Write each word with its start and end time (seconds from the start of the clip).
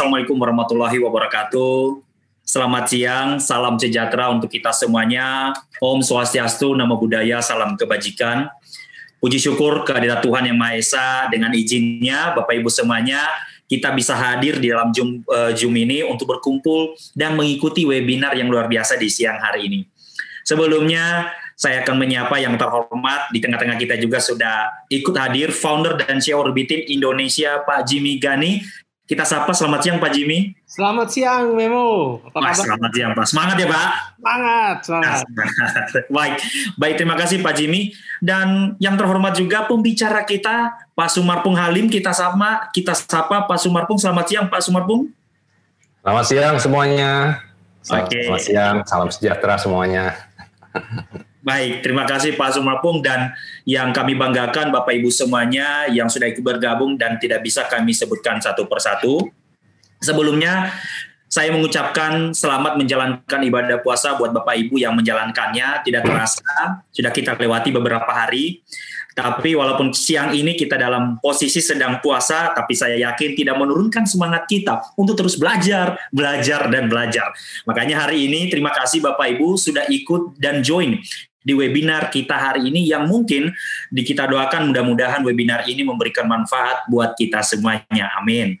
Assalamualaikum 0.00 0.40
warahmatullahi 0.40 0.96
wabarakatuh. 0.96 2.00
Selamat 2.40 2.88
siang, 2.88 3.36
salam 3.36 3.76
sejahtera 3.76 4.32
untuk 4.32 4.48
kita 4.48 4.72
semuanya. 4.72 5.52
Om 5.76 6.00
Swastiastu, 6.00 6.72
Nama 6.72 6.96
Budaya, 6.96 7.44
Salam 7.44 7.76
Kebajikan. 7.76 8.48
Puji 9.20 9.36
syukur 9.36 9.84
kehadirat 9.84 10.24
Tuhan 10.24 10.48
Yang 10.48 10.56
Maha 10.56 10.72
Esa 10.80 11.06
dengan 11.28 11.52
izinnya 11.52 12.32
Bapak 12.32 12.56
Ibu 12.56 12.72
semuanya 12.72 13.28
kita 13.68 13.92
bisa 13.92 14.16
hadir 14.16 14.56
di 14.56 14.72
dalam 14.72 14.88
Zoom, 14.88 15.20
uh, 15.28 15.52
Zoom 15.52 15.76
ini 15.76 16.00
untuk 16.00 16.32
berkumpul 16.32 16.96
dan 17.12 17.36
mengikuti 17.36 17.84
webinar 17.84 18.32
yang 18.32 18.48
luar 18.48 18.72
biasa 18.72 18.96
di 18.96 19.12
siang 19.12 19.36
hari 19.36 19.68
ini. 19.68 19.80
Sebelumnya 20.48 21.28
saya 21.60 21.84
akan 21.84 22.00
menyapa 22.00 22.40
yang 22.40 22.56
terhormat 22.56 23.28
di 23.36 23.44
tengah-tengah 23.44 23.76
kita 23.76 24.00
juga 24.00 24.16
sudah 24.16 24.88
ikut 24.88 25.12
hadir 25.12 25.52
founder 25.52 26.00
dan 26.00 26.24
CEO 26.24 26.40
Orbitin 26.40 26.88
Indonesia 26.88 27.60
Pak 27.68 27.84
Jimmy 27.84 28.16
Gani 28.16 28.64
kita 29.10 29.26
sapa 29.26 29.50
selamat 29.50 29.80
siang 29.82 29.98
Pak 29.98 30.14
Jimmy. 30.14 30.54
Selamat 30.70 31.10
siang 31.10 31.58
Memo. 31.58 32.22
Apa 32.30 32.38
Mas, 32.46 32.62
selamat 32.62 32.90
siang 32.94 33.10
Pak. 33.18 33.26
Semangat 33.26 33.56
ya 33.58 33.66
Pak. 33.66 33.88
Semangat, 34.14 34.76
semangat. 34.86 35.18
baik, 36.14 36.34
baik 36.78 36.94
terima 36.94 37.18
kasih 37.18 37.42
Pak 37.42 37.58
Jimmy. 37.58 37.90
Dan 38.22 38.78
yang 38.78 38.94
terhormat 38.94 39.34
juga 39.34 39.66
pembicara 39.66 40.22
kita 40.22 40.78
Pak 40.94 41.10
Sumarpung 41.10 41.58
Halim 41.58 41.90
kita 41.90 42.14
sama 42.14 42.70
kita 42.70 42.94
sapa 42.94 43.50
Pak 43.50 43.58
Sumarpung. 43.58 43.98
Selamat 43.98 44.30
siang 44.30 44.46
Pak 44.46 44.62
Sumarpung. 44.62 45.10
Selamat 46.06 46.24
siang 46.30 46.56
semuanya. 46.62 47.10
Selamat, 47.82 48.06
okay. 48.14 48.22
selamat 48.30 48.42
siang, 48.46 48.76
salam 48.86 49.08
sejahtera 49.10 49.58
semuanya. 49.58 50.04
Baik, 51.50 51.82
terima 51.82 52.06
kasih 52.06 52.38
Pak 52.38 52.54
Sumarpung 52.54 53.02
dan 53.02 53.34
yang 53.66 53.90
kami 53.90 54.14
banggakan 54.14 54.70
Bapak 54.70 54.94
Ibu 54.94 55.10
semuanya 55.10 55.90
yang 55.90 56.06
sudah 56.06 56.30
ikut 56.30 56.46
bergabung 56.46 56.94
dan 56.94 57.18
tidak 57.18 57.42
bisa 57.42 57.66
kami 57.66 57.90
sebutkan 57.90 58.38
satu 58.38 58.70
persatu. 58.70 59.26
Sebelumnya 59.98 60.70
saya 61.26 61.50
mengucapkan 61.50 62.30
selamat 62.30 62.78
menjalankan 62.78 63.40
ibadah 63.42 63.82
puasa 63.82 64.14
buat 64.14 64.30
Bapak 64.30 64.62
Ibu 64.62 64.78
yang 64.78 64.94
menjalankannya. 64.94 65.82
Tidak 65.82 66.06
terasa, 66.06 66.86
sudah 66.94 67.10
kita 67.10 67.34
lewati 67.34 67.74
beberapa 67.74 68.14
hari. 68.14 68.62
Tapi 69.10 69.58
walaupun 69.58 69.90
siang 69.90 70.30
ini 70.30 70.54
kita 70.54 70.78
dalam 70.78 71.18
posisi 71.18 71.58
sedang 71.58 71.98
puasa, 71.98 72.54
tapi 72.54 72.78
saya 72.78 72.94
yakin 72.94 73.34
tidak 73.34 73.58
menurunkan 73.58 74.06
semangat 74.06 74.46
kita 74.46 74.94
untuk 74.94 75.18
terus 75.18 75.34
belajar, 75.34 75.98
belajar, 76.14 76.70
dan 76.70 76.86
belajar. 76.86 77.34
Makanya 77.66 78.06
hari 78.06 78.30
ini 78.30 78.46
terima 78.46 78.70
kasih 78.70 79.02
Bapak 79.02 79.34
Ibu 79.34 79.58
sudah 79.58 79.90
ikut 79.90 80.38
dan 80.38 80.62
join 80.62 80.94
di 81.40 81.56
webinar 81.56 82.12
kita 82.12 82.36
hari 82.36 82.68
ini 82.68 82.84
yang 82.84 83.08
mungkin 83.08 83.48
di 83.88 84.02
kita 84.04 84.28
doakan 84.28 84.72
mudah-mudahan 84.72 85.24
webinar 85.24 85.64
ini 85.64 85.80
memberikan 85.80 86.28
manfaat 86.28 86.84
buat 86.92 87.16
kita 87.16 87.40
semuanya. 87.40 88.12
Amin. 88.20 88.60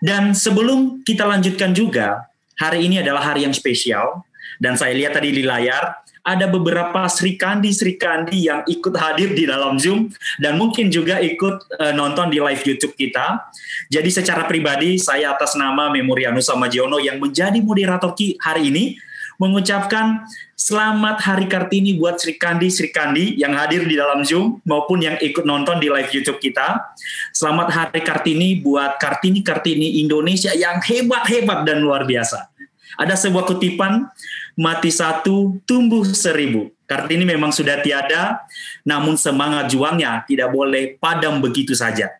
Dan 0.00 0.32
sebelum 0.32 1.04
kita 1.04 1.24
lanjutkan 1.28 1.76
juga, 1.76 2.28
hari 2.56 2.88
ini 2.88 3.04
adalah 3.04 3.32
hari 3.32 3.44
yang 3.44 3.52
spesial 3.52 4.24
dan 4.60 4.76
saya 4.76 4.96
lihat 4.96 5.16
tadi 5.16 5.32
di 5.32 5.44
layar 5.44 6.06
ada 6.26 6.50
beberapa 6.50 7.06
Sri 7.06 7.38
Kandi 7.38 7.70
Sri 7.70 7.94
Kandi 7.94 8.50
yang 8.50 8.66
ikut 8.66 8.90
hadir 8.98 9.30
di 9.30 9.46
dalam 9.46 9.78
Zoom 9.78 10.10
dan 10.42 10.58
mungkin 10.58 10.90
juga 10.90 11.22
ikut 11.22 11.78
uh, 11.78 11.94
nonton 11.94 12.34
di 12.34 12.42
live 12.42 12.66
YouTube 12.66 12.98
kita. 12.98 13.46
Jadi 13.86 14.10
secara 14.10 14.42
pribadi 14.50 14.98
saya 14.98 15.38
atas 15.38 15.54
nama 15.54 15.86
Memorianus 15.86 16.50
Samajiono 16.50 16.98
yang 16.98 17.22
menjadi 17.22 17.62
moderator 17.62 18.10
hari 18.42 18.74
ini 18.74 18.98
mengucapkan 19.36 20.24
selamat 20.56 21.20
Hari 21.20 21.46
Kartini 21.48 21.96
buat 22.00 22.16
Sri 22.16 22.40
Kandi 22.40 22.72
Sri 22.72 22.88
Kandi 22.88 23.36
yang 23.36 23.52
hadir 23.52 23.84
di 23.84 23.96
dalam 23.96 24.24
Zoom 24.24 24.60
maupun 24.64 25.04
yang 25.04 25.16
ikut 25.20 25.44
nonton 25.44 25.76
di 25.76 25.92
live 25.92 26.08
YouTube 26.08 26.40
kita. 26.40 26.96
Selamat 27.36 27.68
Hari 27.72 28.00
Kartini 28.00 28.60
buat 28.60 28.96
Kartini 28.96 29.44
Kartini 29.44 30.00
Indonesia 30.00 30.52
yang 30.56 30.80
hebat-hebat 30.80 31.68
dan 31.68 31.84
luar 31.84 32.08
biasa. 32.08 32.48
Ada 32.96 33.12
sebuah 33.12 33.44
kutipan 33.44 34.08
mati 34.56 34.88
satu 34.88 35.60
tumbuh 35.68 36.04
seribu. 36.08 36.72
Kartini 36.88 37.28
memang 37.28 37.52
sudah 37.52 37.82
tiada, 37.84 38.46
namun 38.86 39.20
semangat 39.20 39.68
juangnya 39.68 40.24
tidak 40.24 40.48
boleh 40.54 40.96
padam 40.96 41.44
begitu 41.44 41.76
saja. 41.76 42.14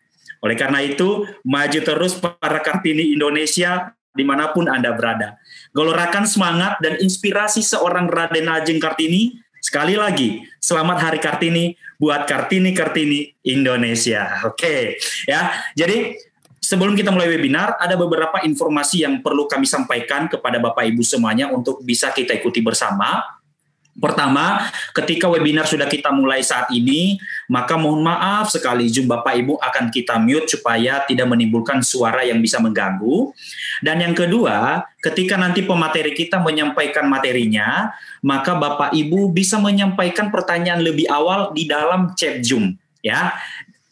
Oleh 0.44 0.58
karena 0.58 0.84
itu, 0.84 1.24
maju 1.46 1.80
terus 1.80 2.18
para 2.18 2.60
Kartini 2.60 3.16
Indonesia 3.16 3.96
di 4.12 4.24
mana 4.24 4.52
pun 4.52 4.68
Anda 4.68 4.92
berada. 4.92 5.40
Gelorakan 5.76 6.24
semangat 6.24 6.80
dan 6.80 6.96
inspirasi 7.04 7.60
seorang 7.60 8.08
Raden 8.08 8.48
Ajeng 8.48 8.80
Kartini. 8.80 9.36
Sekali 9.60 9.92
lagi, 9.92 10.40
selamat 10.56 10.96
Hari 11.04 11.20
Kartini 11.20 11.76
buat 12.00 12.24
Kartini-Kartini 12.24 13.44
Indonesia. 13.44 14.40
Oke, 14.48 14.56
okay. 14.56 14.82
ya. 15.28 15.52
Jadi 15.76 16.16
sebelum 16.64 16.96
kita 16.96 17.12
mulai 17.12 17.28
webinar, 17.28 17.76
ada 17.76 17.92
beberapa 17.92 18.40
informasi 18.40 19.04
yang 19.04 19.20
perlu 19.20 19.44
kami 19.44 19.68
sampaikan 19.68 20.32
kepada 20.32 20.56
Bapak 20.56 20.88
Ibu 20.88 21.04
semuanya 21.04 21.52
untuk 21.52 21.84
bisa 21.84 22.08
kita 22.08 22.32
ikuti 22.32 22.64
bersama. 22.64 23.35
Pertama, 23.96 24.68
ketika 24.92 25.24
webinar 25.32 25.64
sudah 25.64 25.88
kita 25.88 26.12
mulai 26.12 26.44
saat 26.44 26.68
ini, 26.68 27.16
maka 27.48 27.80
mohon 27.80 28.04
maaf 28.04 28.52
sekali 28.52 28.92
Zoom 28.92 29.08
Bapak 29.08 29.32
Ibu 29.40 29.56
akan 29.56 29.88
kita 29.88 30.20
mute 30.20 30.52
supaya 30.52 31.00
tidak 31.08 31.24
menimbulkan 31.32 31.80
suara 31.80 32.20
yang 32.20 32.44
bisa 32.44 32.60
mengganggu. 32.60 33.32
Dan 33.80 34.04
yang 34.04 34.12
kedua, 34.12 34.84
ketika 35.00 35.40
nanti 35.40 35.64
pemateri 35.64 36.12
kita 36.12 36.36
menyampaikan 36.44 37.08
materinya, 37.08 37.88
maka 38.20 38.52
Bapak 38.52 38.92
Ibu 38.92 39.32
bisa 39.32 39.56
menyampaikan 39.56 40.28
pertanyaan 40.28 40.84
lebih 40.84 41.08
awal 41.08 41.56
di 41.56 41.64
dalam 41.64 42.12
chat 42.12 42.44
Zoom 42.44 42.76
ya. 43.06 43.32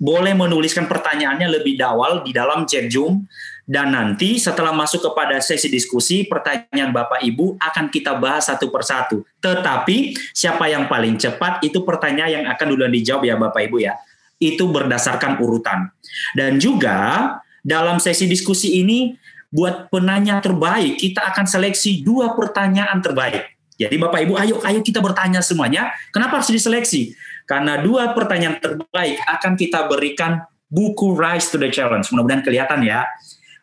Boleh 0.05 0.37
menuliskan 0.37 0.85
pertanyaannya 0.85 1.49
lebih 1.49 1.81
awal 1.81 2.21
di 2.21 2.37
dalam 2.37 2.69
chat 2.69 2.93
Zoom 2.93 3.25
dan 3.65 3.97
nanti 3.97 4.37
setelah 4.37 4.77
masuk 4.77 5.01
kepada 5.01 5.41
sesi 5.41 5.73
diskusi, 5.73 6.29
pertanyaan 6.29 6.93
Bapak 6.93 7.25
Ibu 7.25 7.57
akan 7.57 7.89
kita 7.89 8.13
bahas 8.21 8.53
satu 8.53 8.69
persatu. 8.69 9.25
Tetapi 9.41 10.13
siapa 10.37 10.69
yang 10.69 10.85
paling 10.85 11.17
cepat 11.17 11.65
itu 11.65 11.81
pertanyaan 11.81 12.45
yang 12.45 12.45
akan 12.53 12.67
duluan 12.69 12.93
dijawab 12.93 13.25
ya 13.25 13.41
Bapak 13.41 13.65
Ibu 13.65 13.81
ya. 13.81 13.97
Itu 14.37 14.69
berdasarkan 14.69 15.41
urutan. 15.41 15.89
Dan 16.37 16.61
juga 16.61 17.41
dalam 17.65 17.97
sesi 17.97 18.29
diskusi 18.29 18.85
ini 18.85 19.17
buat 19.49 19.89
penanya 19.89 20.45
terbaik 20.45 21.01
kita 21.01 21.25
akan 21.33 21.49
seleksi 21.49 22.05
dua 22.05 22.37
pertanyaan 22.37 23.01
terbaik. 23.01 23.49
Jadi 23.81 23.97
Bapak 23.97 24.21
Ibu 24.29 24.37
ayo 24.37 24.61
ayo 24.61 24.85
kita 24.85 25.01
bertanya 25.01 25.41
semuanya. 25.41 25.89
Kenapa 26.13 26.37
harus 26.37 26.53
diseleksi? 26.53 27.17
Karena 27.45 27.81
dua 27.81 28.17
pertanyaan 28.17 28.57
terbaik 28.61 29.21
akan 29.25 29.53
kita 29.55 29.85
berikan 29.89 30.45
buku 30.69 31.13
Rise 31.13 31.53
to 31.53 31.61
the 31.61 31.69
Challenge. 31.69 32.05
Mudah-mudahan 32.11 32.43
kelihatan 32.43 32.81
ya. 32.85 33.05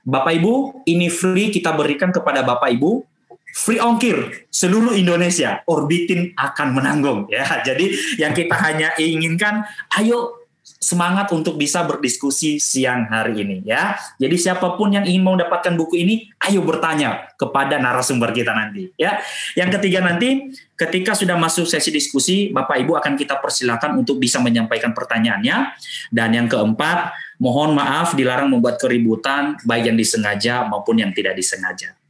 Bapak 0.01 0.33
Ibu, 0.37 0.85
ini 0.89 1.09
free 1.13 1.53
kita 1.53 1.73
berikan 1.77 2.09
kepada 2.09 2.41
Bapak 2.41 2.73
Ibu 2.73 3.11
free 3.51 3.79
ongkir 3.83 4.47
seluruh 4.47 4.95
Indonesia 4.95 5.59
orbitin 5.67 6.31
akan 6.39 6.71
menanggung 6.71 7.27
ya 7.27 7.43
jadi 7.67 7.85
yang 8.15 8.31
kita 8.31 8.55
hanya 8.55 8.95
inginkan 8.95 9.67
ayo 9.99 10.40
semangat 10.81 11.29
untuk 11.29 11.61
bisa 11.61 11.85
berdiskusi 11.85 12.57
siang 12.57 13.05
hari 13.05 13.45
ini 13.45 13.61
ya. 13.61 13.93
Jadi 14.17 14.33
siapa 14.33 14.73
pun 14.73 14.89
yang 14.89 15.05
ingin 15.05 15.21
mendapatkan 15.21 15.77
buku 15.77 16.01
ini, 16.01 16.25
ayo 16.41 16.65
bertanya 16.65 17.29
kepada 17.37 17.77
narasumber 17.77 18.33
kita 18.33 18.49
nanti 18.57 18.89
ya. 18.97 19.21
Yang 19.53 19.77
ketiga 19.77 20.01
nanti 20.01 20.49
ketika 20.73 21.13
sudah 21.13 21.37
masuk 21.37 21.69
sesi 21.69 21.93
diskusi, 21.93 22.49
Bapak 22.49 22.81
Ibu 22.81 22.97
akan 22.97 23.13
kita 23.13 23.37
persilakan 23.37 24.01
untuk 24.01 24.17
bisa 24.17 24.41
menyampaikan 24.41 24.89
pertanyaannya. 24.97 25.77
Dan 26.09 26.33
yang 26.33 26.49
keempat, 26.49 27.13
mohon 27.37 27.77
maaf 27.77 28.17
dilarang 28.17 28.49
membuat 28.49 28.81
keributan 28.81 29.61
baik 29.61 29.93
yang 29.93 29.97
disengaja 30.01 30.65
maupun 30.65 30.97
yang 30.97 31.13
tidak 31.13 31.37
disengaja. 31.37 32.00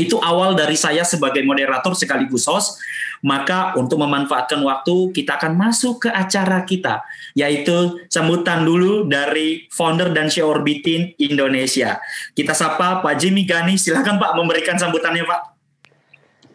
Itu 0.00 0.16
awal 0.24 0.56
dari 0.56 0.80
saya 0.80 1.04
sebagai 1.04 1.44
moderator 1.44 1.92
sekaligus 1.92 2.48
host. 2.48 2.80
Maka 3.20 3.76
untuk 3.76 4.00
memanfaatkan 4.00 4.64
waktu, 4.64 5.12
kita 5.12 5.36
akan 5.36 5.52
masuk 5.52 6.08
ke 6.08 6.10
acara 6.10 6.64
kita, 6.64 7.04
yaitu 7.36 8.00
sambutan 8.08 8.64
dulu 8.64 9.04
dari 9.04 9.68
founder 9.68 10.08
dan 10.16 10.32
CEO 10.32 10.48
Orbitin 10.48 11.12
Indonesia. 11.20 12.00
Kita 12.32 12.56
sapa 12.56 13.04
Pak 13.04 13.20
Jimmy 13.20 13.44
Gani, 13.44 13.76
silakan 13.76 14.16
Pak 14.16 14.32
memberikan 14.40 14.80
sambutannya 14.80 15.28
Pak. 15.28 15.40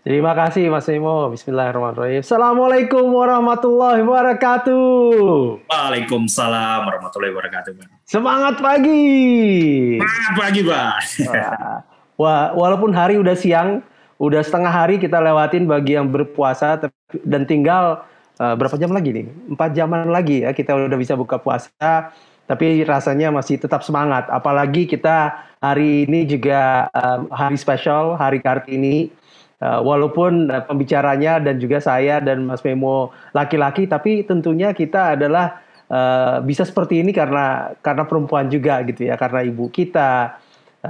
Terima 0.06 0.38
kasih 0.38 0.70
Mas 0.70 0.86
Imo. 0.86 1.34
Bismillahirrahmanirrahim. 1.34 2.22
Assalamualaikum 2.22 3.10
warahmatullahi 3.10 4.06
wabarakatuh. 4.06 5.66
Waalaikumsalam 5.66 6.86
warahmatullahi 6.86 7.34
wabarakatuh. 7.34 7.74
Semangat 8.06 8.62
pagi. 8.62 9.98
Semangat 9.98 10.34
pagi 10.38 10.62
Pak. 10.62 11.94
Walaupun 12.18 12.96
hari 12.96 13.20
udah 13.20 13.36
siang, 13.36 13.84
udah 14.18 14.40
setengah 14.40 14.72
hari 14.72 14.96
kita 14.96 15.20
lewatin 15.20 15.68
bagi 15.68 16.00
yang 16.00 16.08
berpuasa 16.08 16.80
dan 17.28 17.44
tinggal 17.44 18.08
uh, 18.40 18.56
berapa 18.56 18.80
jam 18.80 18.96
lagi 18.96 19.12
nih? 19.12 19.26
Empat 19.52 19.76
jaman 19.76 20.08
lagi 20.08 20.48
ya 20.48 20.56
kita 20.56 20.72
udah 20.76 21.00
bisa 21.00 21.20
buka 21.20 21.36
puasa. 21.36 22.12
Tapi 22.46 22.86
rasanya 22.86 23.34
masih 23.34 23.58
tetap 23.58 23.82
semangat. 23.82 24.30
Apalagi 24.30 24.86
kita 24.86 25.34
hari 25.58 26.06
ini 26.06 26.30
juga 26.30 26.86
um, 26.94 27.26
hari 27.34 27.58
spesial, 27.58 28.14
hari 28.16 28.38
Kartini. 28.38 29.10
Uh, 29.56 29.80
walaupun 29.80 30.52
uh, 30.52 30.62
pembicaranya 30.68 31.40
dan 31.40 31.58
juga 31.64 31.80
saya 31.80 32.20
dan 32.20 32.44
Mas 32.44 32.60
Memo 32.60 33.16
laki-laki, 33.32 33.88
tapi 33.88 34.28
tentunya 34.28 34.76
kita 34.76 35.16
adalah 35.16 35.64
uh, 35.88 36.44
bisa 36.44 36.68
seperti 36.68 37.00
ini 37.00 37.16
karena 37.16 37.72
karena 37.80 38.04
perempuan 38.04 38.52
juga 38.52 38.84
gitu 38.84 39.08
ya, 39.08 39.16
karena 39.16 39.48
ibu 39.48 39.72
kita, 39.72 40.36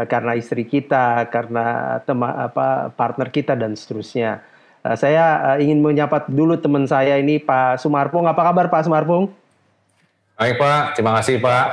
karena 0.10 0.36
istri 0.36 0.68
kita, 0.68 1.28
karena 1.32 1.98
tema, 2.04 2.52
apa 2.52 2.92
partner 2.92 3.32
kita 3.32 3.56
dan 3.56 3.78
seterusnya. 3.78 4.44
saya 4.86 5.58
ingin 5.58 5.82
menyapa 5.82 6.30
dulu 6.30 6.62
teman 6.62 6.86
saya 6.86 7.18
ini 7.18 7.42
Pak 7.42 7.82
Sumarpung. 7.82 8.30
Apa 8.30 8.54
kabar 8.54 8.70
Pak 8.70 8.86
Sumarpung? 8.86 9.34
Baik 10.38 10.62
Pak, 10.62 11.00
terima 11.00 11.18
kasih 11.18 11.42
Pak. 11.42 11.66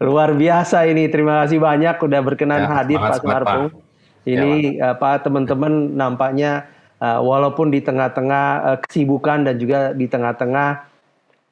Luar 0.00 0.32
biasa 0.32 0.88
ini, 0.88 1.06
terima 1.12 1.44
kasih 1.44 1.60
banyak 1.60 2.00
sudah 2.00 2.20
berkenan 2.24 2.64
ya, 2.64 2.72
hadir 2.72 2.98
Pak 2.98 3.22
Sumarpung. 3.22 3.70
Ini 4.24 4.80
ya, 4.80 4.96
Pak 4.96 5.28
teman-teman 5.28 5.94
nampaknya 5.94 6.66
uh, 7.00 7.20
walaupun 7.20 7.68
di 7.68 7.84
tengah-tengah 7.84 8.46
uh, 8.64 8.78
kesibukan 8.80 9.44
dan 9.44 9.60
juga 9.60 9.92
di 9.96 10.08
tengah-tengah 10.08 10.68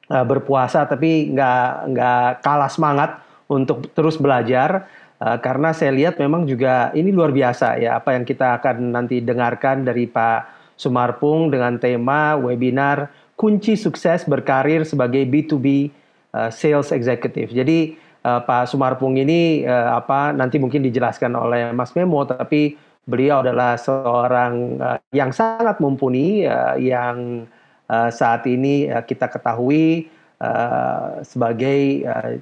uh, 0.09 0.25
berpuasa, 0.25 0.85
tapi 0.89 1.33
nggak 1.33 1.93
nggak 1.93 2.29
kalah 2.41 2.69
semangat 2.69 3.21
untuk 3.49 3.89
terus 3.97 4.17
belajar 4.17 4.85
uh, 5.19 5.37
karena 5.39 5.75
saya 5.75 5.91
lihat 5.93 6.17
memang 6.17 6.47
juga 6.47 6.89
ini 6.95 7.11
luar 7.11 7.35
biasa 7.35 7.79
ya 7.79 7.99
apa 7.99 8.15
yang 8.15 8.23
kita 8.23 8.59
akan 8.59 8.95
nanti 8.95 9.19
dengarkan 9.19 9.83
dari 9.85 10.07
Pak 10.07 10.73
Sumarpung 10.79 11.51
dengan 11.51 11.75
tema 11.75 12.39
webinar 12.39 13.11
kunci 13.35 13.75
sukses 13.75 14.27
berkarir 14.27 14.83
sebagai 14.83 15.23
B2B 15.27 15.91
uh, 16.35 16.51
sales 16.51 16.91
executive. 16.91 17.51
Jadi 17.51 17.95
uh, 18.23 18.43
Pak 18.43 18.71
Sumarpung 18.71 19.15
ini 19.15 19.63
uh, 19.63 19.99
apa 19.99 20.31
nanti 20.35 20.59
mungkin 20.59 20.83
dijelaskan 20.83 21.35
oleh 21.35 21.71
Mas 21.71 21.95
Memo 21.95 22.23
tapi 22.27 22.75
beliau 23.07 23.41
adalah 23.41 23.79
seorang 23.79 24.79
uh, 24.79 24.97
yang 25.15 25.31
sangat 25.31 25.79
mumpuni 25.79 26.43
uh, 26.45 26.75
yang 26.77 27.47
uh, 27.89 28.09
saat 28.13 28.45
ini 28.45 28.91
uh, 28.91 29.01
kita 29.01 29.27
ketahui 29.31 30.07
uh, 30.39 31.23
sebagai 31.25 32.05
uh, 32.05 32.37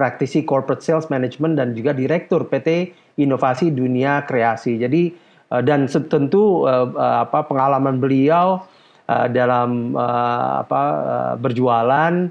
praktisi 0.00 0.48
corporate 0.48 0.80
sales 0.80 1.12
management 1.12 1.60
dan 1.60 1.76
juga 1.76 1.92
direktur 1.92 2.48
PT 2.48 2.96
Inovasi 3.20 3.68
Dunia 3.68 4.24
Kreasi. 4.24 4.80
Jadi 4.80 5.12
uh, 5.52 5.60
dan 5.60 5.84
tentu 6.08 6.64
uh, 6.64 6.88
uh, 6.88 7.28
apa 7.28 7.44
pengalaman 7.44 8.00
beliau 8.00 8.64
dalam 9.10 9.98
apa 9.98 10.82
berjualan 11.42 12.30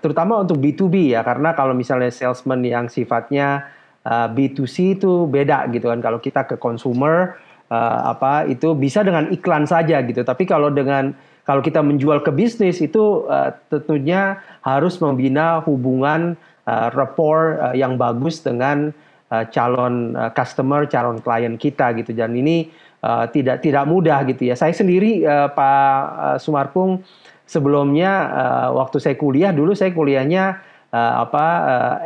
terutama 0.00 0.40
untuk 0.40 0.56
B2B 0.56 1.12
ya 1.12 1.20
karena 1.20 1.52
kalau 1.52 1.76
misalnya 1.76 2.08
salesman 2.08 2.64
yang 2.64 2.88
sifatnya 2.88 3.68
uh, 4.08 4.24
B2C 4.32 4.96
itu 4.96 5.28
beda 5.28 5.68
gitu 5.68 5.92
kan. 5.92 6.00
Kalau 6.00 6.16
kita 6.16 6.48
ke 6.48 6.56
consumer 6.56 7.36
apa 7.68 8.48
itu 8.48 8.72
bisa 8.72 9.04
dengan 9.04 9.28
iklan 9.28 9.68
saja 9.68 10.00
gitu. 10.00 10.24
Tapi 10.24 10.48
kalau 10.48 10.72
dengan 10.72 11.12
kalau 11.44 11.60
kita 11.60 11.84
menjual 11.84 12.24
ke 12.24 12.32
bisnis 12.32 12.80
itu 12.80 13.28
tentunya 13.68 14.40
harus 14.64 14.96
membina 15.04 15.60
hubungan 15.68 16.40
uh, 16.70 16.88
rapport 16.94 17.58
uh, 17.58 17.74
yang 17.74 17.98
bagus 17.98 18.46
dengan 18.46 18.94
uh, 19.34 19.44
calon 19.50 20.14
uh, 20.14 20.30
customer, 20.30 20.86
calon 20.86 21.18
klien 21.18 21.58
kita 21.58 21.90
gitu. 21.98 22.14
Dan 22.14 22.38
ini 22.38 22.70
uh, 23.02 23.26
tidak 23.26 23.66
tidak 23.66 23.84
mudah 23.90 24.22
gitu 24.30 24.46
ya. 24.46 24.54
Saya 24.54 24.70
sendiri 24.70 25.26
uh, 25.26 25.50
Pak 25.50 26.38
Sumarpung 26.38 27.02
sebelumnya 27.50 28.30
uh, 28.30 28.68
waktu 28.78 29.02
saya 29.02 29.18
kuliah 29.18 29.50
dulu 29.50 29.74
saya 29.74 29.90
kuliahnya 29.90 30.62
uh, 30.94 31.12
apa 31.26 31.46
uh, 31.66 31.96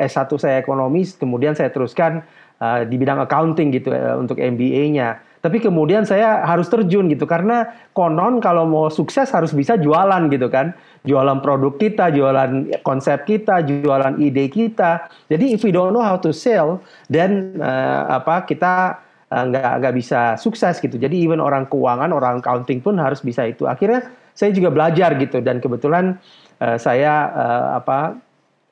S1 0.00 0.30
saya 0.40 0.56
ekonomi, 0.60 1.04
kemudian 1.04 1.52
saya 1.52 1.68
teruskan 1.68 2.24
uh, 2.60 2.84
di 2.88 2.96
bidang 2.96 3.20
accounting 3.20 3.68
gitu 3.74 3.92
uh, 3.92 4.16
untuk 4.16 4.40
MBA-nya. 4.40 5.20
Tapi 5.44 5.60
kemudian 5.60 6.08
saya 6.08 6.40
harus 6.48 6.72
terjun 6.72 7.04
gitu 7.12 7.28
karena 7.28 7.68
konon 7.92 8.40
kalau 8.40 8.64
mau 8.64 8.88
sukses 8.88 9.28
harus 9.28 9.52
bisa 9.52 9.76
jualan 9.76 10.32
gitu 10.32 10.48
kan. 10.48 10.72
Jualan 11.04 11.44
produk 11.44 11.76
kita, 11.76 12.08
jualan 12.08 12.80
konsep 12.80 13.28
kita, 13.28 13.60
jualan 13.60 14.16
ide 14.16 14.48
kita. 14.48 15.12
Jadi 15.28 15.52
if 15.52 15.60
we 15.60 15.68
don't 15.68 15.92
know 15.92 16.00
how 16.00 16.16
to 16.16 16.32
sell, 16.32 16.80
then 17.12 17.60
uh, 17.60 18.08
apa 18.08 18.48
kita 18.48 19.04
uh, 19.28 19.44
nggak 19.44 19.68
uh, 19.68 19.76
nggak 19.84 19.94
bisa 20.00 20.40
sukses 20.40 20.80
gitu. 20.80 20.96
Jadi 20.96 21.12
even 21.20 21.44
orang 21.44 21.68
keuangan, 21.68 22.08
orang 22.08 22.40
accounting 22.40 22.80
pun 22.80 22.96
harus 22.96 23.20
bisa 23.20 23.44
itu. 23.44 23.68
Akhirnya 23.68 24.08
saya 24.32 24.50
juga 24.56 24.72
belajar 24.72 25.12
gitu 25.20 25.44
dan 25.44 25.60
kebetulan 25.60 26.16
uh, 26.64 26.80
saya 26.80 27.30
uh, 27.36 27.66
apa 27.78 28.18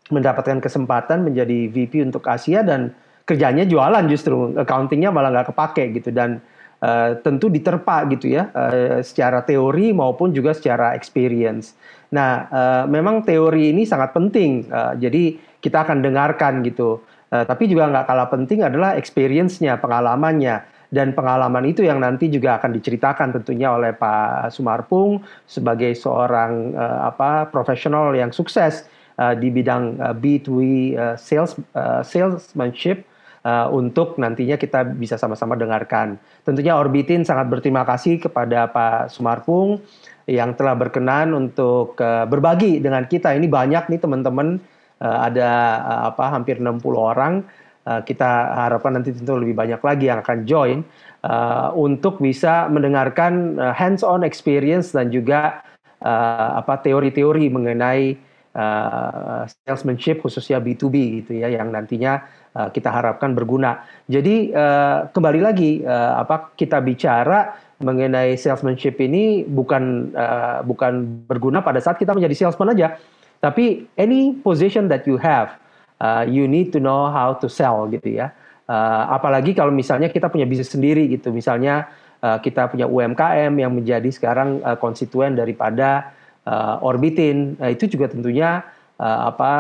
mendapatkan 0.08 0.58
kesempatan 0.60 1.24
menjadi 1.24 1.68
VP 1.68 2.12
untuk 2.12 2.26
Asia 2.26 2.60
dan 2.60 2.92
kerjanya 3.24 3.62
jualan 3.64 4.04
justru 4.10 4.56
accountingnya 4.58 5.14
malah 5.14 5.30
nggak 5.30 5.54
kepake 5.54 6.00
gitu 6.02 6.10
dan 6.10 6.42
uh, 6.82 7.16
tentu 7.22 7.46
diterpa 7.46 8.04
gitu 8.10 8.34
ya 8.34 8.50
uh, 8.52 8.98
secara 9.00 9.46
teori 9.46 9.94
maupun 9.94 10.34
juga 10.34 10.52
secara 10.52 10.92
experience. 10.98 11.78
Nah, 12.12 12.46
uh, 12.52 12.84
memang 12.86 13.24
teori 13.24 13.72
ini 13.72 13.88
sangat 13.88 14.12
penting. 14.12 14.68
Uh, 14.68 14.92
jadi 15.00 15.40
kita 15.64 15.88
akan 15.88 16.04
dengarkan 16.04 16.60
gitu. 16.60 17.00
Uh, 17.32 17.48
tapi 17.48 17.64
juga 17.64 17.88
nggak 17.88 18.04
kalah 18.04 18.28
penting 18.28 18.60
adalah 18.60 18.94
experience-nya, 19.00 19.80
pengalamannya. 19.80 20.68
Dan 20.92 21.16
pengalaman 21.16 21.64
itu 21.64 21.80
yang 21.88 22.04
nanti 22.04 22.28
juga 22.28 22.60
akan 22.60 22.76
diceritakan 22.76 23.32
tentunya 23.40 23.72
oleh 23.72 23.96
Pak 23.96 24.52
Sumarpung 24.52 25.24
sebagai 25.48 25.96
seorang 25.96 26.76
uh, 26.76 27.08
apa 27.08 27.48
profesional 27.48 28.12
yang 28.12 28.28
sukses 28.28 28.84
uh, 29.16 29.32
di 29.32 29.48
bidang 29.48 29.96
uh, 29.96 30.12
B2B 30.12 30.60
uh, 30.92 31.16
sales 31.16 31.56
uh, 31.72 32.04
salesmanship 32.04 33.08
uh, 33.46 33.72
untuk 33.72 34.16
nantinya 34.18 34.60
kita 34.60 34.84
bisa 34.92 35.18
sama-sama 35.18 35.56
dengarkan. 35.58 36.18
Tentunya 36.46 36.74
Orbitin 36.78 37.26
sangat 37.26 37.50
berterima 37.50 37.88
kasih 37.88 38.22
kepada 38.22 38.70
Pak 38.70 39.08
Sumarpung 39.16 39.82
yang 40.26 40.54
telah 40.54 40.78
berkenan 40.78 41.34
untuk 41.34 41.98
uh, 41.98 42.24
berbagi 42.28 42.78
dengan 42.78 43.06
kita. 43.06 43.34
Ini 43.34 43.46
banyak 43.46 43.90
nih 43.90 44.00
teman-teman, 44.00 44.58
uh, 45.02 45.18
ada 45.26 45.50
uh, 45.82 46.02
apa 46.14 46.24
hampir 46.30 46.62
60 46.62 46.78
orang. 46.94 47.42
Uh, 47.82 47.98
kita 48.06 48.54
harapkan 48.54 48.94
nanti 48.94 49.10
tentu 49.10 49.34
lebih 49.34 49.58
banyak 49.58 49.82
lagi 49.82 50.06
yang 50.06 50.22
akan 50.22 50.46
join 50.46 50.78
uh, 51.26 51.74
untuk 51.74 52.22
bisa 52.22 52.70
mendengarkan 52.70 53.58
uh, 53.58 53.74
hands-on 53.74 54.22
experience 54.22 54.94
dan 54.94 55.10
juga 55.10 55.66
uh, 55.98 56.62
apa 56.62 56.78
teori-teori 56.78 57.50
mengenai 57.50 58.14
uh, 58.54 59.42
salesmanship 59.66 60.22
khususnya 60.22 60.62
B2B 60.62 60.94
gitu 61.22 61.32
ya 61.42 61.50
yang 61.50 61.72
nantinya 61.72 62.22
uh, 62.54 62.68
kita 62.70 62.92
harapkan 62.92 63.32
berguna. 63.32 63.84
Jadi 64.06 64.52
uh, 64.52 65.08
kembali 65.10 65.40
lagi 65.40 65.80
uh, 65.82 66.22
apa 66.22 66.52
kita 66.54 66.78
bicara 66.84 67.71
mengenai 67.82 68.38
salesmanship 68.38 68.96
ini 69.02 69.42
bukan 69.44 70.14
uh, 70.14 70.62
bukan 70.62 71.26
berguna 71.26 71.60
pada 71.60 71.82
saat 71.82 71.98
kita 71.98 72.14
menjadi 72.14 72.46
salesman 72.46 72.72
aja, 72.72 72.96
tapi 73.42 73.90
any 73.98 74.38
position 74.38 74.86
that 74.86 75.02
you 75.04 75.18
have, 75.18 75.58
uh, 75.98 76.22
you 76.22 76.46
need 76.46 76.70
to 76.70 76.78
know 76.78 77.10
how 77.10 77.34
to 77.34 77.50
sell 77.50 77.90
gitu 77.90 78.22
ya. 78.22 78.30
Uh, 78.70 79.10
apalagi 79.12 79.52
kalau 79.52 79.74
misalnya 79.74 80.06
kita 80.08 80.30
punya 80.30 80.46
bisnis 80.46 80.70
sendiri 80.70 81.10
gitu, 81.10 81.34
misalnya 81.34 81.90
uh, 82.22 82.38
kita 82.38 82.70
punya 82.70 82.86
UMKM 82.86 83.52
yang 83.58 83.74
menjadi 83.74 84.08
sekarang 84.14 84.62
uh, 84.62 84.78
konstituen 84.78 85.34
daripada 85.34 86.14
uh, 86.46 86.78
Orbitin, 86.80 87.58
uh, 87.58 87.68
itu 87.68 87.90
juga 87.90 88.08
tentunya 88.08 88.62
uh, 89.02 89.34
apa 89.34 89.52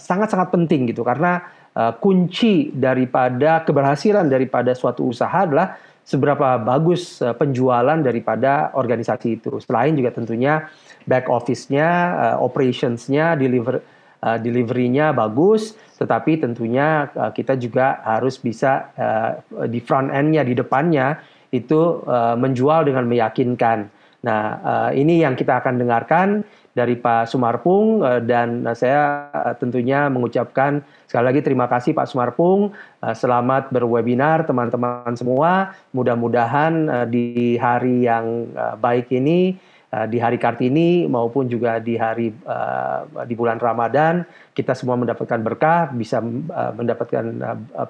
sangat-sangat 0.00 0.48
uh, 0.48 0.50
uh, 0.50 0.54
penting 0.56 0.88
gitu. 0.88 1.04
Karena 1.04 1.44
uh, 1.76 1.92
kunci 2.00 2.72
daripada 2.72 3.60
keberhasilan 3.62 4.26
daripada 4.26 4.72
suatu 4.72 5.04
usaha 5.04 5.44
adalah 5.44 5.76
seberapa 6.04 6.60
bagus 6.60 7.18
uh, 7.24 7.32
penjualan 7.32 7.96
daripada 8.04 8.70
organisasi 8.76 9.40
itu. 9.40 9.56
Selain 9.64 9.96
juga 9.96 10.12
tentunya 10.12 10.68
back 11.08 11.32
office-nya, 11.32 11.88
uh, 12.14 12.36
operations-nya, 12.44 13.40
deliver 13.40 13.80
uh, 14.20 14.36
delivery-nya 14.36 15.16
bagus, 15.16 15.74
tetapi 15.96 16.44
tentunya 16.44 17.08
kita 17.32 17.56
juga 17.56 18.02
harus 18.02 18.36
bisa 18.36 18.90
di 19.70 19.78
front 19.78 20.10
end-nya, 20.10 20.42
di 20.42 20.52
depannya 20.52 21.22
itu 21.54 22.02
menjual 22.34 22.82
dengan 22.82 23.06
meyakinkan. 23.06 23.86
Nah, 24.26 24.42
ini 24.90 25.22
yang 25.22 25.38
kita 25.38 25.62
akan 25.62 25.78
dengarkan 25.78 26.42
dari 26.74 26.98
Pak 26.98 27.30
Sumarpung 27.30 28.02
uh, 28.02 28.18
dan 28.18 28.66
saya 28.74 29.30
uh, 29.30 29.54
tentunya 29.54 30.10
mengucapkan 30.10 30.82
sekali 31.06 31.24
lagi 31.30 31.40
terima 31.40 31.70
kasih 31.70 31.94
Pak 31.94 32.10
Sumarpung. 32.10 32.74
Selamat 33.14 33.70
berwebinar 33.70 34.48
teman-teman 34.48 35.14
semua. 35.14 35.76
Mudah-mudahan 35.94 37.06
di 37.12 37.54
hari 37.60 38.08
yang 38.08 38.48
baik 38.80 39.12
ini 39.12 39.54
di 40.08 40.18
hari 40.18 40.40
Kartini 40.40 41.04
maupun 41.04 41.46
juga 41.46 41.78
di 41.78 42.00
hari 42.00 42.32
di 43.28 43.34
bulan 43.36 43.60
Ramadan 43.60 44.24
kita 44.56 44.72
semua 44.72 44.96
mendapatkan 44.96 45.36
berkah, 45.44 45.92
bisa 45.92 46.24
mendapatkan 46.74 47.24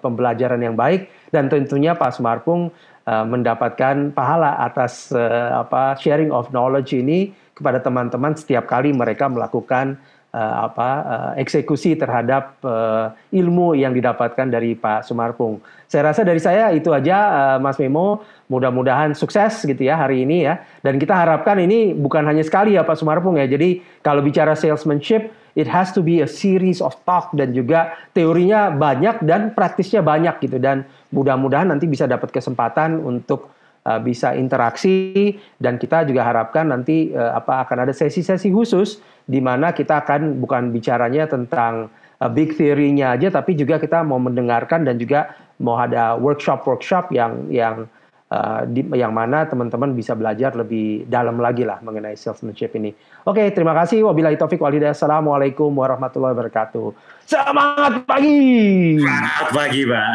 pembelajaran 0.03 0.59
yang 0.59 0.75
baik 0.75 1.09
dan 1.31 1.47
tentunya 1.47 1.95
Pak 1.95 2.19
Sumarpung 2.19 2.75
mendapatkan 3.07 4.11
pahala 4.11 4.59
atas 4.61 5.15
apa 5.55 5.95
sharing 5.97 6.35
of 6.35 6.51
knowledge 6.51 6.91
ini 6.91 7.31
kepada 7.55 7.79
teman-teman 7.79 8.35
setiap 8.35 8.67
kali 8.67 8.91
mereka 8.91 9.31
melakukan 9.31 9.97
uh, 10.35 10.55
apa 10.67 10.91
uh, 11.07 11.33
eksekusi 11.39 11.95
terhadap 11.95 12.59
uh, 12.67 13.15
ilmu 13.31 13.79
yang 13.79 13.95
didapatkan 13.95 14.51
dari 14.51 14.75
Pak 14.75 15.07
Sumarpung. 15.07 15.63
Saya 15.87 16.11
rasa 16.11 16.27
dari 16.27 16.43
saya 16.43 16.75
itu 16.75 16.91
aja 16.91 17.17
uh, 17.55 17.59
Mas 17.63 17.79
Memo. 17.79 18.27
Mudah-mudahan 18.51 19.17
sukses 19.17 19.65
gitu 19.65 19.89
ya 19.89 19.97
hari 19.97 20.27
ini 20.27 20.45
ya. 20.45 20.61
Dan 20.83 20.99
kita 21.01 21.15
harapkan 21.17 21.57
ini 21.63 21.95
bukan 21.95 22.27
hanya 22.27 22.43
sekali 22.43 22.75
ya 22.75 22.83
Pak 22.83 22.99
Sumarpung 22.99 23.39
ya. 23.39 23.47
Jadi 23.47 23.81
kalau 24.03 24.21
bicara 24.21 24.59
salesmanship 24.59 25.31
it 25.55 25.71
has 25.71 25.95
to 25.95 26.03
be 26.03 26.19
a 26.21 26.29
series 26.29 26.83
of 26.83 26.99
talk 27.07 27.31
dan 27.39 27.55
juga 27.55 27.95
teorinya 28.11 28.75
banyak 28.75 29.23
dan 29.23 29.55
praktisnya 29.55 30.03
banyak 30.03 30.43
gitu 30.43 30.59
dan 30.59 30.83
mudah-mudahan 31.15 31.71
nanti 31.71 31.87
bisa 31.87 32.11
dapat 32.11 32.35
kesempatan 32.35 32.99
untuk 32.99 33.55
uh, 33.85 34.01
bisa 34.01 34.33
interaksi 34.35 35.37
dan 35.61 35.77
kita 35.77 36.09
juga 36.09 36.25
harapkan 36.25 36.69
nanti 36.69 37.13
uh, 37.13 37.37
apa 37.37 37.69
akan 37.69 37.89
ada 37.89 37.93
sesi-sesi 37.93 38.51
khusus 38.51 39.01
di 39.25 39.41
mana 39.41 39.73
kita 39.73 40.05
akan 40.05 40.41
bukan 40.41 40.73
bicaranya 40.73 41.29
tentang 41.29 41.89
uh, 42.21 42.31
big 42.33 42.57
theory-nya 42.57 43.17
aja 43.17 43.33
tapi 43.33 43.57
juga 43.57 43.81
kita 43.81 44.05
mau 44.05 44.21
mendengarkan 44.21 44.85
dan 44.85 44.97
juga 45.01 45.33
mau 45.61 45.79
ada 45.79 46.19
workshop-workshop 46.19 47.15
yang 47.15 47.49
yang 47.49 47.87
uh, 48.31 48.63
di, 48.69 48.81
yang 48.97 49.13
mana 49.13 49.45
teman-teman 49.45 49.93
bisa 49.93 50.17
belajar 50.17 50.55
lebih 50.57 51.05
dalam 51.11 51.37
lagi 51.41 51.67
lah 51.67 51.81
mengenai 51.85 52.17
salesmanship 52.17 52.73
ini. 52.79 52.95
Oke, 53.25 53.41
terima 53.53 53.73
kasih. 53.73 54.05
Wabillahi 54.05 54.37
taufik 54.37 54.61
walhidayah. 54.61 54.93
Assalamualaikum 54.93 55.73
warahmatullahi 55.73 56.37
wabarakatuh. 56.37 56.93
Semangat 57.25 58.05
pagi. 58.05 59.01
Semangat 59.01 59.49
pagi, 59.49 59.81
Pak. 59.89 60.09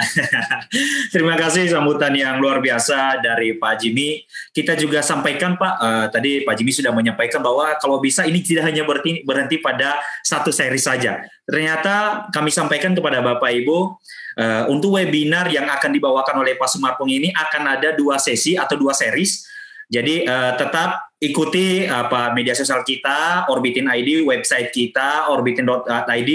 terima 1.14 1.34
kasih 1.34 1.66
sambutan 1.74 2.14
yang 2.14 2.38
luar 2.38 2.62
biasa 2.62 3.18
dari 3.18 3.58
Pak 3.58 3.82
Jimmy. 3.82 4.22
Kita 4.54 4.78
juga 4.78 5.02
sampaikan, 5.02 5.58
Pak, 5.58 5.74
uh, 5.82 6.06
tadi 6.14 6.46
Pak 6.46 6.54
Jimmy 6.54 6.70
sudah 6.70 6.94
menyampaikan 6.94 7.42
bahwa 7.42 7.74
kalau 7.82 7.98
bisa 7.98 8.30
ini 8.30 8.46
tidak 8.46 8.70
hanya 8.70 8.86
berhenti, 8.86 9.26
berhenti 9.26 9.58
pada 9.58 9.98
satu 10.22 10.54
seri 10.54 10.78
saja. 10.78 11.26
Ternyata 11.50 12.30
kami 12.30 12.54
sampaikan 12.54 12.94
kepada 12.94 13.26
Bapak 13.26 13.50
Ibu, 13.58 13.98
uh, 14.40 14.64
untuk 14.72 14.96
webinar 14.96 15.52
yang 15.52 15.68
akan 15.68 15.92
dibawakan 15.92 16.40
oleh 16.40 16.56
Pak 16.56 16.72
Sumarpung 16.72 17.12
ini 17.12 17.28
akan 17.36 17.76
ada 17.76 17.92
dua 17.92 18.16
sesi 18.16 18.56
atau 18.56 18.80
dua 18.80 18.96
series 18.96 19.50
jadi 19.90 20.22
uh, 20.30 20.54
tetap 20.54 21.18
ikuti 21.18 21.84
apa 21.90 22.30
media 22.32 22.54
sosial 22.54 22.86
kita, 22.86 23.50
Orbitin 23.50 23.90
ID, 23.90 24.22
website 24.22 24.70
kita 24.70 25.28
orbitin.id 25.34 26.32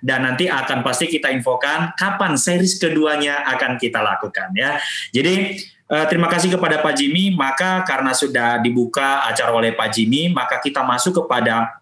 dan 0.00 0.22
nanti 0.22 0.46
akan 0.46 0.86
pasti 0.86 1.10
kita 1.10 1.28
infokan 1.34 1.92
kapan 1.98 2.38
series 2.38 2.78
keduanya 2.78 3.42
akan 3.58 3.74
kita 3.76 3.98
lakukan 3.98 4.54
ya. 4.54 4.78
Jadi 5.10 5.58
uh, 5.90 6.06
terima 6.06 6.30
kasih 6.30 6.54
kepada 6.54 6.78
Pak 6.78 6.94
Jimmy, 6.94 7.34
maka 7.34 7.82
karena 7.82 8.14
sudah 8.14 8.62
dibuka 8.62 9.26
acara 9.26 9.50
oleh 9.50 9.74
Pak 9.74 9.98
Jimmy, 9.98 10.30
maka 10.30 10.62
kita 10.62 10.86
masuk 10.86 11.26
kepada 11.26 11.81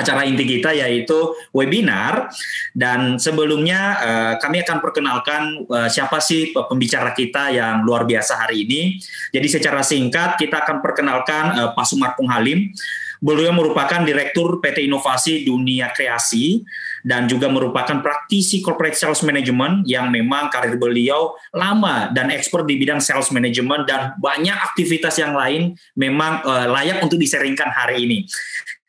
acara 0.00 0.24
inti 0.24 0.48
kita 0.48 0.72
yaitu 0.72 1.36
webinar 1.52 2.32
dan 2.72 3.20
sebelumnya 3.20 3.80
uh, 4.00 4.34
kami 4.40 4.64
akan 4.64 4.78
perkenalkan 4.80 5.42
uh, 5.68 5.88
siapa 5.92 6.18
sih 6.18 6.50
pembicara 6.56 7.12
kita 7.12 7.52
yang 7.52 7.84
luar 7.84 8.08
biasa 8.08 8.40
hari 8.46 8.64
ini. 8.64 8.96
Jadi 9.30 9.46
secara 9.46 9.84
singkat 9.84 10.40
kita 10.40 10.64
akan 10.64 10.80
perkenalkan 10.80 11.44
uh, 11.54 11.70
Pak 11.76 11.86
Sumarpung 11.86 12.32
Halim. 12.32 12.72
Beliau 13.20 13.52
merupakan 13.52 14.00
Direktur 14.00 14.64
PT 14.64 14.88
Inovasi 14.88 15.44
Dunia 15.44 15.92
Kreasi 15.92 16.64
dan 17.04 17.28
juga 17.28 17.52
merupakan 17.52 18.00
praktisi 18.00 18.64
corporate 18.64 18.96
sales 18.96 19.20
management 19.20 19.84
yang 19.84 20.08
memang 20.08 20.48
karir 20.48 20.80
beliau 20.80 21.36
lama 21.52 22.08
dan 22.16 22.32
expert 22.32 22.64
di 22.64 22.80
bidang 22.80 22.96
sales 22.96 23.28
management 23.28 23.84
dan 23.84 24.16
banyak 24.16 24.56
aktivitas 24.56 25.20
yang 25.20 25.36
lain 25.36 25.76
memang 26.00 26.40
uh, 26.48 26.72
layak 26.72 27.04
untuk 27.04 27.20
diseringkan 27.20 27.68
hari 27.68 28.08
ini. 28.08 28.18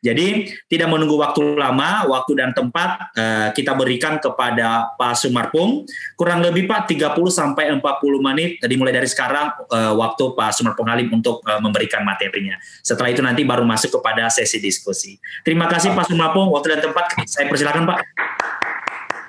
Jadi 0.02 0.50
tidak 0.66 0.90
menunggu 0.90 1.14
waktu 1.14 1.54
lama, 1.54 2.10
waktu 2.10 2.34
dan 2.34 2.50
tempat 2.50 3.14
uh, 3.14 3.48
kita 3.54 3.70
berikan 3.78 4.18
kepada 4.18 4.90
Pak 4.98 5.14
Sumarpung. 5.14 5.86
Kurang 6.18 6.42
lebih 6.42 6.66
Pak 6.66 6.90
30 6.90 7.14
sampai 7.30 7.70
40 7.70 7.86
menit 8.18 8.58
dimulai 8.66 8.90
dari 8.90 9.06
sekarang 9.06 9.54
uh, 9.70 9.94
waktu 9.94 10.34
Pak 10.34 10.58
Sumarpung 10.58 10.90
Halim 10.90 11.06
untuk 11.14 11.38
uh, 11.46 11.62
memberikan 11.62 12.02
materinya. 12.02 12.58
Setelah 12.82 13.14
itu 13.14 13.22
nanti 13.22 13.46
baru 13.46 13.62
masuk 13.62 14.02
kepada 14.02 14.26
sesi 14.26 14.58
diskusi. 14.58 15.22
Terima 15.46 15.70
kasih 15.70 15.94
Pak 15.94 16.10
Sumarpung, 16.10 16.50
waktu 16.50 16.74
dan 16.74 16.90
tempat 16.90 17.14
saya 17.22 17.46
persilakan 17.46 17.86
Pak. 17.86 17.98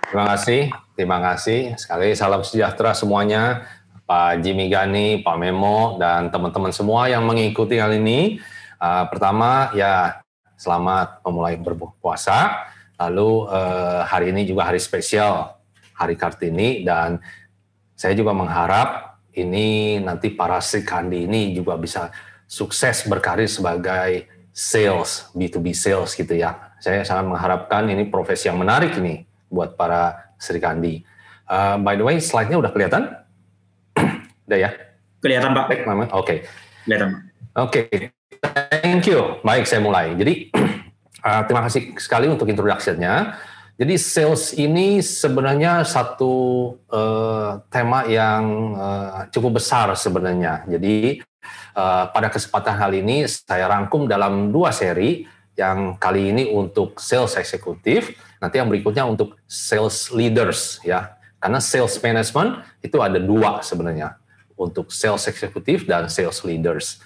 Terima 0.09 0.25
kasih, 0.33 0.61
terima 0.97 1.17
kasih. 1.21 1.59
Sekali 1.77 2.17
salam 2.17 2.41
sejahtera 2.41 2.97
semuanya. 2.97 3.69
Pak 4.09 4.41
Jimmy 4.41 4.73
Gani, 4.73 5.21
Pak 5.21 5.37
Memo, 5.37 6.01
dan 6.01 6.33
teman-teman 6.33 6.73
semua 6.73 7.05
yang 7.07 7.21
mengikuti 7.29 7.77
hal 7.77 7.93
ini. 7.93 8.41
Uh, 8.81 9.07
pertama, 9.07 9.71
ya 9.77 10.22
selamat 10.63 11.19
memulai 11.27 11.59
berpuasa. 11.59 12.71
Lalu 12.95 13.51
eh, 13.51 14.01
hari 14.07 14.31
ini 14.31 14.47
juga 14.47 14.71
hari 14.71 14.79
spesial, 14.79 15.59
Hari 15.99 16.15
Kartini 16.15 16.87
dan 16.87 17.19
saya 17.93 18.15
juga 18.15 18.31
mengharap 18.31 19.19
ini 19.35 19.99
nanti 19.99 20.31
para 20.31 20.57
Sri 20.63 20.81
Kandi 20.87 21.27
ini 21.27 21.53
juga 21.53 21.75
bisa 21.75 22.09
sukses 22.47 23.05
berkarir 23.05 23.49
sebagai 23.49 24.29
sales, 24.53 25.27
B2B 25.33 25.73
sales 25.73 26.13
gitu 26.13 26.33
ya. 26.33 26.73
Saya 26.79 27.01
sangat 27.03 27.25
mengharapkan 27.29 27.89
ini 27.89 28.07
profesi 28.07 28.47
yang 28.47 28.61
menarik 28.61 28.93
ini 28.97 29.25
buat 29.49 29.73
para 29.77 30.33
Sri 30.37 30.61
Kandi. 30.61 31.01
Uh, 31.49 31.77
by 31.81 31.97
the 31.97 32.05
way, 32.05 32.17
slide-nya 32.21 32.57
udah 32.61 32.71
kelihatan? 32.71 33.03
udah 34.47 34.57
ya? 34.57 34.69
Kelihatan 35.19 35.51
Pak. 35.55 35.65
Oke. 35.69 36.07
Okay. 36.11 36.37
Kelihatan 36.85 37.07
Pak. 37.09 37.21
Oke, 37.53 37.85
okay. 37.85 38.22
Thank 38.43 39.07
you. 39.07 39.39
Baik, 39.39 39.63
saya 39.63 39.79
mulai. 39.79 40.11
Jadi 40.19 40.51
uh, 41.27 41.41
terima 41.47 41.63
kasih 41.63 41.95
sekali 41.95 42.27
untuk 42.27 42.51
introduction-nya. 42.51 43.39
Jadi 43.73 43.97
sales 43.97 44.53
ini 44.53 45.01
sebenarnya 45.01 45.81
satu 45.81 46.33
uh, 46.93 47.57
tema 47.73 48.05
yang 48.05 48.43
uh, 48.77 49.25
cukup 49.33 49.57
besar 49.57 49.89
sebenarnya. 49.97 50.61
Jadi 50.69 51.25
uh, 51.73 52.05
pada 52.13 52.29
kesempatan 52.29 52.77
hal 52.77 52.93
ini 52.93 53.25
saya 53.25 53.65
rangkum 53.65 54.05
dalam 54.05 54.53
dua 54.53 54.69
seri 54.69 55.25
yang 55.57 55.97
kali 55.97 56.29
ini 56.29 56.53
untuk 56.53 57.01
sales 57.01 57.33
eksekutif, 57.33 58.13
nanti 58.37 58.61
yang 58.61 58.69
berikutnya 58.69 59.09
untuk 59.09 59.41
sales 59.49 60.13
leaders 60.13 60.77
ya. 60.85 61.17
Karena 61.41 61.57
sales 61.57 61.97
management 61.97 62.61
itu 62.79 63.01
ada 63.01 63.17
dua 63.17 63.65
sebenarnya 63.65 64.21
untuk 64.53 64.93
sales 64.93 65.25
eksekutif 65.25 65.89
dan 65.89 66.07
sales 66.07 66.39
leaders. 66.45 67.01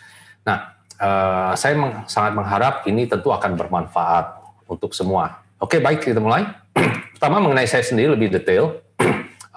Nah, 0.46 0.77
uh, 1.02 1.54
saya 1.54 1.74
meng, 1.78 2.06
sangat 2.10 2.34
mengharap 2.34 2.86
ini 2.90 3.06
tentu 3.06 3.30
akan 3.34 3.54
bermanfaat 3.58 4.42
untuk 4.70 4.92
semua. 4.94 5.42
Oke, 5.58 5.82
baik 5.82 6.06
kita 6.06 6.22
mulai. 6.22 6.46
Pertama 7.18 7.42
mengenai 7.42 7.66
saya 7.66 7.82
sendiri 7.82 8.14
lebih 8.14 8.30
detail. 8.30 8.82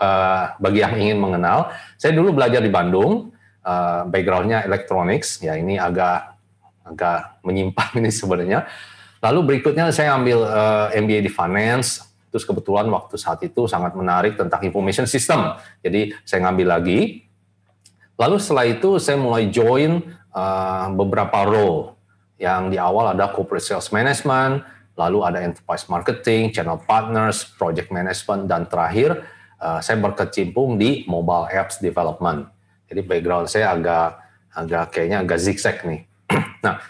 uh, 0.01 0.57
bagi 0.65 0.81
yang 0.81 0.97
ingin 0.97 1.19
mengenal, 1.21 1.73
saya 2.01 2.17
dulu 2.17 2.37
belajar 2.37 2.65
di 2.65 2.73
Bandung, 2.73 3.33
uh, 3.65 4.09
backgroundnya 4.09 4.65
electronics, 4.65 5.41
ya 5.45 5.57
ini 5.57 5.77
agak 5.77 6.37
agak 6.85 7.41
menyimpang 7.45 7.91
ini 8.01 8.11
sebenarnya. 8.13 8.65
Lalu 9.21 9.41
berikutnya 9.45 9.93
saya 9.93 10.17
ambil 10.17 10.49
uh, 10.49 10.89
MBA 10.97 11.29
di 11.29 11.33
finance, 11.33 12.01
terus 12.33 12.49
kebetulan 12.49 12.89
waktu 12.89 13.21
saat 13.21 13.45
itu 13.45 13.69
sangat 13.69 13.93
menarik 13.93 14.41
tentang 14.41 14.65
information 14.65 15.05
system. 15.05 15.61
Jadi 15.85 16.17
saya 16.25 16.49
ngambil 16.49 16.67
lagi. 16.81 17.29
Lalu 18.17 18.37
setelah 18.37 18.69
itu 18.69 19.01
saya 19.01 19.17
mulai 19.17 19.49
join 19.49 20.01
uh, 20.35 20.89
beberapa 20.95 21.47
role 21.47 21.95
yang 22.41 22.73
di 22.73 22.81
awal 22.81 23.13
ada 23.13 23.29
corporate 23.31 23.65
sales 23.65 23.93
management, 23.93 24.65
lalu 24.97 25.25
ada 25.25 25.45
enterprise 25.45 25.85
marketing, 25.93 26.53
channel 26.53 26.81
partners, 26.81 27.45
project 27.57 27.93
management, 27.93 28.49
dan 28.49 28.65
terakhir 28.65 29.25
uh, 29.61 29.79
saya 29.85 30.01
berkecimpung 30.01 30.81
di 30.81 31.05
mobile 31.05 31.47
apps 31.53 31.79
development. 31.79 32.49
Jadi 32.89 33.01
background 33.07 33.47
saya 33.47 33.77
agak 33.77 34.19
agak 34.51 34.85
kayaknya 34.91 35.23
agak 35.23 35.39
zigzag 35.39 35.79
nih. 35.87 36.03
nah, 36.65 36.83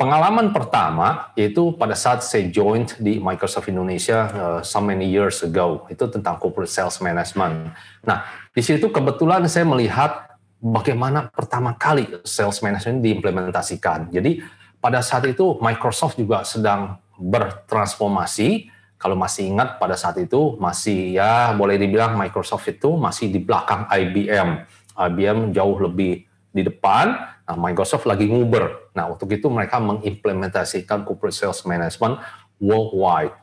pengalaman 0.00 0.50
pertama 0.50 1.34
itu 1.36 1.76
pada 1.76 1.92
saat 1.92 2.24
saya 2.24 2.48
join 2.48 2.88
di 2.96 3.20
Microsoft 3.20 3.68
Indonesia 3.68 4.18
uh, 4.32 4.60
so 4.64 4.80
many 4.80 5.06
years 5.12 5.44
ago 5.44 5.84
itu 5.92 6.08
tentang 6.08 6.40
corporate 6.40 6.72
sales 6.72 6.96
management. 7.04 7.74
Nah, 8.06 8.24
di 8.56 8.64
situ 8.64 8.88
kebetulan 8.88 9.44
saya 9.44 9.68
melihat 9.68 10.31
bagaimana 10.62 11.26
pertama 11.26 11.74
kali 11.74 12.22
sales 12.22 12.62
management 12.62 13.02
diimplementasikan. 13.02 14.14
Jadi 14.14 14.38
pada 14.78 15.02
saat 15.02 15.26
itu 15.26 15.58
Microsoft 15.58 16.14
juga 16.14 16.46
sedang 16.46 17.02
bertransformasi. 17.18 18.70
Kalau 18.94 19.18
masih 19.18 19.50
ingat 19.50 19.82
pada 19.82 19.98
saat 19.98 20.14
itu 20.22 20.54
masih 20.62 21.18
ya 21.18 21.50
boleh 21.58 21.74
dibilang 21.74 22.14
Microsoft 22.14 22.70
itu 22.70 22.94
masih 22.94 23.34
di 23.34 23.42
belakang 23.42 23.90
IBM. 23.90 24.62
IBM 24.94 25.50
jauh 25.50 25.76
lebih 25.82 26.22
di 26.52 26.62
depan, 26.62 27.16
nah 27.48 27.56
Microsoft 27.58 28.06
lagi 28.06 28.30
nguber. 28.30 28.94
Nah 28.94 29.10
untuk 29.10 29.26
itu 29.34 29.50
mereka 29.50 29.82
mengimplementasikan 29.82 31.02
corporate 31.02 31.34
sales 31.34 31.66
management 31.66 32.22
worldwide. 32.62 33.34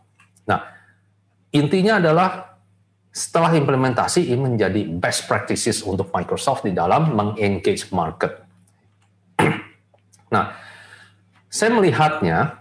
Nah 0.47 0.63
intinya 1.51 1.99
adalah 1.99 2.48
setelah 3.09 3.57
implementasi 3.57 4.29
ini 4.29 4.53
menjadi 4.53 4.85
best 4.85 5.25
practices 5.25 5.81
untuk 5.81 6.13
Microsoft 6.13 6.63
di 6.63 6.71
dalam 6.71 7.13
mengengage 7.13 7.89
market. 7.89 8.45
nah, 10.33 10.53
saya 11.49 11.73
melihatnya 11.73 12.59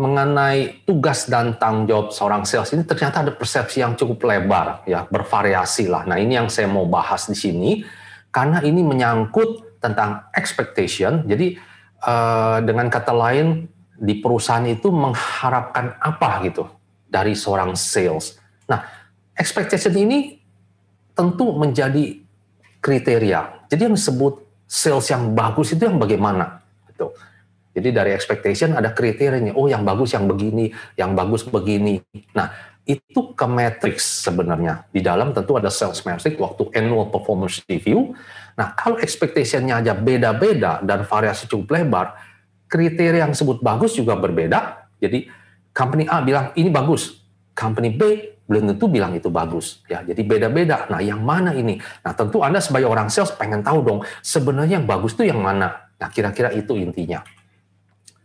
mengenai 0.00 0.80
tugas 0.88 1.28
dan 1.28 1.60
tanggung 1.60 1.84
jawab 1.84 2.08
seorang 2.08 2.42
sales 2.48 2.72
ini 2.72 2.88
ternyata 2.88 3.20
ada 3.20 3.32
persepsi 3.36 3.84
yang 3.84 3.92
cukup 3.92 4.24
lebar 4.24 4.80
ya 4.88 5.04
bervariasi 5.04 5.92
lah. 5.92 6.08
Nah 6.08 6.16
ini 6.16 6.40
yang 6.40 6.48
saya 6.48 6.64
mau 6.72 6.88
bahas 6.88 7.28
di 7.28 7.36
sini 7.36 7.84
karena 8.32 8.64
ini 8.64 8.80
menyangkut 8.80 9.76
tentang 9.84 10.24
expectation. 10.32 11.28
Jadi 11.28 11.52
uh, 12.00 12.64
dengan 12.64 12.88
kata 12.88 13.12
lain 13.12 13.68
di 14.00 14.16
perusahaan 14.24 14.64
itu 14.64 14.88
mengharapkan 14.88 16.00
apa 16.00 16.48
gitu 16.48 16.64
dari 17.04 17.36
seorang 17.36 17.76
sales. 17.76 18.40
Nah 18.72 18.80
expectation 19.36 19.94
ini 19.96 20.40
tentu 21.14 21.52
menjadi 21.52 22.20
kriteria. 22.80 23.68
Jadi 23.68 23.80
yang 23.86 23.94
disebut 23.94 24.40
sales 24.64 25.06
yang 25.12 25.36
bagus 25.36 25.76
itu 25.76 25.82
yang 25.84 26.00
bagaimana? 26.00 26.64
Gitu. 26.88 27.12
Jadi 27.76 27.88
dari 27.94 28.10
expectation 28.16 28.74
ada 28.74 28.90
kriterianya. 28.90 29.54
Oh 29.54 29.70
yang 29.70 29.86
bagus 29.86 30.16
yang 30.16 30.26
begini, 30.26 30.72
yang 30.98 31.14
bagus 31.14 31.46
begini. 31.46 32.02
Nah 32.34 32.50
itu 32.88 33.36
ke 33.36 33.46
matrix 33.46 34.26
sebenarnya. 34.26 34.88
Di 34.90 35.04
dalam 35.04 35.30
tentu 35.30 35.54
ada 35.54 35.70
sales 35.70 36.02
metric 36.02 36.40
waktu 36.40 36.66
annual 36.74 37.12
performance 37.12 37.62
review. 37.68 38.16
Nah 38.58 38.74
kalau 38.74 38.98
expectationnya 38.98 39.78
aja 39.78 39.92
beda-beda 39.94 40.82
dan 40.82 41.06
variasi 41.06 41.46
cukup 41.46 41.78
lebar, 41.78 42.16
kriteria 42.66 43.28
yang 43.28 43.32
disebut 43.36 43.62
bagus 43.62 43.94
juga 43.94 44.18
berbeda. 44.18 44.90
Jadi 44.98 45.30
company 45.70 46.10
A 46.10 46.18
bilang 46.24 46.50
ini 46.58 46.72
bagus, 46.72 47.22
company 47.54 47.94
B 47.94 48.02
belum 48.50 48.74
tentu 48.74 48.90
bilang 48.90 49.14
itu 49.14 49.30
bagus 49.30 49.86
ya 49.86 50.02
jadi 50.02 50.18
beda-beda 50.26 50.90
nah 50.90 50.98
yang 50.98 51.22
mana 51.22 51.54
ini 51.54 51.78
nah 52.02 52.10
tentu 52.10 52.42
anda 52.42 52.58
sebagai 52.58 52.90
orang 52.90 53.06
sales 53.06 53.30
pengen 53.38 53.62
tahu 53.62 53.78
dong 53.86 54.00
sebenarnya 54.26 54.82
yang 54.82 54.90
bagus 54.90 55.14
itu 55.14 55.30
yang 55.30 55.38
mana 55.38 55.86
nah 56.02 56.10
kira-kira 56.10 56.50
itu 56.50 56.74
intinya 56.74 57.22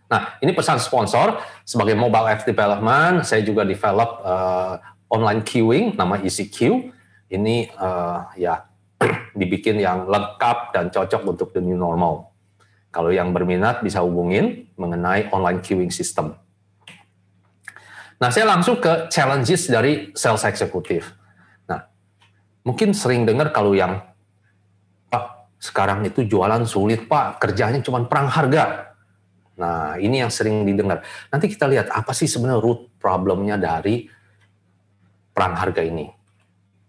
Nah, 0.05 0.37
ini 0.37 0.53
pesan 0.53 0.77
sponsor 0.77 1.41
sebagai 1.65 1.97
mobile 1.97 2.29
app 2.29 2.45
development, 2.45 3.25
saya 3.25 3.41
juga 3.41 3.65
develop 3.65 4.21
uh, 4.21 4.77
online 5.09 5.41
queuing 5.41 5.97
nama 5.97 6.21
EasyQ. 6.21 6.93
Ini 7.25 7.73
uh, 7.73 8.29
ya 8.37 8.69
dibikin 9.39 9.81
yang 9.81 10.05
lengkap 10.05 10.77
dan 10.77 10.93
cocok 10.93 11.21
untuk 11.25 11.49
the 11.57 11.61
new 11.61 11.73
normal. 11.73 12.29
Kalau 12.93 13.09
yang 13.09 13.33
berminat 13.33 13.81
bisa 13.81 14.05
hubungin 14.05 14.69
mengenai 14.77 15.27
online 15.33 15.59
queuing 15.59 15.91
system. 15.91 16.37
Nah, 18.15 18.29
saya 18.31 18.47
langsung 18.47 18.79
ke 18.79 19.11
challenges 19.11 19.67
dari 19.67 20.15
sales 20.15 20.47
eksekutif. 20.47 21.11
Nah, 21.67 21.83
mungkin 22.63 22.95
sering 22.95 23.27
dengar 23.27 23.51
kalau 23.51 23.75
yang 23.75 23.99
Pak, 25.11 25.55
sekarang 25.59 26.07
itu 26.07 26.23
jualan 26.23 26.63
sulit, 26.63 27.09
Pak, 27.11 27.43
kerjanya 27.43 27.83
cuma 27.83 28.03
perang 28.07 28.31
harga 28.31 28.95
Nah, 29.55 29.95
ini 29.95 30.19
yang 30.19 30.31
sering 30.31 30.67
didengar. 30.67 31.03
Nanti 31.31 31.47
kita 31.47 31.67
lihat 31.67 31.87
apa 31.87 32.11
sih 32.11 32.27
sebenarnya 32.27 32.59
root 32.59 32.99
problemnya 32.99 33.55
dari 33.55 34.07
perang 35.31 35.55
harga 35.55 35.79
ini. 35.83 36.11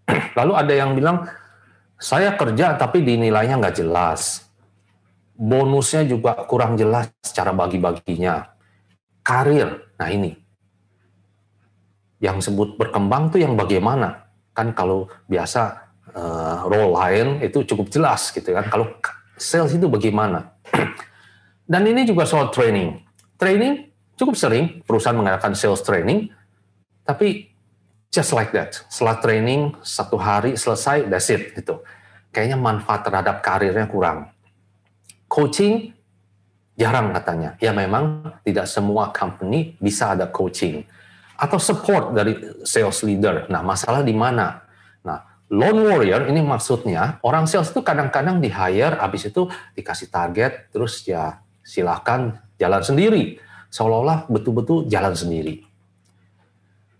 Lalu 0.39 0.53
ada 0.55 0.75
yang 0.75 0.91
bilang, 0.99 1.27
saya 1.97 2.35
kerja 2.35 2.75
tapi 2.75 3.07
dinilainya 3.07 3.63
nggak 3.63 3.77
jelas. 3.79 4.51
Bonusnya 5.37 6.03
juga 6.09 6.35
kurang 6.49 6.75
jelas 6.75 7.13
cara 7.23 7.55
bagi-baginya. 7.55 8.51
Karir, 9.23 9.95
nah 9.99 10.11
ini. 10.11 10.35
Yang 12.23 12.51
sebut 12.51 12.81
berkembang 12.81 13.29
tuh 13.29 13.41
yang 13.43 13.55
bagaimana? 13.55 14.29
Kan 14.57 14.73
kalau 14.73 15.11
biasa 15.29 15.87
uh, 16.17 16.65
role 16.65 16.97
lain 16.97 17.45
itu 17.45 17.63
cukup 17.67 17.93
jelas 17.93 18.33
gitu 18.33 18.57
kan. 18.57 18.67
Kalau 18.73 18.87
sales 19.37 19.77
itu 19.77 19.87
bagaimana? 19.87 20.57
Dan 21.71 21.83
ini 21.85 22.09
juga 22.09 22.25
soal 22.25 22.49
training. 22.49 23.05
Training 23.37 23.93
cukup 24.17 24.35
sering 24.35 24.81
perusahaan 24.89 25.17
mengadakan 25.17 25.53
sales 25.53 25.85
training, 25.85 26.33
tapi 27.05 27.53
just 28.09 28.33
like 28.33 28.49
that. 28.57 28.73
Setelah 28.89 29.21
training 29.21 29.77
satu 29.85 30.17
hari 30.17 30.57
selesai, 30.57 31.05
that's 31.13 31.29
it 31.29 31.53
gitu. 31.53 31.85
Kayaknya 32.33 32.57
manfaat 32.57 33.05
terhadap 33.05 33.45
karirnya 33.45 33.85
kurang. 33.85 34.33
Coaching 35.29 35.93
jarang 36.81 37.13
katanya. 37.13 37.61
Ya 37.61 37.77
memang 37.77 38.37
tidak 38.41 38.69
semua 38.69 39.13
company 39.13 39.77
bisa 39.81 40.17
ada 40.17 40.29
coaching 40.29 40.85
atau 41.37 41.61
support 41.61 42.17
dari 42.17 42.35
sales 42.65 43.01
leader. 43.05 43.47
Nah, 43.53 43.61
masalah 43.61 44.01
di 44.01 44.17
mana? 44.17 44.65
Nah, 45.05 45.45
lone 45.53 45.81
warrior 45.87 46.27
ini 46.27 46.41
maksudnya 46.43 47.21
orang 47.23 47.47
sales 47.47 47.71
itu 47.71 47.85
kadang-kadang 47.85 48.41
di 48.41 48.49
hire, 48.49 48.99
habis 48.99 49.29
itu 49.29 49.47
dikasih 49.77 50.09
target, 50.09 50.73
terus 50.73 51.05
ya 51.05 51.39
silahkan 51.61 52.41
jalan 52.57 52.83
sendiri. 52.83 53.39
Seolah-olah 53.69 54.31
betul-betul 54.33 54.89
jalan 54.89 55.13
sendiri. 55.13 55.67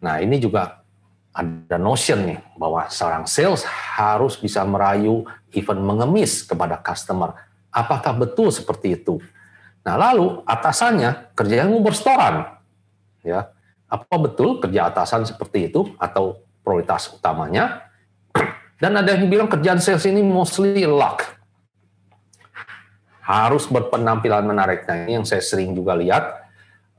Nah 0.03 0.21
ini 0.21 0.37
juga 0.37 0.85
ada 1.33 1.77
notion 1.77 2.25
nih 2.27 2.41
bahwa 2.57 2.89
seorang 2.89 3.25
sales 3.29 3.65
harus 3.67 4.37
bisa 4.37 4.65
merayu, 4.65 5.25
even 5.53 5.81
mengemis 5.81 6.45
kepada 6.45 6.81
customer. 6.81 7.37
Apakah 7.73 8.17
betul 8.17 8.49
seperti 8.53 8.97
itu? 8.97 9.21
Nah 9.87 9.95
lalu 9.97 10.43
atasannya 10.45 11.33
kerjanya 11.37 11.69
ngubur 11.71 11.95
setoran. 11.95 12.57
Ya, 13.27 13.51
apa 13.87 14.15
betul 14.19 14.59
kerja 14.59 14.91
atasan 14.91 15.27
seperti 15.27 15.71
itu 15.71 15.95
atau 15.99 16.43
prioritas 16.63 17.11
utamanya? 17.15 17.87
Dan 18.83 18.99
ada 18.99 19.15
yang 19.15 19.31
bilang 19.31 19.49
kerjaan 19.49 19.81
sales 19.81 20.05
ini 20.05 20.21
mostly 20.21 20.85
luck 20.85 21.37
harus 23.27 23.67
berpenampilan 23.67 24.47
menarik. 24.47 24.87
Nah, 24.87 25.03
ini 25.03 25.19
yang 25.19 25.27
saya 25.27 25.43
sering 25.43 25.75
juga 25.75 25.99
lihat 25.99 26.47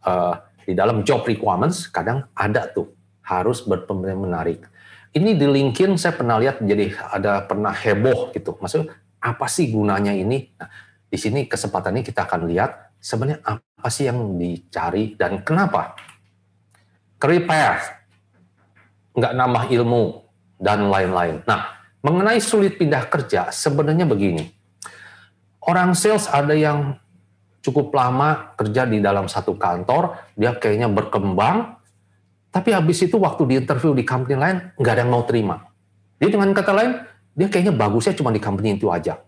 uh, 0.04 0.36
di 0.68 0.76
dalam 0.76 1.08
job 1.08 1.24
requirements 1.24 1.88
kadang 1.88 2.28
ada 2.36 2.68
tuh 2.68 2.92
harus 3.24 3.64
berpenampilan 3.64 4.20
menarik. 4.20 4.60
Ini 5.16 5.40
di 5.40 5.48
LinkedIn 5.48 5.96
saya 5.96 6.20
pernah 6.20 6.36
lihat 6.36 6.60
jadi 6.60 6.92
ada 7.16 7.48
pernah 7.48 7.72
heboh 7.72 8.36
gitu. 8.36 8.60
Maksudnya 8.60 8.92
apa 9.24 9.48
sih 9.48 9.72
gunanya 9.72 10.12
ini? 10.12 10.52
Nah, 10.60 10.68
di 11.08 11.16
sini 11.16 11.48
kesempatan 11.48 11.96
ini 11.96 12.04
kita 12.04 12.28
akan 12.28 12.52
lihat 12.52 13.00
sebenarnya 13.00 13.40
apa 13.48 13.88
sih 13.88 14.12
yang 14.12 14.36
dicari 14.36 15.16
dan 15.16 15.40
kenapa. 15.48 15.96
Path, 17.20 17.84
nggak 19.18 19.34
nambah 19.34 19.64
ilmu 19.74 20.04
dan 20.62 20.90
lain-lain. 20.90 21.42
Nah, 21.46 21.74
mengenai 22.02 22.38
sulit 22.42 22.78
pindah 22.78 23.10
kerja 23.10 23.50
sebenarnya 23.50 24.06
begini 24.06 24.58
orang 25.68 25.92
sales 25.94 26.32
ada 26.32 26.56
yang 26.56 26.96
cukup 27.60 27.92
lama 27.92 28.56
kerja 28.56 28.88
di 28.88 29.04
dalam 29.04 29.28
satu 29.28 29.60
kantor, 29.60 30.16
dia 30.40 30.56
kayaknya 30.56 30.88
berkembang, 30.88 31.76
tapi 32.50 32.72
habis 32.72 33.04
itu 33.04 33.20
waktu 33.20 33.44
di 33.44 33.54
interview 33.60 33.92
di 33.92 34.08
company 34.08 34.40
lain, 34.40 34.58
nggak 34.80 34.94
ada 34.96 35.02
yang 35.04 35.12
mau 35.12 35.28
terima. 35.28 35.68
Jadi 36.18 36.40
dengan 36.40 36.56
kata 36.56 36.72
lain, 36.72 36.92
dia 37.36 37.48
kayaknya 37.52 37.76
bagusnya 37.76 38.16
cuma 38.16 38.32
di 38.32 38.40
company 38.40 38.80
itu 38.80 38.88
aja. 38.88 39.20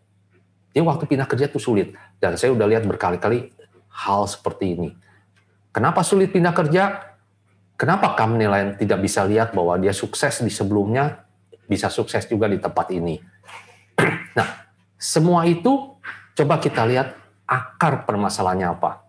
Jadi 0.71 0.82
waktu 0.88 1.04
pindah 1.06 1.28
kerja 1.28 1.52
itu 1.52 1.60
sulit. 1.60 1.93
Dan 2.17 2.39
saya 2.39 2.56
udah 2.56 2.65
lihat 2.65 2.88
berkali-kali 2.88 3.52
hal 3.91 4.25
seperti 4.25 4.80
ini. 4.80 4.89
Kenapa 5.69 6.02
sulit 6.02 6.34
pindah 6.34 6.56
kerja? 6.56 7.13
Kenapa 7.80 8.20
company 8.20 8.44
lain 8.44 8.76
tidak 8.76 9.00
bisa 9.00 9.24
lihat 9.24 9.56
bahwa 9.56 9.80
dia 9.80 9.96
sukses 9.96 10.44
di 10.44 10.52
sebelumnya, 10.52 11.24
bisa 11.63 11.88
sukses 11.88 12.28
juga 12.28 12.52
di 12.52 12.60
tempat 12.60 12.92
ini? 12.92 13.15
Nah, 14.30 14.46
semua 14.96 15.44
itu 15.44 16.00
Coba 16.39 16.56
kita 16.56 16.88
lihat 16.88 17.20
akar 17.44 18.08
permasalahannya 18.08 18.72
apa. 18.72 19.04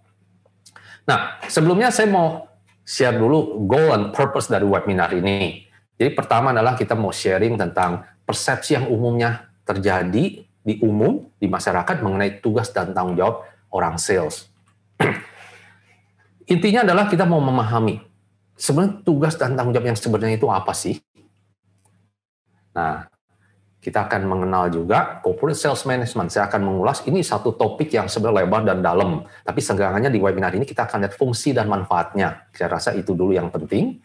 Nah, 1.07 1.39
sebelumnya 1.47 1.95
saya 1.95 2.11
mau 2.11 2.43
share 2.83 3.15
dulu 3.15 3.71
goal 3.71 3.95
and 3.95 4.11
purpose 4.11 4.51
dari 4.51 4.67
webinar 4.67 5.15
ini. 5.15 5.63
Jadi 5.95 6.11
pertama 6.11 6.51
adalah 6.51 6.75
kita 6.75 6.99
mau 6.99 7.15
sharing 7.15 7.55
tentang 7.55 8.03
persepsi 8.27 8.75
yang 8.75 8.91
umumnya 8.91 9.47
terjadi 9.63 10.43
di 10.43 10.75
umum 10.83 11.23
di 11.39 11.47
masyarakat 11.47 12.03
mengenai 12.03 12.43
tugas 12.43 12.75
dan 12.75 12.91
tanggung 12.91 13.15
jawab 13.15 13.47
orang 13.71 13.95
sales. 13.95 14.51
Intinya 16.51 16.83
adalah 16.83 17.07
kita 17.07 17.31
mau 17.31 17.39
memahami 17.39 18.10
sebenarnya 18.61 19.01
tugas 19.01 19.41
dan 19.41 19.57
tanggung 19.57 19.73
jawab 19.73 19.89
yang 19.89 19.97
sebenarnya 19.97 20.37
itu 20.37 20.49
apa 20.53 20.77
sih? 20.77 21.01
Nah, 22.77 23.09
kita 23.81 24.05
akan 24.05 24.29
mengenal 24.29 24.69
juga 24.69 25.25
corporate 25.25 25.57
sales 25.57 25.81
management. 25.89 26.29
Saya 26.29 26.53
akan 26.53 26.61
mengulas 26.69 27.01
ini 27.09 27.25
satu 27.25 27.57
topik 27.57 27.89
yang 27.97 28.13
sebenarnya 28.13 28.45
lebar 28.45 28.63
dan 28.69 28.85
dalam. 28.85 29.25
Tapi 29.25 29.61
seenggaknya 29.65 30.13
di 30.13 30.21
webinar 30.21 30.53
ini 30.53 30.69
kita 30.69 30.85
akan 30.85 31.09
lihat 31.09 31.17
fungsi 31.17 31.57
dan 31.57 31.65
manfaatnya. 31.73 32.53
Saya 32.53 32.77
rasa 32.77 32.93
itu 32.93 33.17
dulu 33.17 33.33
yang 33.33 33.49
penting. 33.49 33.97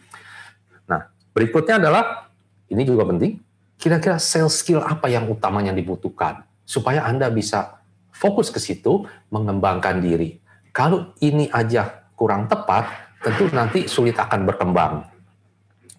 Nah, 0.88 1.12
berikutnya 1.36 1.76
adalah 1.76 2.32
ini 2.72 2.88
juga 2.88 3.04
penting. 3.12 3.44
Kira-kira 3.76 4.16
sales 4.16 4.56
skill 4.56 4.80
apa 4.80 5.12
yang 5.12 5.28
utamanya 5.28 5.76
dibutuhkan 5.76 6.48
supaya 6.64 7.04
Anda 7.04 7.28
bisa 7.28 7.84
fokus 8.16 8.48
ke 8.48 8.64
situ 8.64 9.04
mengembangkan 9.28 10.00
diri. 10.00 10.40
Kalau 10.72 11.12
ini 11.20 11.52
aja 11.52 12.08
kurang 12.16 12.48
tepat, 12.48 12.88
tentu 13.26 13.50
nanti 13.50 13.90
sulit 13.90 14.14
akan 14.14 14.46
berkembang. 14.46 15.02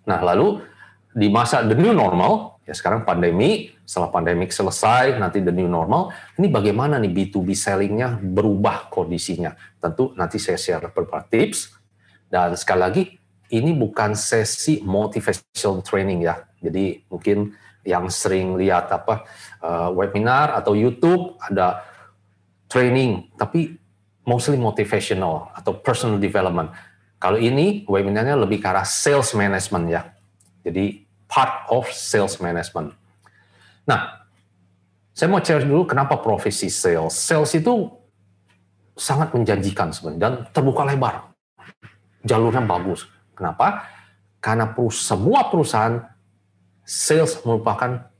Nah, 0.06 0.22
lalu 0.22 0.62
di 1.10 1.26
masa 1.26 1.66
the 1.66 1.74
new 1.74 1.90
normal, 1.90 2.56
Ya 2.66 2.74
sekarang 2.74 3.06
pandemi, 3.06 3.70
setelah 3.86 4.10
pandemik 4.10 4.50
selesai, 4.50 5.14
nanti 5.22 5.38
the 5.38 5.54
new 5.54 5.70
normal, 5.70 6.10
ini 6.34 6.50
bagaimana 6.50 6.98
nih 6.98 7.14
B2B 7.14 7.54
sellingnya 7.54 8.18
berubah 8.18 8.90
kondisinya. 8.90 9.54
Tentu 9.78 10.10
nanti 10.18 10.42
saya 10.42 10.58
share 10.58 10.90
beberapa 10.90 11.22
tips. 11.30 11.78
Dan 12.26 12.58
sekali 12.58 12.80
lagi, 12.82 13.02
ini 13.54 13.70
bukan 13.70 14.18
sesi 14.18 14.82
motivational 14.82 15.78
training 15.86 16.26
ya. 16.26 16.42
Jadi 16.58 17.06
mungkin 17.06 17.54
yang 17.86 18.10
sering 18.10 18.58
lihat 18.58 18.90
apa 18.90 19.22
uh, 19.62 19.94
webinar 19.94 20.58
atau 20.58 20.74
YouTube 20.74 21.38
ada 21.38 21.86
training, 22.66 23.30
tapi 23.38 23.78
mostly 24.26 24.58
motivational 24.58 25.54
atau 25.54 25.70
personal 25.78 26.18
development. 26.18 26.74
Kalau 27.16 27.40
ini 27.40 27.88
webinarnya 27.88 28.36
lebih 28.36 28.60
ke 28.60 28.68
arah 28.68 28.84
sales 28.84 29.32
management 29.32 29.86
ya. 29.88 30.02
Jadi 30.66 31.06
part 31.24 31.66
of 31.72 31.88
sales 31.88 32.36
management. 32.38 32.92
Nah, 33.88 34.26
saya 35.16 35.32
mau 35.32 35.40
share 35.40 35.64
dulu 35.64 35.88
kenapa 35.88 36.20
profesi 36.20 36.68
sales. 36.68 37.16
Sales 37.16 37.56
itu 37.56 37.88
sangat 38.92 39.32
menjanjikan 39.32 39.88
sebenarnya 39.92 40.20
dan 40.20 40.32
terbuka 40.52 40.84
lebar. 40.84 41.32
Jalurnya 42.20 42.60
bagus. 42.68 43.08
Kenapa? 43.32 43.88
Karena 44.40 44.72
semua 44.92 45.48
perusahaan 45.48 46.04
sales 46.84 47.40
merupakan 47.48 48.12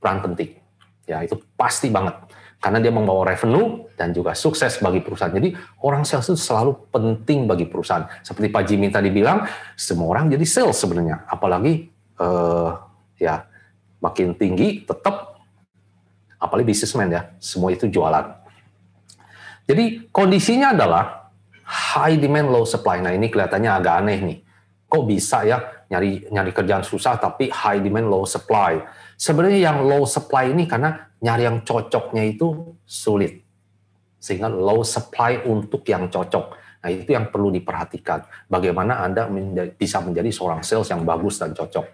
peran 0.00 0.18
penting. 0.24 0.56
Ya, 1.04 1.20
itu 1.20 1.36
pasti 1.56 1.92
banget. 1.92 2.16
Karena 2.64 2.80
dia 2.80 2.88
membawa 2.88 3.28
revenue 3.28 3.92
dan 3.92 4.16
juga 4.16 4.32
sukses 4.32 4.80
bagi 4.80 5.04
perusahaan. 5.04 5.36
Jadi 5.36 5.52
orang 5.84 6.00
sales 6.08 6.32
itu 6.32 6.40
selalu 6.40 6.88
penting 6.88 7.44
bagi 7.44 7.68
perusahaan. 7.68 8.08
Seperti 8.24 8.48
Pak 8.48 8.64
Jimmy 8.64 8.88
tadi 8.88 9.12
bilang, 9.12 9.44
semua 9.76 10.16
orang 10.16 10.32
jadi 10.32 10.48
sales 10.48 10.80
sebenarnya. 10.80 11.28
Apalagi 11.28 11.92
uh, 12.24 12.72
ya 13.20 13.44
makin 14.00 14.32
tinggi 14.32 14.80
tetap 14.80 15.44
apalagi 16.40 16.72
businessman 16.72 17.12
ya, 17.12 17.36
semua 17.36 17.68
itu 17.68 17.84
jualan. 17.84 18.32
Jadi 19.68 20.08
kondisinya 20.08 20.72
adalah 20.72 21.28
high 21.68 22.16
demand 22.16 22.48
low 22.48 22.64
supply. 22.64 23.04
Nah, 23.04 23.12
ini 23.12 23.28
kelihatannya 23.28 23.70
agak 23.76 23.94
aneh 24.00 24.18
nih. 24.24 24.38
Kok 24.88 25.04
bisa 25.04 25.44
ya 25.44 25.60
nyari 25.92 26.32
nyari 26.32 26.52
kerjaan 26.56 26.80
susah 26.80 27.20
tapi 27.20 27.52
high 27.52 27.84
demand 27.84 28.08
low 28.08 28.24
supply. 28.24 28.80
Sebenarnya 29.14 29.70
yang 29.72 29.86
low 29.86 30.02
supply 30.04 30.50
ini 30.50 30.66
karena 30.66 31.10
nyari 31.22 31.46
yang 31.46 31.62
cocoknya 31.62 32.22
itu 32.26 32.76
sulit. 32.84 33.40
Sehingga 34.18 34.48
low 34.50 34.82
supply 34.82 35.44
untuk 35.46 35.84
yang 35.86 36.10
cocok. 36.10 36.60
Nah, 36.84 36.90
itu 36.92 37.16
yang 37.16 37.32
perlu 37.32 37.48
diperhatikan. 37.48 38.28
Bagaimana 38.44 39.00
Anda 39.00 39.24
bisa 39.72 40.04
menjadi 40.04 40.28
seorang 40.28 40.60
sales 40.60 40.92
yang 40.92 41.00
bagus 41.00 41.40
dan 41.40 41.56
cocok. 41.56 41.86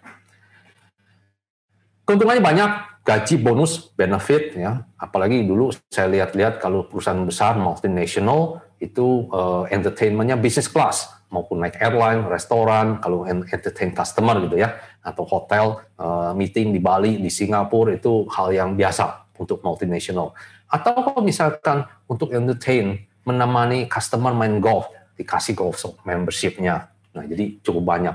Keuntungannya 2.03 2.43
banyak, 2.43 2.71
gaji, 3.07 3.39
bonus, 3.39 3.95
benefit, 3.95 4.59
ya. 4.59 4.83
Apalagi 4.99 5.47
dulu 5.47 5.71
saya 5.95 6.11
lihat-lihat 6.11 6.59
kalau 6.59 6.91
perusahaan 6.91 7.23
besar 7.23 7.55
multinational 7.55 8.67
itu 8.83 9.31
uh, 9.31 9.71
entertainmentnya 9.71 10.35
business 10.35 10.67
class 10.67 11.07
maupun 11.31 11.63
naik 11.63 11.79
airline, 11.79 12.27
restoran, 12.27 12.99
kalau 12.99 13.23
entertain 13.31 13.95
customer 13.95 14.43
gitu 14.43 14.59
ya, 14.59 14.75
atau 15.01 15.25
hotel, 15.25 15.81
uh, 15.97 16.33
meeting 16.37 16.73
di 16.73 16.81
Bali, 16.81 17.17
di 17.17 17.33
Singapura 17.33 17.97
itu 17.97 18.29
hal 18.29 18.53
yang 18.53 18.77
biasa 18.77 19.33
untuk 19.41 19.65
multinational. 19.65 20.37
Atau 20.69 20.93
kalau 20.93 21.21
misalkan 21.25 21.89
untuk 22.07 22.31
entertain, 22.37 23.09
menemani 23.25 23.89
customer 23.89 24.33
main 24.37 24.61
golf, 24.61 24.89
dikasih 25.17 25.57
golf 25.57 25.81
membershipnya. 26.05 26.93
Nah, 27.17 27.25
jadi 27.27 27.59
cukup 27.65 27.85
banyak. 27.85 28.15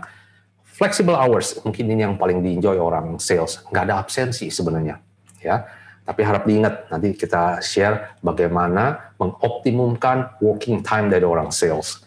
Flexible 0.65 1.15
hours, 1.15 1.57
mungkin 1.63 1.87
ini 1.87 2.03
yang 2.03 2.15
paling 2.19 2.43
di-enjoy 2.43 2.75
orang 2.77 3.15
sales. 3.17 3.63
Nggak 3.71 3.83
ada 3.89 3.95
absensi 3.99 4.51
sebenarnya. 4.51 4.99
ya. 5.39 5.63
Tapi 6.05 6.21
harap 6.21 6.45
diingat, 6.45 6.93
nanti 6.93 7.17
kita 7.17 7.63
share 7.65 8.17
bagaimana 8.21 9.13
mengoptimumkan 9.17 10.37
working 10.37 10.85
time 10.85 11.09
dari 11.09 11.25
orang 11.25 11.49
sales 11.49 12.05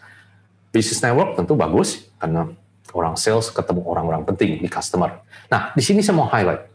Business 0.69 1.01
network 1.01 1.33
tentu 1.33 1.57
bagus 1.57 2.05
karena 2.21 2.45
orang 2.93 3.15
sales 3.17 3.49
ketemu 3.53 3.85
orang-orang 3.85 4.25
penting 4.25 4.57
di 4.57 4.69
customer. 4.69 5.21
Nah, 5.49 5.73
di 5.77 5.83
sini 5.83 6.01
saya 6.01 6.17
mau 6.17 6.29
highlight 6.29 6.69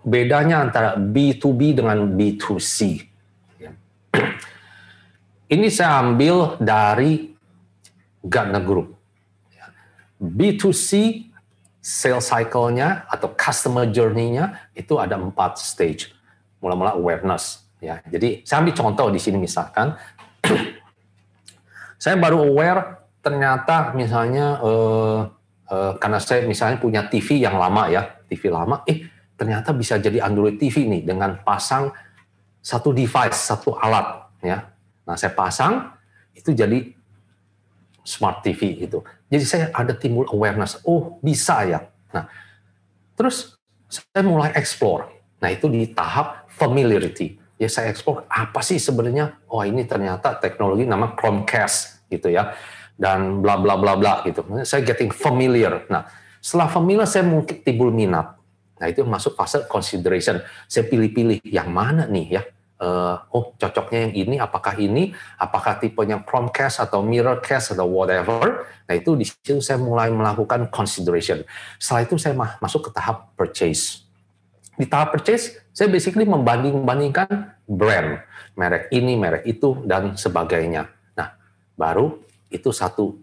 bedanya 0.00 0.64
antara 0.64 0.96
B2B 0.96 1.76
dengan 1.76 2.08
B2C. 2.16 3.04
Ya. 3.60 3.70
Ini 5.54 5.66
saya 5.68 6.00
ambil 6.00 6.56
dari 6.62 7.34
Gartner 8.24 8.64
Group. 8.64 8.96
Ya. 9.52 9.68
B2C 10.16 10.90
sales 11.80 12.28
cycle-nya 12.28 13.08
atau 13.08 13.32
customer 13.32 13.88
journey-nya 13.88 14.68
itu 14.76 15.00
ada 15.00 15.16
empat 15.16 15.56
stage. 15.56 16.12
Mula-mula 16.60 16.92
awareness. 16.92 17.64
Ya, 17.80 18.04
jadi 18.04 18.44
saya 18.44 18.60
ambil 18.60 18.76
contoh 18.76 19.08
di 19.08 19.16
sini 19.16 19.40
misalkan, 19.40 19.96
saya 22.02 22.20
baru 22.20 22.44
aware 22.44 22.99
ternyata 23.20 23.92
misalnya 23.92 24.60
uh, 24.60 25.28
uh, 25.68 25.92
karena 26.00 26.18
saya 26.20 26.44
misalnya 26.48 26.80
punya 26.80 27.04
TV 27.06 27.44
yang 27.44 27.56
lama 27.60 27.88
ya, 27.88 28.02
TV 28.26 28.48
lama, 28.48 28.82
eh 28.88 29.06
ternyata 29.36 29.72
bisa 29.72 29.96
jadi 29.96 30.24
Android 30.24 30.60
TV 30.60 30.88
nih 30.88 31.02
dengan 31.04 31.40
pasang 31.40 31.92
satu 32.60 32.92
device, 32.92 33.36
satu 33.36 33.76
alat 33.76 34.28
ya. 34.44 34.68
Nah, 35.04 35.16
saya 35.16 35.32
pasang 35.32 35.96
itu 36.36 36.52
jadi 36.52 36.92
smart 38.04 38.44
TV 38.44 38.84
itu. 38.88 39.00
Jadi 39.28 39.44
saya 39.44 39.64
ada 39.72 39.92
timbul 39.96 40.28
awareness, 40.28 40.80
oh 40.84 41.20
bisa 41.24 41.64
ya. 41.64 41.80
Nah, 42.12 42.24
terus 43.16 43.56
saya 43.88 44.24
mulai 44.24 44.52
explore. 44.56 45.08
Nah, 45.40 45.48
itu 45.48 45.68
di 45.72 45.88
tahap 45.92 46.48
familiarity. 46.52 47.40
Ya 47.60 47.68
saya 47.68 47.92
explore 47.92 48.24
apa 48.28 48.64
sih 48.64 48.80
sebenarnya? 48.80 49.36
Oh, 49.48 49.60
ini 49.60 49.84
ternyata 49.84 50.36
teknologi 50.40 50.88
nama 50.88 51.12
Chromecast 51.12 52.08
gitu 52.08 52.32
ya 52.32 52.56
dan 53.00 53.40
bla 53.40 53.56
bla 53.56 53.80
bla 53.80 53.96
bla 53.96 54.20
gitu. 54.28 54.44
Saya 54.60 54.84
getting 54.84 55.08
familiar. 55.08 55.88
Nah, 55.88 56.04
setelah 56.36 56.68
familiar 56.68 57.08
saya 57.08 57.24
mungkin 57.24 57.64
timbul 57.64 57.88
minat. 57.88 58.36
Nah, 58.76 58.86
itu 58.88 59.00
masuk 59.08 59.32
fase 59.32 59.64
consideration. 59.64 60.44
Saya 60.68 60.84
pilih-pilih 60.84 61.40
yang 61.48 61.72
mana 61.72 62.04
nih 62.04 62.28
ya. 62.28 62.42
Uh, 62.80 63.20
oh, 63.36 63.52
cocoknya 63.60 64.08
yang 64.08 64.14
ini, 64.16 64.36
apakah 64.40 64.72
ini, 64.80 65.12
apakah 65.36 65.76
tipenya 65.76 66.16
Chromecast 66.24 66.80
atau 66.80 67.04
Mirrorcast 67.04 67.76
atau 67.76 67.84
whatever. 67.84 68.64
Nah, 68.88 68.94
itu 68.96 69.12
di 69.20 69.28
situ 69.28 69.60
saya 69.60 69.76
mulai 69.76 70.08
melakukan 70.08 70.72
consideration. 70.72 71.44
Setelah 71.76 72.08
itu 72.08 72.16
saya 72.16 72.32
masuk 72.36 72.88
ke 72.88 72.90
tahap 72.96 73.36
purchase. 73.36 74.08
Di 74.80 74.88
tahap 74.88 75.12
purchase, 75.12 75.60
saya 75.76 75.92
basically 75.92 76.24
membanding-bandingkan 76.24 77.52
brand, 77.68 78.24
merek 78.56 78.88
ini, 78.96 79.12
merek 79.12 79.44
itu, 79.44 79.84
dan 79.84 80.16
sebagainya. 80.16 80.88
Nah, 81.12 81.36
baru 81.76 82.16
itu 82.50 82.74
satu 82.74 83.16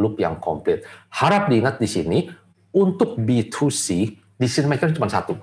loop 0.00 0.20
yang 0.20 0.40
komplit. 0.40 0.84
Harap 1.12 1.48
diingat 1.48 1.80
di 1.80 1.88
sini, 1.88 2.18
untuk 2.76 3.16
B2C, 3.16 4.16
decision 4.36 4.68
maker 4.68 4.92
cuma 4.92 5.08
satu, 5.08 5.36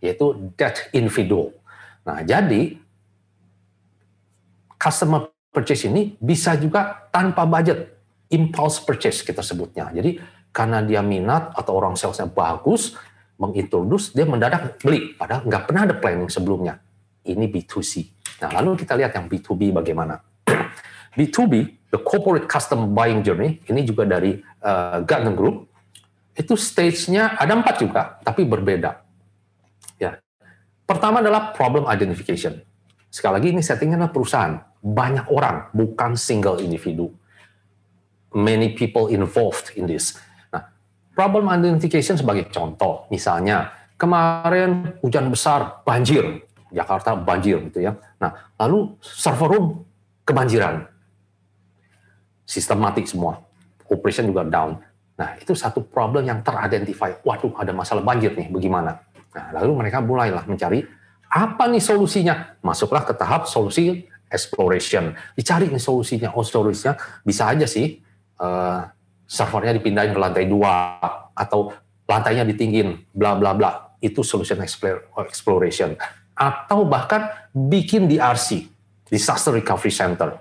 yaitu 0.00 0.52
that 0.56 0.88
individual. 0.96 1.52
Nah, 2.08 2.24
jadi 2.24 2.80
customer 4.80 5.28
purchase 5.52 5.84
ini 5.84 6.16
bisa 6.16 6.56
juga 6.56 7.08
tanpa 7.12 7.44
budget, 7.44 7.92
impulse 8.32 8.80
purchase 8.80 9.20
kita 9.20 9.44
sebutnya. 9.44 9.92
Jadi 9.92 10.16
karena 10.48 10.80
dia 10.80 11.04
minat 11.04 11.52
atau 11.52 11.76
orang 11.76 11.92
salesnya 11.92 12.24
bagus, 12.24 12.96
mengintroduce, 13.36 14.16
dia 14.16 14.24
mendadak 14.24 14.80
beli, 14.80 15.12
padahal 15.12 15.44
nggak 15.44 15.62
pernah 15.68 15.82
ada 15.84 15.94
planning 16.00 16.32
sebelumnya. 16.32 16.80
Ini 17.28 17.44
B2C. 17.52 17.92
Nah, 18.40 18.50
lalu 18.56 18.80
kita 18.80 18.96
lihat 18.96 19.12
yang 19.12 19.28
B2B 19.28 19.76
bagaimana. 19.76 20.16
B2B 21.18 21.77
the 21.88 22.00
corporate 22.00 22.46
custom 22.48 22.92
buying 22.92 23.24
journey 23.24 23.60
ini 23.68 23.84
juga 23.84 24.04
dari 24.04 24.36
uh, 24.60 25.00
Gartner 25.04 25.32
Group 25.32 25.68
itu 26.38 26.54
stage-nya 26.54 27.34
ada 27.34 27.58
empat 27.58 27.82
juga 27.82 28.02
tapi 28.22 28.46
berbeda. 28.46 29.02
Ya. 29.98 30.22
Pertama 30.86 31.18
adalah 31.18 31.50
problem 31.50 31.88
identification. 31.90 32.62
Sekali 33.08 33.40
lagi 33.40 33.48
ini 33.56 33.62
settingnya 33.64 33.98
adalah 33.98 34.14
perusahaan. 34.14 34.54
Banyak 34.78 35.26
orang 35.34 35.74
bukan 35.74 36.14
single 36.14 36.62
individu. 36.62 37.10
Many 38.30 38.76
people 38.76 39.08
involved 39.10 39.74
in 39.74 39.88
this. 39.88 40.14
Nah 40.52 40.68
problem 41.16 41.50
identification 41.50 42.14
sebagai 42.14 42.46
contoh. 42.52 43.08
Misalnya 43.10 43.72
kemarin 43.98 45.00
hujan 45.02 45.32
besar 45.32 45.82
banjir. 45.82 46.44
Jakarta 46.68 47.16
banjir 47.16 47.64
gitu 47.72 47.80
ya. 47.80 47.96
Nah 48.20 48.52
lalu 48.60 48.94
server 49.00 49.48
room 49.56 49.66
kebanjiran 50.28 50.97
sistematik 52.48 53.04
semua. 53.04 53.44
Operation 53.84 54.24
juga 54.24 54.48
down. 54.48 54.80
Nah, 55.20 55.36
itu 55.36 55.52
satu 55.52 55.84
problem 55.84 56.24
yang 56.24 56.40
teridentifikasi. 56.40 57.20
Waduh, 57.20 57.52
ada 57.60 57.76
masalah 57.76 58.00
banjir 58.00 58.32
nih, 58.32 58.48
bagaimana? 58.48 59.04
Nah, 59.36 59.60
lalu 59.60 59.84
mereka 59.84 60.00
mulailah 60.00 60.48
mencari 60.48 60.80
apa 61.28 61.68
nih 61.68 61.84
solusinya? 61.84 62.56
Masuklah 62.64 63.04
ke 63.04 63.12
tahap 63.12 63.44
solusi 63.44 64.08
exploration. 64.32 65.12
Dicari 65.36 65.68
nih 65.68 65.82
solusinya. 65.82 66.32
Oh, 66.32 66.46
solusinya 66.46 66.96
bisa 67.20 67.52
aja 67.52 67.68
sih 67.68 68.00
uh, 68.40 68.88
servernya 69.28 69.76
dipindahin 69.76 70.16
ke 70.16 70.20
lantai 70.20 70.48
dua 70.48 70.96
atau 71.36 71.76
lantainya 72.08 72.48
ditinggiin, 72.48 73.12
bla 73.12 73.36
bla 73.36 73.52
bla. 73.52 73.92
Itu 74.00 74.24
solution 74.24 74.64
exploration. 74.64 75.98
Atau 76.38 76.86
bahkan 76.86 77.28
bikin 77.52 78.08
DRC, 78.08 78.70
Disaster 79.10 79.52
Recovery 79.52 79.92
Center. 79.92 80.38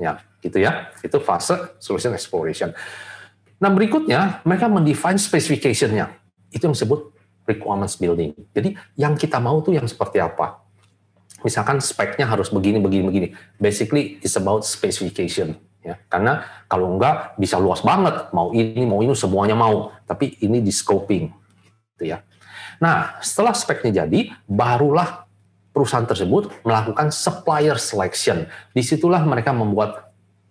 Ya, 0.00 0.18
gitu 0.46 0.62
ya. 0.62 0.94
Itu 1.02 1.18
fase 1.18 1.76
solution 1.82 2.14
exploration. 2.14 2.70
Nah 3.58 3.70
berikutnya 3.72 4.46
mereka 4.46 4.70
mendefine 4.70 5.18
specification-nya. 5.18 6.14
Itu 6.54 6.70
yang 6.70 6.74
disebut 6.78 7.10
requirements 7.46 7.98
building. 7.98 8.34
Jadi 8.54 8.78
yang 8.94 9.18
kita 9.18 9.42
mau 9.42 9.58
tuh 9.62 9.74
yang 9.74 9.86
seperti 9.86 10.22
apa? 10.22 10.62
Misalkan 11.42 11.78
speknya 11.82 12.26
harus 12.26 12.50
begini, 12.50 12.82
begini, 12.82 13.02
begini. 13.06 13.28
Basically 13.58 14.18
it's 14.22 14.34
about 14.38 14.66
specification. 14.66 15.58
Ya, 15.86 16.02
karena 16.10 16.42
kalau 16.66 16.98
enggak 16.98 17.38
bisa 17.38 17.62
luas 17.62 17.78
banget, 17.78 18.34
mau 18.34 18.50
ini, 18.50 18.82
mau 18.82 18.98
ini, 19.06 19.14
semuanya 19.14 19.54
mau. 19.54 19.94
Tapi 20.02 20.34
ini 20.42 20.58
di 20.58 20.74
scoping, 20.74 21.30
gitu 21.94 22.10
ya. 22.10 22.26
Nah, 22.82 23.22
setelah 23.22 23.54
speknya 23.54 24.02
jadi, 24.02 24.34
barulah 24.50 25.30
perusahaan 25.70 26.02
tersebut 26.02 26.50
melakukan 26.66 27.14
supplier 27.14 27.78
selection. 27.78 28.50
Di 28.74 28.82
situlah 28.82 29.22
mereka 29.22 29.54
membuat 29.54 30.05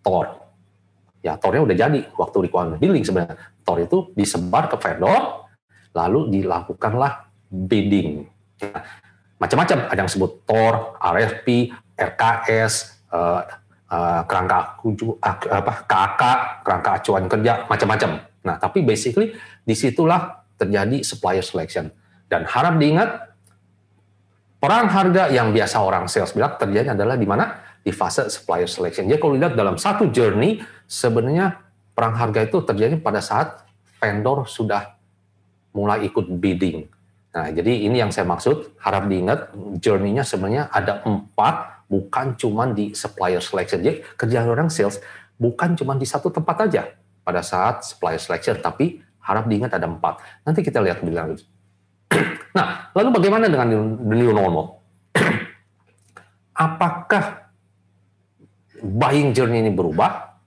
TOR, 0.06 0.46
ya 1.26 1.34
tornya 1.42 1.66
udah 1.66 1.74
jadi 1.74 2.00
waktu 2.14 2.38
requirement 2.46 2.78
building 2.78 3.02
sebenarnya. 3.02 3.34
Tor 3.66 3.82
itu 3.82 4.14
disebar 4.14 4.70
ke 4.70 4.78
vendor 4.78 5.50
lalu 5.98 6.30
dilakukanlah 6.30 7.26
bidding. 7.50 8.30
Ya, 8.62 8.86
macam-macam. 9.42 9.90
Ada 9.90 10.00
yang 10.06 10.12
sebut 10.12 10.46
tor 10.46 11.02
RFP 11.02 11.74
RKS 11.98 12.74
uh, 13.10 13.42
uh, 13.90 14.22
kerangka 14.30 14.78
uh, 14.86 15.36
apa 15.50 15.74
KK 15.90 16.22
kerangka 16.62 16.90
acuan 17.02 17.26
kerja 17.26 17.66
macam-macam. 17.66 18.12
Nah 18.46 18.56
tapi 18.62 18.86
basically 18.86 19.34
di 19.66 19.74
situlah 19.74 20.46
terjadi 20.62 21.02
supplier 21.02 21.42
selection. 21.42 21.90
Dan 22.30 22.46
harap 22.46 22.78
diingat 22.78 23.10
perang 24.62 24.90
harga 24.90 25.30
yang 25.30 25.54
biasa 25.54 25.78
orang 25.82 26.10
sales 26.10 26.34
bilang 26.34 26.58
terjadi 26.58 26.94
adalah 26.98 27.18
di 27.18 27.28
mana 27.28 27.65
di 27.86 27.94
fase 27.94 28.26
supplier 28.34 28.66
selection. 28.66 29.06
Jadi 29.06 29.22
kalau 29.22 29.38
lihat 29.38 29.54
dalam 29.54 29.78
satu 29.78 30.10
journey, 30.10 30.58
sebenarnya 30.90 31.62
perang 31.94 32.18
harga 32.18 32.42
itu 32.42 32.58
terjadi 32.66 32.98
pada 32.98 33.22
saat 33.22 33.62
vendor 34.02 34.50
sudah 34.50 34.98
mulai 35.70 36.10
ikut 36.10 36.26
bidding. 36.42 36.90
Nah, 37.36 37.54
jadi 37.54 37.86
ini 37.86 38.02
yang 38.02 38.10
saya 38.10 38.26
maksud, 38.26 38.80
harap 38.82 39.06
diingat, 39.06 39.54
journey-nya 39.78 40.26
sebenarnya 40.26 40.72
ada 40.74 41.06
empat, 41.06 41.86
bukan 41.86 42.34
cuma 42.40 42.66
di 42.74 42.98
supplier 42.98 43.44
selection. 43.44 43.86
Jadi 43.86 44.02
kerjaan 44.18 44.50
orang 44.50 44.74
sales 44.74 44.98
bukan 45.38 45.78
cuma 45.78 45.94
di 45.94 46.08
satu 46.10 46.34
tempat 46.34 46.66
aja 46.66 46.90
pada 47.22 47.46
saat 47.46 47.86
supplier 47.86 48.18
selection, 48.18 48.58
tapi 48.58 49.04
harap 49.22 49.46
diingat 49.46 49.78
ada 49.78 49.86
empat. 49.86 50.26
Nanti 50.42 50.66
kita 50.66 50.82
lihat 50.82 51.06
lebih 51.06 51.16
lanjut. 51.22 51.46
Nah, 52.56 52.90
lalu 52.96 53.20
bagaimana 53.20 53.52
dengan 53.52 53.68
the 54.00 54.16
new 54.16 54.32
normal? 54.32 54.80
Apakah 56.56 57.45
buying 58.86 59.34
journey 59.34 59.66
ini 59.66 59.74
berubah? 59.74 60.38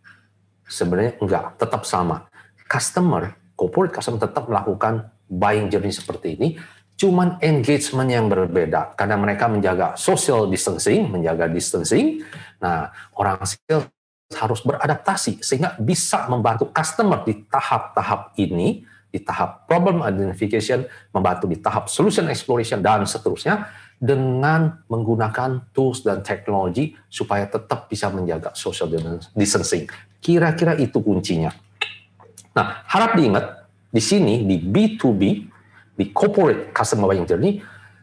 Sebenarnya 0.68 1.18
enggak, 1.18 1.58
tetap 1.58 1.82
sama. 1.82 2.30
Customer, 2.70 3.34
corporate 3.58 3.98
customer 3.98 4.22
tetap 4.22 4.46
melakukan 4.46 5.10
buying 5.26 5.66
journey 5.66 5.90
seperti 5.90 6.38
ini, 6.38 6.48
cuman 6.98 7.38
engagement 7.42 8.10
yang 8.10 8.26
berbeda 8.26 8.94
karena 8.98 9.18
mereka 9.18 9.46
menjaga 9.50 9.98
social 9.98 10.46
distancing, 10.46 11.10
menjaga 11.10 11.50
distancing. 11.50 12.22
Nah, 12.62 12.90
orang 13.18 13.42
sales 13.44 13.90
harus 14.36 14.60
beradaptasi 14.60 15.40
sehingga 15.40 15.78
bisa 15.80 16.28
membantu 16.28 16.68
customer 16.68 17.24
di 17.24 17.48
tahap-tahap 17.48 18.36
ini, 18.36 18.84
di 19.08 19.24
tahap 19.24 19.64
problem 19.64 20.04
identification, 20.04 20.84
membantu 21.16 21.48
di 21.48 21.56
tahap 21.56 21.88
solution 21.88 22.28
exploration 22.28 22.84
dan 22.84 23.08
seterusnya 23.08 23.64
dengan 23.98 24.86
menggunakan 24.86 25.74
tools 25.74 26.06
dan 26.06 26.22
teknologi 26.22 26.94
supaya 27.10 27.50
tetap 27.50 27.90
bisa 27.90 28.06
menjaga 28.14 28.54
social 28.54 28.86
distancing. 29.34 29.90
Kira-kira 30.22 30.78
itu 30.78 31.02
kuncinya. 31.02 31.50
Nah, 32.54 32.82
harap 32.86 33.18
diingat 33.18 33.66
di 33.90 34.02
sini 34.02 34.46
di 34.46 34.58
B2B, 34.62 35.22
di 35.98 36.04
corporate 36.14 36.70
customer 36.70 37.10
buying 37.10 37.26
journey, 37.26 37.58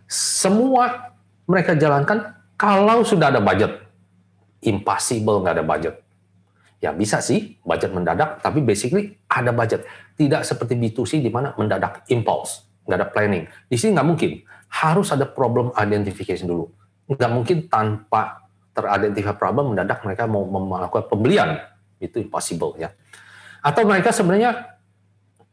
semua 0.07 1.15
mereka 1.47 1.73
jalankan 1.79 2.35
kalau 2.59 3.03
sudah 3.07 3.31
ada 3.31 3.39
budget. 3.39 3.83
Impossible 4.65 5.43
nggak 5.43 5.55
ada 5.61 5.65
budget. 5.65 5.95
Ya 6.83 6.91
bisa 6.91 7.23
sih 7.23 7.55
budget 7.63 7.95
mendadak, 7.95 8.43
tapi 8.43 8.59
basically 8.59 9.15
ada 9.31 9.55
budget. 9.55 9.87
Tidak 10.19 10.43
seperti 10.43 10.75
B2C 10.75 11.23
di 11.23 11.31
mana 11.31 11.55
mendadak 11.55 12.03
impulse, 12.11 12.67
nggak 12.83 12.97
ada 12.99 13.07
planning. 13.07 13.45
Di 13.71 13.77
sini 13.79 13.95
nggak 13.95 14.07
mungkin 14.07 14.31
harus 14.75 15.07
ada 15.15 15.23
problem 15.23 15.71
identification 15.79 16.51
dulu. 16.51 16.67
Nggak 17.07 17.31
mungkin 17.31 17.57
tanpa 17.71 18.43
teridentifikasi 18.75 19.39
problem 19.39 19.71
mendadak 19.71 20.03
mereka 20.03 20.27
mau 20.27 20.43
melakukan 20.43 21.07
pembelian. 21.07 21.63
Itu 21.95 22.19
impossible 22.19 22.75
ya. 22.75 22.91
Atau 23.63 23.87
mereka 23.87 24.11
sebenarnya 24.11 24.75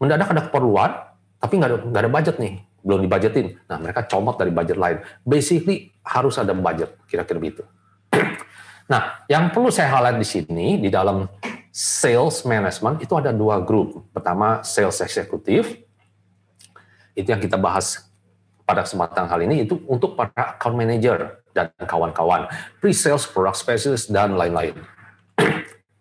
mendadak 0.02 0.34
ada 0.34 0.42
keperluan, 0.50 0.90
tapi 1.38 1.54
nggak 1.54 1.70
ada, 1.70 1.78
nggak 1.86 2.02
ada 2.02 2.10
budget 2.10 2.36
nih, 2.42 2.54
belum 2.82 3.00
dibajetin. 3.06 3.46
Nah 3.70 3.78
mereka 3.78 4.02
comot 4.10 4.34
dari 4.34 4.50
budget 4.50 4.74
lain. 4.74 4.98
Basically 5.22 5.94
harus 6.02 6.34
ada 6.42 6.50
budget, 6.50 6.98
kira-kira 7.06 7.38
begitu. 7.38 7.62
nah, 8.92 9.22
yang 9.30 9.54
perlu 9.54 9.70
saya 9.70 9.86
highlight 9.94 10.18
di 10.18 10.26
sini 10.26 10.82
di 10.82 10.90
dalam 10.90 11.30
sales 11.70 12.42
management 12.42 13.00
itu 13.00 13.14
ada 13.14 13.30
dua 13.30 13.62
grup. 13.62 14.02
Pertama 14.10 14.66
sales 14.66 14.98
eksekutif, 14.98 15.78
itu 17.14 17.28
yang 17.30 17.40
kita 17.40 17.56
bahas 17.56 18.11
pada 18.72 18.88
kesempatan 18.88 19.28
kali 19.28 19.44
ini 19.44 19.68
itu 19.68 19.76
untuk 19.84 20.16
para 20.16 20.56
account 20.56 20.72
manager 20.72 21.44
dan 21.52 21.68
kawan-kawan, 21.76 22.48
pre-sales, 22.80 23.28
product 23.28 23.60
specialist, 23.60 24.08
dan 24.08 24.32
lain-lain. 24.32 24.72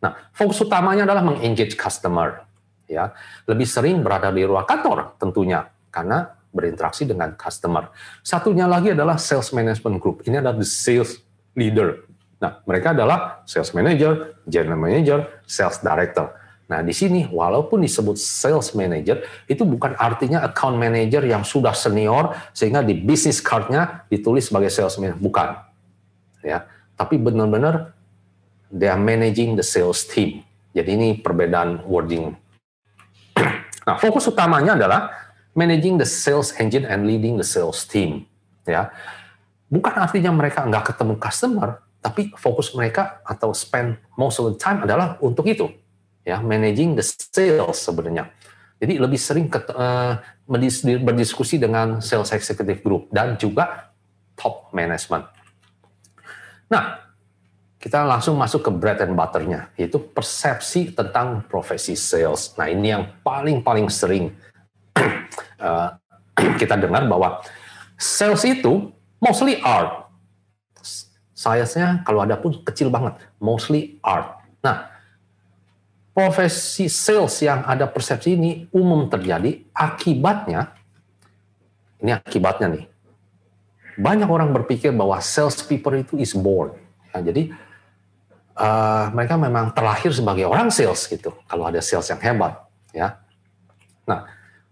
nah, 0.03 0.31
fokus 0.31 0.63
utamanya 0.63 1.03
adalah 1.03 1.19
mengengage 1.19 1.75
customer. 1.75 2.47
ya 2.87 3.11
Lebih 3.43 3.67
sering 3.67 3.99
berada 3.99 4.31
di 4.31 4.47
ruang 4.47 4.63
kantor 4.63 5.19
tentunya, 5.19 5.67
karena 5.91 6.31
berinteraksi 6.55 7.03
dengan 7.03 7.35
customer. 7.35 7.91
Satunya 8.23 8.71
lagi 8.71 8.95
adalah 8.95 9.19
sales 9.19 9.51
management 9.51 9.99
group. 9.99 10.23
Ini 10.23 10.39
adalah 10.39 10.55
the 10.55 10.67
sales 10.67 11.19
leader. 11.59 12.07
Nah, 12.39 12.63
mereka 12.63 12.95
adalah 12.95 13.43
sales 13.43 13.75
manager, 13.75 14.39
general 14.47 14.79
manager, 14.79 15.43
sales 15.43 15.83
director. 15.83 16.31
Nah, 16.71 16.79
di 16.79 16.95
sini 16.95 17.27
walaupun 17.27 17.83
disebut 17.83 18.15
sales 18.15 18.71
manager, 18.71 19.19
itu 19.43 19.67
bukan 19.67 19.91
artinya 19.99 20.39
account 20.47 20.79
manager 20.79 21.19
yang 21.27 21.43
sudah 21.43 21.75
senior 21.75 22.31
sehingga 22.55 22.79
di 22.79 22.95
business 22.95 23.43
card-nya 23.43 24.07
ditulis 24.07 24.47
sebagai 24.47 24.71
sales 24.71 24.95
manager, 24.95 25.19
bukan. 25.19 25.59
Ya, 26.39 26.63
tapi 26.95 27.19
benar-benar 27.19 27.91
they 28.71 28.87
are 28.87 28.95
managing 28.95 29.59
the 29.59 29.65
sales 29.67 30.07
team. 30.07 30.47
Jadi 30.71 30.95
ini 30.95 31.09
perbedaan 31.19 31.83
wording. 31.83 32.31
Nah, 33.81 33.97
fokus 33.97 34.29
utamanya 34.29 34.77
adalah 34.77 35.09
managing 35.57 35.97
the 35.97 36.05
sales 36.05 36.53
engine 36.61 36.85
and 36.85 37.09
leading 37.09 37.33
the 37.33 37.43
sales 37.43 37.81
team. 37.83 38.29
Ya, 38.61 38.93
bukan 39.73 39.97
artinya 39.97 40.29
mereka 40.29 40.61
nggak 40.69 40.93
ketemu 40.93 41.17
customer, 41.17 41.81
tapi 41.97 42.29
fokus 42.37 42.77
mereka 42.77 43.25
atau 43.25 43.49
spend 43.57 43.97
most 44.13 44.37
of 44.37 44.53
the 44.53 44.55
time 44.61 44.85
adalah 44.85 45.17
untuk 45.17 45.49
itu 45.49 45.80
ya 46.21 46.39
managing 46.41 46.97
the 46.97 47.05
sales 47.05 47.77
sebenarnya. 47.81 48.29
Jadi 48.81 48.97
lebih 48.97 49.19
sering 49.21 49.45
ke, 49.45 49.61
uh, 49.77 50.17
berdiskusi 51.05 51.61
dengan 51.61 52.01
sales 52.01 52.33
executive 52.33 52.81
group 52.81 53.13
dan 53.13 53.37
juga 53.37 53.93
top 54.33 54.73
management. 54.73 55.29
Nah, 56.65 56.97
kita 57.77 58.01
langsung 58.05 58.37
masuk 58.41 58.65
ke 58.65 58.71
bread 58.73 59.01
and 59.05 59.13
butternya, 59.13 59.69
yaitu 59.77 60.01
persepsi 60.01 60.93
tentang 60.97 61.45
profesi 61.45 61.93
sales. 61.93 62.57
Nah, 62.57 62.69
ini 62.69 62.89
yang 62.89 63.05
paling-paling 63.21 63.85
sering 63.89 64.33
uh, 65.61 65.93
kita 66.61 66.77
dengar 66.77 67.05
bahwa 67.05 67.41
sales 68.01 68.41
itu 68.45 68.89
mostly 69.21 69.61
art. 69.61 70.09
Salesnya 71.37 72.05
kalau 72.05 72.21
ada 72.21 72.37
pun 72.37 72.53
kecil 72.61 72.93
banget, 72.93 73.17
mostly 73.41 73.97
art. 74.05 74.41
Nah, 74.61 74.89
profesi 76.11 76.91
sales 76.91 77.39
yang 77.39 77.63
ada 77.63 77.87
persepsi 77.87 78.35
ini 78.35 78.67
umum 78.75 79.07
terjadi 79.07 79.63
akibatnya 79.71 80.75
ini 82.03 82.11
akibatnya 82.11 82.67
nih 82.67 82.85
banyak 84.01 84.29
orang 84.29 84.49
berpikir 84.55 84.89
bahwa 84.95 85.19
sales 85.19 85.59
people 85.61 85.93
itu 85.93 86.15
is 86.17 86.31
born. 86.31 86.73
Ya, 87.11 87.19
jadi 87.21 87.51
uh, 88.55 89.11
mereka 89.11 89.35
memang 89.35 89.75
terlahir 89.75 90.09
sebagai 90.15 90.47
orang 90.47 90.71
sales 90.71 91.05
gitu 91.05 91.35
kalau 91.45 91.67
ada 91.67 91.83
sales 91.83 92.07
yang 92.07 92.21
hebat 92.23 92.55
ya. 92.95 93.19
Nah 94.07 94.31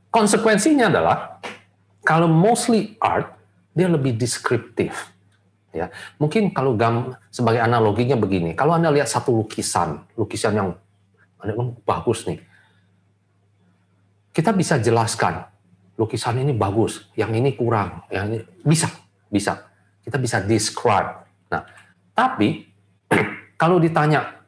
konsekuensinya 0.10 0.88
adalah 0.88 1.44
kalau 2.02 2.32
mostly 2.32 2.96
art 2.98 3.36
dia 3.76 3.92
lebih 3.92 4.16
deskriptif 4.16 5.12
ya. 5.76 5.92
Mungkin 6.18 6.56
kalau 6.56 6.74
gam 6.80 7.14
sebagai 7.30 7.60
analoginya 7.60 8.16
begini 8.16 8.56
kalau 8.56 8.80
anda 8.80 8.90
lihat 8.90 9.12
satu 9.12 9.36
lukisan 9.36 10.00
lukisan 10.16 10.56
yang 10.56 10.70
memang 11.44 11.76
bagus 11.88 12.28
nih. 12.28 12.40
Kita 14.36 14.52
bisa 14.56 14.80
jelaskan 14.80 15.44
lukisan 16.00 16.40
ini 16.40 16.56
bagus, 16.56 17.12
yang 17.20 17.36
ini 17.36 17.60
kurang, 17.60 18.08
yang 18.08 18.32
ini 18.32 18.40
bisa, 18.64 18.88
bisa. 19.28 19.68
Kita 20.00 20.16
bisa 20.16 20.40
describe. 20.40 21.28
Nah, 21.52 21.62
tapi 22.16 22.64
kalau 23.62 23.84
ditanya 23.84 24.40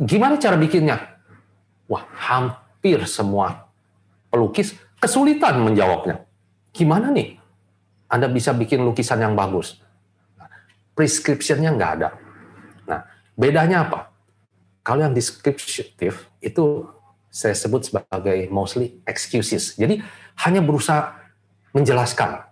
gimana 0.00 0.40
cara 0.40 0.56
bikinnya? 0.56 0.96
Wah, 1.86 2.02
hampir 2.16 3.04
semua 3.04 3.68
pelukis 4.32 4.74
kesulitan 4.98 5.60
menjawabnya. 5.60 6.24
Gimana 6.72 7.12
nih? 7.12 7.36
Anda 8.08 8.32
bisa 8.32 8.56
bikin 8.56 8.82
lukisan 8.82 9.20
yang 9.20 9.36
bagus. 9.36 9.78
Prescription-nya 10.96 11.76
nggak 11.76 11.92
ada. 12.00 12.08
Nah, 12.88 13.00
bedanya 13.36 13.84
apa? 13.84 14.15
Kalau 14.86 15.02
yang 15.02 15.10
descriptive 15.10 16.30
itu 16.38 16.86
saya 17.26 17.58
sebut 17.58 17.90
sebagai 17.90 18.46
mostly 18.54 19.02
excuses. 19.02 19.74
Jadi 19.74 19.98
hanya 20.46 20.62
berusaha 20.62 21.10
menjelaskan, 21.74 22.46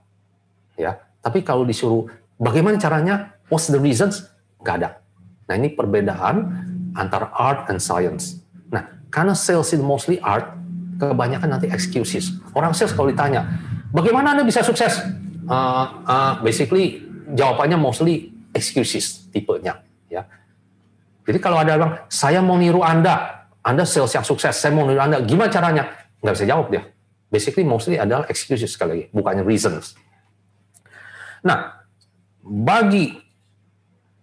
ya. 0.75 0.99
Tapi 1.23 1.47
kalau 1.47 1.63
disuruh 1.63 2.11
bagaimana 2.37 2.75
caranya, 2.77 3.39
what's 3.47 3.71
the 3.71 3.79
reasons, 3.79 4.27
nggak 4.61 4.83
ada. 4.83 4.91
Nah 5.47 5.55
ini 5.55 5.73
perbedaan 5.73 6.37
antara 6.99 7.31
art 7.33 7.71
and 7.71 7.79
science. 7.79 8.43
Nah 8.69 8.83
karena 9.15 9.39
sales 9.39 9.71
itu 9.71 9.87
mostly 9.87 10.19
art, 10.19 10.59
kebanyakan 10.99 11.55
nanti 11.55 11.71
excuses. 11.71 12.35
Orang 12.51 12.75
sales 12.75 12.91
kalau 12.93 13.15
ditanya, 13.15 13.47
bagaimana 13.95 14.35
anda 14.35 14.43
bisa 14.43 14.61
sukses? 14.67 15.01
Uh, 15.47 16.03
uh, 16.03 16.33
basically 16.43 16.99
jawabannya 17.31 17.79
mostly 17.79 18.35
excuses 18.51 19.31
tipenya. 19.31 19.81
Ya. 20.11 20.27
Jadi 21.25 21.39
kalau 21.41 21.57
ada 21.61 21.73
orang, 21.81 21.93
saya 22.13 22.45
mau 22.45 22.61
niru 22.61 22.85
anda, 22.85 23.49
anda 23.65 23.89
sales 23.89 24.13
yang 24.13 24.25
sukses, 24.25 24.53
saya 24.53 24.77
mau 24.77 24.85
niru 24.85 25.01
anda, 25.01 25.25
gimana 25.25 25.49
caranya? 25.49 25.85
Nggak 26.21 26.35
bisa 26.37 26.47
jawab 26.49 26.67
dia. 26.69 26.83
Basically 27.33 27.65
mostly 27.65 27.97
adalah 27.97 28.29
excuses 28.29 28.69
sekali 28.69 28.91
lagi, 28.93 29.05
bukannya 29.11 29.43
reasons. 29.43 29.97
Nah, 31.45 31.85
bagi 32.45 33.17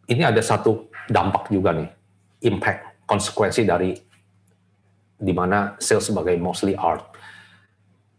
ini 0.10 0.24
ada 0.26 0.42
satu 0.46 0.90
dampak 1.10 1.50
juga 1.50 1.74
nih, 1.74 1.90
impact, 2.46 3.06
konsekuensi 3.10 3.66
dari 3.66 3.98
di 5.22 5.34
mana 5.34 5.78
sales 5.78 6.06
sebagai 6.06 6.34
mostly 6.42 6.74
art. 6.74 7.14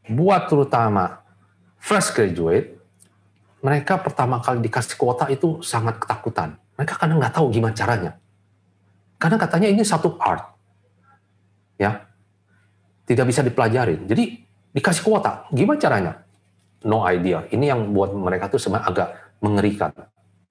Buat 0.07 0.51
terutama 0.51 1.23
fresh 1.79 2.15
graduate, 2.15 2.79
mereka 3.63 3.99
pertama 3.99 4.39
kali 4.43 4.63
dikasih 4.63 4.99
kuota 4.99 5.31
itu 5.31 5.63
sangat 5.63 5.99
ketakutan. 5.99 6.59
Mereka 6.79 6.99
kadang 6.99 7.19
nggak 7.19 7.35
tahu 7.35 7.51
gimana 7.51 7.75
caranya. 7.75 8.22
Karena 9.23 9.39
katanya 9.39 9.71
ini 9.71 9.87
satu 9.87 10.19
art. 10.19 10.43
Ya. 11.79 12.11
Tidak 13.07 13.23
bisa 13.23 13.47
dipelajarin. 13.47 14.11
Jadi 14.11 14.43
dikasih 14.75 15.03
kuota, 15.07 15.47
gimana 15.55 15.79
caranya? 15.79 16.13
no 16.87 17.07
idea. 17.07 17.47
Ini 17.51 17.75
yang 17.75 17.95
buat 17.95 18.15
mereka 18.15 18.51
tuh 18.51 18.59
sebenarnya 18.59 18.87
agak 18.91 19.09
mengerikan. 19.43 19.91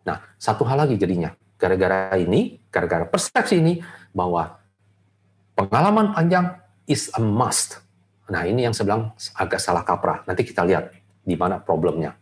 Nah, 0.07 0.17
satu 0.39 0.65
hal 0.65 0.88
lagi 0.88 0.95
jadinya, 0.97 1.31
gara-gara 1.60 2.15
ini, 2.17 2.60
gara-gara 2.71 3.05
persepsi 3.07 3.60
ini, 3.60 3.79
bahwa 4.12 4.60
pengalaman 5.55 6.15
panjang 6.15 6.60
is 6.88 7.12
a 7.15 7.21
must. 7.21 7.79
Nah, 8.31 8.47
ini 8.47 8.63
yang 8.67 8.75
sebelah 8.75 9.12
agak 9.36 9.60
salah 9.60 9.84
kaprah. 9.84 10.23
Nanti 10.25 10.47
kita 10.47 10.63
lihat 10.63 10.91
di 11.21 11.36
mana 11.36 11.60
problemnya. 11.60 12.15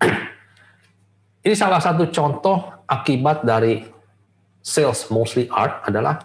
ini 1.46 1.54
salah 1.54 1.80
satu 1.80 2.08
contoh 2.10 2.84
akibat 2.88 3.44
dari 3.44 3.95
sales 4.66 5.06
mostly 5.14 5.46
art 5.46 5.86
adalah 5.86 6.18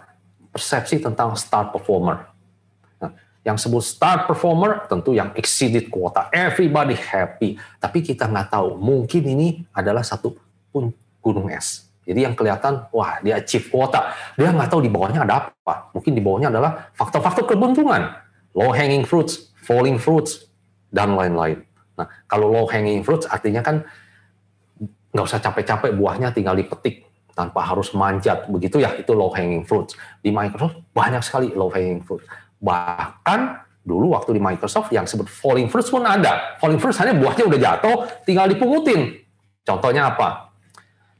persepsi 0.50 0.98
tentang 0.98 1.38
star 1.38 1.70
performer. 1.70 2.26
Yang 3.42 3.66
sebut 3.66 3.82
star 3.82 4.26
performer 4.26 4.86
tentu 4.86 5.14
yang 5.14 5.34
exceeded 5.34 5.90
kuota, 5.90 6.30
everybody 6.30 6.94
happy. 6.94 7.58
Tapi 7.78 7.98
kita 8.02 8.26
nggak 8.26 8.54
tahu, 8.54 8.78
mungkin 8.78 9.22
ini 9.22 9.66
adalah 9.74 10.02
satu 10.02 10.34
pun 10.70 10.94
gunung 11.22 11.50
es. 11.50 11.86
Jadi 12.06 12.22
yang 12.22 12.34
kelihatan, 12.34 12.86
wah 12.94 13.18
dia 13.22 13.38
achieve 13.38 13.66
kuota. 13.70 14.14
Dia 14.38 14.50
nggak 14.50 14.70
tahu 14.70 14.86
di 14.86 14.90
bawahnya 14.90 15.26
ada 15.26 15.50
apa. 15.50 15.90
Mungkin 15.94 16.14
di 16.14 16.22
bawahnya 16.22 16.54
adalah 16.54 16.90
faktor-faktor 16.94 17.46
keberuntungan. 17.50 18.14
Low 18.54 18.70
hanging 18.70 19.02
fruits, 19.06 19.50
falling 19.58 19.98
fruits, 19.98 20.46
dan 20.94 21.14
lain-lain. 21.18 21.66
Nah, 21.98 22.06
kalau 22.30 22.46
low 22.46 22.66
hanging 22.70 23.02
fruits 23.02 23.26
artinya 23.26 23.62
kan 23.62 23.82
nggak 25.14 25.24
usah 25.26 25.42
capek-capek 25.42 25.94
buahnya 25.98 26.30
tinggal 26.30 26.54
dipetik 26.54 27.11
tanpa 27.32 27.64
harus 27.64 27.92
manjat 27.96 28.44
begitu 28.48 28.80
ya 28.80 28.92
itu 28.96 29.12
low 29.16 29.32
hanging 29.32 29.64
fruits 29.64 29.96
di 30.20 30.28
Microsoft 30.28 30.80
banyak 30.92 31.22
sekali 31.24 31.48
low 31.52 31.72
hanging 31.72 32.04
fruits 32.04 32.28
Bahkan 32.62 33.40
dulu 33.82 34.14
waktu 34.14 34.38
di 34.38 34.40
Microsoft 34.40 34.94
yang 34.94 35.02
sebut 35.02 35.26
falling 35.26 35.66
fruits 35.66 35.90
pun 35.90 36.06
ada. 36.06 36.54
Falling 36.62 36.78
fruits 36.78 37.02
hanya 37.02 37.18
buahnya 37.18 37.44
udah 37.50 37.58
jatuh, 37.58 37.96
tinggal 38.22 38.46
dipungutin. 38.46 39.18
Contohnya 39.66 40.14
apa? 40.14 40.54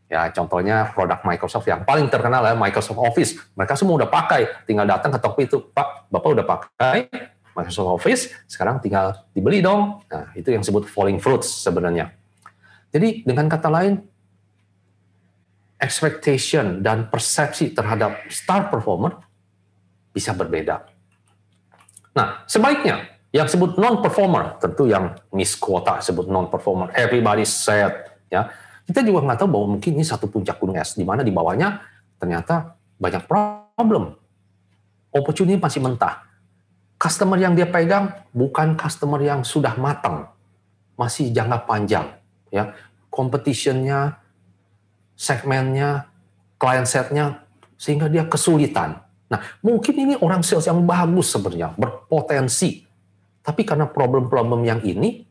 Ya, 0.07 0.31
contohnya 0.31 0.95
produk 0.95 1.19
Microsoft 1.27 1.67
yang 1.67 1.83
paling 1.83 2.07
terkenal 2.07 2.47
ya 2.47 2.55
Microsoft 2.55 3.03
Office. 3.03 3.35
Mereka 3.59 3.75
semua 3.75 3.99
udah 3.99 4.09
pakai, 4.09 4.47
tinggal 4.71 4.87
datang 4.87 5.11
ke 5.11 5.19
toko 5.19 5.39
itu, 5.43 5.59
Pak, 5.75 6.13
Bapak 6.13 6.29
udah 6.39 6.47
pakai 6.47 7.11
Microsoft 7.59 7.91
Office, 7.91 8.23
sekarang 8.47 8.79
tinggal 8.79 9.27
dibeli 9.35 9.59
dong. 9.65 10.05
Nah, 10.07 10.31
itu 10.39 10.53
yang 10.53 10.63
disebut 10.63 10.87
falling 10.87 11.19
fruits 11.19 11.49
sebenarnya. 11.65 12.13
Jadi 12.93 13.25
dengan 13.25 13.49
kata 13.49 13.73
lain, 13.73 14.05
expectation 15.83 16.79
dan 16.79 17.11
persepsi 17.11 17.75
terhadap 17.75 18.31
star 18.31 18.71
performer 18.71 19.19
bisa 20.15 20.31
berbeda. 20.31 20.87
Nah, 22.15 22.47
sebaliknya, 22.47 23.19
yang 23.35 23.49
sebut 23.49 23.81
non-performer, 23.81 24.61
tentu 24.63 24.87
yang 24.87 25.17
miss 25.35 25.59
kuota 25.59 25.99
sebut 25.99 26.29
non-performer, 26.31 26.95
everybody 26.95 27.43
said, 27.43 27.91
ya. 28.31 28.47
Kita 28.83 29.01
juga 29.01 29.25
nggak 29.25 29.39
tahu 29.43 29.49
bahwa 29.49 29.67
mungkin 29.79 29.95
ini 29.97 30.05
satu 30.05 30.29
puncak 30.29 30.61
gunung 30.61 30.77
es, 30.77 30.95
di 30.95 31.07
mana 31.07 31.25
di 31.25 31.33
bawahnya 31.33 31.81
ternyata 32.21 32.77
banyak 33.01 33.25
problem. 33.25 34.15
Opportunity 35.11 35.57
masih 35.57 35.81
mentah. 35.81 36.29
Customer 37.01 37.39
yang 37.41 37.57
dia 37.57 37.67
pegang 37.67 38.13
bukan 38.31 38.79
customer 38.79 39.19
yang 39.23 39.43
sudah 39.43 39.75
matang, 39.81 40.29
masih 40.95 41.33
jangka 41.33 41.65
panjang. 41.65 42.07
Ya, 42.53 42.77
competitionnya, 43.09 44.22
segmennya, 45.15 46.09
client 46.59 46.89
setnya, 46.89 47.45
sehingga 47.77 48.07
dia 48.07 48.27
kesulitan 48.27 49.03
Nah, 49.33 49.41
mungkin 49.65 49.97
ini 49.97 50.15
orang 50.21 50.45
sales 50.45 50.69
yang 50.69 50.85
bagus 50.85 51.33
sebenarnya, 51.33 51.73
berpotensi. 51.73 52.85
Tapi 53.41 53.65
karena 53.65 53.89
problem-problem 53.89 54.61
yang 54.61 54.85
ini, 54.85 55.25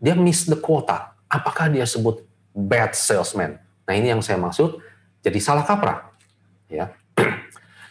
dia 0.00 0.16
miss 0.16 0.48
the 0.48 0.56
quota. 0.56 1.12
Apakah 1.28 1.68
dia 1.68 1.84
sebut 1.84 2.24
bad 2.56 2.96
salesman? 2.96 3.60
Nah, 3.84 3.92
ini 3.92 4.08
yang 4.08 4.24
saya 4.24 4.40
maksud, 4.40 4.80
jadi 5.20 5.36
salah 5.36 5.68
kaprah. 5.68 6.16
Ya. 6.72 6.96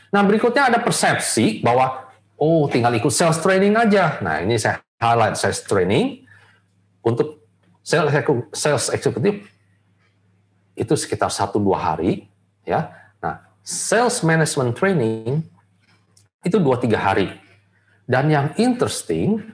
Nah, 0.09 0.25
berikutnya 0.25 0.73
ada 0.73 0.81
persepsi 0.81 1.61
bahwa, 1.61 2.09
oh 2.33 2.65
tinggal 2.65 2.89
ikut 2.97 3.13
sales 3.13 3.37
training 3.45 3.77
aja. 3.77 4.17
Nah, 4.25 4.41
ini 4.41 4.57
saya 4.57 4.81
highlight 4.97 5.37
sales 5.37 5.61
training. 5.61 6.25
Untuk 7.05 7.45
sales 7.85 8.89
executive, 8.89 9.45
itu 10.79 10.95
sekitar 10.95 11.27
1-2 11.27 11.75
hari. 11.75 12.31
ya 12.63 12.99
sales 13.69 14.25
management 14.25 14.73
training 14.73 15.45
itu 16.41 16.57
2-3 16.57 16.97
hari. 16.97 17.29
Dan 18.09 18.33
yang 18.33 18.47
interesting, 18.57 19.45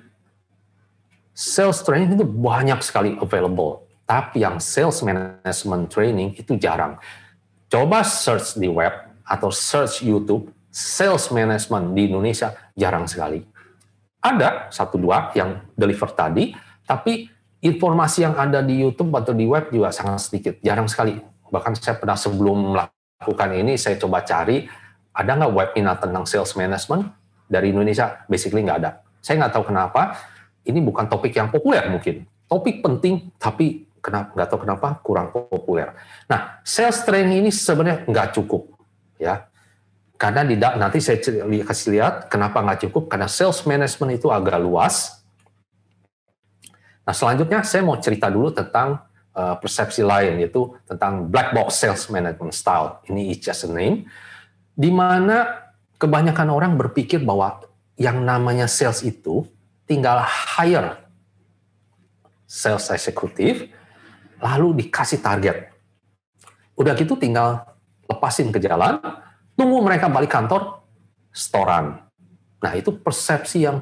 sales 1.36 1.84
training 1.84 2.16
itu 2.16 2.24
banyak 2.24 2.80
sekali 2.80 3.20
available. 3.20 3.84
Tapi 4.08 4.48
yang 4.48 4.64
sales 4.64 5.04
management 5.04 5.92
training 5.92 6.40
itu 6.40 6.56
jarang. 6.56 6.96
Coba 7.68 8.08
search 8.08 8.56
di 8.56 8.72
web 8.72 8.94
atau 9.28 9.52
search 9.52 10.06
YouTube, 10.06 10.48
sales 10.72 11.28
management 11.34 11.92
di 11.92 12.08
Indonesia 12.08 12.56
jarang 12.78 13.10
sekali. 13.10 13.44
Ada 14.24 14.72
satu 14.72 14.96
dua 14.96 15.36
yang 15.36 15.60
deliver 15.76 16.08
tadi, 16.16 16.56
tapi 16.88 17.28
informasi 17.66 18.22
yang 18.22 18.38
ada 18.38 18.62
di 18.62 18.78
YouTube 18.78 19.10
atau 19.18 19.34
di 19.34 19.50
web 19.50 19.74
juga 19.74 19.90
sangat 19.90 20.30
sedikit, 20.30 20.62
jarang 20.62 20.86
sekali. 20.86 21.18
Bahkan 21.50 21.74
saya 21.82 21.98
pernah 21.98 22.14
sebelum 22.14 22.78
lakukan 22.78 23.50
ini, 23.58 23.74
saya 23.82 23.98
coba 23.98 24.22
cari, 24.22 24.70
ada 25.10 25.32
nggak 25.34 25.52
webinar 25.52 25.98
tentang 25.98 26.30
sales 26.30 26.54
management 26.54 27.10
dari 27.50 27.74
Indonesia? 27.74 28.22
Basically 28.30 28.62
nggak 28.62 28.80
ada. 28.86 29.02
Saya 29.18 29.42
nggak 29.42 29.54
tahu 29.58 29.74
kenapa, 29.74 30.14
ini 30.70 30.78
bukan 30.86 31.10
topik 31.10 31.34
yang 31.34 31.50
populer 31.50 31.90
mungkin. 31.90 32.30
Topik 32.46 32.86
penting, 32.86 33.34
tapi 33.42 33.90
kenapa 33.98 34.38
nggak 34.38 34.48
tahu 34.54 34.60
kenapa 34.62 34.88
kurang 35.02 35.34
populer. 35.34 35.98
Nah, 36.30 36.62
sales 36.62 37.02
training 37.02 37.42
ini 37.42 37.50
sebenarnya 37.50 38.06
nggak 38.06 38.38
cukup, 38.38 38.78
ya. 39.18 39.50
Karena 40.16 40.48
tidak 40.48 40.74
nanti 40.80 41.04
saya 41.04 41.20
kasih 41.20 41.88
lihat 41.92 42.32
kenapa 42.32 42.64
nggak 42.64 42.88
cukup 42.88 43.12
karena 43.12 43.28
sales 43.28 43.66
management 43.66 44.22
itu 44.22 44.30
agak 44.30 44.62
luas. 44.62 45.25
Nah, 47.06 47.14
selanjutnya 47.14 47.62
saya 47.62 47.86
mau 47.86 47.98
cerita 48.02 48.28
dulu 48.34 48.50
tentang 48.50 49.06
uh, 49.38 49.56
persepsi 49.62 50.02
lain 50.02 50.42
yaitu 50.42 50.74
tentang 50.90 51.30
black 51.30 51.54
box 51.54 51.80
sales 51.80 52.10
management 52.10 52.54
style. 52.54 53.00
Ini 53.06 53.30
is 53.30 53.40
just 53.40 53.70
a 53.70 53.72
name. 53.72 54.10
Di 54.74 54.90
mana 54.90 55.70
kebanyakan 56.02 56.50
orang 56.52 56.74
berpikir 56.76 57.22
bahwa 57.22 57.62
yang 57.96 58.26
namanya 58.26 58.66
sales 58.66 59.06
itu 59.06 59.46
tinggal 59.86 60.20
hire 60.26 61.00
sales 62.44 62.90
executive 62.92 63.70
lalu 64.42 64.84
dikasih 64.84 65.22
target. 65.22 65.72
Udah 66.76 66.92
gitu 66.98 67.16
tinggal 67.16 67.64
lepasin 68.10 68.52
ke 68.52 68.60
jalan, 68.60 69.00
Tunggu 69.56 69.80
mereka 69.80 70.12
balik 70.12 70.36
kantor, 70.36 70.84
storan. 71.32 71.96
Nah, 72.60 72.74
itu 72.76 72.92
persepsi 72.92 73.64
yang 73.64 73.80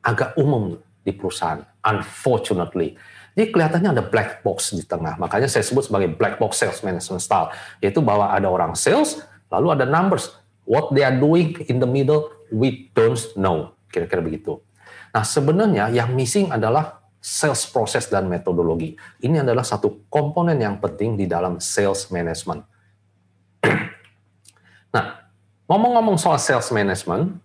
agak 0.00 0.32
umum 0.40 0.80
di 1.04 1.12
perusahaan, 1.12 1.60
unfortunately. 1.82 2.98
Jadi 3.32 3.48
kelihatannya 3.48 3.90
ada 3.96 4.04
black 4.04 4.44
box 4.44 4.76
di 4.76 4.84
tengah. 4.84 5.16
Makanya 5.16 5.48
saya 5.48 5.64
sebut 5.64 5.88
sebagai 5.88 6.12
black 6.12 6.36
box 6.36 6.60
sales 6.60 6.80
management 6.84 7.22
style. 7.24 7.48
Yaitu 7.80 8.04
bahwa 8.04 8.28
ada 8.28 8.44
orang 8.48 8.76
sales, 8.76 9.24
lalu 9.48 9.72
ada 9.72 9.88
numbers. 9.88 10.36
What 10.68 10.92
they 10.92 11.02
are 11.02 11.16
doing 11.16 11.56
in 11.66 11.80
the 11.80 11.88
middle, 11.88 12.28
we 12.52 12.92
don't 12.92 13.18
know. 13.34 13.72
Kira-kira 13.88 14.20
begitu. 14.20 14.60
Nah 15.12 15.24
sebenarnya 15.24 15.88
yang 15.92 16.12
missing 16.12 16.52
adalah 16.52 17.02
sales 17.22 17.64
proses 17.70 18.10
dan 18.10 18.26
metodologi. 18.26 18.98
Ini 19.22 19.46
adalah 19.46 19.62
satu 19.62 20.10
komponen 20.10 20.58
yang 20.58 20.82
penting 20.82 21.14
di 21.14 21.30
dalam 21.30 21.62
sales 21.62 22.10
management. 22.10 22.66
nah, 24.94 25.22
ngomong-ngomong 25.70 26.18
soal 26.18 26.42
sales 26.42 26.66
management, 26.74 27.38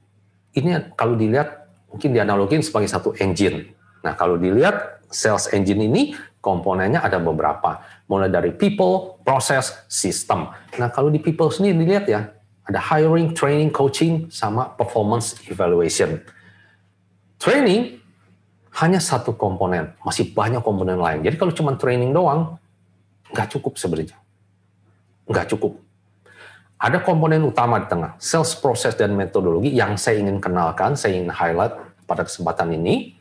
ini 0.57 0.73
kalau 0.97 1.13
dilihat 1.13 1.69
mungkin 1.93 2.09
dianalogin 2.09 2.65
sebagai 2.65 2.89
satu 2.89 3.13
engine. 3.21 3.76
Nah, 4.07 4.15
kalau 4.15 4.39
dilihat 4.39 5.03
sales 5.11 5.51
engine 5.51 5.83
ini 5.83 6.15
komponennya 6.39 7.03
ada 7.03 7.19
beberapa, 7.19 7.83
mulai 8.07 8.31
dari 8.31 8.55
people, 8.55 9.19
proses, 9.27 9.75
sistem. 9.91 10.47
Nah, 10.79 10.87
kalau 10.87 11.11
di 11.11 11.19
people 11.19 11.51
sendiri 11.51 11.75
dilihat 11.83 12.07
ya, 12.07 12.31
ada 12.63 12.79
hiring, 12.79 13.35
training, 13.35 13.67
coaching, 13.67 14.31
sama 14.31 14.71
performance 14.71 15.35
evaluation. 15.51 16.23
Training 17.35 17.99
hanya 18.79 19.03
satu 19.03 19.35
komponen, 19.35 19.91
masih 20.07 20.31
banyak 20.31 20.63
komponen 20.63 21.03
lain. 21.03 21.19
Jadi 21.19 21.35
kalau 21.35 21.51
cuma 21.51 21.75
training 21.75 22.15
doang, 22.15 22.55
nggak 23.35 23.59
cukup 23.59 23.75
sebenarnya. 23.75 24.15
Nggak 25.27 25.51
cukup. 25.51 25.83
Ada 26.77 27.01
komponen 27.01 27.41
utama 27.43 27.81
di 27.81 27.89
tengah, 27.89 28.15
sales 28.21 28.53
process 28.55 28.93
dan 28.93 29.17
metodologi 29.17 29.73
yang 29.73 29.97
saya 29.97 30.21
ingin 30.21 30.37
kenalkan, 30.37 30.93
saya 30.93 31.17
ingin 31.17 31.33
highlight 31.33 31.73
pada 32.05 32.21
kesempatan 32.21 32.71
ini. 32.77 33.16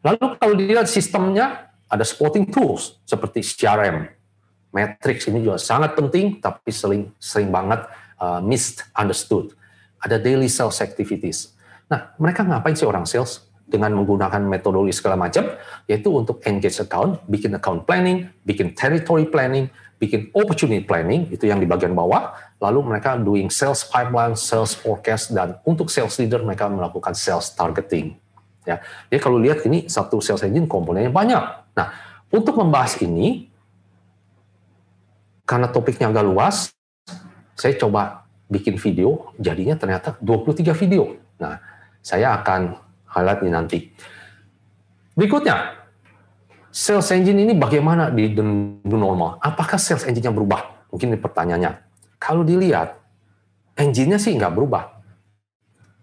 Lalu 0.00 0.24
kalau 0.40 0.54
dilihat 0.56 0.86
sistemnya, 0.88 1.72
ada 1.90 2.06
supporting 2.06 2.48
tools 2.48 3.02
seperti 3.04 3.42
CRM, 3.42 4.08
Matrix 4.70 5.26
ini 5.26 5.42
juga 5.42 5.58
sangat 5.58 5.98
penting, 5.98 6.38
tapi 6.38 6.70
sering 6.70 7.10
sering 7.18 7.50
banget 7.50 7.84
uh, 8.22 8.38
misunderstood. 8.38 9.52
Ada 10.00 10.16
daily 10.16 10.46
sales 10.46 10.78
activities. 10.80 11.52
Nah, 11.90 12.14
mereka 12.16 12.46
ngapain 12.46 12.78
sih 12.78 12.86
orang 12.86 13.04
sales? 13.04 13.50
dengan 13.70 13.94
menggunakan 13.94 14.42
metodologi 14.42 14.98
segala 14.98 15.14
macam, 15.14 15.46
yaitu 15.86 16.10
untuk 16.10 16.42
engage 16.42 16.82
account, 16.82 17.22
bikin 17.30 17.54
account 17.54 17.86
planning, 17.86 18.26
bikin 18.42 18.74
territory 18.74 19.30
planning, 19.30 19.70
bikin 20.02 20.26
opportunity 20.34 20.82
planning, 20.82 21.30
itu 21.30 21.46
yang 21.46 21.62
di 21.62 21.70
bagian 21.70 21.94
bawah, 21.94 22.34
lalu 22.58 22.82
mereka 22.82 23.14
doing 23.14 23.46
sales 23.46 23.86
pipeline, 23.86 24.34
sales 24.34 24.74
forecast, 24.74 25.30
dan 25.30 25.56
untuk 25.62 25.86
sales 25.86 26.18
leader 26.18 26.42
mereka 26.42 26.66
melakukan 26.66 27.14
sales 27.14 27.54
targeting. 27.54 28.18
Ya, 28.68 28.84
jadi 29.08 29.20
kalau 29.24 29.40
lihat 29.40 29.64
ini 29.64 29.88
satu 29.88 30.20
sales 30.20 30.44
engine 30.44 30.68
komponennya 30.68 31.08
banyak. 31.08 31.42
Nah, 31.72 31.88
untuk 32.28 32.60
membahas 32.60 33.00
ini, 33.00 33.48
karena 35.48 35.66
topiknya 35.72 36.12
agak 36.12 36.24
luas, 36.28 36.70
saya 37.56 37.74
coba 37.80 38.28
bikin 38.52 38.76
video, 38.76 39.32
jadinya 39.40 39.74
ternyata 39.80 40.14
23 40.20 40.76
video. 40.76 41.16
Nah, 41.40 41.56
saya 42.04 42.36
akan 42.36 42.76
highlight 43.08 43.40
ini 43.42 43.50
nanti. 43.50 43.78
Berikutnya, 45.16 45.80
sales 46.68 47.10
engine 47.16 47.48
ini 47.48 47.52
bagaimana 47.56 48.12
di 48.12 48.30
new 48.36 48.98
normal? 49.00 49.40
Apakah 49.40 49.80
sales 49.80 50.04
engine-nya 50.04 50.30
berubah? 50.30 50.86
Mungkin 50.92 51.16
ini 51.16 51.18
pertanyaannya. 51.18 51.72
Kalau 52.20 52.44
dilihat, 52.44 53.00
engine-nya 53.80 54.20
sih 54.20 54.36
nggak 54.36 54.52
berubah. 54.52 54.99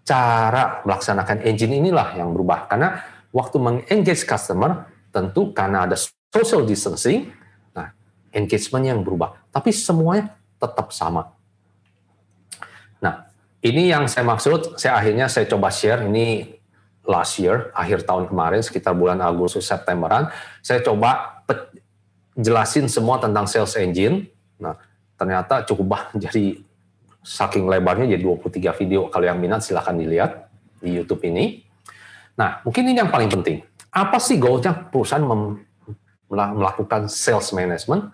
Cara 0.08 0.80
melaksanakan 0.88 1.44
engine 1.44 1.84
inilah 1.84 2.16
yang 2.16 2.32
berubah. 2.32 2.64
Karena 2.64 3.04
waktu 3.28 3.60
mengengage 3.60 4.24
customer, 4.24 4.88
tentu 5.12 5.52
karena 5.52 5.84
ada 5.84 6.00
social 6.32 6.64
distancing, 6.64 7.28
nah 7.76 7.92
engagement 8.32 8.88
yang 8.88 9.04
berubah. 9.04 9.36
Tapi 9.52 9.68
semuanya 9.68 10.32
tetap 10.56 10.96
sama. 10.96 11.36
Nah, 13.04 13.28
ini 13.60 13.92
yang 13.92 14.08
saya 14.08 14.24
maksud, 14.24 14.80
saya 14.80 14.96
akhirnya 14.96 15.28
saya 15.28 15.44
coba 15.44 15.68
share, 15.68 16.08
ini 16.08 16.56
last 17.04 17.36
year, 17.36 17.68
akhir 17.76 18.08
tahun 18.08 18.32
kemarin, 18.32 18.64
sekitar 18.64 18.96
bulan 18.96 19.20
Agustus 19.20 19.68
Septemberan, 19.68 20.32
saya 20.64 20.80
coba 20.80 21.38
jelasin 22.38 22.86
semua 22.86 23.18
tentang 23.18 23.50
sales 23.50 23.74
engine. 23.74 24.30
Nah, 24.62 24.78
ternyata 25.18 25.66
cukup 25.66 25.86
bah, 25.90 26.02
jadi 26.24 26.62
saking 27.28 27.68
lebarnya 27.68 28.16
jadi 28.16 28.24
23 28.24 28.80
video. 28.80 29.12
Kalau 29.12 29.24
yang 29.28 29.36
minat 29.36 29.60
silahkan 29.60 29.92
dilihat 29.92 30.48
di 30.80 30.96
YouTube 30.96 31.20
ini. 31.28 31.60
Nah, 32.40 32.64
mungkin 32.64 32.88
ini 32.88 32.96
yang 32.96 33.12
paling 33.12 33.28
penting. 33.28 33.60
Apa 33.92 34.16
sih 34.16 34.40
goalnya 34.40 34.72
perusahaan 34.72 35.24
melakukan 36.32 37.12
sales 37.12 37.52
management? 37.52 38.08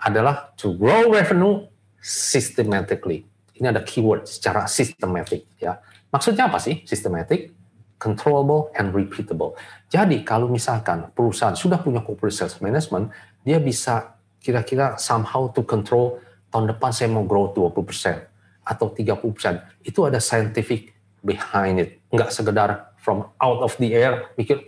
Adalah 0.00 0.52
to 0.60 0.76
grow 0.76 1.08
revenue 1.08 1.64
systematically. 2.00 3.24
Ini 3.56 3.72
ada 3.72 3.80
keyword 3.80 4.28
secara 4.28 4.68
systematic 4.68 5.48
ya. 5.56 5.80
Maksudnya 6.12 6.48
apa 6.48 6.60
sih 6.60 6.84
systematic? 6.84 7.56
controllable 8.00 8.72
and 8.80 8.96
repeatable. 8.96 9.54
Jadi 9.92 10.24
kalau 10.24 10.48
misalkan 10.48 11.12
perusahaan 11.12 11.52
sudah 11.52 11.84
punya 11.84 12.00
corporate 12.00 12.32
sales 12.32 12.56
management, 12.64 13.12
dia 13.44 13.60
bisa 13.60 14.16
kira-kira 14.40 14.96
somehow 14.96 15.52
to 15.52 15.60
control 15.60 16.16
tahun 16.50 16.76
depan 16.76 16.90
saya 16.90 17.08
mau 17.10 17.24
grow 17.24 17.54
20% 17.54 18.26
atau 18.66 18.86
30%. 18.92 19.86
Itu 19.86 20.04
ada 20.06 20.18
scientific 20.18 20.92
behind 21.22 21.80
it. 21.80 21.90
Enggak 22.10 22.34
sekedar 22.34 22.94
from 23.00 23.30
out 23.40 23.60
of 23.64 23.72
the 23.80 23.94
air 23.94 24.30
mikir 24.36 24.60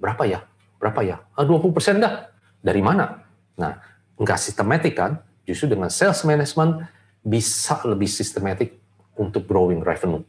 berapa 0.00 0.24
ya? 0.26 0.40
Berapa 0.80 1.00
ya? 1.00 1.22
Ah, 1.36 1.46
20% 1.46 2.02
dah. 2.02 2.28
Dari 2.64 2.80
mana? 2.80 3.24
Nah, 3.56 3.78
enggak 4.18 4.40
sistematik 4.40 4.96
kan? 4.96 5.20
Justru 5.44 5.76
dengan 5.76 5.92
sales 5.92 6.24
management 6.24 6.88
bisa 7.24 7.80
lebih 7.84 8.08
sistematik 8.08 8.80
untuk 9.16 9.44
growing 9.44 9.84
revenue. 9.84 10.24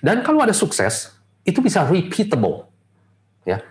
Dan 0.00 0.20
kalau 0.24 0.44
ada 0.44 0.52
sukses, 0.52 1.12
itu 1.42 1.58
bisa 1.62 1.82
repeatable. 1.86 2.68
Ya. 3.48 3.62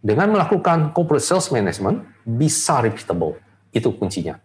Dengan 0.00 0.30
melakukan 0.32 0.94
corporate 0.94 1.24
sales 1.24 1.50
management 1.50 2.06
bisa 2.22 2.78
repeatable. 2.78 3.38
Itu 3.74 3.92
kuncinya. 3.96 4.38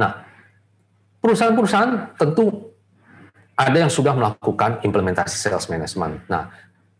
Nah, 0.00 0.10
perusahaan-perusahaan 1.22 2.18
tentu 2.18 2.74
ada 3.54 3.86
yang 3.86 3.92
sudah 3.92 4.12
melakukan 4.18 4.82
implementasi 4.82 5.38
sales 5.38 5.70
management. 5.70 6.26
Nah, 6.26 6.50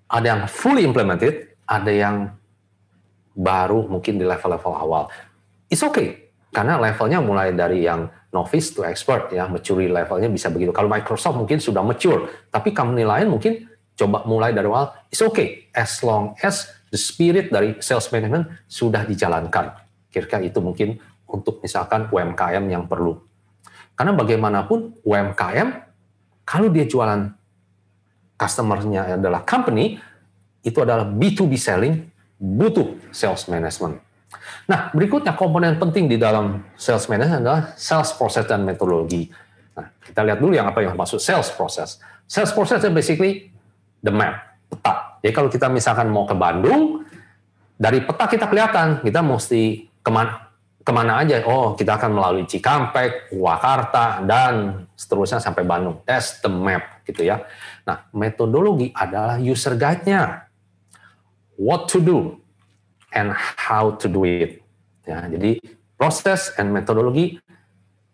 ada 0.06 0.26
yang 0.26 0.40
fully 0.46 0.86
implemented, 0.86 1.58
ada 1.66 1.90
yang 1.90 2.30
baru 3.34 3.90
mungkin 3.90 4.16
di 4.16 4.24
level-level 4.24 4.72
awal. 4.78 5.10
It's 5.66 5.82
okay, 5.82 6.30
karena 6.54 6.78
levelnya 6.78 7.18
mulai 7.18 7.50
dari 7.50 7.82
yang 7.82 8.06
novice 8.30 8.70
to 8.78 8.86
expert 8.86 9.34
ya, 9.34 9.50
maturity 9.50 9.90
levelnya 9.90 10.30
bisa 10.30 10.54
begitu. 10.54 10.70
Kalau 10.70 10.86
Microsoft 10.86 11.34
mungkin 11.34 11.58
sudah 11.58 11.82
mature, 11.82 12.46
tapi 12.54 12.70
company 12.70 13.02
lain 13.02 13.26
mungkin 13.26 13.66
coba 13.98 14.22
mulai 14.26 14.54
dari 14.54 14.70
awal, 14.70 14.94
it's 15.10 15.22
okay 15.22 15.66
as 15.74 15.98
long 16.06 16.38
as 16.46 16.70
the 16.94 16.98
spirit 16.98 17.50
dari 17.50 17.74
sales 17.82 18.06
management 18.14 18.46
sudah 18.70 19.02
dijalankan. 19.02 19.74
Kira-kira 20.14 20.46
itu 20.46 20.62
mungkin 20.62 21.02
untuk 21.34 21.58
misalkan 21.58 22.06
UMKM 22.14 22.62
yang 22.70 22.86
perlu. 22.86 23.18
Karena 23.98 24.14
bagaimanapun 24.14 25.02
UMKM, 25.02 25.68
kalau 26.46 26.70
dia 26.70 26.86
jualan 26.86 27.34
customer-nya 28.38 29.18
adalah 29.18 29.42
company, 29.42 29.98
itu 30.62 30.78
adalah 30.78 31.02
B2B 31.02 31.58
selling, 31.58 32.06
butuh 32.38 32.94
sales 33.10 33.50
management. 33.50 33.98
Nah, 34.70 34.90
berikutnya 34.94 35.34
komponen 35.34 35.76
penting 35.76 36.10
di 36.10 36.16
dalam 36.16 36.62
sales 36.74 37.06
management 37.06 37.42
adalah 37.44 37.62
sales 37.78 38.10
process 38.14 38.46
dan 38.46 38.62
metodologi. 38.66 39.30
Nah, 39.74 39.90
kita 40.02 40.22
lihat 40.22 40.38
dulu 40.38 40.54
yang 40.54 40.70
apa 40.70 40.82
yang 40.82 40.94
maksud 40.94 41.18
sales 41.18 41.50
process. 41.54 41.98
Sales 42.24 42.50
process 42.54 42.80
basically 42.90 43.50
the 44.00 44.10
map, 44.10 44.58
peta. 44.70 45.20
Jadi 45.20 45.32
kalau 45.32 45.48
kita 45.52 45.66
misalkan 45.68 46.08
mau 46.10 46.26
ke 46.26 46.34
Bandung, 46.36 47.04
dari 47.74 48.02
peta 48.02 48.24
kita 48.28 48.46
kelihatan, 48.48 49.02
kita 49.04 49.20
mesti 49.20 49.88
ke 50.04 50.10
mana, 50.12 50.53
ke 50.84 50.92
mana 50.92 51.24
aja. 51.24 51.40
Oh, 51.48 51.72
kita 51.72 51.96
akan 51.96 52.12
melalui 52.12 52.44
Cikampek, 52.44 53.32
Purwakarta, 53.32 54.20
dan 54.28 54.84
seterusnya 54.92 55.40
sampai 55.40 55.64
Bandung. 55.64 56.04
That's 56.04 56.44
the 56.44 56.52
map, 56.52 57.00
gitu 57.08 57.24
ya. 57.24 57.40
Nah, 57.88 58.04
metodologi 58.12 58.92
adalah 58.92 59.40
user 59.40 59.80
guide-nya. 59.80 60.44
What 61.56 61.88
to 61.96 62.04
do 62.04 62.36
and 63.16 63.32
how 63.32 63.96
to 63.96 64.06
do 64.12 64.28
it. 64.28 64.60
Ya, 65.08 65.24
jadi 65.24 65.56
proses 65.96 66.52
and 66.60 66.68
metodologi 66.68 67.40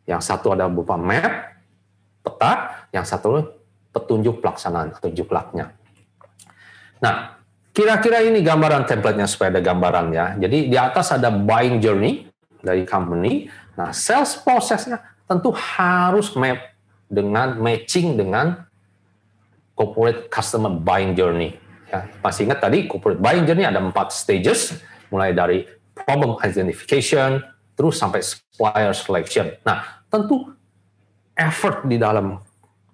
yang 0.06 0.22
satu 0.22 0.54
ada 0.54 0.70
berupa 0.70 0.94
map, 0.94 1.58
peta, 2.22 2.86
yang 2.94 3.02
satu 3.02 3.58
petunjuk 3.90 4.38
pelaksanaan 4.38 4.94
atau 4.94 5.10
juklaknya. 5.10 5.74
Nah, 7.02 7.34
kira-kira 7.74 8.22
ini 8.22 8.46
gambaran 8.46 8.86
template-nya 8.86 9.26
supaya 9.26 9.58
ada 9.58 9.62
gambaran 9.62 10.06
ya. 10.14 10.26
Jadi 10.38 10.70
di 10.70 10.76
atas 10.78 11.10
ada 11.10 11.34
buying 11.34 11.82
journey 11.82 12.29
dari 12.60 12.84
company. 12.84 13.48
Nah, 13.76 13.92
sales 13.92 14.36
prosesnya 14.40 15.00
tentu 15.28 15.52
harus 15.52 16.32
map 16.36 16.74
dengan 17.10 17.58
matching 17.58 18.14
dengan 18.14 18.66
corporate 19.74 20.28
customer 20.28 20.70
buying 20.70 21.16
journey. 21.16 21.56
Ya, 21.90 22.06
masih 22.22 22.46
ingat 22.46 22.62
tadi 22.62 22.86
corporate 22.86 23.18
buying 23.18 23.48
journey 23.48 23.66
ada 23.66 23.82
empat 23.82 24.14
stages, 24.14 24.78
mulai 25.10 25.34
dari 25.34 25.66
problem 25.92 26.38
identification, 26.38 27.42
terus 27.74 27.98
sampai 27.98 28.22
supplier 28.22 28.92
selection. 28.94 29.50
Nah, 29.66 30.04
tentu 30.12 30.52
effort 31.34 31.88
di 31.88 31.96
dalam 31.96 32.38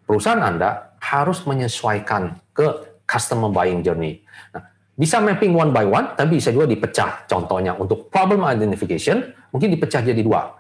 perusahaan 0.07 0.41
Anda 0.41 0.97
harus 1.03 1.43
menyesuaikan 1.45 2.39
ke 2.55 2.97
customer 3.05 3.51
buying 3.51 3.83
journey. 3.83 4.23
Nah, 4.55 4.63
bisa 4.97 5.21
mapping 5.21 5.53
one 5.53 5.71
by 5.75 5.85
one, 5.85 6.17
tapi 6.17 6.41
bisa 6.41 6.49
juga 6.55 6.65
dipecah. 6.65 7.29
Contohnya 7.29 7.77
untuk 7.77 8.09
problem 8.09 8.47
identification, 8.47 9.29
mungkin 9.57 9.73
dipecah 9.73 10.05
jadi 10.05 10.21
dua. 10.21 10.53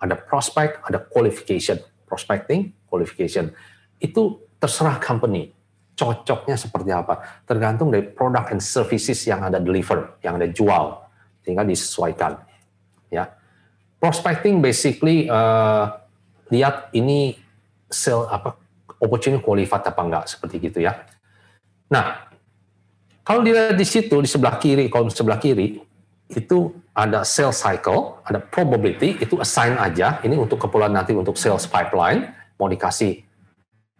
Ada 0.00 0.16
prospect, 0.16 0.80
ada 0.80 0.96
qualification. 0.96 1.76
Prospecting, 2.08 2.72
qualification. 2.88 3.52
Itu 4.00 4.48
terserah 4.56 4.96
company 4.96 5.52
cocoknya 5.92 6.56
seperti 6.56 6.88
apa. 6.88 7.44
Tergantung 7.44 7.92
dari 7.92 8.08
product 8.08 8.56
and 8.56 8.64
services 8.64 9.20
yang 9.28 9.44
ada 9.44 9.60
deliver, 9.60 10.16
yang 10.24 10.40
ada 10.40 10.48
jual, 10.48 11.04
tinggal 11.44 11.68
disesuaikan. 11.68 12.40
Ya, 13.12 13.28
prospecting 14.00 14.64
basically 14.64 15.28
uh, 15.28 16.00
lihat 16.48 16.88
ini 16.96 17.36
sell 17.92 18.24
apa 18.32 18.56
opportunity 18.96 19.44
qualified 19.44 19.84
apa 19.84 20.00
enggak 20.00 20.24
seperti 20.32 20.56
gitu 20.72 20.80
ya. 20.80 21.04
Nah, 21.92 22.32
kalau 23.20 23.44
dilihat 23.44 23.76
di 23.76 23.84
situ 23.84 24.16
di 24.16 24.30
sebelah 24.30 24.56
kiri, 24.56 24.88
kolom 24.88 25.12
sebelah 25.12 25.36
kiri 25.36 25.89
itu 26.30 26.70
ada 26.94 27.26
sales 27.26 27.58
cycle, 27.58 28.22
ada 28.22 28.38
probability, 28.38 29.18
itu 29.18 29.34
assign 29.42 29.74
aja. 29.74 30.22
Ini 30.22 30.38
untuk 30.38 30.62
keperluan 30.62 30.94
nanti 30.94 31.10
untuk 31.10 31.34
sales 31.34 31.66
pipeline 31.66 32.30
mau 32.58 32.70
dikasih 32.70 33.30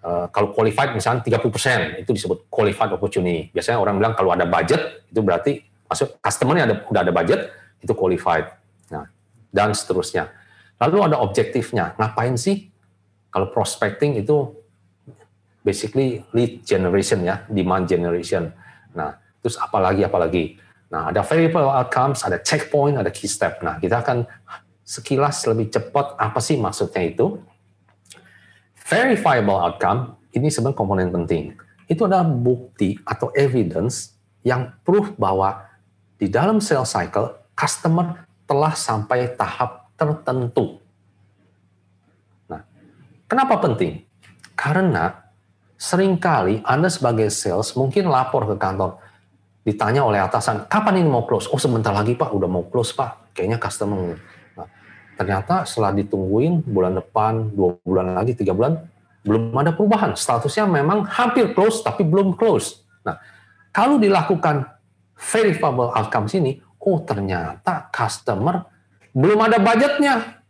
Uh, 0.00 0.24
kalau 0.32 0.48
qualified 0.56 0.96
misalnya 0.96 1.20
30% 1.20 2.00
itu 2.00 2.08
disebut 2.16 2.48
qualified 2.48 2.88
opportunity. 2.88 3.52
Biasanya 3.52 3.84
orang 3.84 4.00
bilang 4.00 4.16
kalau 4.16 4.32
ada 4.32 4.48
budget 4.48 5.04
itu 5.12 5.20
berarti 5.20 5.60
customer-nya 6.24 6.64
ada 6.64 6.74
udah 6.88 7.00
ada 7.04 7.12
budget 7.12 7.52
itu 7.84 7.92
qualified. 7.92 8.48
Nah, 8.88 9.12
dan 9.52 9.76
seterusnya. 9.76 10.32
Lalu 10.80 11.04
ada 11.04 11.20
objektifnya. 11.20 11.92
Ngapain 12.00 12.32
sih? 12.40 12.72
Kalau 13.28 13.52
prospecting 13.52 14.16
itu 14.16 14.56
basically 15.60 16.24
lead 16.32 16.64
generation 16.64 17.20
ya, 17.20 17.44
demand 17.52 17.84
generation. 17.84 18.48
Nah, 18.96 19.20
terus 19.44 19.60
apalagi 19.60 20.00
apalagi. 20.00 20.56
Nah, 20.90 21.14
ada 21.14 21.22
variable 21.22 21.70
outcomes, 21.70 22.26
ada 22.26 22.42
checkpoint, 22.42 22.98
ada 22.98 23.14
key 23.14 23.30
step. 23.30 23.62
Nah, 23.62 23.78
kita 23.78 24.02
akan 24.02 24.26
sekilas 24.82 25.46
lebih 25.46 25.70
cepat 25.70 26.18
apa 26.18 26.42
sih 26.42 26.58
maksudnya 26.58 27.06
itu 27.06 27.38
verifiable 28.74 29.54
outcome 29.54 30.18
ini 30.34 30.50
sebenarnya 30.50 30.78
komponen 30.78 31.14
penting. 31.14 31.54
Itu 31.86 32.10
adalah 32.10 32.26
bukti 32.26 32.98
atau 33.06 33.30
evidence 33.38 34.18
yang 34.42 34.74
proof 34.82 35.14
bahwa 35.14 35.62
di 36.18 36.26
dalam 36.26 36.58
sales 36.58 36.90
cycle 36.90 37.38
customer 37.54 38.26
telah 38.50 38.74
sampai 38.74 39.30
tahap 39.38 39.94
tertentu. 39.94 40.82
Nah, 42.50 42.66
kenapa 43.30 43.62
penting? 43.62 44.02
Karena 44.58 45.30
sering 45.78 46.18
kali 46.18 46.58
Anda 46.66 46.90
sebagai 46.90 47.30
sales 47.30 47.78
mungkin 47.78 48.10
lapor 48.10 48.50
ke 48.50 48.58
kantor, 48.58 48.98
ditanya 49.60 50.04
oleh 50.04 50.20
atasan, 50.20 50.66
kapan 50.66 51.04
ini 51.04 51.08
mau 51.08 51.28
close? 51.28 51.48
Oh 51.52 51.60
sebentar 51.60 51.92
lagi 51.92 52.16
Pak, 52.16 52.32
udah 52.32 52.48
mau 52.48 52.64
close 52.68 52.96
Pak. 52.96 53.36
Kayaknya 53.36 53.58
customer 53.60 54.16
Ternyata 55.20 55.68
setelah 55.68 55.92
ditungguin 56.00 56.64
bulan 56.64 56.96
depan, 56.96 57.52
dua 57.52 57.76
bulan 57.84 58.16
lagi, 58.16 58.32
tiga 58.32 58.56
bulan, 58.56 58.80
belum 59.20 59.52
ada 59.52 59.76
perubahan. 59.76 60.16
Statusnya 60.16 60.64
memang 60.64 61.04
hampir 61.04 61.52
close, 61.52 61.84
tapi 61.84 62.08
belum 62.08 62.40
close. 62.40 62.88
Nah, 63.04 63.20
kalau 63.68 64.00
dilakukan 64.00 64.64
verifiable 65.12 65.92
outcome 65.92 66.24
sini, 66.24 66.56
oh 66.80 67.04
ternyata 67.04 67.92
customer 67.92 68.64
belum 69.12 69.44
ada 69.44 69.60
budgetnya. 69.60 70.40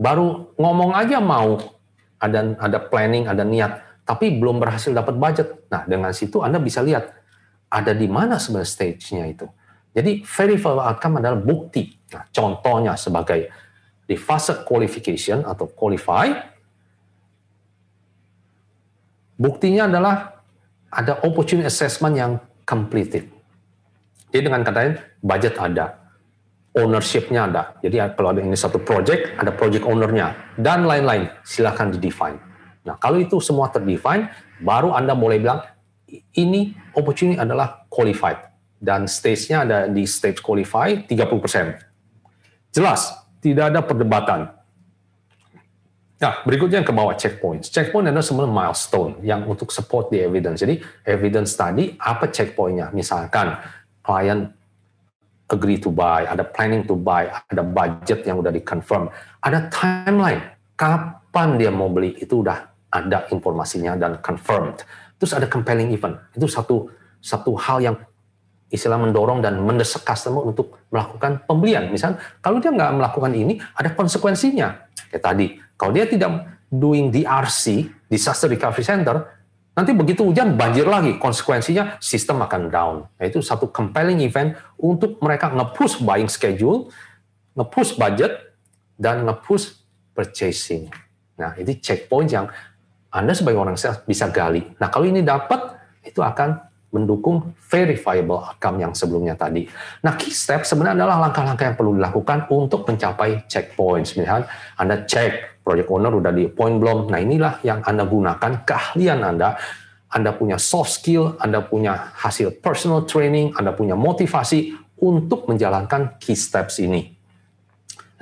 Baru 0.00 0.56
ngomong 0.56 0.96
aja 0.96 1.20
mau 1.20 1.60
ada 2.16 2.56
ada 2.56 2.78
planning, 2.80 3.28
ada 3.28 3.44
niat, 3.44 3.84
tapi 4.08 4.32
belum 4.40 4.56
berhasil 4.56 4.88
dapat 4.88 5.20
budget. 5.20 5.68
Nah, 5.68 5.84
dengan 5.84 6.16
situ 6.16 6.40
Anda 6.40 6.56
bisa 6.56 6.80
lihat 6.80 7.12
ada 7.74 7.90
di 7.90 8.06
mana 8.06 8.38
sebenarnya 8.38 8.70
stage-nya 8.70 9.24
itu. 9.26 9.46
Jadi 9.90 10.22
verifiable 10.22 10.82
outcome 10.82 11.18
adalah 11.18 11.38
bukti. 11.42 11.90
Nah, 12.14 12.22
contohnya 12.30 12.94
sebagai 12.94 13.50
di 14.06 14.14
fase 14.14 14.62
qualification 14.62 15.42
atau 15.42 15.66
qualify, 15.66 16.30
buktinya 19.34 19.90
adalah 19.90 20.38
ada 20.94 21.18
opportunity 21.26 21.66
assessment 21.66 22.14
yang 22.14 22.32
completed. 22.62 23.26
Jadi 24.30 24.42
dengan 24.50 24.62
kata 24.62 24.78
lain, 24.78 24.94
budget 25.22 25.54
ada, 25.58 25.98
ownership-nya 26.74 27.50
ada. 27.50 27.62
Jadi 27.82 28.02
kalau 28.14 28.34
ada 28.34 28.42
ini 28.42 28.58
satu 28.58 28.82
project, 28.82 29.34
ada 29.38 29.50
project 29.54 29.86
owner-nya, 29.86 30.54
dan 30.58 30.86
lain-lain. 30.86 31.30
Silahkan 31.46 31.90
di-define. 31.90 32.38
Nah, 32.82 32.98
kalau 32.98 33.22
itu 33.22 33.38
semua 33.38 33.70
terdefine, 33.70 34.30
baru 34.58 34.90
Anda 34.90 35.14
boleh 35.14 35.38
bilang, 35.38 35.62
ini 36.36 36.76
opportunity 36.94 37.40
adalah 37.40 37.88
qualified. 37.90 38.52
Dan 38.78 39.08
stage-nya 39.08 39.64
ada 39.64 39.78
di 39.88 40.04
stage 40.04 40.44
qualify 40.44 40.92
30%. 41.08 42.74
Jelas, 42.74 43.16
tidak 43.40 43.72
ada 43.72 43.80
perdebatan. 43.80 44.52
Nah, 46.20 46.40
berikutnya 46.44 46.80
yang 46.80 46.88
ke 46.88 46.94
bawah 46.94 47.16
checkpoint. 47.16 47.68
Checkpoint 47.68 48.08
adalah 48.08 48.24
sebenarnya 48.24 48.54
milestone 48.54 49.12
yang 49.24 49.44
untuk 49.48 49.72
support 49.72 50.12
the 50.12 50.20
evidence. 50.20 50.60
Jadi, 50.60 50.80
evidence 51.04 51.56
tadi 51.56 51.96
apa 51.96 52.28
checkpointnya? 52.28 52.92
Misalkan 52.92 53.56
klien 54.04 54.52
agree 55.48 55.76
to 55.76 55.92
buy, 55.92 56.24
ada 56.24 56.44
planning 56.44 56.84
to 56.88 56.96
buy, 56.96 57.28
ada 57.28 57.60
budget 57.60 58.24
yang 58.24 58.40
udah 58.40 58.52
di-confirm, 58.52 59.12
ada 59.44 59.68
timeline 59.68 60.40
kapan 60.74 61.60
dia 61.60 61.70
mau 61.70 61.92
beli 61.92 62.16
itu 62.18 62.42
udah 62.42 62.72
ada 62.90 63.26
informasinya 63.30 63.98
dan 63.98 64.18
confirmed. 64.22 64.82
Terus 65.18 65.32
ada 65.32 65.46
compelling 65.46 65.94
event. 65.94 66.18
Itu 66.34 66.46
satu 66.50 66.90
satu 67.24 67.56
hal 67.56 67.80
yang 67.80 67.96
istilah 68.68 68.98
mendorong 68.98 69.38
dan 69.38 69.62
mendesak 69.62 70.02
customer 70.02 70.42
untuk 70.42 70.82
melakukan 70.90 71.46
pembelian. 71.46 71.88
Misal 71.94 72.18
kalau 72.42 72.58
dia 72.58 72.74
nggak 72.74 72.92
melakukan 72.98 73.32
ini, 73.32 73.62
ada 73.78 73.94
konsekuensinya. 73.94 74.90
Kayak 75.14 75.22
tadi, 75.22 75.46
kalau 75.78 75.94
dia 75.94 76.10
tidak 76.10 76.58
doing 76.66 77.14
DRC, 77.14 77.86
Disaster 78.10 78.50
Recovery 78.50 78.82
Center, 78.82 79.16
nanti 79.78 79.94
begitu 79.94 80.26
hujan 80.26 80.58
banjir 80.58 80.90
lagi, 80.90 81.14
konsekuensinya 81.22 82.02
sistem 82.02 82.42
akan 82.42 82.62
down. 82.66 82.96
Nah, 83.06 83.24
itu 83.24 83.38
satu 83.38 83.70
compelling 83.70 84.18
event 84.26 84.58
untuk 84.74 85.22
mereka 85.22 85.54
nge-push 85.54 86.02
buying 86.02 86.26
schedule, 86.26 86.90
nge-push 87.54 87.94
budget, 87.94 88.58
dan 88.98 89.22
nge-push 89.22 89.70
purchasing. 90.14 90.90
Nah, 91.38 91.54
ini 91.58 91.78
checkpoint 91.78 92.30
yang 92.30 92.46
Anda 93.14 93.30
sebagai 93.30 93.62
orang 93.62 93.78
sales 93.78 94.02
bisa 94.02 94.26
gali. 94.34 94.58
Nah, 94.82 94.90
kalau 94.90 95.06
ini 95.06 95.22
dapat, 95.22 95.78
itu 96.02 96.18
akan 96.18 96.58
mendukung 96.90 97.54
verifiable 97.58 98.38
outcome 98.38 98.82
yang 98.82 98.92
sebelumnya 98.94 99.38
tadi. 99.38 99.66
Nah, 100.02 100.18
key 100.18 100.34
step 100.34 100.66
sebenarnya 100.66 101.02
adalah 101.02 101.30
langkah-langkah 101.30 101.66
yang 101.70 101.78
perlu 101.78 101.94
dilakukan 101.94 102.50
untuk 102.50 102.86
mencapai 102.86 103.46
checkpoints. 103.46 104.18
Misalnya, 104.18 104.50
Anda 104.78 105.06
cek 105.06 105.62
project 105.62 105.90
owner 105.90 106.10
udah 106.10 106.30
di 106.34 106.50
point 106.50 106.78
belum. 106.78 107.10
Nah, 107.10 107.18
inilah 107.22 107.62
yang 107.62 107.82
Anda 107.86 108.02
gunakan 108.06 108.66
keahlian 108.66 109.22
Anda. 109.22 109.58
Anda 110.14 110.30
punya 110.34 110.58
soft 110.62 111.02
skill, 111.02 111.34
Anda 111.42 111.66
punya 111.66 112.14
hasil 112.14 112.62
personal 112.62 113.02
training, 113.02 113.58
Anda 113.58 113.74
punya 113.74 113.98
motivasi 113.98 114.74
untuk 115.02 115.50
menjalankan 115.50 116.22
key 116.22 116.38
steps 116.38 116.78
ini. 116.78 117.10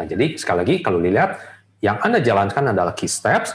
Nah, 0.01 0.09
jadi 0.09 0.41
sekali 0.41 0.65
lagi 0.65 0.75
kalau 0.81 0.97
dilihat 1.01 1.37
yang 1.85 2.01
Anda 2.01 2.25
jalankan 2.25 2.73
adalah 2.73 2.97
key 2.97 3.11
steps 3.11 3.53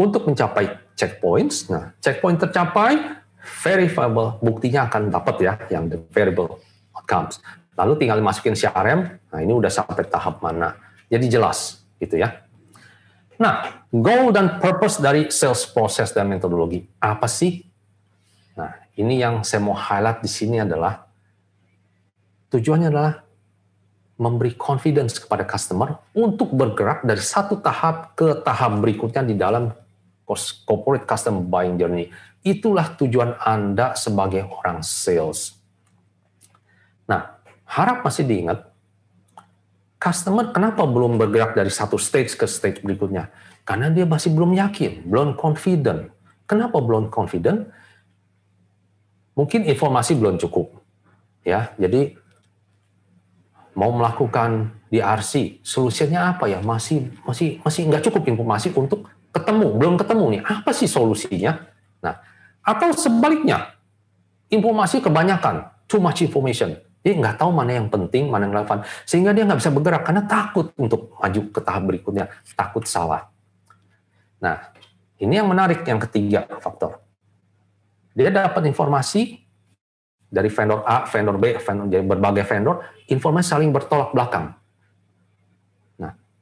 untuk 0.00 0.24
mencapai 0.24 0.96
checkpoints. 0.96 1.68
Nah, 1.68 1.92
checkpoint 2.00 2.40
tercapai, 2.40 3.20
verifiable 3.60 4.40
buktinya 4.40 4.88
akan 4.88 5.12
dapat 5.12 5.36
ya 5.44 5.54
yang 5.68 5.92
the 5.92 6.00
variable 6.08 6.56
outcomes. 6.96 7.44
Lalu 7.76 8.00
tinggal 8.00 8.24
masukin 8.24 8.56
CRM, 8.56 9.20
nah 9.28 9.38
ini 9.44 9.52
udah 9.52 9.68
sampai 9.68 10.08
tahap 10.08 10.40
mana. 10.40 10.72
Jadi 11.12 11.28
jelas 11.28 11.84
gitu 12.00 12.16
ya. 12.16 12.40
Nah, 13.40 13.84
goal 13.92 14.32
dan 14.32 14.60
purpose 14.60 15.00
dari 15.00 15.28
sales 15.32 15.64
process 15.68 16.12
dan 16.12 16.28
metodologi. 16.28 16.84
Apa 17.00 17.24
sih? 17.24 17.64
Nah, 18.56 18.72
ini 18.96 19.20
yang 19.20 19.44
saya 19.44 19.64
mau 19.64 19.76
highlight 19.76 20.20
di 20.20 20.28
sini 20.28 20.60
adalah 20.60 21.08
tujuannya 22.52 22.88
adalah 22.92 23.24
memberi 24.20 24.52
confidence 24.52 25.16
kepada 25.16 25.48
customer 25.48 25.96
untuk 26.12 26.52
bergerak 26.52 27.00
dari 27.08 27.24
satu 27.24 27.56
tahap 27.64 28.12
ke 28.12 28.44
tahap 28.44 28.76
berikutnya 28.84 29.24
di 29.24 29.32
dalam 29.32 29.72
corporate 30.64 31.06
customer 31.06 31.42
buying 31.42 31.78
journey. 31.78 32.10
Itulah 32.40 32.96
tujuan 32.96 33.36
Anda 33.40 33.92
sebagai 33.98 34.48
orang 34.48 34.80
sales. 34.80 35.60
Nah, 37.04 37.36
harap 37.68 38.00
masih 38.06 38.24
diingat, 38.24 38.70
customer 40.00 40.48
kenapa 40.54 40.86
belum 40.88 41.20
bergerak 41.20 41.52
dari 41.52 41.68
satu 41.68 42.00
stage 42.00 42.38
ke 42.38 42.48
stage 42.48 42.80
berikutnya? 42.80 43.28
Karena 43.68 43.92
dia 43.92 44.08
masih 44.08 44.32
belum 44.32 44.56
yakin, 44.56 45.04
belum 45.04 45.36
confident. 45.36 46.08
Kenapa 46.48 46.80
belum 46.80 47.12
confident? 47.12 47.68
Mungkin 49.36 49.68
informasi 49.68 50.16
belum 50.16 50.40
cukup. 50.40 50.80
Ya, 51.44 51.72
jadi 51.76 52.16
mau 53.76 53.94
melakukan 53.94 54.74
DRC, 54.90 55.62
solusinya 55.62 56.34
apa 56.34 56.50
ya? 56.50 56.58
Masih 56.60 57.14
masih 57.22 57.62
masih 57.62 57.86
nggak 57.86 58.10
cukup 58.10 58.26
informasi 58.26 58.74
untuk 58.74 59.06
ketemu, 59.30 59.66
belum 59.78 59.94
ketemu 59.98 60.24
nih. 60.38 60.42
Apa 60.46 60.70
sih 60.74 60.90
solusinya? 60.90 61.58
Nah, 62.02 62.18
atau 62.62 62.90
sebaliknya, 62.94 63.74
informasi 64.50 65.00
kebanyakan, 65.00 65.70
too 65.86 66.02
much 66.02 66.22
information. 66.22 66.76
Dia 67.00 67.16
nggak 67.16 67.40
tahu 67.40 67.48
mana 67.48 67.80
yang 67.80 67.88
penting, 67.88 68.28
mana 68.28 68.44
yang 68.44 68.60
relevan, 68.60 68.84
sehingga 69.08 69.32
dia 69.32 69.48
nggak 69.48 69.58
bisa 69.64 69.72
bergerak 69.72 70.02
karena 70.04 70.22
takut 70.28 70.68
untuk 70.76 71.16
maju 71.16 71.40
ke 71.48 71.60
tahap 71.64 71.82
berikutnya, 71.88 72.28
takut 72.52 72.84
salah. 72.84 73.32
Nah, 74.36 74.72
ini 75.16 75.40
yang 75.40 75.48
menarik 75.48 75.80
yang 75.88 75.96
ketiga 75.96 76.44
faktor. 76.60 77.00
Dia 78.12 78.28
dapat 78.28 78.68
informasi 78.68 79.40
dari 80.28 80.52
vendor 80.52 80.84
A, 80.84 81.08
vendor 81.08 81.40
B, 81.40 81.56
vendor, 81.56 81.86
dari 81.88 82.04
berbagai 82.04 82.44
vendor, 82.44 82.84
informasi 83.08 83.46
saling 83.48 83.72
bertolak 83.72 84.12
belakang. 84.12 84.59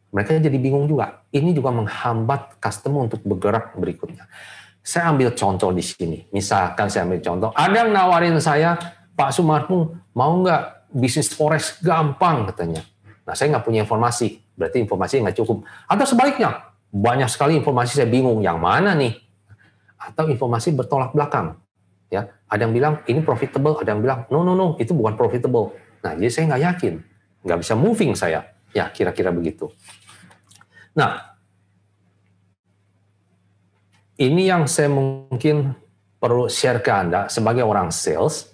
Mereka 0.09 0.41
jadi 0.41 0.59
bingung 0.59 0.89
juga. 0.89 1.25
Ini 1.29 1.53
juga 1.53 1.69
menghambat 1.73 2.61
customer 2.63 3.09
untuk 3.09 3.21
bergerak 3.25 3.77
berikutnya. 3.77 4.25
Saya 4.81 5.13
ambil 5.13 5.37
contoh 5.37 5.69
di 5.69 5.85
sini. 5.85 6.25
Misalkan 6.33 6.89
saya 6.89 7.05
ambil 7.05 7.21
contoh, 7.21 7.51
ada 7.53 7.77
yang 7.85 7.93
nawarin 7.93 8.41
saya, 8.41 8.77
Pak 9.13 9.37
Sumarpung, 9.37 10.01
mau 10.17 10.33
nggak 10.41 10.93
bisnis 10.97 11.29
forex 11.29 11.85
gampang 11.85 12.49
katanya. 12.49 12.81
Nah, 13.29 13.37
saya 13.37 13.53
nggak 13.53 13.65
punya 13.69 13.85
informasi, 13.85 14.41
berarti 14.57 14.81
informasi 14.81 15.21
nggak 15.21 15.37
cukup. 15.37 15.69
Atau 15.85 16.09
sebaliknya, 16.09 16.73
banyak 16.89 17.29
sekali 17.29 17.61
informasi 17.61 18.01
saya 18.01 18.09
bingung 18.09 18.41
yang 18.41 18.57
mana 18.57 18.97
nih 18.97 19.13
atau 19.99 20.25
informasi 20.31 20.73
bertolak 20.73 21.13
belakang 21.13 21.61
ya 22.09 22.25
ada 22.49 22.61
yang 22.65 22.73
bilang 22.73 22.95
ini 23.05 23.21
profitable 23.21 23.77
ada 23.77 23.93
yang 23.93 24.01
bilang 24.01 24.25
no 24.33 24.41
no 24.41 24.57
no 24.57 24.67
itu 24.81 24.97
bukan 24.97 25.13
profitable 25.19 25.77
nah 26.01 26.17
jadi 26.17 26.31
saya 26.33 26.45
nggak 26.55 26.63
yakin 26.65 26.95
nggak 27.45 27.59
bisa 27.61 27.75
moving 27.77 28.17
saya 28.17 28.49
ya 28.73 28.89
kira-kira 28.89 29.29
begitu 29.29 29.69
nah 30.99 31.38
ini 34.18 34.51
yang 34.51 34.66
saya 34.66 34.90
mungkin 34.90 35.78
perlu 36.18 36.51
share 36.51 36.82
ke 36.82 36.90
anda 36.90 37.30
sebagai 37.30 37.62
orang 37.62 37.94
sales 37.94 38.51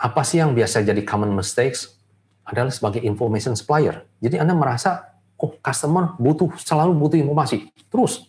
apa 0.00 0.24
sih 0.24 0.40
yang 0.40 0.56
biasa 0.56 0.80
jadi 0.80 1.04
common 1.04 1.36
mistakes 1.36 2.00
adalah 2.48 2.72
sebagai 2.72 3.04
information 3.04 3.52
supplier 3.52 4.08
jadi 4.24 4.40
anda 4.40 4.56
merasa 4.56 5.08
oh 5.38 5.54
customer 5.62 6.18
butuh 6.18 6.50
selalu 6.58 6.92
butuh 6.98 7.18
informasi, 7.22 7.70
terus 7.86 8.26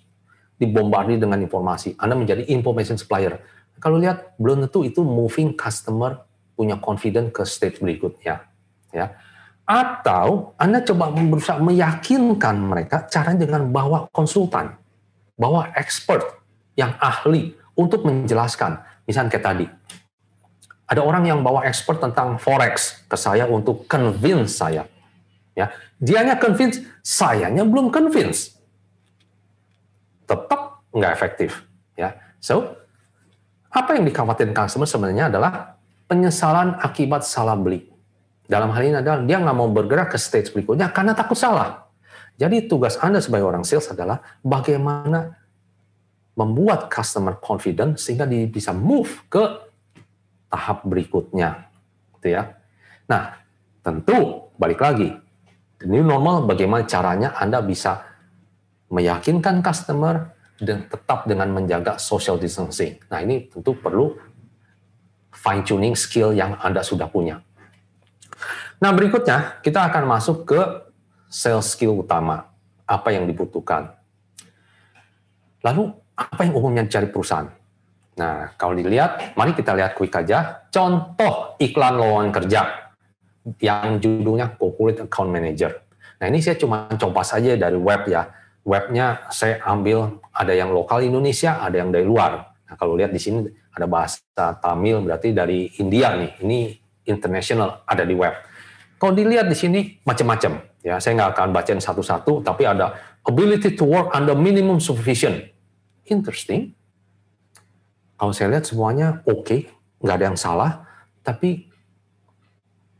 dibombardir 0.61 1.17
dengan 1.17 1.41
informasi. 1.41 1.97
Anda 1.97 2.13
menjadi 2.13 2.45
information 2.53 2.95
supplier. 3.01 3.41
Kalau 3.81 3.97
lihat 3.97 4.37
belum 4.37 4.67
tentu 4.67 4.85
itu 4.85 5.01
moving 5.01 5.57
customer 5.57 6.21
punya 6.53 6.77
confidence 6.77 7.31
ke 7.33 7.43
stage 7.47 7.77
berikutnya, 7.81 8.45
ya. 8.93 9.15
Atau 9.69 10.57
Anda 10.57 10.81
coba 10.81 11.13
berusaha 11.13 11.61
meyakinkan 11.61 12.57
mereka 12.57 13.05
cara 13.05 13.37
dengan 13.37 13.69
bawa 13.69 14.09
konsultan, 14.09 14.73
bawa 15.37 15.69
expert 15.77 16.25
yang 16.73 16.97
ahli 16.97 17.53
untuk 17.77 18.01
menjelaskan. 18.01 18.81
Misalnya 19.05 19.29
kayak 19.29 19.45
tadi, 19.45 19.65
ada 20.89 21.05
orang 21.05 21.29
yang 21.29 21.45
bawa 21.45 21.69
expert 21.69 22.01
tentang 22.01 22.41
forex 22.41 23.05
ke 23.05 23.13
saya 23.13 23.45
untuk 23.45 23.85
convince 23.85 24.57
saya 24.57 24.89
Ya, 25.59 25.75
dianya 25.99 26.39
convince, 26.39 26.79
sayanya 27.03 27.67
belum 27.67 27.91
convince. 27.91 28.55
Tetap 30.23 30.87
nggak 30.95 31.11
efektif. 31.11 31.67
Ya, 31.99 32.15
so 32.39 32.79
apa 33.67 33.99
yang 33.99 34.07
dikhawatirkan 34.07 34.55
customer 34.55 34.87
sebenarnya 34.87 35.27
adalah 35.27 35.75
penyesalan 36.07 36.79
akibat 36.79 37.27
salah 37.27 37.59
beli. 37.59 37.88
Dalam 38.49 38.73
hal 38.73 38.81
ini 38.81 38.97
adalah 38.97 39.21
dia 39.21 39.37
nggak 39.37 39.57
mau 39.57 39.69
bergerak 39.69 40.09
ke 40.09 40.17
stage 40.17 40.49
berikutnya 40.49 40.89
karena 40.89 41.13
takut 41.13 41.37
salah. 41.37 41.85
Jadi 42.41 42.65
tugas 42.65 42.97
Anda 42.97 43.21
sebagai 43.21 43.45
orang 43.45 43.61
sales 43.61 43.85
adalah 43.93 44.25
bagaimana 44.41 45.37
membuat 46.33 46.89
customer 46.89 47.37
confident 47.37 48.01
sehingga 48.01 48.25
dia 48.25 48.49
bisa 48.49 48.73
move 48.73 49.29
ke 49.29 49.43
tahap 50.49 50.81
berikutnya. 50.81 51.69
Gitu 52.17 52.33
ya. 52.33 52.57
Nah, 53.05 53.37
tentu 53.85 54.49
balik 54.57 54.81
lagi 54.81 55.13
ini 55.79 56.03
normal 56.03 56.43
bagaimana 56.43 56.83
caranya 56.83 57.31
Anda 57.39 57.63
bisa 57.63 58.03
meyakinkan 58.91 59.63
customer 59.63 60.35
dan 60.59 60.91
tetap 60.91 61.23
dengan 61.23 61.55
menjaga 61.55 61.95
social 61.95 62.35
distancing. 62.35 62.99
Nah 63.07 63.23
ini 63.23 63.47
tentu 63.47 63.71
perlu 63.79 64.11
fine 65.31 65.63
tuning 65.63 65.95
skill 65.95 66.35
yang 66.35 66.59
Anda 66.59 66.83
sudah 66.83 67.07
punya. 67.07 67.39
Nah 68.79 68.91
berikutnya 68.95 69.59
kita 69.59 69.91
akan 69.91 70.03
masuk 70.07 70.47
ke 70.47 70.59
sales 71.27 71.67
skill 71.67 71.99
utama. 71.99 72.47
Apa 72.89 73.13
yang 73.13 73.29
dibutuhkan. 73.29 73.93
Lalu 75.61 75.93
apa 76.17 76.41
yang 76.47 76.57
umumnya 76.57 76.87
dicari 76.87 77.05
perusahaan? 77.11 77.45
Nah 78.17 78.55
kalau 78.57 78.73
dilihat, 78.73 79.35
mari 79.37 79.53
kita 79.53 79.75
lihat 79.75 79.93
quick 79.93 80.15
aja. 80.15 80.65
Contoh 80.71 81.59
iklan 81.61 81.99
lowongan 81.99 82.31
kerja 82.33 82.61
yang 83.61 83.99
judulnya 84.01 84.55
Corporate 84.57 85.05
Account 85.05 85.29
Manager. 85.31 85.85
Nah 86.19 86.25
ini 86.27 86.43
saya 86.43 86.59
cuma 86.59 86.87
coba 86.95 87.21
saja 87.23 87.55
dari 87.55 87.77
web 87.79 88.07
ya. 88.07 88.27
Webnya 88.63 89.27
saya 89.31 89.63
ambil 89.63 90.19
ada 90.35 90.51
yang 90.51 90.71
lokal 90.75 90.99
Indonesia, 91.03 91.63
ada 91.63 91.79
yang 91.79 91.91
dari 91.91 92.03
luar. 92.03 92.57
Nah 92.67 92.75
kalau 92.75 92.95
lihat 92.99 93.11
di 93.11 93.21
sini 93.21 93.47
ada 93.71 93.87
bahasa 93.87 94.19
Tamil 94.59 94.99
berarti 95.03 95.31
dari 95.31 95.71
India 95.79 96.15
nih. 96.15 96.43
Ini 96.43 96.59
international 97.07 97.87
ada 97.87 98.03
di 98.03 98.15
web. 98.17 98.35
Kalau 98.99 99.15
dilihat 99.15 99.47
di 99.47 99.55
sini 99.55 99.79
macam-macam. 100.03 100.59
Ya 100.83 100.99
saya 100.99 101.15
nggak 101.15 101.31
akan 101.35 101.47
bacain 101.55 101.79
satu-satu, 101.79 102.43
tapi 102.43 102.67
ada 102.67 102.95
ability 103.23 103.75
to 103.75 103.87
work 103.87 104.11
under 104.11 104.35
minimum 104.35 104.83
supervision. 104.83 105.39
Interesting. 106.07 106.75
Kalau 108.19 108.35
saya 108.35 108.51
lihat 108.51 108.67
semuanya 108.67 109.23
oke, 109.23 109.47
okay, 109.47 109.59
nggak 110.03 110.15
ada 110.19 110.25
yang 110.31 110.39
salah, 110.39 110.83
tapi 111.23 111.71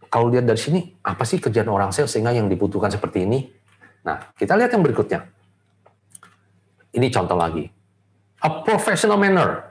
kalau 0.10 0.32
lihat 0.32 0.48
dari 0.48 0.58
sini, 0.58 0.80
apa 1.06 1.22
sih 1.28 1.38
kerjaan 1.38 1.70
orang 1.70 1.94
sales 1.94 2.10
sehingga 2.10 2.34
yang 2.34 2.50
dibutuhkan 2.50 2.90
seperti 2.90 3.30
ini? 3.30 3.46
Nah, 4.08 4.32
kita 4.34 4.58
lihat 4.58 4.74
yang 4.74 4.82
berikutnya. 4.82 5.22
Ini 6.90 7.08
contoh 7.14 7.38
lagi. 7.38 7.70
A 8.42 8.64
professional 8.66 9.22
manner, 9.22 9.70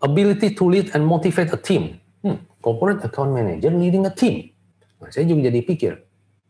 ability 0.00 0.56
to 0.56 0.64
lead 0.70 0.94
and 0.96 1.04
motivate 1.04 1.52
a 1.52 1.60
team. 1.60 2.00
Hmm, 2.24 2.40
corporate 2.64 3.04
account 3.04 3.36
manager 3.36 3.68
leading 3.74 4.08
a 4.08 4.12
team. 4.14 4.55
Nah, 4.96 5.08
saya 5.12 5.28
juga 5.28 5.52
jadi 5.52 5.60
pikir, 5.60 5.92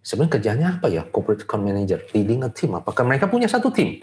sebenarnya 0.03 0.33
kerjanya 0.39 0.67
apa 0.79 0.87
ya 0.87 1.03
corporate 1.03 1.43
account 1.43 1.67
manager 1.67 1.99
leading 2.15 2.47
a 2.47 2.51
team? 2.51 2.79
Apakah 2.79 3.03
mereka 3.03 3.27
punya 3.27 3.51
satu 3.51 3.75
tim? 3.75 3.99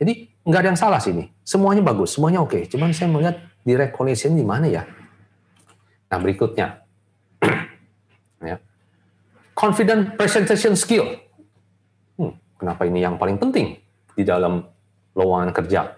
Jadi 0.00 0.32
nggak 0.44 0.60
ada 0.60 0.68
yang 0.72 0.80
salah 0.80 1.00
sini. 1.00 1.30
Semuanya 1.44 1.84
bagus, 1.84 2.16
semuanya 2.16 2.40
oke. 2.40 2.56
Okay. 2.56 2.62
Cuman 2.68 2.92
saya 2.96 3.12
melihat 3.12 3.40
di 3.64 3.72
recognition 3.76 4.36
di 4.36 4.44
mana 4.44 4.66
ya. 4.68 4.82
Nah 6.08 6.18
berikutnya, 6.20 6.84
Ya. 8.44 8.60
Confident 9.56 10.20
presentation 10.20 10.76
skill. 10.76 11.16
Hmm, 12.20 12.36
kenapa 12.60 12.84
ini 12.84 13.00
yang 13.00 13.16
paling 13.16 13.40
penting 13.40 13.80
di 14.12 14.22
dalam 14.22 14.68
lowongan 15.16 15.56
kerja? 15.56 15.96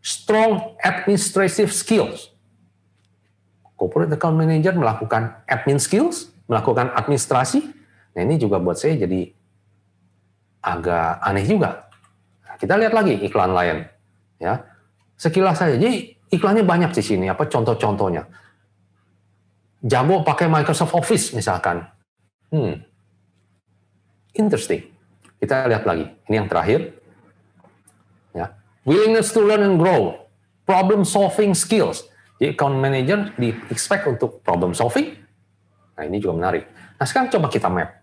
Strong 0.00 0.80
administrative 0.80 1.68
skills. 1.70 2.32
Corporate 3.76 4.14
account 4.14 4.40
manager 4.40 4.72
melakukan 4.72 5.42
admin 5.44 5.76
skills, 5.76 6.31
melakukan 6.52 6.92
administrasi. 6.92 7.64
Nah 8.12 8.20
ini 8.20 8.36
juga 8.36 8.60
buat 8.60 8.76
saya 8.76 9.00
jadi 9.00 9.32
agak 10.60 11.24
aneh 11.24 11.48
juga. 11.48 11.88
Nah, 12.44 12.54
kita 12.60 12.76
lihat 12.76 12.92
lagi 12.92 13.16
iklan 13.24 13.56
lain. 13.56 13.88
Ya, 14.36 14.68
sekilas 15.16 15.56
saja. 15.56 15.80
Jadi 15.80 16.20
iklannya 16.28 16.68
banyak 16.68 16.92
di 16.92 17.00
sini. 17.00 17.32
Apa 17.32 17.48
contoh-contohnya? 17.48 18.28
jago 19.82 20.22
pakai 20.22 20.46
Microsoft 20.46 20.94
Office 20.94 21.34
misalkan. 21.34 21.82
Hmm. 22.54 22.78
Interesting. 24.32 24.86
Kita 25.42 25.66
lihat 25.66 25.84
lagi. 25.84 26.06
Ini 26.30 26.34
yang 26.38 26.48
terakhir. 26.48 26.94
Ya. 28.32 28.54
Willingness 28.86 29.34
to 29.34 29.42
learn 29.42 29.66
and 29.66 29.76
grow. 29.76 30.30
Problem 30.62 31.02
solving 31.02 31.52
skills. 31.52 32.06
Jadi 32.38 32.54
account 32.54 32.78
manager 32.78 33.34
di 33.34 33.50
expect 33.68 34.06
untuk 34.06 34.40
problem 34.46 34.72
solving. 34.72 35.18
Nah, 35.96 36.02
ini 36.08 36.18
juga 36.18 36.38
menarik. 36.38 36.64
Nah, 36.96 37.04
sekarang 37.04 37.28
coba 37.32 37.48
kita 37.52 37.68
map. 37.68 38.02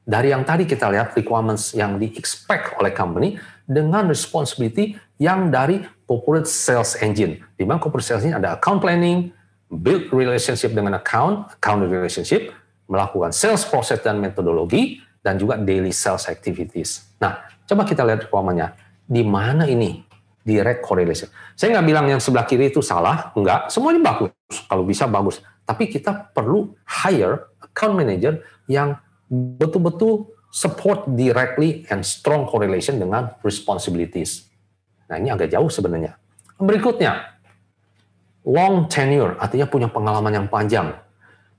Dari 0.00 0.32
yang 0.32 0.42
tadi 0.42 0.66
kita 0.66 0.90
lihat 0.90 1.14
requirements 1.14 1.76
yang 1.76 2.00
di 2.00 2.10
expect 2.16 2.74
oleh 2.80 2.90
company 2.90 3.38
dengan 3.68 4.10
responsibility 4.10 4.98
yang 5.20 5.52
dari 5.52 5.84
corporate 6.08 6.48
sales 6.48 6.98
engine. 6.98 7.38
Di 7.54 7.62
mana 7.62 7.78
corporate 7.78 8.08
sales 8.08 8.26
ini 8.26 8.34
ada 8.34 8.58
account 8.58 8.82
planning, 8.82 9.30
build 9.70 10.10
relationship 10.10 10.74
dengan 10.74 10.98
account, 10.98 11.54
account 11.54 11.86
relationship, 11.86 12.50
melakukan 12.90 13.30
sales 13.30 13.62
process 13.62 14.02
dan 14.02 14.18
metodologi, 14.18 14.98
dan 15.22 15.36
juga 15.36 15.60
daily 15.60 15.94
sales 15.94 16.26
activities. 16.26 17.06
Nah, 17.20 17.44
coba 17.68 17.86
kita 17.86 18.02
lihat 18.02 18.26
umpamanya 18.26 18.74
di 19.04 19.22
mana 19.22 19.68
ini 19.68 20.02
direct 20.40 20.80
correlation. 20.82 21.28
Saya 21.54 21.78
nggak 21.78 21.86
bilang 21.86 22.06
yang 22.08 22.18
sebelah 22.18 22.48
kiri 22.48 22.72
itu 22.72 22.80
salah, 22.80 23.30
enggak, 23.36 23.68
semuanya 23.68 24.00
bagus. 24.00 24.32
Kalau 24.66 24.82
bisa 24.82 25.04
bagus. 25.06 25.44
Tapi 25.70 25.86
kita 25.86 26.34
perlu 26.34 26.74
hire 26.82 27.54
account 27.62 27.94
manager 27.94 28.42
yang 28.66 28.98
betul-betul 29.30 30.34
support 30.50 31.06
directly 31.14 31.86
and 31.94 32.02
strong 32.02 32.42
correlation 32.50 32.98
dengan 32.98 33.30
responsibilities. 33.46 34.50
Nah, 35.06 35.22
ini 35.22 35.30
agak 35.30 35.54
jauh 35.54 35.70
sebenarnya. 35.70 36.18
Berikutnya, 36.58 37.38
long 38.42 38.90
tenure, 38.90 39.38
artinya 39.38 39.70
punya 39.70 39.86
pengalaman 39.86 40.42
yang 40.42 40.46
panjang. 40.50 40.90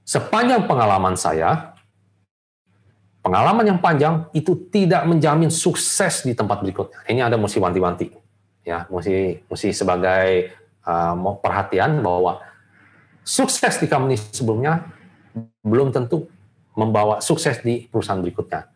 Sepanjang 0.03 0.67
pengalaman 0.67 1.15
saya, 1.15 1.71
pengalaman 3.23 3.63
yang 3.63 3.79
panjang 3.79 4.27
itu 4.35 4.67
tidak 4.67 5.07
menjamin 5.07 5.47
sukses 5.47 6.27
di 6.27 6.35
tempat 6.35 6.59
berikutnya. 6.59 6.99
Ini 7.07 7.31
ada 7.31 7.39
mesti 7.39 7.63
wanti-wanti 7.63 8.21
ya 8.61 8.85
mesti 9.49 9.69
sebagai 9.73 10.53
uh, 10.85 11.15
perhatian 11.41 12.01
bahwa 12.05 12.41
sukses 13.21 13.77
di 13.77 13.87
company 13.87 14.17
sebelumnya 14.17 14.85
belum 15.61 15.93
tentu 15.93 16.27
membawa 16.75 17.21
sukses 17.21 17.61
di 17.61 17.85
perusahaan 17.87 18.19
berikutnya. 18.19 18.67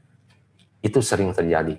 Itu 0.81 1.01
sering 1.01 1.33
terjadi. 1.33 1.75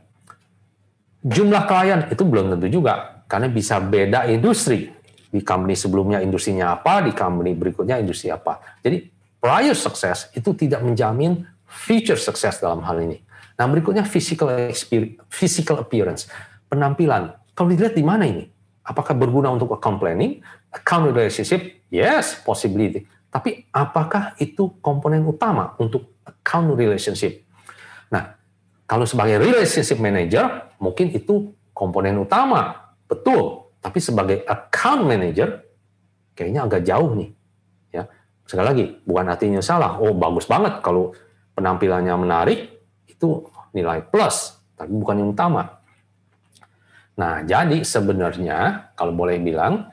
Jumlah 1.27 1.63
klien 1.67 2.01
itu 2.11 2.23
belum 2.23 2.55
tentu 2.55 2.67
juga 2.71 3.25
karena 3.27 3.51
bisa 3.51 3.79
beda 3.83 4.27
industri. 4.31 4.93
Di 5.27 5.43
company 5.43 5.75
sebelumnya 5.75 6.23
industrinya 6.23 6.79
apa, 6.79 7.03
di 7.03 7.13
company 7.13 7.53
berikutnya 7.53 7.99
industri 7.99 8.31
apa. 8.31 8.79
Jadi 8.81 9.11
prior 9.43 9.75
success 9.75 10.33
itu 10.33 10.55
tidak 10.55 10.81
menjamin 10.87 11.45
future 11.67 12.17
success 12.17 12.63
dalam 12.63 12.81
hal 12.87 13.03
ini. 13.03 13.21
Nah 13.59 13.67
berikutnya 13.67 14.07
physical 14.07 14.49
physical 15.29 15.83
appearance, 15.83 16.31
penampilan 16.71 17.35
kalau 17.57 17.73
dilihat 17.73 17.97
di 17.97 18.05
mana 18.05 18.29
ini? 18.29 18.45
Apakah 18.87 19.17
berguna 19.17 19.51
untuk 19.51 19.73
account 19.75 19.99
planning, 19.99 20.45
account 20.71 21.11
relationship? 21.11 21.76
Yes, 21.97 22.45
possibility. 22.45 23.09
Tapi 23.33 23.73
apakah 23.73 24.37
itu 24.37 24.77
komponen 24.85 25.25
utama 25.25 25.73
untuk 25.81 26.21
account 26.29 26.77
relationship? 26.77 27.49
Nah, 28.13 28.37
kalau 28.85 29.09
sebagai 29.09 29.41
relationship 29.41 29.97
manager, 29.97 30.77
mungkin 30.77 31.09
itu 31.17 31.57
komponen 31.73 32.21
utama, 32.21 32.93
betul. 33.09 33.73
Tapi 33.81 33.99
sebagai 34.01 34.45
account 34.45 35.09
manager, 35.09 35.65
kayaknya 36.37 36.69
agak 36.69 36.85
jauh 36.85 37.17
nih. 37.17 37.31
Ya, 37.97 38.05
sekali 38.45 38.67
lagi, 38.69 38.85
bukan 39.09 39.33
artinya 39.33 39.63
salah. 39.65 39.97
Oh, 39.97 40.13
bagus 40.13 40.45
banget 40.45 40.85
kalau 40.85 41.17
penampilannya 41.57 42.13
menarik, 42.21 42.77
itu 43.09 43.49
nilai 43.73 44.05
plus, 44.05 44.53
tapi 44.77 44.93
bukan 44.93 45.25
yang 45.25 45.31
utama. 45.33 45.81
Nah, 47.17 47.41
jadi 47.49 47.81
sebenarnya 47.81 48.93
kalau 48.93 49.17
boleh 49.17 49.41
bilang 49.41 49.89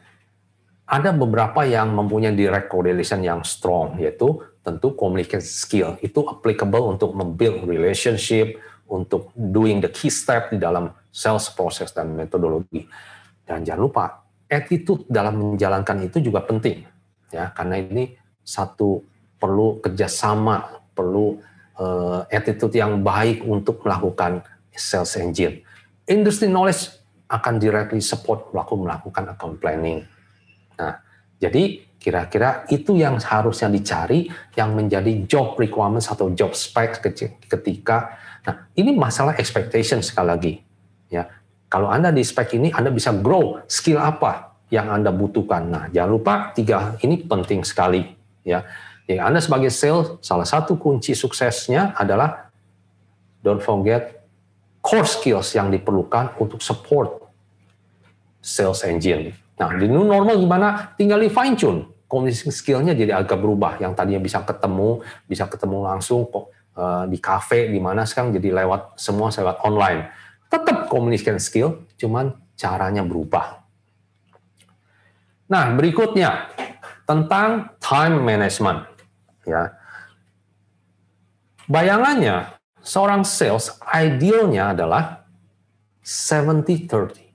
ada 0.84 1.16
beberapa 1.16 1.64
yang 1.64 1.96
mempunyai 1.96 2.36
direct 2.36 2.68
correlation 2.68 3.24
yang 3.24 3.42
strong 3.48 3.96
yaitu 3.98 4.44
tentu 4.64 4.96
communication 4.96 5.44
skill 5.44 5.96
itu 6.00 6.20
applicable 6.28 6.92
untuk 6.92 7.16
membuild 7.16 7.64
relationship, 7.68 8.60
untuk 8.88 9.32
doing 9.36 9.80
the 9.80 9.92
key 9.92 10.12
step 10.12 10.52
di 10.52 10.60
dalam 10.60 10.92
sales 11.12 11.48
process 11.52 11.92
dan 11.96 12.12
metodologi. 12.16 12.84
Dan 13.44 13.64
jangan 13.64 13.82
lupa 13.82 14.06
attitude 14.48 15.08
dalam 15.08 15.56
menjalankan 15.56 16.08
itu 16.08 16.20
juga 16.24 16.44
penting 16.44 16.84
ya 17.34 17.50
karena 17.52 17.82
ini 17.82 18.14
satu 18.44 19.02
perlu 19.42 19.82
kerjasama, 19.82 20.86
perlu 20.96 21.42
uh, 21.80 22.24
attitude 22.30 22.76
yang 22.78 23.02
baik 23.02 23.44
untuk 23.44 23.82
melakukan 23.84 24.46
sales 24.72 25.18
engine. 25.20 25.64
Industry 26.08 26.48
knowledge 26.48 26.92
akan 27.28 27.58
directly 27.58 28.04
support 28.04 28.52
pelaku 28.54 28.78
melakukan 28.78 29.34
account 29.34 29.58
planning. 29.58 30.06
Nah, 30.80 31.00
jadi 31.38 31.84
kira-kira 32.04 32.68
itu 32.68 33.00
yang 33.00 33.16
harusnya 33.16 33.72
dicari 33.72 34.28
yang 34.60 34.76
menjadi 34.76 35.24
job 35.24 35.56
requirements 35.56 36.12
atau 36.12 36.28
job 36.36 36.52
spec 36.52 37.00
ketika 37.48 38.20
nah 38.44 38.68
ini 38.76 38.92
masalah 38.92 39.40
expectation 39.40 40.04
sekali 40.04 40.28
lagi 40.28 40.54
ya. 41.08 41.24
Kalau 41.72 41.88
anda 41.88 42.12
di 42.12 42.20
spek 42.20 42.60
ini 42.60 42.76
anda 42.76 42.92
bisa 42.92 43.16
grow 43.16 43.64
skill 43.72 44.04
apa 44.04 44.52
yang 44.68 44.92
anda 44.92 45.16
butuhkan. 45.16 45.64
Nah 45.72 45.84
jangan 45.96 46.12
lupa 46.12 46.34
tiga 46.52 47.00
ini 47.00 47.24
penting 47.24 47.64
sekali 47.64 48.04
ya. 48.44 48.68
Jadi 49.08 49.24
anda 49.24 49.40
sebagai 49.40 49.72
sales 49.72 50.20
salah 50.20 50.44
satu 50.44 50.76
kunci 50.76 51.16
suksesnya 51.16 51.96
adalah 51.96 52.52
don't 53.40 53.64
forget 53.64 54.28
core 54.84 55.08
skills 55.08 55.56
yang 55.56 55.72
diperlukan 55.72 56.36
untuk 56.36 56.60
support 56.60 57.24
sales 58.44 58.84
engine. 58.84 59.43
Nah, 59.54 59.70
di 59.78 59.86
new 59.86 60.06
normal 60.06 60.42
gimana? 60.42 60.94
Tinggal 60.98 61.22
di 61.22 61.30
fine 61.30 61.56
tune. 61.58 61.80
Communication 62.10 62.54
skillnya 62.54 62.94
jadi 62.94 63.18
agak 63.18 63.38
berubah. 63.38 63.78
Yang 63.82 63.94
tadinya 63.98 64.22
bisa 64.22 64.42
ketemu, 64.42 65.02
bisa 65.26 65.46
ketemu 65.50 65.78
langsung 65.86 66.26
kok 66.30 66.54
uh, 66.78 67.06
di 67.10 67.18
cafe 67.18 67.70
di 67.70 67.78
mana 67.82 68.06
sekarang 68.06 68.34
jadi 68.34 68.64
lewat 68.64 68.98
semua 68.98 69.30
lewat 69.30 69.62
online. 69.66 70.10
Tetap 70.50 70.90
communication 70.90 71.42
skill, 71.42 71.90
cuman 71.98 72.34
caranya 72.54 73.02
berubah. 73.02 73.66
Nah, 75.50 75.74
berikutnya 75.74 76.50
tentang 77.06 77.74
time 77.82 78.22
management. 78.22 78.86
Ya. 79.44 79.74
Bayangannya 81.66 82.54
seorang 82.84 83.26
sales 83.26 83.74
idealnya 83.90 84.76
adalah 84.76 85.26
70-30. 86.04 87.34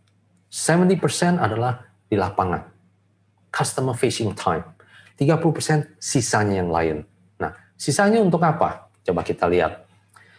70% 0.49 1.41
adalah 1.41 1.88
di 2.09 2.17
lapangan. 2.17 2.65
Customer 3.53 3.95
facing 3.95 4.33
time. 4.33 4.65
30% 5.21 6.01
sisanya 6.01 6.65
yang 6.65 6.71
lain. 6.73 6.97
Nah, 7.37 7.53
sisanya 7.77 8.19
untuk 8.25 8.41
apa? 8.43 8.89
Coba 9.05 9.23
kita 9.25 9.49
lihat. 9.49 9.89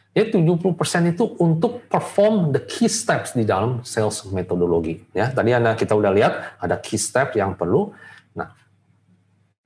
Ya 0.10 0.26
70% 0.26 1.14
itu 1.14 1.38
untuk 1.38 1.86
perform 1.86 2.50
the 2.50 2.62
key 2.66 2.90
steps 2.90 3.38
di 3.38 3.46
dalam 3.46 3.86
sales 3.86 4.26
metodologi. 4.34 4.98
Ya, 5.14 5.30
tadi 5.30 5.54
Anda 5.54 5.78
kita 5.78 5.94
udah 5.94 6.10
lihat 6.10 6.34
ada 6.58 6.82
key 6.82 6.98
step 6.98 7.38
yang 7.38 7.54
perlu. 7.54 7.94
Nah, 8.34 8.50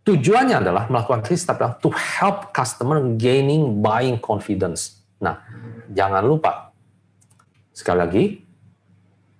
tujuannya 0.04 0.60
adalah 0.60 0.92
melakukan 0.92 1.24
key 1.24 1.40
step 1.40 1.64
adalah 1.64 1.80
to 1.80 1.88
help 1.96 2.52
customer 2.52 3.00
gaining 3.16 3.80
buying 3.80 4.20
confidence. 4.20 5.00
Nah, 5.24 5.40
jangan 5.88 6.28
lupa 6.28 6.76
sekali 7.72 7.98
lagi 7.98 8.24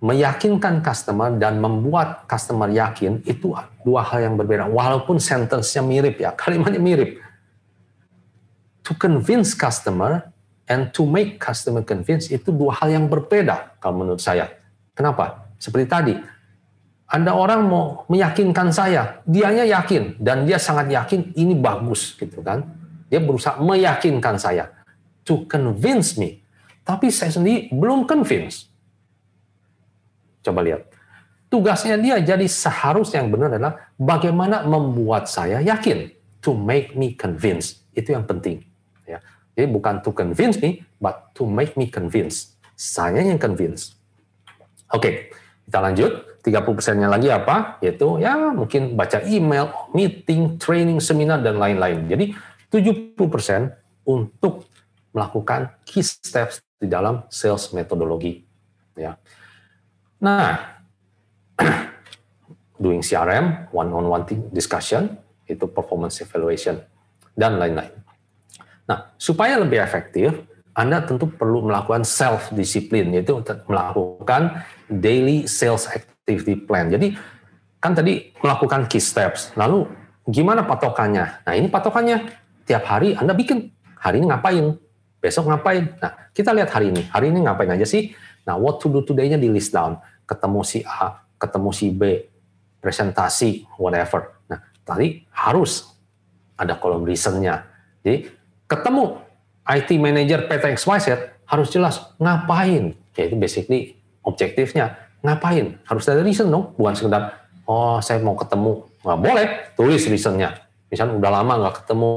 meyakinkan 0.02 0.82
customer 0.82 1.32
dan 1.38 1.62
membuat 1.62 2.26
customer 2.26 2.68
yakin 2.68 3.22
itu 3.24 3.54
dua 3.86 4.00
hal 4.04 4.32
yang 4.32 4.34
berbeda. 4.34 4.68
Walaupun 4.68 5.16
sentence-nya 5.22 5.82
mirip 5.84 6.16
ya, 6.20 6.34
kalimatnya 6.40 6.80
mirip. 6.82 7.20
To 8.84 8.92
convince 8.98 9.56
customer 9.56 10.28
and 10.68 10.92
to 10.92 11.08
make 11.08 11.40
customer 11.40 11.80
convince 11.80 12.28
itu 12.28 12.52
dua 12.52 12.76
hal 12.84 12.92
yang 12.92 13.06
berbeda 13.08 13.80
kalau 13.80 14.04
menurut 14.04 14.20
saya. 14.20 14.52
Kenapa? 14.92 15.48
Seperti 15.56 15.86
tadi, 15.88 16.14
ada 17.08 17.32
orang 17.32 17.64
mau 17.64 17.84
meyakinkan 18.12 18.68
saya, 18.68 19.24
dianya 19.24 19.64
yakin 19.64 20.20
dan 20.20 20.44
dia 20.44 20.60
sangat 20.60 20.92
yakin 20.92 21.32
ini 21.32 21.56
bagus 21.56 22.12
gitu 22.20 22.44
kan. 22.44 22.60
Dia 23.08 23.24
berusaha 23.24 23.56
meyakinkan 23.56 24.36
saya 24.36 24.68
to 25.24 25.48
convince 25.48 26.20
me. 26.20 26.44
Tapi 26.84 27.08
saya 27.08 27.32
sendiri 27.32 27.72
belum 27.72 28.04
convince 28.04 28.73
Coba 30.44 30.60
lihat. 30.60 30.84
Tugasnya 31.48 31.96
dia 31.96 32.20
jadi 32.20 32.44
seharusnya 32.44 33.24
yang 33.24 33.32
benar 33.32 33.56
adalah 33.56 33.88
bagaimana 33.96 34.68
membuat 34.68 35.26
saya 35.26 35.64
yakin. 35.64 36.12
To 36.44 36.52
make 36.52 36.92
me 36.92 37.16
convince. 37.16 37.80
Itu 37.96 38.12
yang 38.12 38.28
penting. 38.28 38.68
Ya. 39.08 39.24
Jadi 39.56 39.66
bukan 39.72 40.04
to 40.04 40.12
convince 40.12 40.60
me, 40.60 40.84
but 41.00 41.32
to 41.32 41.48
make 41.48 41.72
me 41.80 41.88
convince. 41.88 42.52
Saya 42.76 43.24
yang 43.24 43.40
convince. 43.40 43.96
Oke, 44.92 45.00
okay, 45.00 45.14
kita 45.64 45.78
lanjut. 45.80 46.12
30%-nya 46.44 47.08
lagi 47.08 47.32
apa? 47.32 47.80
Yaitu 47.80 48.20
ya 48.20 48.36
mungkin 48.52 48.92
baca 48.92 49.24
email, 49.24 49.72
meeting, 49.96 50.60
training, 50.60 51.00
seminar, 51.00 51.40
dan 51.40 51.56
lain-lain. 51.56 52.04
Jadi 52.04 52.36
70% 52.68 53.16
untuk 54.04 54.68
melakukan 55.16 55.72
key 55.88 56.04
steps 56.04 56.60
di 56.76 56.84
dalam 56.84 57.24
sales 57.32 57.72
metodologi. 57.72 58.44
Ya. 58.92 59.16
Nah, 60.24 60.80
doing 62.84 63.04
CRM, 63.04 63.68
one-on-one 63.68 64.24
discussion, 64.56 65.20
itu 65.44 65.68
performance 65.68 66.24
evaluation, 66.24 66.80
dan 67.36 67.60
lain-lain. 67.60 67.92
Nah, 68.88 69.12
supaya 69.20 69.60
lebih 69.60 69.84
efektif, 69.84 70.32
Anda 70.72 71.04
tentu 71.04 71.28
perlu 71.28 71.68
melakukan 71.68 72.08
self-discipline, 72.08 73.20
yaitu 73.20 73.36
melakukan 73.68 74.64
daily 74.88 75.44
sales 75.44 75.84
activity 75.92 76.56
plan. 76.56 76.88
Jadi, 76.88 77.12
kan 77.84 77.92
tadi 77.92 78.32
melakukan 78.40 78.88
key 78.88 79.04
steps, 79.04 79.52
lalu 79.60 79.84
gimana 80.24 80.64
patokannya? 80.64 81.44
Nah, 81.44 81.52
ini 81.52 81.68
patokannya. 81.68 82.32
Tiap 82.64 82.80
hari 82.88 83.12
Anda 83.12 83.36
bikin, 83.36 83.68
hari 84.00 84.24
ini 84.24 84.32
ngapain? 84.32 84.80
besok 85.24 85.48
ngapain? 85.48 85.88
Nah, 86.04 86.28
kita 86.36 86.52
lihat 86.52 86.68
hari 86.68 86.92
ini. 86.92 87.08
Hari 87.08 87.32
ini 87.32 87.48
ngapain 87.48 87.72
aja 87.72 87.88
sih? 87.88 88.12
Nah, 88.44 88.60
what 88.60 88.76
to 88.84 88.92
do 88.92 89.00
today-nya 89.00 89.40
di 89.40 89.48
list 89.48 89.72
down. 89.72 89.96
Ketemu 90.24 90.60
si 90.64 90.80
A, 90.84 91.24
ketemu 91.36 91.70
si 91.72 91.86
B, 91.92 92.02
presentasi, 92.80 93.64
whatever. 93.80 94.40
Nah, 94.48 94.60
tadi 94.84 95.24
harus 95.32 95.88
ada 96.56 96.76
kolom 96.76 97.04
reason-nya. 97.04 97.64
Jadi, 98.04 98.28
ketemu 98.68 99.20
IT 99.64 99.90
manager 99.96 100.44
PT 100.44 100.76
XYZ 100.76 101.06
harus 101.48 101.68
jelas 101.72 102.12
ngapain. 102.20 102.92
Yaitu 103.16 103.36
basically 103.40 103.96
objektifnya. 104.20 104.96
Ngapain? 105.24 105.80
Harus 105.88 106.04
ada 106.12 106.20
reason 106.20 106.52
dong. 106.52 106.76
Bukan 106.76 106.92
sekedar, 106.92 107.48
oh 107.64 107.96
saya 108.04 108.20
mau 108.20 108.36
ketemu. 108.36 108.84
Nggak 109.00 109.20
boleh, 109.20 109.46
tulis 109.72 110.04
reason-nya. 110.04 110.64
Misalnya 110.92 111.16
udah 111.16 111.30
lama 111.40 111.52
nggak 111.64 111.74
ketemu, 111.84 112.10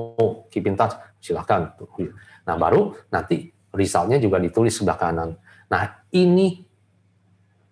keep 0.52 0.68
in 0.68 0.76
touch, 0.76 0.96
silahkan. 1.24 1.72
Nah, 2.44 2.56
baru 2.60 2.96
nanti 3.08 3.48
resultnya 3.72 4.20
juga 4.20 4.44
ditulis 4.44 4.76
sebelah 4.76 5.00
kanan. 5.00 5.40
Nah, 5.72 6.04
ini 6.12 6.67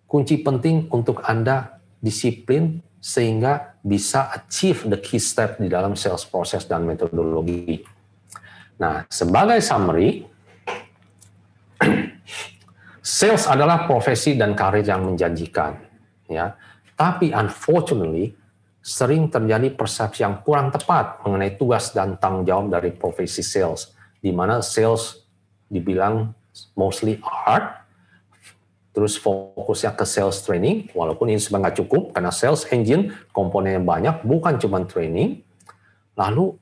kunci 0.06 0.40
penting 0.40 0.86
untuk 0.90 1.22
Anda 1.26 1.82
disiplin 1.98 2.80
sehingga 3.02 3.78
bisa 3.82 4.34
achieve 4.34 4.86
the 4.90 4.98
key 4.98 5.22
step 5.22 5.62
di 5.62 5.70
dalam 5.70 5.94
sales 5.94 6.26
process 6.26 6.66
dan 6.66 6.82
metodologi. 6.82 7.78
Nah, 8.82 9.06
sebagai 9.06 9.62
summary, 9.62 10.26
sales 13.02 13.44
adalah 13.46 13.86
profesi 13.86 14.34
dan 14.34 14.58
karir 14.58 14.82
yang 14.82 15.06
menjanjikan, 15.06 15.78
ya. 16.26 16.58
Tapi 16.96 17.30
unfortunately, 17.30 18.34
sering 18.82 19.30
terjadi 19.30 19.70
persepsi 19.74 20.22
yang 20.26 20.42
kurang 20.42 20.74
tepat 20.74 21.22
mengenai 21.26 21.58
tugas 21.58 21.94
dan 21.94 22.18
tanggung 22.18 22.46
jawab 22.46 22.66
dari 22.70 22.94
profesi 22.94 23.42
sales 23.42 23.92
di 24.22 24.34
mana 24.34 24.58
sales 24.62 25.26
dibilang 25.70 26.34
mostly 26.74 27.18
art, 27.22 27.85
terus 28.96 29.20
fokusnya 29.20 29.92
ke 29.92 30.08
sales 30.08 30.40
training, 30.40 30.88
walaupun 30.96 31.28
ini 31.28 31.36
sebenarnya 31.36 31.68
nggak 31.68 31.78
cukup 31.84 32.02
karena 32.16 32.32
sales 32.32 32.64
engine 32.72 33.12
komponennya 33.28 33.84
banyak, 33.84 34.24
bukan 34.24 34.56
cuma 34.56 34.80
training. 34.88 35.44
Lalu 36.16 36.56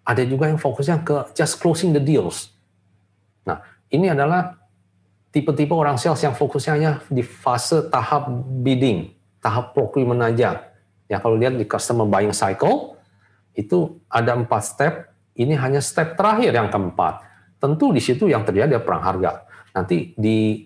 ada 0.00 0.24
juga 0.24 0.48
yang 0.48 0.56
fokusnya 0.56 1.04
ke 1.04 1.36
just 1.36 1.60
closing 1.60 1.92
the 1.92 2.00
deals. 2.00 2.56
Nah, 3.44 3.60
ini 3.92 4.08
adalah 4.08 4.56
tipe-tipe 5.28 5.76
orang 5.76 6.00
sales 6.00 6.24
yang 6.24 6.32
fokusnya 6.32 6.72
hanya 6.72 6.92
di 7.12 7.20
fase 7.20 7.84
tahap 7.92 8.32
bidding, 8.64 9.12
tahap 9.44 9.76
procurement 9.76 10.24
aja. 10.24 10.72
Ya 11.04 11.20
kalau 11.20 11.36
lihat 11.36 11.52
di 11.60 11.68
customer 11.68 12.08
buying 12.08 12.32
cycle, 12.32 12.96
itu 13.52 14.00
ada 14.08 14.32
empat 14.32 14.62
step, 14.64 15.12
ini 15.36 15.52
hanya 15.52 15.84
step 15.84 16.16
terakhir 16.16 16.48
yang 16.48 16.72
keempat. 16.72 17.28
Tentu 17.60 17.92
di 17.92 18.00
situ 18.00 18.24
yang 18.24 18.40
terjadi 18.40 18.72
adalah 18.72 18.84
perang 18.88 19.04
harga. 19.04 19.32
Nanti 19.76 20.16
di 20.16 20.64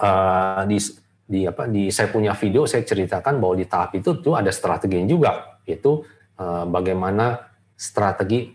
uh, 0.00 0.62
di 0.66 0.78
di 1.24 1.40
apa 1.48 1.64
di 1.70 1.88
saya 1.88 2.12
punya 2.12 2.36
video 2.36 2.68
saya 2.68 2.84
ceritakan 2.84 3.40
bahwa 3.40 3.54
di 3.56 3.64
tahap 3.64 3.96
itu 3.96 4.20
tuh 4.20 4.36
ada 4.36 4.52
strategi 4.52 5.00
juga 5.08 5.60
yaitu 5.64 6.04
uh, 6.36 6.68
bagaimana 6.68 7.48
strategi 7.74 8.52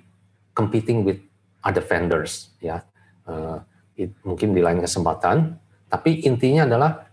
competing 0.54 1.04
with 1.08 1.20
other 1.66 1.82
vendors 1.82 2.54
ya. 2.62 2.84
Uh, 3.26 3.62
it, 3.98 4.14
mungkin 4.26 4.54
di 4.54 4.62
lain 4.62 4.82
kesempatan 4.82 5.58
tapi 5.90 6.22
intinya 6.26 6.70
adalah 6.70 7.10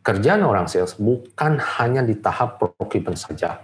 kerjaan 0.00 0.44
orang 0.44 0.68
sales 0.68 0.96
bukan 0.96 1.60
hanya 1.80 2.04
di 2.04 2.16
tahap 2.16 2.60
procurement 2.60 3.16
saja. 3.16 3.60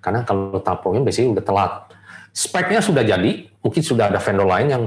Karena 0.00 0.24
kalau 0.24 0.60
tahap 0.60 0.84
procurement 0.84 1.08
biasanya 1.08 1.40
udah 1.40 1.44
telat. 1.44 1.72
Speknya 2.34 2.82
sudah 2.82 3.06
jadi, 3.06 3.46
mungkin 3.62 3.82
sudah 3.84 4.10
ada 4.10 4.18
vendor 4.18 4.48
lain 4.48 4.68
yang 4.68 4.84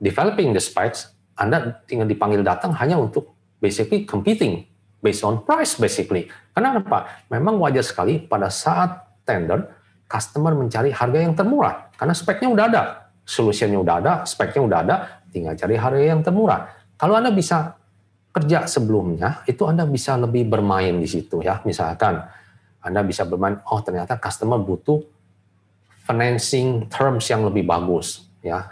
developing 0.00 0.56
the 0.56 0.62
specs, 0.62 1.12
Anda 1.36 1.84
tinggal 1.84 2.08
dipanggil 2.08 2.40
datang 2.40 2.72
hanya 2.80 2.96
untuk 2.96 3.36
basically 3.60 4.08
competing 4.08 4.64
based 5.00 5.22
on 5.22 5.44
price 5.44 5.76
basically. 5.76 6.28
Karena 6.56 6.80
apa? 6.80 7.28
Memang 7.28 7.60
wajar 7.60 7.84
sekali 7.84 8.18
pada 8.18 8.48
saat 8.48 9.20
tender, 9.28 9.68
customer 10.08 10.56
mencari 10.56 10.90
harga 10.90 11.18
yang 11.20 11.36
termurah. 11.36 11.92
Karena 11.94 12.16
speknya 12.16 12.48
udah 12.48 12.64
ada, 12.72 12.82
solusinya 13.22 13.78
udah 13.78 13.94
ada, 14.00 14.12
speknya 14.24 14.62
udah 14.64 14.78
ada, 14.80 14.96
tinggal 15.28 15.54
cari 15.54 15.76
harga 15.76 16.02
yang 16.02 16.24
termurah. 16.24 16.72
Kalau 16.96 17.20
Anda 17.20 17.28
bisa 17.28 17.76
kerja 18.32 18.64
sebelumnya, 18.64 19.44
itu 19.44 19.64
Anda 19.68 19.84
bisa 19.84 20.16
lebih 20.16 20.48
bermain 20.48 20.96
di 20.96 21.08
situ 21.08 21.44
ya. 21.44 21.60
Misalkan 21.68 22.24
Anda 22.80 23.04
bisa 23.04 23.28
bermain, 23.28 23.60
oh 23.68 23.80
ternyata 23.84 24.16
customer 24.16 24.56
butuh 24.56 25.04
financing 26.06 26.86
terms 26.86 27.26
yang 27.26 27.42
lebih 27.42 27.66
bagus 27.66 28.30
ya 28.38 28.62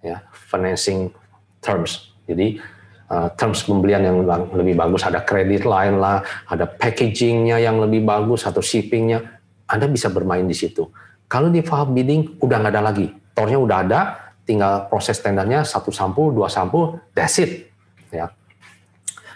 ya 0.00 0.24
financing 0.32 1.12
terms. 1.60 2.12
Jadi 2.28 2.60
uh, 3.08 3.28
terms 3.34 3.64
pembelian 3.64 4.04
yang 4.04 4.16
lebih 4.52 4.78
bagus. 4.78 5.04
Ada 5.04 5.24
kredit 5.24 5.64
lain 5.64 5.98
lah 5.98 6.22
ada 6.46 6.68
packagingnya 6.68 7.58
yang 7.60 7.80
lebih 7.80 8.04
bagus 8.04 8.44
atau 8.44 8.60
shippingnya. 8.60 9.40
Anda 9.68 9.88
bisa 9.88 10.08
bermain 10.08 10.48
di 10.48 10.56
situ. 10.56 10.88
Kalau 11.28 11.52
di 11.52 11.60
file 11.60 11.92
bidding 11.92 12.40
udah 12.40 12.56
nggak 12.56 12.72
ada 12.72 12.82
lagi. 12.82 13.06
Tornya 13.36 13.58
udah 13.60 13.78
ada 13.84 14.00
tinggal 14.48 14.88
proses 14.88 15.20
tendernya 15.20 15.60
satu 15.60 15.92
sampul 15.92 16.32
dua 16.32 16.48
sampul 16.48 16.96
that's 17.12 17.36
it. 17.36 17.68
Ya. 18.08 18.32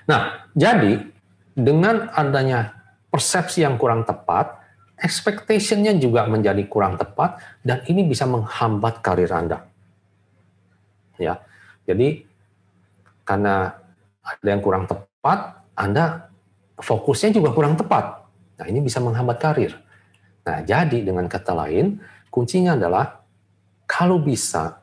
Nah 0.09 0.49
jadi 0.57 1.05
dengan 1.53 2.09
adanya 2.16 2.73
persepsi 3.12 3.61
yang 3.61 3.77
kurang 3.77 4.09
tepat 4.09 4.57
expectation-nya 5.03 5.99
juga 6.01 6.25
menjadi 6.31 6.64
kurang 6.64 6.97
tepat 6.97 7.37
dan 7.61 7.85
ini 7.91 8.09
bisa 8.09 8.25
menghambat 8.25 9.05
karir 9.05 9.29
Anda. 9.29 9.68
Ya. 11.20 11.45
Jadi 11.87 12.22
karena 13.26 13.70
ada 14.22 14.49
yang 14.49 14.62
kurang 14.62 14.87
tepat, 14.87 15.66
Anda 15.74 16.30
fokusnya 16.78 17.35
juga 17.35 17.51
kurang 17.55 17.74
tepat. 17.74 18.22
Nah, 18.59 18.66
ini 18.70 18.83
bisa 18.83 19.03
menghambat 19.03 19.39
karir. 19.43 19.72
Nah, 20.43 20.62
jadi 20.62 21.03
dengan 21.03 21.26
kata 21.30 21.55
lain, 21.55 21.99
kuncinya 22.30 22.74
adalah 22.74 23.22
kalau 23.87 24.18
bisa 24.18 24.83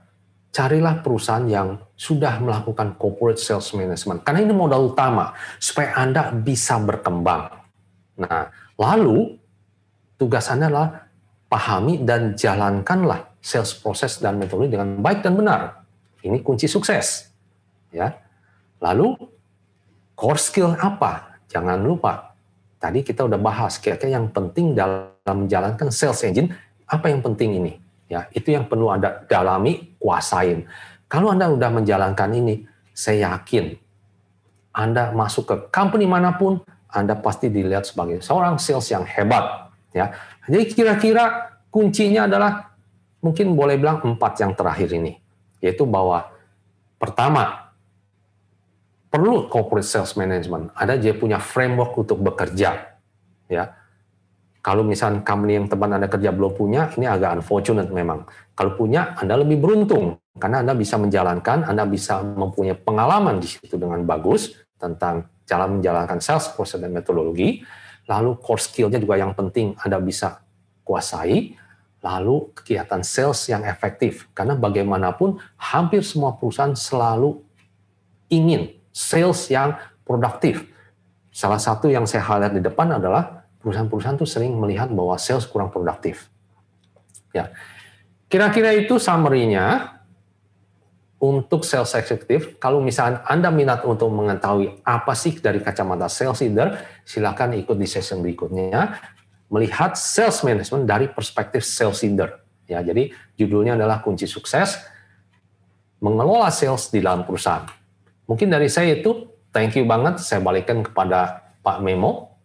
carilah 0.49 0.99
perusahaan 0.99 1.45
yang 1.45 1.77
sudah 1.93 2.41
melakukan 2.41 2.97
corporate 2.97 3.37
sales 3.37 3.69
management 3.77 4.25
karena 4.25 4.41
ini 4.41 4.53
modal 4.55 4.89
utama 4.91 5.35
supaya 5.61 5.93
Anda 5.93 6.33
bisa 6.33 6.81
berkembang. 6.81 7.53
Nah, 8.19 8.49
lalu 8.75 9.37
tugas 10.17 10.49
Anda 10.49 10.67
adalah 10.67 10.89
pahami 11.47 12.01
dan 12.03 12.33
jalankanlah 12.33 13.39
sales 13.39 13.71
proses 13.77 14.19
dan 14.19 14.35
metode 14.41 14.67
dengan 14.67 14.99
baik 14.99 15.23
dan 15.23 15.33
benar. 15.37 15.78
Ini 16.23 16.43
kunci 16.43 16.67
sukses. 16.67 17.31
Ya. 17.89 18.19
Lalu 18.79 19.15
core 20.15 20.39
skill 20.39 20.75
apa? 20.75 21.41
Jangan 21.47 21.79
lupa. 21.81 22.35
Tadi 22.79 23.03
kita 23.03 23.27
udah 23.27 23.35
bahas 23.35 23.75
kira-kira 23.75 24.15
yang 24.15 24.31
penting 24.31 24.71
dalam 24.71 25.11
menjalankan 25.27 25.91
sales 25.91 26.23
engine, 26.23 26.55
apa 26.87 27.11
yang 27.11 27.19
penting 27.19 27.59
ini? 27.59 27.73
Ya, 28.07 28.25
itu 28.33 28.55
yang 28.55 28.65
perlu 28.65 28.89
Anda 28.89 29.21
dalami, 29.27 29.99
kuasain. 29.99 30.65
Kalau 31.11 31.35
Anda 31.35 31.51
udah 31.51 31.69
menjalankan 31.69 32.29
ini, 32.33 32.63
saya 32.95 33.35
yakin 33.35 33.75
Anda 34.73 35.11
masuk 35.11 35.43
ke 35.45 35.55
company 35.69 36.07
mana 36.07 36.39
pun, 36.39 36.63
Anda 36.87 37.19
pasti 37.19 37.51
dilihat 37.51 37.85
sebagai 37.85 38.23
seorang 38.23 38.57
sales 38.57 38.87
yang 38.89 39.03
hebat, 39.03 39.69
Ya, 39.89 40.13
jadi 40.45 40.69
kira-kira 40.69 41.57
kuncinya 41.73 42.29
adalah 42.29 42.77
mungkin 43.25 43.57
boleh 43.57 43.75
bilang 43.81 43.97
empat 44.05 44.37
yang 44.37 44.53
terakhir 44.53 44.93
ini, 44.93 45.17
yaitu 45.59 45.83
bahwa 45.83 46.31
pertama 46.99 47.71
perlu 49.09 49.49
corporate 49.49 49.85
sales 49.85 50.13
management. 50.13 50.71
Ada 50.77 50.95
dia 50.95 51.17
punya 51.17 51.41
framework 51.41 51.97
untuk 51.97 52.21
bekerja, 52.21 52.99
ya. 53.49 53.63
Kalau 54.59 54.83
misalnya 54.83 55.23
company 55.23 55.55
yang 55.55 55.71
teman 55.71 55.95
Anda 55.95 56.11
kerja 56.11 56.35
belum 56.35 56.51
punya, 56.51 56.91
ini 56.99 57.07
agak 57.07 57.39
unfortunate 57.39 57.89
memang. 57.89 58.27
Kalau 58.53 58.75
punya, 58.75 59.15
Anda 59.15 59.39
lebih 59.39 59.55
beruntung 59.55 60.19
karena 60.35 60.61
Anda 60.61 60.75
bisa 60.75 60.99
menjalankan, 60.99 61.63
Anda 61.63 61.87
bisa 61.87 62.19
mempunyai 62.21 62.75
pengalaman 62.75 63.39
di 63.39 63.47
situ 63.47 63.79
dengan 63.79 64.03
bagus 64.03 64.51
tentang 64.75 65.31
cara 65.47 65.65
menjalankan 65.65 66.19
sales 66.19 66.51
proses 66.51 66.77
dan 66.77 66.91
metodologi. 66.91 67.63
Lalu 68.11 68.35
core 68.43 68.61
skill-nya 68.61 68.99
juga 68.99 69.15
yang 69.15 69.31
penting 69.31 69.79
Anda 69.79 69.97
bisa 70.03 70.43
kuasai. 70.83 71.55
Lalu 71.99 72.55
kegiatan 72.55 73.03
sales 73.03 73.43
yang 73.51 73.67
efektif. 73.67 74.31
Karena 74.31 74.55
bagaimanapun 74.55 75.39
hampir 75.59 76.03
semua 76.03 76.35
perusahaan 76.39 76.71
selalu 76.71 77.43
ingin 78.31 78.71
sales 78.93 79.49
yang 79.51 79.75
produktif. 80.07 80.63
Salah 81.29 81.59
satu 81.59 81.91
yang 81.91 82.07
saya 82.09 82.25
highlight 82.25 82.57
di 82.57 82.63
depan 82.63 82.97
adalah 82.97 83.45
perusahaan-perusahaan 83.59 84.17
itu 84.17 84.27
sering 84.27 84.55
melihat 84.55 84.89
bahwa 84.89 85.19
sales 85.19 85.45
kurang 85.45 85.69
produktif. 85.69 86.31
Ya, 87.35 87.53
kira-kira 88.31 88.73
itu 88.73 88.97
summary-nya 88.97 89.99
untuk 91.19 91.67
sales 91.67 91.91
executive, 91.99 92.55
kalau 92.63 92.79
misalnya 92.79 93.21
Anda 93.27 93.51
minat 93.51 93.83
untuk 93.83 94.07
mengetahui 94.07 94.79
apa 94.87 95.11
sih 95.19 95.35
dari 95.35 95.59
kacamata 95.59 96.07
sales 96.07 96.39
leader, 96.39 96.79
silakan 97.03 97.59
ikut 97.59 97.75
di 97.75 97.83
session 97.83 98.23
berikutnya 98.23 98.95
melihat 99.49 99.97
sales 99.97 100.45
management 100.45 100.85
dari 100.85 101.09
perspektif 101.09 101.65
sales 101.65 101.99
leader. 102.05 102.39
Ya, 102.69 102.79
jadi 102.85 103.09
judulnya 103.35 103.75
adalah 103.75 103.99
kunci 103.99 104.29
sukses. 104.29 104.77
mengelola 105.99 106.47
sales 106.47 106.87
di 106.95 107.03
dalam 107.03 107.27
perusahaan. 107.27 107.67
Mungkin 108.23 108.47
dari 108.47 108.71
saya 108.71 108.95
itu, 108.95 109.27
thank 109.51 109.75
you 109.75 109.83
banget. 109.83 110.23
Saya 110.23 110.39
balikan 110.39 110.79
kepada 110.79 111.51
Pak 111.59 111.83
Memo. 111.83 112.39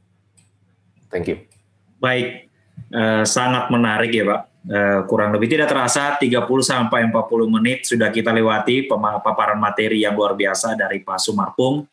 Thank 1.07 1.31
you. 1.31 1.39
Baik, 2.03 2.51
uh, 2.91 3.23
sangat 3.23 3.71
menarik 3.71 4.11
ya 4.11 4.27
Pak. 4.27 4.41
Uh, 4.65 5.01
kurang 5.07 5.31
lebih 5.31 5.47
tidak 5.47 5.71
terasa 5.71 6.19
30 6.19 6.43
sampai 6.65 7.07
40 7.07 7.15
menit 7.47 7.87
sudah 7.87 8.11
kita 8.11 8.35
lewati 8.35 8.91
paparan 9.23 9.61
materi 9.61 10.03
yang 10.03 10.19
luar 10.19 10.35
biasa 10.35 10.75
dari 10.75 11.05
Pak 11.05 11.21
Sumarpung 11.23 11.87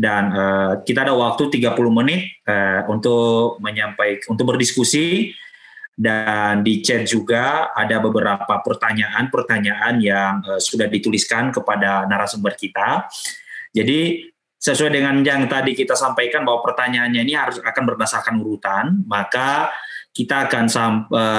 dan 0.00 0.32
uh, 0.32 0.72
kita 0.80 1.04
ada 1.04 1.12
waktu 1.12 1.52
30 1.52 1.76
menit 1.92 2.40
uh, 2.48 2.88
untuk 2.88 3.60
menyampaikan 3.60 4.32
untuk 4.32 4.56
berdiskusi 4.56 5.36
dan 5.92 6.64
di 6.64 6.80
chat 6.80 7.04
juga 7.04 7.68
ada 7.76 8.00
beberapa 8.00 8.64
pertanyaan-pertanyaan 8.64 10.00
yang 10.00 10.40
uh, 10.40 10.56
sudah 10.56 10.88
dituliskan 10.88 11.52
kepada 11.52 12.08
narasumber 12.08 12.56
kita. 12.56 13.04
Jadi 13.76 14.24
sesuai 14.56 14.88
dengan 14.88 15.20
yang 15.20 15.44
tadi 15.44 15.76
kita 15.76 15.92
sampaikan 15.92 16.48
bahwa 16.48 16.64
pertanyaannya 16.64 17.20
ini 17.20 17.36
harus 17.36 17.60
akan 17.60 17.84
berdasarkan 17.84 18.40
urutan, 18.40 19.04
maka 19.04 19.68
kita 20.10 20.50
akan 20.50 20.66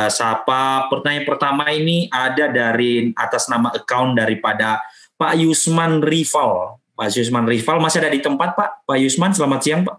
sapa 0.08 0.88
pertanyaan 0.88 1.28
pertama 1.28 1.68
ini 1.76 2.08
ada 2.08 2.48
dari 2.48 3.12
atas 3.20 3.52
nama 3.52 3.68
account 3.76 4.16
daripada 4.16 4.80
Pak 5.20 5.38
Yusman 5.38 6.00
Rival. 6.00 6.81
Pak 7.02 7.10
Yusman 7.18 7.50
Rival 7.50 7.82
masih 7.82 7.98
ada 7.98 8.14
di 8.14 8.22
tempat 8.22 8.54
Pak? 8.54 8.86
Pak 8.86 8.98
Yusman, 9.02 9.34
selamat 9.34 9.60
siang 9.66 9.82
Pak. 9.82 9.98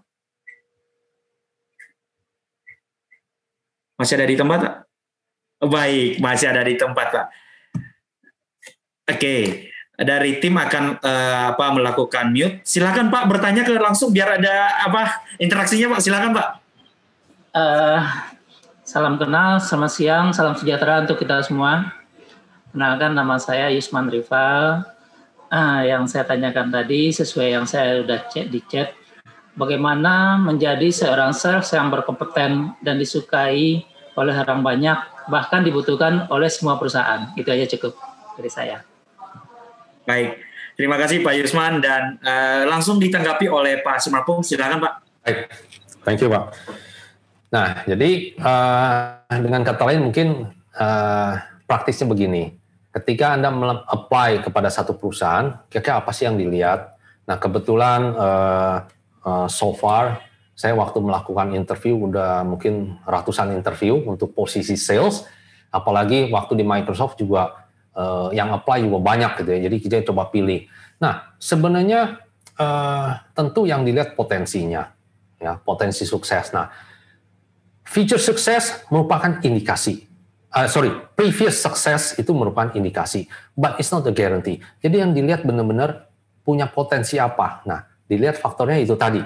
Masih 3.99 4.15
ada 4.15 4.23
di 4.23 4.39
tempat, 4.39 4.57
Pak? 4.63 4.73
Baik, 5.67 6.23
masih 6.23 6.47
ada 6.47 6.63
di 6.63 6.79
tempat, 6.79 7.07
Pak. 7.11 7.25
Oke, 9.11 9.67
dari 9.99 10.39
tim 10.39 10.55
akan 10.55 11.03
uh, 11.03 11.51
apa 11.51 11.65
melakukan 11.75 12.31
mute. 12.31 12.63
Silakan 12.63 13.11
Pak 13.11 13.27
bertanya 13.27 13.67
ke 13.67 13.75
langsung 13.75 14.15
biar 14.15 14.39
ada 14.39 14.87
apa 14.87 15.27
interaksinya 15.43 15.91
Pak. 15.91 15.99
Silakan 15.99 16.31
Pak. 16.31 16.47
Uh, 17.51 17.99
salam 18.87 19.19
kenal, 19.19 19.59
selamat 19.59 19.91
siang, 19.91 20.27
salam 20.31 20.55
sejahtera 20.55 21.03
untuk 21.03 21.19
kita 21.19 21.43
semua. 21.43 21.91
Kenalkan 22.71 23.11
nama 23.11 23.35
saya 23.43 23.67
Yusman 23.75 24.07
Rival. 24.07 24.92
Uh, 25.53 25.85
yang 25.85 26.09
saya 26.09 26.25
tanyakan 26.25 26.73
tadi 26.73 27.13
sesuai 27.13 27.53
yang 27.53 27.69
saya 27.69 28.01
sudah 28.01 28.25
chat 28.25 28.49
di 28.49 28.57
chat 28.65 28.97
bagaimana 29.53 30.41
menjadi 30.41 30.89
seorang 30.89 31.29
sales 31.29 31.69
yang 31.69 31.93
berkompeten 31.93 32.73
dan 32.81 32.97
disukai 32.97 33.85
oleh 34.17 34.33
orang 34.33 34.65
banyak, 34.65 34.97
bahkan 35.29 35.61
dibutuhkan 35.61 36.25
oleh 36.33 36.49
semua 36.49 36.81
perusahaan. 36.81 37.29
Itu 37.37 37.53
aja 37.53 37.69
cukup 37.69 37.93
dari 38.33 38.49
saya. 38.49 38.81
Baik, 40.09 40.41
terima 40.73 40.97
kasih 40.97 41.21
Pak 41.21 41.33
Yusman 41.37 41.85
dan 41.85 42.17
uh, 42.25 42.65
langsung 42.65 42.97
ditanggapi 42.97 43.45
oleh 43.45 43.81
Pak 43.85 44.01
Sumarpung. 44.01 44.41
Silakan 44.41 44.81
Pak. 44.81 44.93
Baik, 45.21 45.37
thank 46.01 46.17
you 46.17 46.33
Pak. 46.33 46.49
Nah, 47.53 47.85
jadi 47.85 48.33
uh, 48.41 49.37
dengan 49.37 49.61
kata 49.61 49.85
lain 49.85 50.01
mungkin 50.01 50.49
uh, 50.81 51.31
praktisnya 51.69 52.09
begini. 52.09 52.62
Ketika 52.93 53.33
Anda 53.33 53.49
apply 53.89 54.45
kepada 54.45 54.69
satu 54.69 54.93
perusahaan, 54.93 55.65
kira-kira 55.65 55.97
apa 55.97 56.13
sih 56.13 56.29
yang 56.29 56.37
dilihat? 56.37 56.93
Nah, 57.25 57.41
kebetulan 57.41 58.13
uh, 58.13 58.77
uh, 59.25 59.47
so 59.49 59.73
far 59.73 60.21
saya 60.53 60.77
waktu 60.77 61.01
melakukan 61.01 61.57
interview 61.57 61.97
udah 61.97 62.45
mungkin 62.45 63.01
ratusan 63.09 63.57
interview 63.57 63.97
untuk 64.05 64.37
posisi 64.37 64.77
sales, 64.77 65.25
apalagi 65.73 66.29
waktu 66.29 66.61
di 66.61 66.65
Microsoft 66.65 67.17
juga 67.17 67.65
uh, 67.97 68.29
yang 68.29 68.53
apply 68.53 68.85
juga 68.85 69.01
banyak 69.01 69.41
gitu 69.41 69.49
ya. 69.49 69.59
Jadi 69.65 69.75
kita 69.81 69.95
coba 70.13 70.29
pilih. 70.29 70.69
Nah, 71.01 71.33
sebenarnya 71.41 72.21
uh, 72.61 73.09
tentu 73.33 73.65
yang 73.65 73.81
dilihat 73.81 74.13
potensinya, 74.13 74.93
ya 75.41 75.57
potensi 75.57 76.05
sukses. 76.05 76.53
Nah, 76.53 76.69
feature 77.81 78.21
sukses 78.21 78.85
merupakan 78.93 79.41
indikasi. 79.41 80.12
Uh, 80.53 80.69
sorry, 80.69 80.93
previous 81.17 81.57
success 81.57 82.13
itu 82.21 82.29
merupakan 82.29 82.69
indikasi, 82.77 83.25
but 83.57 83.73
it's 83.81 83.89
not 83.89 84.05
a 84.05 84.13
guarantee. 84.13 84.61
Jadi 84.85 85.01
yang 85.01 85.09
dilihat 85.09 85.41
benar-benar 85.41 86.13
punya 86.45 86.69
potensi 86.69 87.17
apa. 87.17 87.65
Nah, 87.65 87.81
dilihat 88.05 88.37
faktornya 88.37 88.77
itu 88.77 88.93
tadi. 88.93 89.17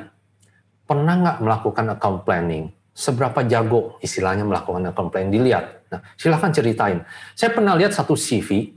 Pernah 0.88 1.14
nggak 1.20 1.38
melakukan 1.44 1.86
account 2.00 2.24
planning? 2.24 2.72
Seberapa 2.96 3.44
jago 3.44 4.00
istilahnya 4.00 4.48
melakukan 4.48 4.88
account 4.88 5.12
planning? 5.12 5.36
Dilihat. 5.36 5.92
Nah, 5.92 6.00
silahkan 6.16 6.48
ceritain. 6.56 7.04
Saya 7.36 7.52
pernah 7.52 7.76
lihat 7.76 7.92
satu 7.92 8.16
CV, 8.16 8.72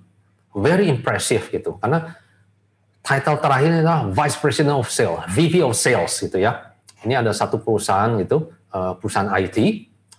very 0.50 0.90
impressive 0.90 1.46
gitu. 1.54 1.78
Karena 1.78 2.18
title 2.98 3.38
terakhirnya 3.38 3.80
adalah 3.86 4.00
Vice 4.10 4.38
President 4.42 4.74
of 4.74 4.90
Sales, 4.90 5.22
VP 5.30 5.62
of 5.62 5.78
Sales 5.78 6.10
gitu 6.18 6.42
ya. 6.42 6.74
Ini 7.06 7.22
ada 7.22 7.30
satu 7.30 7.62
perusahaan 7.62 8.10
gitu, 8.18 8.50
eh, 8.74 8.92
perusahaan 8.98 9.30
IT 9.38 9.58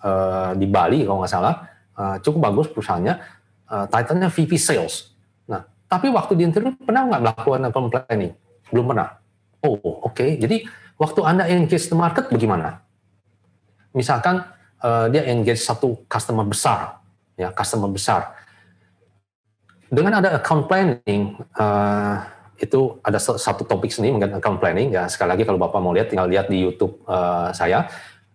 eh, 0.02 0.52
di 0.58 0.66
Bali 0.66 1.06
kalau 1.06 1.22
nggak 1.22 1.30
salah, 1.32 1.71
eh, 2.02 2.18
cukup 2.26 2.50
bagus 2.50 2.68
perusahaannya. 2.74 3.40
Titlenya 3.72 4.28
VP 4.28 4.60
Sales. 4.60 5.16
Nah, 5.48 5.64
tapi 5.88 6.12
waktu 6.12 6.36
di 6.36 6.44
interview 6.44 6.76
pernah 6.76 7.08
nggak 7.08 7.22
melakukan 7.24 7.62
account 7.72 7.88
planning? 7.88 8.36
Belum 8.68 8.92
pernah. 8.92 9.16
Oh, 9.64 9.80
oke. 9.80 10.12
Okay. 10.12 10.36
Jadi 10.36 10.68
waktu 11.00 11.20
Anda 11.24 11.48
engage 11.48 11.88
the 11.88 11.96
market 11.96 12.28
bagaimana? 12.28 12.84
Misalkan 13.96 14.44
uh, 14.84 15.08
dia 15.08 15.24
engage 15.30 15.62
satu 15.62 16.04
customer 16.10 16.44
besar, 16.44 17.00
ya 17.40 17.54
customer 17.56 17.88
besar. 17.88 18.36
Dengan 19.92 20.24
ada 20.24 20.40
account 20.40 20.72
planning, 20.72 21.36
uh, 21.60 22.24
itu 22.56 22.96
ada 23.04 23.20
satu 23.20 23.68
topik 23.68 23.92
sendiri 23.92 24.16
mengenai 24.16 24.40
account 24.40 24.64
planning. 24.64 24.96
Ya 24.96 25.06
sekali 25.12 25.36
lagi 25.36 25.44
kalau 25.44 25.60
bapak 25.60 25.80
mau 25.84 25.92
lihat, 25.92 26.08
tinggal 26.08 26.32
lihat 26.32 26.48
di 26.48 26.64
YouTube 26.64 27.04
uh, 27.06 27.52
saya. 27.52 27.92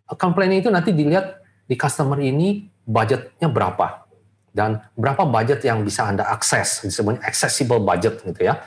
Account 0.07 0.37
planning 0.37 0.61
itu 0.61 0.71
nanti 0.71 0.93
dilihat 0.93 1.43
di 1.67 1.75
customer 1.75 2.19
ini 2.23 2.71
budgetnya 2.87 3.51
berapa 3.51 4.07
dan 4.55 4.81
berapa 4.97 5.27
budget 5.29 5.67
yang 5.67 5.83
bisa 5.85 6.07
anda 6.07 6.25
akses, 6.27 6.87
disebutnya 6.87 7.21
accessible 7.27 7.83
budget 7.83 8.23
gitu 8.25 8.47
ya 8.47 8.62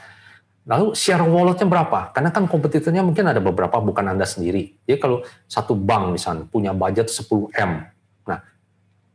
Lalu 0.68 0.92
share 0.92 1.24
walletnya 1.24 1.64
berapa? 1.64 2.12
Karena 2.12 2.28
kan 2.28 2.44
kompetitornya 2.44 3.00
mungkin 3.00 3.24
ada 3.24 3.40
beberapa, 3.40 3.80
bukan 3.80 4.12
Anda 4.12 4.28
sendiri. 4.28 4.76
Jadi 4.84 4.98
kalau 5.00 5.24
satu 5.48 5.72
bank 5.72 6.14
misalnya 6.14 6.44
punya 6.46 6.76
budget 6.76 7.08
10M, 7.08 7.90
nah 8.28 8.38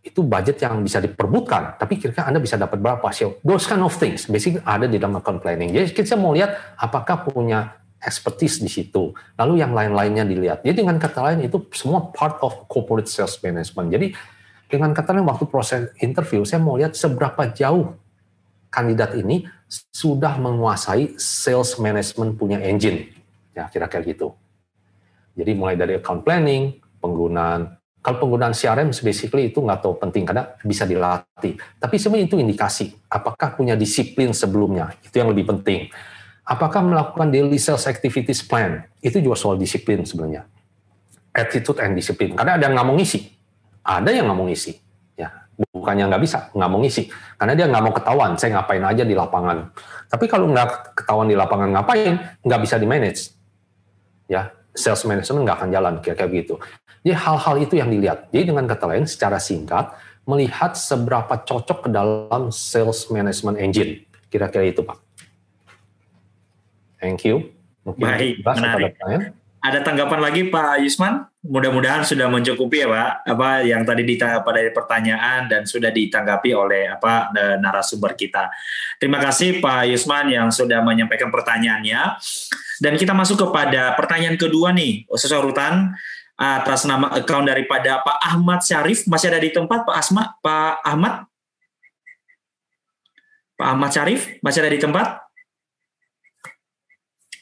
itu 0.02 0.26
budget 0.26 0.58
yang 0.60 0.82
bisa 0.82 0.98
diperbutkan, 0.98 1.78
tapi 1.78 2.02
kira-kira 2.02 2.28
Anda 2.28 2.42
bisa 2.42 2.58
dapat 2.58 2.82
berapa? 2.82 3.08
So, 3.14 3.38
those 3.46 3.70
kind 3.70 3.86
of 3.86 3.94
things, 3.94 4.26
basically 4.26 4.60
ada 4.66 4.90
di 4.90 4.98
dalam 4.98 5.22
account 5.22 5.46
planning. 5.46 5.70
Jadi 5.70 5.94
kita 5.94 6.18
mau 6.18 6.34
lihat 6.34 6.76
apakah 6.82 7.24
punya 7.24 7.78
expertise 8.02 8.62
di 8.62 8.70
situ. 8.70 9.16
Lalu 9.40 9.64
yang 9.64 9.72
lain-lainnya 9.72 10.28
dilihat. 10.28 10.62
Jadi 10.62 10.86
dengan 10.86 10.98
kata 11.00 11.20
lain 11.32 11.48
itu 11.48 11.64
semua 11.74 12.12
part 12.14 12.40
of 12.46 12.68
corporate 12.70 13.10
sales 13.10 13.40
management. 13.42 13.90
Jadi 13.94 14.08
dengan 14.70 14.92
kata 14.92 15.16
lain 15.16 15.26
waktu 15.30 15.46
proses 15.48 15.94
interview 16.02 16.42
saya 16.44 16.62
mau 16.62 16.76
lihat 16.76 16.98
seberapa 16.98 17.50
jauh 17.54 17.96
kandidat 18.74 19.16
ini 19.16 19.48
sudah 19.94 20.36
menguasai 20.38 21.16
sales 21.16 21.78
management 21.80 22.36
punya 22.36 22.60
engine. 22.62 23.12
Ya, 23.56 23.72
kira-kira 23.72 24.04
gitu. 24.04 24.36
Jadi 25.36 25.52
mulai 25.56 25.76
dari 25.80 26.00
account 26.00 26.24
planning, 26.24 26.80
penggunaan 27.00 27.76
kalau 28.06 28.22
penggunaan 28.22 28.54
CRM 28.54 28.94
basically 29.02 29.50
itu 29.50 29.58
nggak 29.66 29.82
tahu 29.82 29.98
penting 29.98 30.30
karena 30.30 30.54
bisa 30.62 30.86
dilatih. 30.86 31.58
Tapi 31.82 31.96
sebenarnya 31.98 32.30
itu 32.30 32.38
indikasi 32.38 32.94
apakah 33.10 33.58
punya 33.58 33.74
disiplin 33.74 34.30
sebelumnya 34.30 34.94
itu 35.02 35.18
yang 35.18 35.34
lebih 35.34 35.50
penting. 35.50 35.90
Apakah 36.46 36.86
melakukan 36.86 37.34
daily 37.34 37.58
sales 37.58 37.90
activities 37.90 38.46
plan 38.46 38.86
itu 39.02 39.18
juga 39.18 39.34
soal 39.34 39.58
disiplin 39.58 40.06
sebenarnya. 40.06 40.46
Attitude 41.34 41.82
and 41.82 41.98
disiplin. 41.98 42.38
Karena 42.38 42.56
ada 42.56 42.70
yang 42.70 42.78
nggak 42.78 42.88
mau 42.88 42.96
ngisi, 42.96 43.20
ada 43.82 44.10
yang 44.14 44.30
nggak 44.30 44.38
mau 44.38 44.48
ngisi 44.48 44.86
bukannya 45.56 46.12
nggak 46.12 46.24
bisa, 46.24 46.40
nggak 46.52 46.70
mau 46.70 46.80
ngisi. 46.84 47.04
Karena 47.40 47.54
dia 47.56 47.66
nggak 47.72 47.84
mau 47.84 47.94
ketahuan, 47.96 48.32
saya 48.36 48.60
ngapain 48.60 48.84
aja 48.84 49.04
di 49.08 49.16
lapangan. 49.16 49.58
Tapi 50.12 50.26
kalau 50.28 50.52
nggak 50.52 50.98
ketahuan 50.98 51.28
di 51.32 51.38
lapangan 51.38 51.70
ngapain, 51.72 52.14
nggak 52.44 52.60
bisa 52.60 52.76
di 52.76 52.88
manage. 52.88 53.32
Ya, 54.28 54.52
sales 54.76 55.04
management 55.08 55.44
nggak 55.48 55.58
akan 55.62 55.70
jalan, 55.72 55.94
kira-kira 56.04 56.28
gitu. 56.34 56.56
Jadi 57.06 57.14
hal-hal 57.16 57.56
itu 57.62 57.74
yang 57.78 57.90
dilihat. 57.94 58.34
Jadi 58.34 58.44
dengan 58.52 58.66
kata 58.66 58.86
lain, 58.90 59.06
secara 59.06 59.38
singkat, 59.38 59.94
melihat 60.26 60.74
seberapa 60.74 61.38
cocok 61.46 61.88
ke 61.88 61.90
dalam 61.94 62.50
sales 62.50 63.08
management 63.14 63.62
engine. 63.62 64.04
Kira-kira 64.28 64.66
itu, 64.66 64.82
Pak. 64.82 65.05
Thank 67.06 67.22
you. 67.30 67.54
Mungkin 67.86 68.02
Baik, 68.02 68.42
menarik. 68.42 68.98
Ada 69.62 69.82
tanggapan 69.86 70.22
lagi 70.22 70.50
Pak 70.50 70.82
Yusman? 70.82 71.26
Mudah-mudahan 71.46 72.02
sudah 72.02 72.26
mencukupi 72.30 72.82
ya 72.82 72.90
Pak, 72.90 73.30
apa 73.30 73.50
yang 73.62 73.86
tadi 73.86 74.02
pada 74.18 74.62
pertanyaan 74.74 75.46
dan 75.46 75.70
sudah 75.70 75.94
ditanggapi 75.94 76.54
oleh 76.54 76.90
apa 76.90 77.30
narasumber 77.62 78.18
kita. 78.18 78.50
Terima 78.98 79.22
kasih 79.22 79.62
Pak 79.62 79.86
Yusman 79.90 80.34
yang 80.34 80.50
sudah 80.50 80.82
menyampaikan 80.82 81.30
pertanyaannya. 81.30 82.18
Dan 82.82 82.98
kita 82.98 83.14
masuk 83.14 83.46
kepada 83.50 83.94
pertanyaan 83.94 84.38
kedua 84.38 84.74
nih, 84.74 85.06
sesuai 85.10 85.42
urutan 85.46 85.94
atas 86.38 86.86
nama 86.86 87.14
account 87.14 87.50
daripada 87.50 88.02
Pak 88.06 88.18
Ahmad 88.22 88.62
Syarif 88.62 89.06
masih 89.10 89.34
ada 89.34 89.40
di 89.40 89.50
tempat 89.50 89.88
Pak 89.88 89.96
Asma 89.96 90.36
Pak 90.44 90.84
Ahmad 90.84 91.26
Pak 93.56 93.68
Ahmad 93.72 93.90
Syarif 93.96 94.36
masih 94.44 94.60
ada 94.62 94.70
di 94.70 94.78
tempat? 94.78 95.25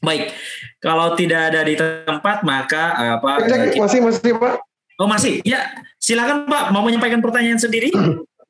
Baik, 0.03 0.35
kalau 0.83 1.15
tidak 1.15 1.55
ada 1.55 1.63
di 1.63 1.79
tempat 1.79 2.43
maka 2.43 3.15
apa? 3.15 3.47
Cek, 3.47 3.79
masih 3.79 4.03
masih 4.03 4.35
Pak. 4.35 4.59
Oh 4.99 5.07
masih, 5.07 5.39
ya 5.47 5.63
silakan 5.95 6.43
Pak 6.43 6.75
mau 6.75 6.83
menyampaikan 6.83 7.23
pertanyaan 7.23 7.55
sendiri. 7.55 7.87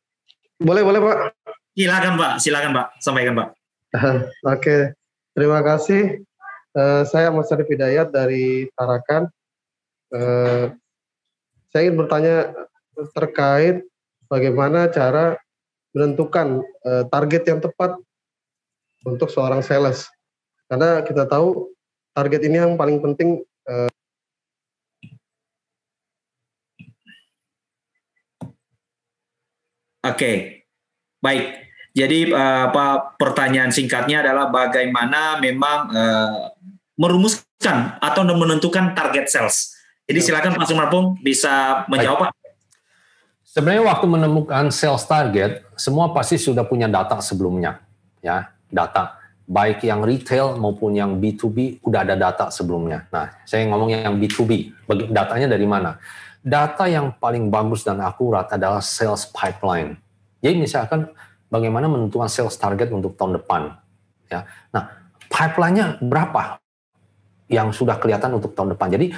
boleh 0.67 0.81
boleh 0.81 0.99
Pak. 0.99 1.17
Silakan 1.77 2.13
Pak, 2.17 2.31
silakan 2.41 2.71
Pak, 2.73 2.87
sampaikan 2.97 3.33
Pak. 3.37 3.47
Oke, 4.49 4.97
terima 5.37 5.61
kasih. 5.61 6.25
Uh, 6.73 7.05
saya 7.05 7.29
Mas 7.29 7.53
Arif 7.53 7.69
Hidayat 7.69 8.09
dari 8.09 8.65
Tarakan. 8.73 9.29
Uh, 10.09 10.73
saya 11.69 11.85
ingin 11.85 12.01
bertanya 12.01 12.49
terkait 13.13 13.85
bagaimana 14.25 14.89
cara 14.89 15.37
menentukan 15.93 16.65
uh, 16.81 17.05
target 17.13 17.45
yang 17.45 17.61
tepat 17.61 17.93
untuk 19.05 19.29
seorang 19.29 19.61
sales 19.61 20.09
karena 20.67 21.03
kita 21.03 21.23
tahu 21.27 21.73
target 22.13 22.41
ini 22.47 22.57
yang 22.61 22.73
paling 22.79 23.01
penting 23.01 23.41
uh, 23.67 23.91
Oke, 30.03 30.19
okay. 30.19 30.35
baik. 31.23 31.63
Jadi 31.95 32.27
uh, 32.35 32.67
apa 32.67 33.15
pertanyaan 33.15 33.71
singkatnya 33.71 34.19
adalah 34.19 34.51
bagaimana 34.51 35.39
memang 35.39 35.79
uh, 35.95 36.51
merumuskan 36.99 37.95
atau 38.03 38.27
menentukan 38.27 38.91
target 38.91 39.31
sales. 39.31 39.71
Jadi 40.03 40.19
ya. 40.19 40.25
silakan 40.27 40.59
Pak 40.59 40.67
Sumarpung 40.67 41.05
bisa 41.23 41.87
menjawab 41.87 42.27
Pak. 42.27 42.31
Sebenarnya 43.47 43.83
waktu 43.87 44.05
menemukan 44.11 44.75
sales 44.75 45.07
target, 45.07 45.63
semua 45.79 46.11
pasti 46.11 46.35
sudah 46.35 46.67
punya 46.67 46.91
data 46.91 47.23
sebelumnya, 47.23 47.79
ya 48.19 48.51
data 48.67 49.22
baik 49.43 49.83
yang 49.83 50.01
retail 50.03 50.55
maupun 50.55 50.95
yang 50.95 51.19
B2B 51.19 51.83
udah 51.83 52.07
ada 52.07 52.15
data 52.15 52.45
sebelumnya. 52.47 53.03
Nah, 53.11 53.27
saya 53.43 53.67
ngomong 53.67 53.91
yang 53.91 54.15
B2B, 54.15 54.71
datanya 55.11 55.51
dari 55.51 55.67
mana? 55.67 55.99
Data 56.43 56.87
yang 56.87 57.15
paling 57.19 57.47
bagus 57.51 57.83
dan 57.83 57.99
akurat 58.03 58.47
adalah 58.51 58.79
sales 58.83 59.27
pipeline. 59.31 59.99
Jadi 60.43 60.55
misalkan 60.59 61.07
bagaimana 61.47 61.87
menentukan 61.87 62.27
sales 62.27 62.55
target 62.59 62.91
untuk 62.91 63.15
tahun 63.15 63.39
depan. 63.39 63.79
Ya, 64.27 64.47
nah 64.71 64.91
pipeline-nya 65.31 66.03
berapa 66.03 66.59
yang 67.47 67.71
sudah 67.71 67.99
kelihatan 67.99 68.39
untuk 68.39 68.55
tahun 68.55 68.75
depan. 68.75 68.87
Jadi 68.91 69.11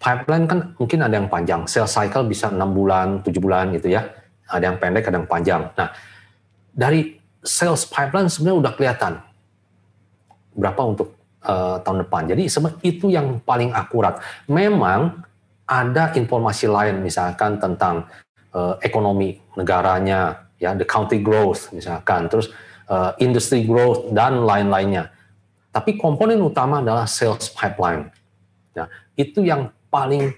pipeline 0.00 0.44
kan 0.48 0.58
mungkin 0.76 0.98
ada 1.04 1.14
yang 1.16 1.28
panjang, 1.28 1.64
sales 1.68 1.92
cycle 1.92 2.24
bisa 2.24 2.52
enam 2.52 2.72
bulan, 2.72 3.20
tujuh 3.24 3.40
bulan 3.40 3.72
gitu 3.76 3.92
ya. 3.92 4.04
Ada 4.48 4.72
yang 4.72 4.76
pendek, 4.80 5.08
ada 5.08 5.16
yang 5.20 5.28
panjang. 5.28 5.68
Nah, 5.76 5.92
dari 6.72 7.20
sales 7.44 7.84
pipeline 7.88 8.28
sebenarnya 8.32 8.58
udah 8.64 8.72
kelihatan 8.76 9.12
berapa 10.58 10.82
untuk 10.82 11.14
uh, 11.46 11.78
tahun 11.86 12.02
depan. 12.02 12.22
Jadi 12.34 12.42
itu 12.82 13.06
yang 13.08 13.38
paling 13.46 13.70
akurat. 13.70 14.18
Memang 14.50 15.22
ada 15.68 16.10
informasi 16.18 16.66
lain 16.66 17.04
misalkan 17.04 17.62
tentang 17.62 18.10
uh, 18.52 18.74
ekonomi 18.82 19.38
negaranya, 19.54 20.50
ya 20.58 20.74
the 20.74 20.84
country 20.84 21.22
growth 21.22 21.70
misalkan, 21.70 22.26
terus 22.26 22.50
uh, 22.90 23.14
industry 23.22 23.62
growth 23.62 24.10
dan 24.10 24.42
lain-lainnya. 24.42 25.14
Tapi 25.70 25.94
komponen 26.00 26.40
utama 26.42 26.82
adalah 26.82 27.06
sales 27.06 27.52
pipeline. 27.54 28.10
Ya, 28.74 28.88
itu 29.14 29.44
yang 29.44 29.70
paling 29.92 30.34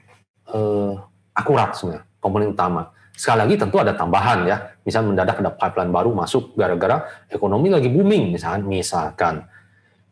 uh, 0.53 1.01
akurat 1.33 1.73
sebenarnya 1.73 2.05
komponen 2.21 2.53
utama. 2.53 2.93
Sekali 3.15 3.45
lagi 3.45 3.55
tentu 3.61 3.77
ada 3.77 3.93
tambahan 3.93 4.49
ya, 4.49 4.57
misalnya 4.83 5.13
mendadak 5.13 5.37
ada 5.45 5.53
pipeline 5.53 5.93
baru 5.93 6.11
masuk 6.17 6.57
gara-gara 6.57 7.05
ekonomi 7.29 7.69
lagi 7.69 7.93
booming 7.93 8.33
misalkan, 8.33 8.65
misalkan 8.65 9.35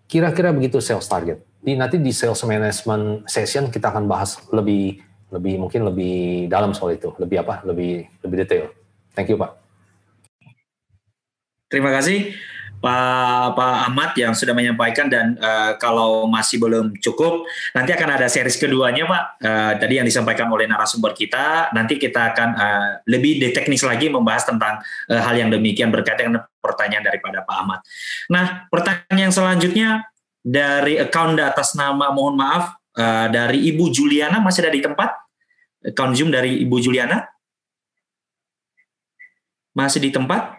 Kira-kira 0.08 0.56
begitu 0.56 0.80
sales 0.80 1.04
target. 1.04 1.44
Di 1.60 1.76
nanti 1.76 2.00
di 2.00 2.16
sales 2.16 2.40
management 2.40 3.28
session 3.28 3.68
kita 3.68 3.92
akan 3.92 4.08
bahas 4.08 4.40
lebih 4.48 5.04
lebih 5.28 5.60
mungkin 5.60 5.84
lebih 5.84 6.48
dalam 6.48 6.72
soal 6.72 6.96
itu, 6.96 7.12
lebih 7.20 7.44
apa? 7.44 7.60
Lebih 7.68 8.08
lebih 8.24 8.36
detail. 8.40 8.72
Thank 9.12 9.28
you, 9.28 9.36
Pak. 9.36 9.52
Terima 11.68 11.92
kasih. 11.92 12.32
Pak 12.78 13.58
Pak 13.58 13.76
Ahmad 13.90 14.14
yang 14.14 14.38
sudah 14.38 14.54
menyampaikan 14.54 15.10
dan 15.10 15.34
uh, 15.42 15.74
kalau 15.82 16.30
masih 16.30 16.62
belum 16.62 16.94
cukup 17.02 17.42
nanti 17.74 17.90
akan 17.90 18.08
ada 18.14 18.30
series 18.30 18.54
keduanya 18.54 19.02
Pak. 19.02 19.22
Uh, 19.42 19.72
tadi 19.82 19.98
yang 19.98 20.06
disampaikan 20.06 20.46
oleh 20.46 20.70
narasumber 20.70 21.10
kita 21.10 21.74
nanti 21.74 21.98
kita 21.98 22.34
akan 22.34 22.48
uh, 22.54 22.88
lebih 23.10 23.42
teknis 23.50 23.82
lagi 23.82 24.06
membahas 24.06 24.46
tentang 24.46 24.78
uh, 25.10 25.20
hal 25.22 25.34
yang 25.34 25.50
demikian 25.50 25.90
berkaitan 25.90 26.30
dengan 26.30 26.46
pertanyaan 26.62 27.02
daripada 27.06 27.42
Pak 27.42 27.56
Ahmad. 27.58 27.80
Nah 28.30 28.70
pertanyaan 28.70 29.30
yang 29.30 29.34
selanjutnya 29.34 29.88
dari 30.38 31.02
account 31.02 31.34
atas 31.42 31.74
nama 31.74 32.14
mohon 32.14 32.38
maaf 32.38 32.78
uh, 32.94 33.26
dari 33.26 33.74
Ibu 33.74 33.90
Juliana 33.90 34.38
masih 34.38 34.66
ada 34.66 34.72
di 34.72 34.82
tempat? 34.82 35.10
Account 35.82 36.14
Zoom 36.14 36.30
dari 36.30 36.62
Ibu 36.62 36.78
Juliana? 36.78 37.26
Masih 39.74 40.02
di 40.02 40.10
tempat 40.10 40.57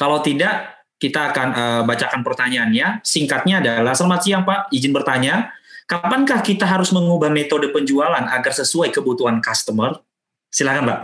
kalau 0.00 0.24
tidak, 0.24 0.80
kita 0.96 1.28
akan 1.28 1.48
uh, 1.52 1.82
bacakan 1.84 2.24
pertanyaannya. 2.24 3.04
Singkatnya 3.04 3.60
adalah, 3.60 3.92
selamat 3.92 4.20
siang 4.24 4.42
Pak, 4.48 4.72
izin 4.72 4.96
bertanya, 4.96 5.52
kapankah 5.84 6.40
kita 6.40 6.64
harus 6.64 6.88
mengubah 6.88 7.28
metode 7.28 7.68
penjualan 7.68 8.24
agar 8.32 8.52
sesuai 8.56 8.96
kebutuhan 8.96 9.44
customer? 9.44 10.00
Silakan 10.48 10.88
Pak. 10.88 11.00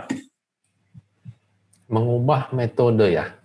Mengubah 1.93 2.49
metode 2.57 3.13
ya? 3.13 3.37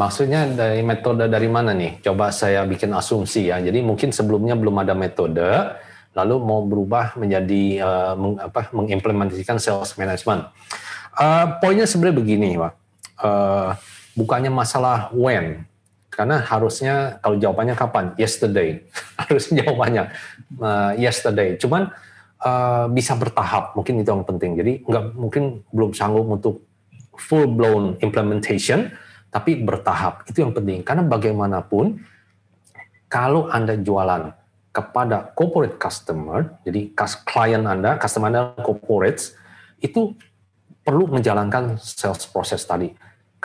Maksudnya 0.00 0.48
dari 0.48 0.80
metode 0.80 1.28
dari 1.28 1.52
mana 1.52 1.76
nih? 1.76 2.00
Coba 2.00 2.32
saya 2.32 2.64
bikin 2.64 2.88
asumsi 2.96 3.52
ya. 3.52 3.60
Jadi 3.60 3.84
mungkin 3.84 4.08
sebelumnya 4.08 4.56
belum 4.56 4.80
ada 4.80 4.96
metode, 4.96 5.46
lalu 6.16 6.34
mau 6.40 6.64
berubah 6.64 7.12
menjadi 7.20 7.62
uh, 7.84 8.14
meng, 8.16 8.40
apa, 8.40 8.72
mengimplementasikan 8.72 9.60
sales 9.60 9.92
management. 10.00 10.48
Uh, 11.12 11.60
poinnya 11.60 11.84
sebenarnya 11.84 12.16
begini, 12.18 12.48
Pak. 12.56 12.72
Uh, 13.22 13.70
bukannya 14.14 14.50
masalah 14.50 15.10
when, 15.14 15.66
karena 16.14 16.38
harusnya 16.46 17.18
kalau 17.18 17.36
jawabannya 17.36 17.74
kapan? 17.74 18.14
Yesterday. 18.14 18.86
Harus 19.20 19.50
jawabannya 19.50 20.14
uh, 20.62 20.94
yesterday. 20.94 21.58
Cuman 21.58 21.90
uh, 22.38 22.86
bisa 22.86 23.18
bertahap, 23.18 23.74
mungkin 23.74 23.98
itu 23.98 24.08
yang 24.14 24.22
penting. 24.22 24.54
Jadi 24.54 24.72
nggak 24.86 25.04
mungkin 25.18 25.66
belum 25.74 25.90
sanggup 25.90 26.26
untuk 26.30 26.62
full 27.18 27.50
blown 27.50 27.98
implementation, 27.98 28.94
tapi 29.34 29.58
bertahap. 29.58 30.22
Itu 30.30 30.46
yang 30.46 30.54
penting. 30.54 30.86
Karena 30.86 31.02
bagaimanapun 31.02 31.98
kalau 33.10 33.50
Anda 33.50 33.74
jualan 33.74 34.30
kepada 34.70 35.34
corporate 35.34 35.78
customer, 35.78 36.58
jadi 36.62 36.94
klien 37.26 37.62
Anda, 37.66 37.98
customer 37.98 38.30
Anda 38.30 38.42
corporates, 38.62 39.34
itu 39.82 40.14
perlu 40.86 41.10
menjalankan 41.10 41.78
sales 41.78 42.26
process 42.30 42.62
tadi 42.66 42.90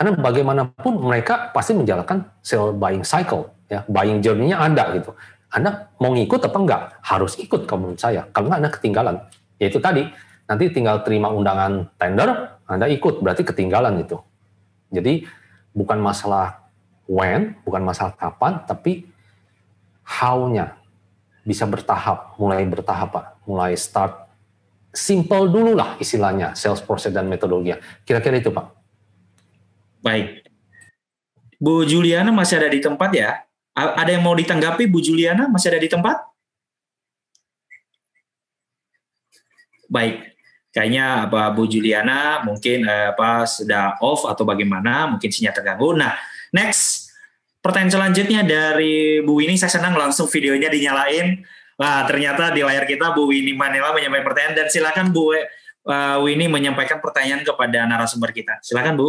karena 0.00 0.16
bagaimanapun 0.16 1.12
mereka 1.12 1.52
pasti 1.52 1.76
menjalankan 1.76 2.24
sell 2.40 2.72
buying 2.72 3.04
cycle, 3.04 3.52
ya 3.68 3.84
buying 3.84 4.24
journey-nya 4.24 4.56
ada 4.56 4.96
gitu. 4.96 5.12
Anda 5.52 5.92
mau 6.00 6.16
ngikut 6.16 6.40
apa 6.40 6.56
enggak? 6.56 6.82
Harus 7.04 7.36
ikut 7.36 7.68
kalau 7.68 7.84
menurut 7.84 8.00
saya. 8.00 8.24
Kalau 8.32 8.48
enggak 8.48 8.60
Anda 8.64 8.72
ketinggalan. 8.72 9.16
Yaitu 9.60 9.76
tadi, 9.76 10.08
nanti 10.48 10.72
tinggal 10.72 11.04
terima 11.04 11.28
undangan 11.28 11.84
tender, 12.00 12.32
Anda 12.64 12.88
ikut, 12.88 13.20
berarti 13.20 13.44
ketinggalan 13.44 14.00
itu. 14.00 14.16
Jadi 14.88 15.28
bukan 15.76 16.00
masalah 16.00 16.64
when, 17.04 17.60
bukan 17.68 17.84
masalah 17.84 18.16
kapan, 18.16 18.64
tapi 18.64 19.04
how-nya 20.00 20.80
bisa 21.44 21.68
bertahap, 21.68 22.40
mulai 22.40 22.64
bertahap 22.64 23.12
Pak, 23.12 23.26
mulai 23.44 23.76
start 23.76 24.32
simple 24.96 25.52
dulu 25.52 25.76
lah 25.76 26.00
istilahnya 26.00 26.56
sales 26.56 26.80
process 26.80 27.12
dan 27.12 27.28
metodologi. 27.28 27.76
Kira-kira 28.08 28.40
itu 28.40 28.48
Pak. 28.48 28.79
Baik. 30.00 30.48
Bu 31.60 31.84
Juliana 31.84 32.32
masih 32.32 32.56
ada 32.56 32.72
di 32.72 32.80
tempat 32.80 33.12
ya? 33.12 33.44
Ada 33.76 34.16
yang 34.16 34.24
mau 34.24 34.32
ditanggapi 34.32 34.88
Bu 34.88 35.04
Juliana 35.04 35.46
masih 35.46 35.76
ada 35.76 35.80
di 35.80 35.88
tempat? 35.92 36.16
Baik. 39.92 40.32
Kayaknya 40.70 41.26
apa 41.28 41.50
Bu 41.52 41.66
Juliana 41.66 42.40
mungkin 42.46 42.86
eh, 42.86 43.10
apa 43.12 43.44
sudah 43.44 43.98
off 44.00 44.24
atau 44.24 44.46
bagaimana, 44.46 45.10
mungkin 45.10 45.28
sinyal 45.28 45.52
terganggu. 45.52 45.98
Nah, 45.98 46.14
next 46.54 47.10
pertanyaan 47.60 47.92
selanjutnya 47.98 48.40
dari 48.46 49.20
Bu 49.20 49.36
Winnie, 49.36 49.58
saya 49.58 49.82
senang 49.82 49.98
langsung 49.98 50.30
videonya 50.30 50.70
dinyalain. 50.70 51.42
Wah, 51.76 52.04
ternyata 52.06 52.54
di 52.54 52.62
layar 52.62 52.86
kita 52.86 53.12
Bu 53.12 53.28
Winnie 53.28 53.56
Manila 53.56 53.90
menyampaikan 53.90 54.24
pertanyaan 54.30 54.54
dan 54.64 54.66
silakan 54.70 55.06
Bu 55.10 55.34
uh, 55.34 56.18
menyampaikan 56.22 57.02
pertanyaan 57.02 57.42
kepada 57.42 57.84
narasumber 57.84 58.30
kita. 58.30 58.62
Silakan 58.62 58.94
Bu. 58.94 59.08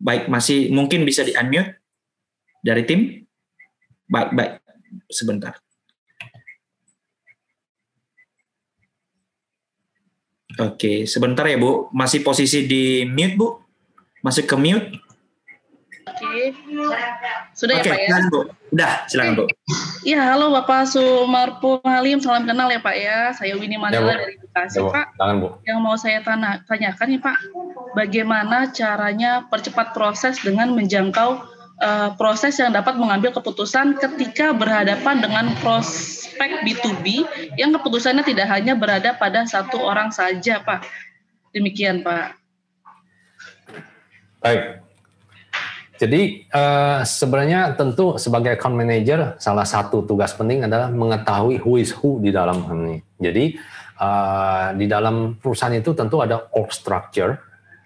Baik, 0.00 0.32
masih 0.32 0.72
mungkin 0.72 1.04
bisa 1.04 1.20
di 1.20 1.36
unmute 1.36 1.76
dari 2.64 2.88
tim. 2.88 3.20
Baik, 4.08 4.32
baik. 4.32 4.52
Sebentar. 5.12 5.60
Oke, 10.58 11.04
sebentar 11.06 11.46
ya 11.46 11.60
Bu. 11.60 11.92
Masih 11.92 12.24
posisi 12.24 12.66
di 12.66 13.04
mute 13.06 13.36
Bu. 13.36 13.48
Masih 14.24 14.44
ke 14.48 14.56
mute? 14.58 14.88
Oke. 16.04 16.52
Sudah 17.60 17.76
Oke, 17.76 17.84
ya 17.84 17.92
Pak 17.92 18.00
ya? 18.00 18.08
silakan, 18.08 18.24
Bu. 18.32 18.40
Udah, 18.72 18.92
silakan 19.04 19.32
Bu. 19.36 19.44
Iya, 20.00 20.20
halo 20.32 20.46
Bapak 20.56 20.88
Sumarpo 20.88 21.76
Halim, 21.84 22.16
salam 22.24 22.48
kenal 22.48 22.72
ya 22.72 22.80
Pak 22.80 22.96
ya. 22.96 23.36
Saya 23.36 23.52
Winnie 23.60 23.76
Mandela 23.76 24.16
Ya, 24.16 24.24
dari 24.24 24.40
Bekasi 24.40 24.80
Ya. 24.80 24.88
Pak. 24.88 25.06
Silakan, 25.12 25.36
Bu. 25.44 25.48
Yang 25.68 25.78
mau 25.84 25.96
saya 26.00 26.18
tanya, 26.24 26.64
tanyakan 26.64 27.06
nih 27.12 27.20
Pak, 27.20 27.36
bagaimana 27.92 28.72
caranya 28.72 29.44
percepat 29.52 29.92
proses 29.92 30.40
dengan 30.40 30.72
menjangkau 30.72 31.36
eh, 31.84 32.08
proses 32.16 32.56
yang 32.56 32.72
dapat 32.72 32.96
mengambil 32.96 33.28
keputusan 33.36 34.00
ketika 34.00 34.56
berhadapan 34.56 35.20
dengan 35.20 35.52
prospek 35.60 36.64
B2B 36.64 37.28
yang 37.60 37.76
keputusannya 37.76 38.24
tidak 38.24 38.48
hanya 38.48 38.72
berada 38.72 39.12
pada 39.20 39.44
satu 39.44 39.76
orang 39.84 40.08
saja 40.08 40.64
Pak. 40.64 40.88
Demikian 41.52 42.00
Pak. 42.00 42.40
Baik. 44.40 44.80
Jadi 46.00 46.48
eh, 46.48 47.00
sebenarnya 47.04 47.76
tentu 47.76 48.16
sebagai 48.16 48.56
account 48.56 48.72
manager 48.72 49.36
salah 49.36 49.68
satu 49.68 50.00
tugas 50.08 50.32
penting 50.32 50.64
adalah 50.64 50.88
mengetahui 50.88 51.60
who 51.60 51.76
is 51.76 51.92
who 51.92 52.16
di 52.24 52.32
dalam 52.32 52.64
ini. 52.72 53.04
Jadi 53.20 53.44
eh, 54.00 54.66
di 54.80 54.88
dalam 54.88 55.36
perusahaan 55.36 55.76
itu 55.76 55.92
tentu 55.92 56.24
ada 56.24 56.48
org 56.56 56.72
structure, 56.72 57.36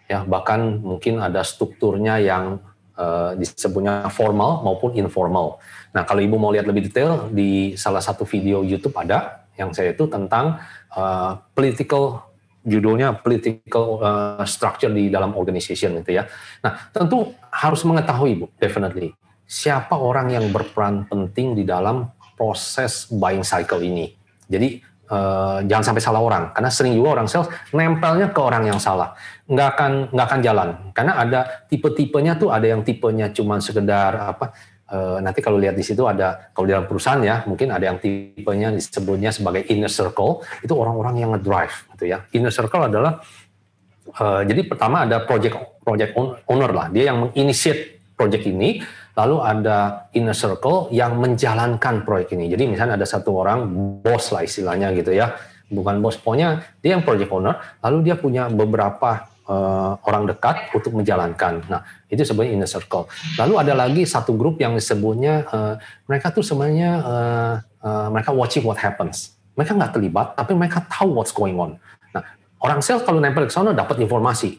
ya 0.07 0.23
bahkan 0.23 0.79
mungkin 0.79 1.19
ada 1.19 1.43
strukturnya 1.43 2.23
yang 2.23 2.63
eh, 2.95 3.35
disebutnya 3.35 4.07
formal 4.15 4.63
maupun 4.63 4.95
informal. 4.95 5.59
Nah 5.91 6.07
kalau 6.07 6.23
ibu 6.23 6.39
mau 6.39 6.55
lihat 6.55 6.71
lebih 6.71 6.87
detail 6.87 7.35
di 7.35 7.75
salah 7.75 7.99
satu 7.99 8.23
video 8.23 8.63
YouTube 8.63 8.95
ada 8.95 9.43
yang 9.59 9.75
saya 9.75 9.91
itu 9.91 10.07
tentang 10.07 10.63
eh, 10.95 11.33
political 11.51 12.31
judulnya 12.65 13.21
political 13.21 14.01
uh, 14.01 14.45
structure 14.49 14.89
di 14.89 15.13
dalam 15.13 15.37
organization 15.37 16.01
gitu 16.01 16.17
ya. 16.17 16.25
Nah, 16.65 16.89
tentu 16.91 17.37
harus 17.55 17.87
mengetahui 17.87 18.33
Bu, 18.35 18.47
definitely. 18.59 19.15
Siapa 19.47 19.95
orang 19.95 20.35
yang 20.35 20.51
berperan 20.51 21.07
penting 21.07 21.55
di 21.55 21.63
dalam 21.63 22.11
proses 22.35 23.07
buying 23.07 23.47
cycle 23.47 23.79
ini. 23.79 24.11
Jadi 24.51 24.83
uh, 25.09 25.63
jangan 25.63 25.95
sampai 25.95 26.03
salah 26.03 26.19
orang. 26.19 26.51
Karena 26.51 26.71
sering 26.73 26.99
juga 26.99 27.21
orang 27.21 27.31
sales 27.31 27.47
nempelnya 27.71 28.35
ke 28.35 28.41
orang 28.43 28.67
yang 28.67 28.81
salah. 28.83 29.15
nggak 29.47 29.69
akan 29.77 29.93
nggak 30.11 30.27
akan 30.27 30.41
jalan. 30.43 30.69
Karena 30.97 31.13
ada 31.21 31.41
tipe-tipenya 31.71 32.35
tuh 32.41 32.51
ada 32.51 32.67
yang 32.67 32.83
tipenya 32.83 33.31
cuma 33.31 33.63
sekedar 33.63 34.19
apa 34.19 34.75
Uh, 34.85 35.17
nanti 35.17 35.41
kalau 35.41 35.57
lihat 35.57 35.73
di 35.73 35.81
situ 35.81 36.05
ada 36.05 36.53
kalau 36.53 36.69
di 36.69 36.77
dalam 36.77 36.85
perusahaan 36.85 37.17
ya 37.25 37.41
mungkin 37.49 37.73
ada 37.73 37.89
yang 37.89 37.97
tipenya 37.97 38.69
disebutnya 38.69 39.33
sebagai 39.33 39.65
inner 39.73 39.89
circle. 39.89 40.45
Itu 40.61 40.77
orang-orang 40.77 41.25
yang 41.25 41.33
ngedrive 41.33 41.73
gitu 41.97 42.05
ya. 42.13 42.29
Inner 42.37 42.53
circle 42.53 42.93
adalah 42.93 43.25
uh, 44.21 44.45
jadi 44.45 44.61
pertama 44.69 45.09
ada 45.09 45.25
project 45.25 45.74
project 45.85 46.17
owner 46.49 46.71
lah 46.73 46.89
dia 46.89 47.13
yang 47.13 47.29
menginitiate 47.29 48.01
project 48.17 48.49
ini 48.49 48.81
lalu 49.15 49.37
ada 49.45 50.11
inner 50.17 50.35
circle 50.35 50.91
yang 50.91 51.15
menjalankan 51.21 52.03
proyek 52.03 52.35
ini 52.35 52.51
jadi 52.51 52.65
misalnya 52.67 52.99
ada 52.99 53.07
satu 53.07 53.37
orang 53.37 53.69
bos 54.03 54.33
lah 54.35 54.43
istilahnya 54.43 54.91
gitu 54.97 55.15
ya 55.15 55.37
bukan 55.71 56.03
bos 56.03 56.19
pokoknya 56.19 56.65
dia 56.83 56.99
yang 56.99 57.05
project 57.07 57.31
owner 57.31 57.61
lalu 57.85 58.11
dia 58.11 58.17
punya 58.19 58.51
beberapa 58.51 59.31
uh, 59.49 59.97
orang 60.05 60.29
dekat 60.29 60.73
untuk 60.73 60.97
menjalankan. 60.97 61.65
Nah, 61.69 61.85
itu 62.09 62.25
sebenarnya 62.25 62.53
inner 62.61 62.71
circle. 62.71 63.09
Lalu 63.37 63.55
ada 63.61 63.73
lagi 63.77 64.03
satu 64.05 64.37
grup 64.37 64.61
yang 64.61 64.77
disebutnya 64.77 65.45
uh, 65.49 65.75
mereka 66.09 66.33
tuh 66.33 66.45
sebenarnya 66.45 66.91
uh, 67.01 67.55
uh, 67.85 68.09
mereka 68.13 68.33
watching 68.33 68.65
what 68.65 68.81
happens. 68.81 69.37
Mereka 69.55 69.77
nggak 69.79 69.93
terlibat, 69.95 70.35
tapi 70.35 70.53
mereka 70.57 70.83
tahu 70.91 71.15
what's 71.15 71.31
going 71.31 71.55
on. 71.55 71.79
Nah, 72.11 72.23
orang 72.59 72.83
sales 72.83 73.07
kalau 73.07 73.23
nempel 73.23 73.47
ke 73.47 73.55
sana 73.55 73.71
dapat 73.71 74.03
informasi, 74.03 74.59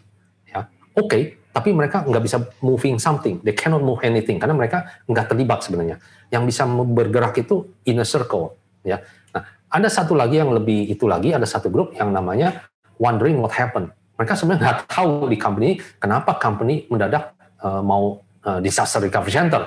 oke, 0.95 1.07
okay, 1.07 1.23
tapi 1.51 1.71
mereka 1.71 2.03
nggak 2.03 2.23
bisa 2.23 2.37
moving 2.59 2.99
something. 2.99 3.39
They 3.43 3.55
cannot 3.55 3.83
move 3.83 4.03
anything 4.03 4.39
karena 4.39 4.55
mereka 4.55 5.03
nggak 5.07 5.31
terlibat 5.31 5.63
sebenarnya. 5.63 5.99
Yang 6.31 6.43
bisa 6.51 6.63
bergerak 6.67 7.35
itu 7.39 7.71
inner 7.87 8.07
circle, 8.07 8.55
ya. 8.83 8.99
Nah, 9.31 9.43
ada 9.71 9.87
satu 9.91 10.15
lagi 10.15 10.39
yang 10.39 10.51
lebih 10.51 10.91
itu 10.91 11.07
lagi, 11.07 11.31
ada 11.35 11.47
satu 11.47 11.71
grup 11.71 11.95
yang 11.95 12.11
namanya 12.11 12.67
wondering 12.99 13.39
what 13.39 13.55
happened. 13.55 13.91
Mereka 14.15 14.33
sebenarnya 14.35 14.61
nggak 14.63 14.79
tahu 14.87 15.27
di 15.27 15.37
company 15.39 15.69
kenapa 15.99 16.39
company 16.39 16.87
mendadak 16.87 17.35
uh, 17.59 17.83
mau 17.83 18.23
uh, 18.47 18.59
disaster 18.63 19.03
recovery 19.03 19.35
center. 19.35 19.63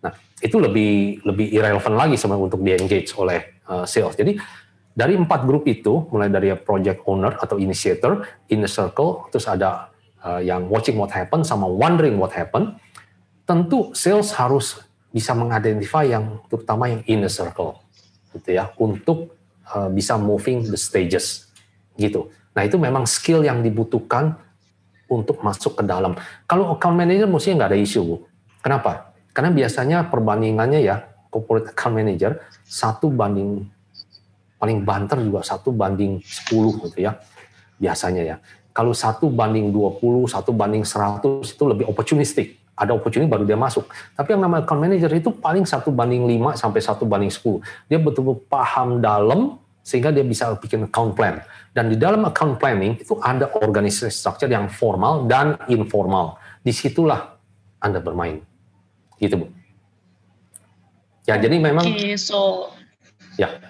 Nah, 0.00 0.12
itu 0.40 0.56
lebih 0.56 1.20
lebih 1.28 1.46
irrelevant 1.52 1.96
lagi 1.96 2.16
sebenarnya 2.16 2.44
untuk 2.48 2.60
di 2.64 2.72
engage 2.72 3.12
oleh 3.20 3.60
uh, 3.68 3.84
sales. 3.84 4.16
Jadi 4.16 4.40
dari 4.90 5.14
empat 5.14 5.46
grup 5.46 5.64
itu, 5.70 6.08
mulai 6.10 6.28
dari 6.28 6.50
project 6.58 7.06
owner 7.06 7.38
atau 7.38 7.56
initiator, 7.56 8.26
inner 8.50 8.68
circle, 8.68 9.30
terus 9.30 9.46
ada 9.46 9.89
uh, 10.24 10.40
yang 10.40 10.68
watching 10.68 10.96
what 10.96 11.12
happen 11.12 11.44
sama 11.44 11.66
wondering 11.68 12.16
what 12.16 12.32
happen, 12.32 12.76
tentu 13.48 13.90
sales 13.96 14.30
harus 14.36 14.80
bisa 15.10 15.34
mengidentify 15.34 16.06
yang 16.06 16.38
terutama 16.46 16.86
yang 16.86 17.02
inner 17.10 17.32
circle, 17.32 17.82
gitu 18.36 18.54
ya, 18.54 18.70
untuk 18.78 19.34
uh, 19.74 19.90
bisa 19.90 20.14
moving 20.14 20.62
the 20.70 20.78
stages, 20.78 21.50
gitu. 21.98 22.30
Nah 22.54 22.62
itu 22.62 22.78
memang 22.78 23.06
skill 23.06 23.42
yang 23.42 23.62
dibutuhkan 23.62 24.38
untuk 25.10 25.42
masuk 25.42 25.82
ke 25.82 25.82
dalam. 25.82 26.14
Kalau 26.46 26.70
account 26.70 26.94
manager 26.94 27.26
mestinya 27.26 27.66
nggak 27.66 27.70
ada 27.74 27.80
isu, 27.82 28.00
Bu. 28.06 28.16
Kenapa? 28.62 29.10
Karena 29.34 29.50
biasanya 29.50 30.06
perbandingannya 30.06 30.80
ya, 30.86 31.02
corporate 31.30 31.74
account 31.74 31.98
manager, 31.98 32.38
satu 32.62 33.10
banding, 33.10 33.66
paling 34.62 34.86
banter 34.86 35.18
juga 35.22 35.42
satu 35.42 35.74
banding 35.74 36.22
10 36.22 36.86
gitu 36.86 36.98
ya, 37.02 37.18
biasanya 37.82 38.22
ya. 38.22 38.36
Kalau 38.70 38.94
satu 38.94 39.26
banding 39.26 39.74
20, 39.74 40.30
satu 40.30 40.54
banding 40.54 40.86
100 40.86 41.42
itu 41.42 41.64
lebih 41.66 41.90
opportunistic. 41.90 42.58
Ada 42.78 42.96
opportunity 42.96 43.28
baru 43.28 43.44
dia 43.44 43.58
masuk. 43.58 43.84
Tapi 44.16 44.32
yang 44.32 44.46
namanya 44.46 44.64
account 44.64 44.80
manager 44.80 45.12
itu 45.12 45.28
paling 45.34 45.68
satu 45.68 45.92
banding 45.92 46.24
5 46.24 46.56
sampai 46.56 46.80
satu 46.80 47.04
banding 47.04 47.28
10. 47.28 47.90
Dia 47.90 47.98
betul-betul 48.00 48.46
paham 48.48 49.04
dalam 49.04 49.60
sehingga 49.84 50.14
dia 50.14 50.24
bisa 50.24 50.48
bikin 50.56 50.88
account 50.88 51.12
plan. 51.12 51.44
Dan 51.74 51.92
di 51.92 51.96
dalam 51.98 52.24
account 52.24 52.56
planning 52.56 52.96
itu 52.98 53.18
ada 53.20 53.50
organisasi 53.52 54.10
structure 54.10 54.48
yang 54.48 54.70
formal 54.70 55.28
dan 55.28 55.60
informal. 55.68 56.40
Di 56.64 56.72
situlah 56.72 57.36
Anda 57.82 58.00
bermain. 58.00 58.40
Gitu, 59.20 59.36
Bu. 59.36 59.46
Ya, 61.28 61.36
jadi 61.36 61.56
memang... 61.60 61.84
Okay, 61.84 62.16
so... 62.16 62.72
Ya. 63.36 63.69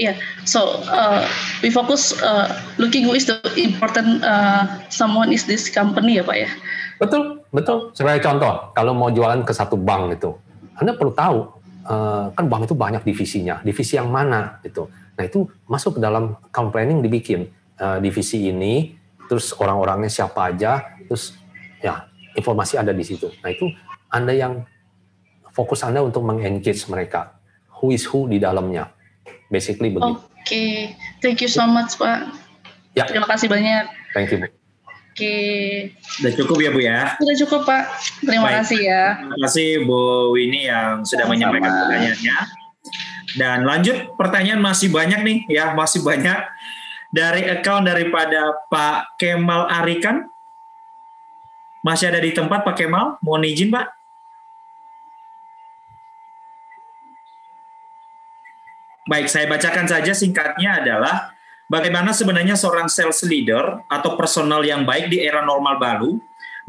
Yeah, 0.00 0.16
so 0.48 0.80
uh, 0.88 1.28
we 1.60 1.68
focus 1.68 2.16
uh, 2.24 2.48
looking 2.80 3.04
who 3.04 3.12
is 3.12 3.28
the 3.28 3.36
important 3.60 4.24
uh, 4.24 4.64
someone 4.88 5.36
is 5.36 5.44
this 5.44 5.68
company 5.68 6.16
ya 6.16 6.24
Pak 6.24 6.36
ya. 6.36 6.50
Betul, 6.96 7.44
betul. 7.52 7.92
Sebagai 7.92 8.24
contoh, 8.24 8.72
kalau 8.72 8.96
mau 8.96 9.12
jualan 9.12 9.44
ke 9.44 9.52
satu 9.52 9.76
bank 9.76 10.16
itu, 10.16 10.32
Anda 10.80 10.96
perlu 10.96 11.12
tahu 11.12 11.38
uh, 11.84 12.32
kan 12.32 12.48
bank 12.48 12.72
itu 12.72 12.74
banyak 12.78 13.04
divisinya, 13.04 13.60
divisi 13.60 14.00
yang 14.00 14.08
mana 14.08 14.64
itu. 14.64 14.88
Nah 15.12 15.28
itu 15.28 15.44
masuk 15.68 15.98
ke 15.98 16.00
dalam 16.00 16.40
account 16.40 16.72
planning 16.72 17.04
dibikin 17.04 17.52
uh, 17.76 18.00
divisi 18.00 18.48
ini, 18.48 18.96
terus 19.28 19.52
orang-orangnya 19.60 20.08
siapa 20.08 20.56
aja, 20.56 20.96
terus 21.04 21.36
ya 21.84 22.08
informasi 22.32 22.80
ada 22.80 22.96
di 22.96 23.04
situ. 23.04 23.28
Nah 23.44 23.52
itu 23.52 23.68
Anda 24.08 24.32
yang 24.32 24.64
fokus 25.52 25.84
Anda 25.84 26.00
untuk 26.00 26.24
mengengage 26.24 26.88
mereka, 26.88 27.36
who 27.76 27.92
is 27.92 28.08
who 28.08 28.24
di 28.24 28.40
dalamnya, 28.40 28.88
basically 29.52 29.92
begitu. 29.92 30.16
Oke, 30.16 30.24
okay. 30.40 30.72
thank 31.20 31.44
you 31.44 31.50
so 31.52 31.68
much 31.68 32.00
Pak. 32.00 32.32
Ya. 32.96 33.04
Terima 33.04 33.28
kasih 33.28 33.52
banyak. 33.52 33.84
Thank 34.16 34.32
you. 34.32 34.40
Bu. 34.40 34.48
Oke. 34.48 34.56
Okay. 35.12 35.92
Sudah 36.00 36.32
cukup 36.40 36.56
ya 36.64 36.70
Bu 36.72 36.80
ya? 36.80 37.00
Sudah 37.20 37.36
cukup 37.44 37.60
Pak. 37.68 37.84
Terima 38.24 38.48
Baik. 38.48 38.56
kasih 38.64 38.80
ya. 38.80 39.04
Terima 39.20 39.38
kasih 39.44 39.68
Bu 39.84 40.00
Winnie 40.32 40.64
yang 40.72 41.04
sudah 41.04 41.28
Sama. 41.28 41.32
menyampaikan 41.36 41.72
pertanyaannya. 41.84 42.36
Dan 43.32 43.58
lanjut 43.64 43.96
pertanyaan 44.16 44.60
masih 44.60 44.88
banyak 44.92 45.20
nih 45.24 45.38
ya, 45.48 45.72
masih 45.72 46.04
banyak 46.04 46.36
dari 47.12 47.44
account 47.48 47.88
daripada 47.88 48.56
Pak 48.72 49.20
Kemal 49.20 49.68
Arikan. 49.68 50.28
Masih 51.84 52.08
ada 52.08 52.20
di 52.20 52.32
tempat 52.32 52.64
Pak 52.64 52.76
Kemal? 52.76 53.20
Mohon 53.20 53.48
izin 53.48 53.68
Pak. 53.68 54.01
Baik, 59.02 59.26
saya 59.26 59.50
bacakan 59.50 59.86
saja 59.90 60.14
singkatnya 60.14 60.78
adalah 60.78 61.34
bagaimana 61.66 62.14
sebenarnya 62.14 62.54
seorang 62.54 62.86
sales 62.86 63.22
leader 63.26 63.82
atau 63.90 64.14
personal 64.14 64.62
yang 64.62 64.86
baik 64.86 65.10
di 65.10 65.18
era 65.22 65.42
normal 65.42 65.78
baru 65.80 66.12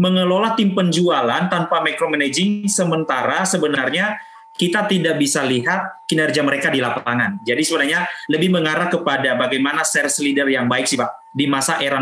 mengelola 0.01 0.57
tim 0.57 0.73
penjualan 0.73 1.45
tanpa 1.53 1.85
micromanaging 1.85 2.65
sementara 2.65 3.45
sebenarnya 3.45 4.17
kita 4.53 4.85
tidak 4.85 5.17
bisa 5.17 5.41
lihat 5.41 6.05
kinerja 6.05 6.45
mereka 6.45 6.69
di 6.69 6.77
lapangan. 6.77 7.41
Jadi 7.41 7.61
sebenarnya 7.65 8.05
lebih 8.29 8.53
mengarah 8.53 8.85
kepada 8.89 9.33
bagaimana 9.33 9.81
sales 9.81 10.17
leader 10.21 10.45
yang 10.45 10.69
baik 10.69 10.85
sih 10.85 10.97
Pak 10.97 11.33
di 11.33 11.49
masa 11.49 11.81
era 11.81 11.97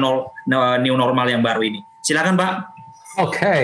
new 0.79 0.95
normal 0.95 1.27
yang 1.31 1.39
baru 1.39 1.63
ini. 1.63 1.79
Silakan 2.03 2.35
Pak. 2.35 2.53
Oke, 3.19 3.35
okay. 3.39 3.63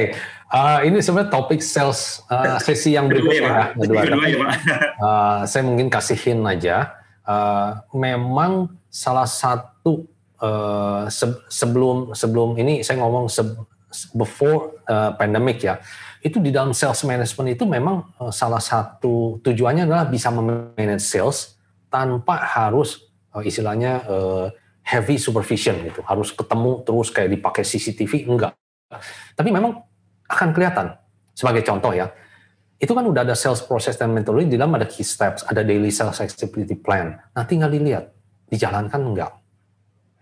Uh, 0.51 0.79
ini 0.83 0.99
sebenarnya 1.03 1.31
topik 1.31 1.59
sales 1.63 2.23
uh, 2.31 2.59
sesi 2.59 2.95
yang 2.95 3.11
berikutnya. 3.11 3.41
Ya, 3.41 3.65
kedua, 3.75 4.01
kedua, 4.03 4.25
ya, 4.27 4.37
Pak. 4.39 4.51
Uh, 4.99 5.39
saya 5.47 5.63
mungkin 5.63 5.87
kasihin 5.91 6.43
aja. 6.47 6.95
Uh, 7.27 7.83
memang 7.91 8.71
salah 8.87 9.27
satu 9.27 10.07
uh, 10.39 11.11
se 11.11 11.27
sebelum 11.51 12.15
sebelum 12.15 12.55
ini 12.55 12.79
saya 12.87 13.03
ngomong 13.03 13.27
se 13.27 13.43
before 14.15 14.83
uh, 14.87 15.15
pandemic 15.15 15.63
ya, 15.63 15.79
itu 16.19 16.43
di 16.43 16.51
dalam 16.51 16.75
sales 16.75 17.03
management 17.07 17.55
itu 17.55 17.63
memang 17.63 18.03
uh, 18.19 18.31
salah 18.31 18.59
satu 18.59 19.39
tujuannya 19.43 19.87
adalah 19.87 20.07
bisa 20.07 20.27
memanage 20.27 21.03
sales 21.03 21.55
tanpa 21.87 22.35
harus 22.35 23.07
uh, 23.31 23.43
istilahnya 23.43 24.03
uh, 24.07 24.47
heavy 24.83 25.19
supervision 25.19 25.83
gitu, 25.87 26.03
harus 26.03 26.31
ketemu 26.31 26.83
terus 26.83 27.11
kayak 27.11 27.31
dipakai 27.31 27.63
CCTV 27.63 28.27
enggak. 28.27 28.55
Tapi 29.35 29.49
memang 29.51 29.86
akan 30.27 30.49
kelihatan. 30.55 30.95
Sebagai 31.37 31.61
contoh 31.63 31.93
ya, 31.93 32.09
itu 32.77 32.93
kan 32.93 33.05
udah 33.05 33.25
ada 33.25 33.33
sales 33.33 33.65
process 33.65 33.97
dan 33.97 34.13
metodologi 34.13 34.53
di 34.53 34.57
dalam 34.57 34.77
ada 34.77 34.85
key 34.85 35.01
steps, 35.01 35.41
ada 35.49 35.65
daily 35.65 35.89
sales 35.89 36.21
activity 36.21 36.77
plan. 36.77 37.17
Nah, 37.33 37.43
tinggal 37.45 37.73
dilihat 37.73 38.13
dijalankan 38.53 39.01
enggak. 39.01 39.33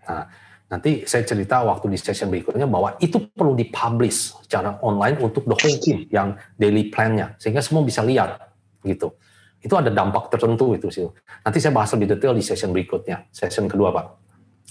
Nah, 0.06 0.24
nanti 0.72 1.04
saya 1.04 1.22
cerita 1.22 1.62
waktu 1.62 1.92
di 1.92 1.98
session 2.00 2.32
berikutnya 2.32 2.66
bahwa 2.66 2.96
itu 2.98 3.28
perlu 3.30 3.54
dipublish 3.54 4.34
secara 4.46 4.80
online 4.82 5.20
untuk 5.22 5.46
the 5.46 5.56
whole 5.56 5.78
team 5.78 6.08
yang 6.10 6.34
daily 6.58 6.88
plan-nya 6.90 7.38
sehingga 7.38 7.62
semua 7.62 7.84
bisa 7.86 8.02
lihat 8.02 8.40
gitu. 8.82 9.14
Itu 9.62 9.74
ada 9.74 9.90
dampak 9.90 10.30
tertentu 10.30 10.74
itu 10.78 10.88
sih. 10.90 11.06
Nanti 11.42 11.58
saya 11.58 11.74
bahas 11.74 11.90
lebih 11.94 12.16
detail 12.16 12.34
di 12.34 12.42
session 12.42 12.70
berikutnya, 12.70 13.26
session 13.34 13.66
kedua 13.66 13.90
Pak. 13.94 14.06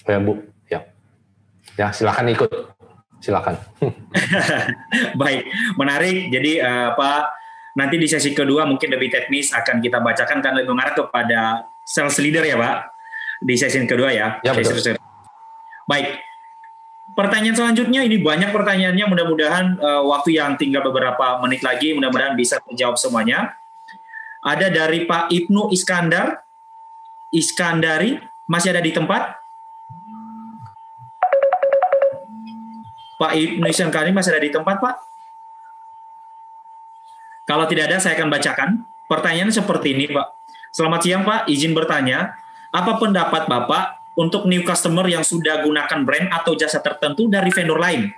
Ya 0.07 0.19
Bu, 0.21 0.33
ya. 0.67 0.79
Ya 1.75 1.87
silakan 1.91 2.31
ikut, 2.31 2.74
silakan. 3.19 3.55
Baik, 5.21 5.49
menarik. 5.79 6.29
Jadi 6.31 6.61
uh, 6.61 6.95
Pak, 6.95 7.21
nanti 7.75 7.95
di 7.99 8.07
sesi 8.07 8.31
kedua 8.31 8.63
mungkin 8.63 8.91
lebih 8.91 9.11
teknis 9.11 9.51
akan 9.51 9.83
kita 9.83 9.99
bacakan 9.99 10.39
kan 10.39 10.53
lebih 10.55 10.71
mengarah 10.71 10.95
kepada 10.95 11.67
sales 11.85 12.17
leader 12.17 12.41
ya 12.41 12.55
Pak 12.57 12.75
di 13.43 13.55
sesi 13.59 13.77
kedua 13.83 14.09
ya. 14.11 14.39
Ya 14.41 14.51
betul. 14.55 14.95
Baik. 15.85 16.23
Pertanyaan 17.15 17.55
selanjutnya 17.55 18.03
ini 18.03 18.19
banyak 18.19 18.51
pertanyaannya. 18.51 19.05
Mudah-mudahan 19.07 19.65
uh, 19.79 20.03
waktu 20.03 20.35
yang 20.35 20.59
tinggal 20.59 20.83
beberapa 20.83 21.39
menit 21.39 21.63
lagi, 21.63 21.95
mudah-mudahan 21.95 22.35
bisa 22.35 22.59
terjawab 22.67 22.99
semuanya. 22.99 23.55
Ada 24.43 24.67
dari 24.67 25.07
Pak 25.07 25.31
Ibnu 25.31 25.71
Iskandar, 25.71 26.43
Iskandari, 27.31 28.19
masih 28.51 28.75
ada 28.75 28.83
di 28.83 28.91
tempat? 28.91 29.44
Pak 33.15 33.31
Ibnu 33.31 33.65
Iskandari 33.67 34.11
masih 34.11 34.35
ada 34.35 34.43
di 34.43 34.51
tempat, 34.51 34.75
Pak? 34.83 34.95
Kalau 37.45 37.69
tidak 37.69 37.87
ada, 37.93 37.97
saya 38.01 38.17
akan 38.19 38.27
bacakan. 38.27 38.69
Pertanyaan 39.05 39.53
seperti 39.53 39.93
ini, 39.93 40.09
Pak. 40.11 40.27
Selamat 40.75 40.99
siang, 41.05 41.23
Pak. 41.23 41.47
Izin 41.47 41.71
bertanya, 41.71 42.35
apa 42.73 42.99
pendapat 42.99 43.47
Bapak 43.47 44.11
untuk 44.19 44.49
new 44.49 44.65
customer 44.67 45.07
yang 45.07 45.23
sudah 45.23 45.63
gunakan 45.63 46.03
brand 46.03 46.27
atau 46.31 46.57
jasa 46.57 46.83
tertentu 46.83 47.31
dari 47.31 47.51
vendor 47.53 47.79
lain. 47.79 48.11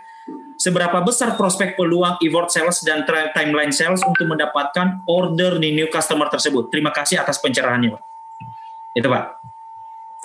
Seberapa 0.57 1.05
besar 1.05 1.37
prospek 1.37 1.77
peluang 1.77 2.17
e-word 2.25 2.49
sales 2.49 2.81
dan 2.81 3.05
timeline 3.37 3.69
sales 3.69 4.01
untuk 4.01 4.25
mendapatkan 4.25 5.05
order 5.05 5.61
di 5.61 5.69
new 5.77 5.85
customer 5.93 6.25
tersebut? 6.33 6.73
Terima 6.73 6.89
kasih 6.89 7.21
atas 7.21 7.37
pencerahannya, 7.37 7.93
Pak. 7.93 8.01
Itu, 8.97 9.05
Pak. 9.05 9.23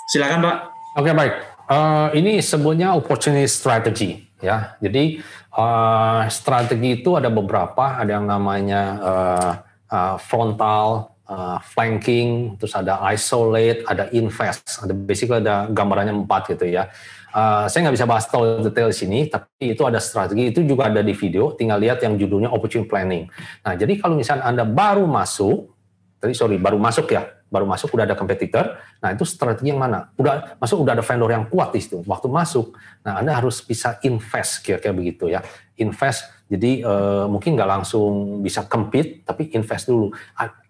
Silakan, 0.09 0.41
Pak. 0.41 0.57
Oke, 0.97 1.09
okay, 1.09 1.13
baik. 1.13 1.35
Uh, 1.69 2.09
ini 2.17 2.41
sebutnya 2.41 2.97
opportunity 2.97 3.45
strategy, 3.45 4.32
ya. 4.43 4.77
Jadi 4.83 5.23
uh, 5.55 6.27
strategi 6.29 7.01
itu 7.01 7.15
ada 7.15 7.31
beberapa, 7.31 7.97
ada 7.97 8.19
yang 8.19 8.27
namanya 8.27 8.83
uh, 8.99 9.53
uh, 9.89 10.17
frontal, 10.19 11.15
uh, 11.31 11.63
flanking, 11.63 12.59
terus 12.59 12.75
ada 12.75 12.99
isolate, 13.15 13.87
ada 13.87 14.11
invest, 14.13 14.83
ada 14.83 14.93
basically 14.93 15.41
ada 15.41 15.71
gambarannya 15.71 16.27
empat 16.27 16.53
gitu 16.53 16.69
ya. 16.69 16.91
Uh, 17.33 17.65
saya 17.65 17.89
nggak 17.89 17.97
bisa 17.97 18.05
bahas 18.05 18.29
tahu 18.29 18.61
detail 18.61 18.93
sini, 18.93 19.25
tapi 19.25 19.73
itu 19.73 19.81
ada 19.89 19.97
strategi, 19.97 20.53
itu 20.53 20.61
juga 20.69 20.93
ada 20.93 21.01
di 21.01 21.17
video, 21.17 21.57
tinggal 21.57 21.81
lihat 21.81 22.05
yang 22.05 22.21
judulnya 22.21 22.53
opportunity 22.53 22.85
planning. 22.85 23.25
Nah, 23.65 23.73
jadi 23.73 23.97
kalau 23.97 24.21
misalnya 24.21 24.45
Anda 24.45 24.69
baru 24.69 25.09
masuk, 25.09 25.73
tadi 26.21 26.37
sorry, 26.37 26.61
baru 26.61 26.77
masuk 26.77 27.09
ya, 27.09 27.25
baru 27.53 27.69
masuk 27.69 27.93
udah 27.93 28.09
ada 28.09 28.17
kompetitor, 28.17 28.81
nah 29.05 29.13
itu 29.13 29.29
strategi 29.29 29.69
yang 29.69 29.85
mana? 29.85 30.09
Udah 30.17 30.57
masuk 30.57 30.89
udah 30.89 30.97
ada 30.97 31.05
vendor 31.05 31.29
yang 31.29 31.45
kuat 31.53 31.77
di 31.77 31.85
situ. 31.85 32.01
Waktu 32.09 32.33
masuk, 32.33 32.73
nah 33.05 33.21
Anda 33.21 33.37
harus 33.37 33.61
bisa 33.61 34.01
invest 34.01 34.65
kira-kira 34.65 34.97
begitu 34.97 35.29
ya. 35.29 35.45
Invest 35.77 36.33
jadi 36.49 36.85
uh, 36.85 37.25
mungkin 37.29 37.57
nggak 37.57 37.71
langsung 37.81 38.41
bisa 38.41 38.65
compete, 38.69 39.25
tapi 39.25 39.53
invest 39.53 39.89
dulu. 39.89 40.13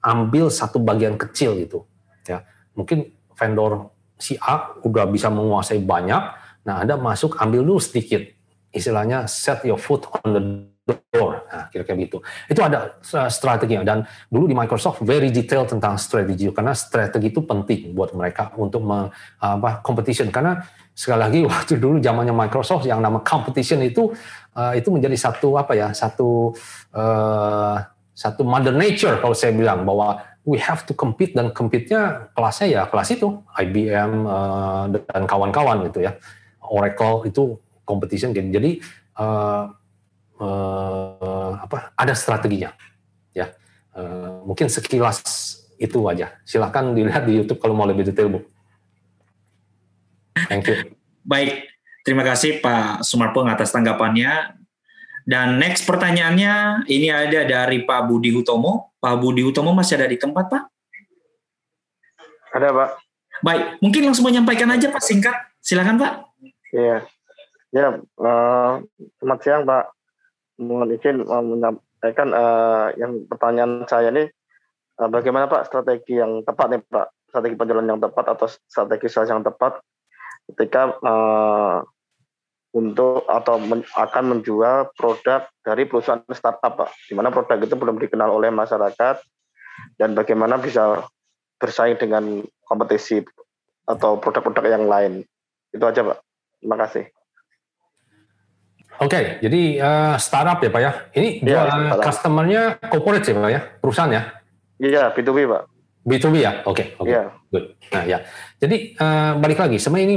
Ambil 0.02 0.46
satu 0.50 0.78
bagian 0.82 1.18
kecil 1.18 1.58
gitu. 1.58 1.86
Ya, 2.26 2.46
mungkin 2.74 3.10
vendor 3.34 3.90
si 4.14 4.38
A 4.38 4.78
udah 4.86 5.06
bisa 5.10 5.26
menguasai 5.26 5.82
banyak. 5.82 6.22
Nah, 6.62 6.86
Anda 6.86 6.94
masuk 6.94 7.34
ambil 7.42 7.66
dulu 7.66 7.82
sedikit. 7.82 8.22
Istilahnya 8.70 9.26
set 9.26 9.66
your 9.66 9.78
foot 9.78 10.06
on 10.22 10.28
the 10.30 10.42
door. 10.86 11.46
Nah, 11.46 11.70
kira-kira 11.70 11.94
gitu. 11.94 12.18
Itu 12.50 12.60
ada 12.62 12.98
uh, 12.98 13.30
strateginya. 13.30 13.86
Dan 13.86 13.98
dulu 14.26 14.50
di 14.50 14.56
Microsoft 14.56 15.06
very 15.06 15.30
detail 15.30 15.62
tentang 15.62 15.94
strategi. 15.94 16.50
Karena 16.50 16.74
strategi 16.74 17.30
itu 17.30 17.40
penting 17.46 17.94
buat 17.94 18.10
mereka 18.18 18.50
untuk 18.58 18.82
me, 18.82 19.10
apa 19.38 19.78
competition. 19.86 20.34
Karena 20.34 20.58
sekali 20.90 21.20
lagi 21.22 21.40
waktu 21.50 21.78
dulu 21.78 22.02
zamannya 22.02 22.34
Microsoft 22.34 22.84
yang 22.86 22.98
nama 22.98 23.22
competition 23.22 23.78
itu 23.86 24.10
uh, 24.58 24.74
itu 24.74 24.90
menjadi 24.90 25.14
satu 25.14 25.54
apa 25.54 25.72
ya 25.78 25.88
satu 25.94 26.52
uh, 26.92 27.76
satu 28.12 28.42
mother 28.42 28.74
nature 28.74 29.22
kalau 29.22 29.34
saya 29.38 29.54
bilang. 29.54 29.86
Bahwa 29.86 30.18
we 30.42 30.58
have 30.58 30.82
to 30.82 30.98
compete 30.98 31.38
dan 31.38 31.54
compete-nya 31.54 32.34
kelasnya 32.34 32.66
ya 32.66 32.82
kelas 32.90 33.14
itu. 33.14 33.38
IBM 33.54 34.26
uh, 34.26 34.84
dan 34.90 35.22
kawan-kawan 35.30 35.86
gitu 35.86 36.02
ya. 36.02 36.18
Oracle 36.62 37.28
itu 37.30 37.54
competition 37.82 38.30
jadi 38.32 38.78
uh, 39.18 39.68
uh, 40.42 41.62
apa 41.62 41.94
ada 41.94 42.12
strateginya 42.18 42.74
ya 43.30 43.54
uh, 43.94 44.42
mungkin 44.42 44.66
sekilas 44.66 45.22
itu 45.78 45.98
aja 46.10 46.34
silahkan 46.42 46.90
dilihat 46.90 47.22
di 47.22 47.38
YouTube 47.38 47.62
kalau 47.62 47.78
mau 47.78 47.86
lebih 47.86 48.02
detail 48.02 48.26
bu 48.26 48.42
Thank 50.48 50.68
you. 50.68 50.96
Baik, 51.22 51.70
terima 52.02 52.24
kasih 52.26 52.58
Pak 52.64 53.04
Sumarpeng 53.04 53.48
atas 53.52 53.70
tanggapannya. 53.70 54.58
Dan 55.22 55.62
next 55.62 55.86
pertanyaannya 55.86 56.84
ini 56.90 57.08
ada 57.12 57.46
dari 57.46 57.86
Pak 57.86 58.10
Budi 58.10 58.34
Hutomo. 58.34 58.98
Pak 58.98 59.14
Budi 59.22 59.46
Hutomo 59.46 59.70
masih 59.70 60.02
ada 60.02 60.10
di 60.10 60.18
tempat 60.18 60.50
Pak? 60.50 60.62
Ada 62.58 62.68
Pak. 62.74 62.90
Baik, 63.42 63.64
mungkin 63.82 64.02
langsung 64.10 64.26
menyampaikan 64.26 64.70
aja 64.70 64.90
Pak 64.90 65.02
singkat. 65.02 65.34
Silakan 65.62 65.98
Pak. 65.98 66.12
Iya. 66.74 67.06
Ya, 67.72 67.88
uh, 68.18 68.82
selamat 69.22 69.38
siang 69.40 69.62
Pak. 69.64 69.84
Mohon 70.60 70.88
izin 70.96 71.16
uh, 71.24 71.44
menyampaikan 71.44 72.28
uh, 72.34 72.92
yang 73.00 73.24
pertanyaan 73.30 73.88
saya 73.88 74.12
ini 74.12 74.28
uh, 75.00 75.08
bagaimana 75.08 75.48
Pak 75.48 75.68
strategi 75.70 76.20
yang 76.20 76.44
tepat 76.44 76.66
nih 76.72 76.80
Pak, 76.84 77.06
strategi 77.32 77.56
penjualan 77.56 77.88
yang 77.88 78.00
tepat 78.02 78.24
atau 78.36 78.46
strategi 78.48 79.08
sales 79.08 79.32
yang 79.32 79.40
tepat 79.40 79.80
ketika 80.52 80.92
uh, 81.00 81.80
untuk 82.72 83.28
atau 83.28 83.60
men, 83.60 83.84
akan 83.96 84.24
menjual 84.36 84.92
produk 84.96 85.44
dari 85.60 85.84
perusahaan 85.84 86.24
startup, 86.32 86.72
Pak. 86.72 86.90
Di 87.08 87.12
mana 87.12 87.28
produk 87.28 87.60
itu 87.60 87.76
belum 87.76 88.00
dikenal 88.00 88.32
oleh 88.32 88.48
masyarakat 88.48 89.20
dan 90.00 90.16
bagaimana 90.16 90.56
bisa 90.56 91.04
bersaing 91.60 92.00
dengan 92.00 92.40
kompetisi 92.64 93.20
atau 93.84 94.16
produk-produk 94.16 94.64
yang 94.72 94.88
lain. 94.88 95.22
Itu 95.68 95.84
aja, 95.84 96.00
Pak. 96.00 96.18
Terima 96.64 96.76
kasih. 96.80 97.04
Oke, 99.02 99.18
okay, 99.18 99.24
jadi 99.42 99.62
uh, 99.82 100.14
startup 100.14 100.62
ya 100.62 100.70
Pak 100.70 100.80
ya. 100.80 100.92
Ini 101.10 101.28
ya, 101.42 101.66
jual 101.66 101.98
customer-nya 101.98 102.62
corporate 102.86 103.26
ya 103.26 103.34
Pak 103.34 103.50
ya, 103.50 103.60
perusahaan 103.82 104.12
ya? 104.14 104.22
Iya, 104.78 105.02
B2B 105.10 105.38
Pak. 105.50 105.62
B2B 106.02 106.34
ya, 106.42 106.62
oke, 106.66 106.74
okay, 106.74 106.86
oke, 106.98 107.06
okay. 107.06 107.14
yeah. 107.14 107.26
good. 107.50 107.64
Nah 107.94 108.02
ya, 108.02 108.18
jadi 108.58 108.76
uh, 108.98 109.32
balik 109.38 109.58
lagi, 109.62 109.78
sebenarnya 109.78 110.06
ini 110.10 110.16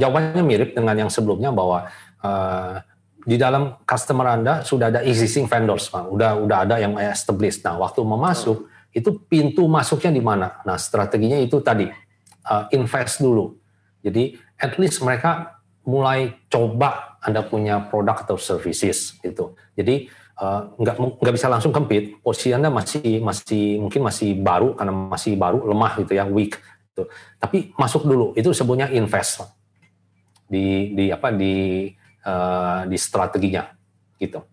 jawabannya 0.00 0.44
mirip 0.44 0.70
dengan 0.76 0.92
yang 0.92 1.10
sebelumnya 1.12 1.52
bahwa 1.52 1.88
uh, 2.20 2.84
di 3.26 3.40
dalam 3.40 3.80
customer 3.88 4.36
anda 4.36 4.60
sudah 4.60 4.92
ada 4.92 5.00
existing 5.00 5.48
vendors, 5.48 5.88
pak, 5.88 6.04
udah 6.04 6.36
udah 6.36 6.68
ada 6.68 6.76
yang 6.78 6.94
established. 7.00 7.64
Nah, 7.64 7.80
waktu 7.80 8.04
mau 8.04 8.20
masuk 8.20 8.68
hmm. 8.68 8.98
itu 9.02 9.10
pintu 9.24 9.64
masuknya 9.66 10.12
di 10.12 10.20
mana? 10.20 10.60
Nah, 10.68 10.76
strateginya 10.76 11.40
itu 11.40 11.64
tadi 11.64 11.88
uh, 12.46 12.64
invest 12.76 13.24
dulu. 13.24 13.56
Jadi 14.04 14.36
at 14.60 14.76
least 14.78 15.00
mereka 15.00 15.55
mulai 15.86 16.34
coba 16.50 17.16
anda 17.22 17.46
punya 17.46 17.86
produk 17.86 18.26
atau 18.26 18.36
services 18.36 19.16
itu. 19.22 19.54
Jadi 19.78 20.10
nggak 20.76 20.96
uh, 21.00 21.16
nggak 21.22 21.34
bisa 21.34 21.48
langsung 21.48 21.72
compete, 21.72 22.20
posisi 22.20 22.52
anda 22.52 22.68
masih 22.68 23.24
masih 23.24 23.80
mungkin 23.80 24.04
masih 24.04 24.36
baru 24.36 24.76
karena 24.76 24.92
masih 24.92 25.32
baru 25.38 25.64
lemah 25.64 25.92
gitu 26.04 26.12
ya 26.12 26.28
weak. 26.28 26.60
Gitu. 26.92 27.08
Tapi 27.40 27.72
masuk 27.78 28.04
dulu 28.04 28.36
itu 28.36 28.52
sebutnya 28.52 28.92
invest 28.92 29.46
di 30.44 30.92
di 30.92 31.04
apa 31.08 31.32
di 31.32 31.88
uh, 32.26 32.84
di 32.84 32.98
strateginya 33.00 33.64
gitu. 34.20 34.44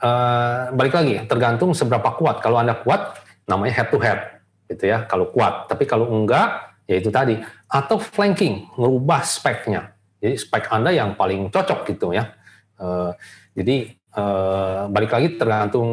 Uh, 0.00 0.72
balik 0.72 0.96
lagi 0.96 1.20
tergantung 1.28 1.76
seberapa 1.76 2.16
kuat. 2.16 2.40
Kalau 2.40 2.56
anda 2.56 2.74
kuat 2.74 3.20
namanya 3.44 3.84
head 3.84 3.88
to 3.92 4.00
head 4.00 4.42
gitu 4.66 4.88
ya. 4.88 5.04
Kalau 5.06 5.28
kuat, 5.30 5.68
tapi 5.70 5.84
kalau 5.86 6.10
enggak 6.10 6.74
ya 6.90 6.98
itu 6.98 7.12
tadi 7.14 7.38
atau 7.70 8.02
flanking, 8.02 8.66
merubah 8.74 9.22
speknya. 9.22 9.89
Jadi 10.20 10.36
spek 10.36 10.68
anda 10.68 10.92
yang 10.92 11.16
paling 11.16 11.48
cocok 11.48 11.88
gitu 11.88 12.12
ya 12.12 12.40
Uh, 12.80 13.12
jadi 13.52 13.92
uh, 14.16 14.88
balik 14.88 15.12
lagi 15.12 15.36
tergantung 15.36 15.90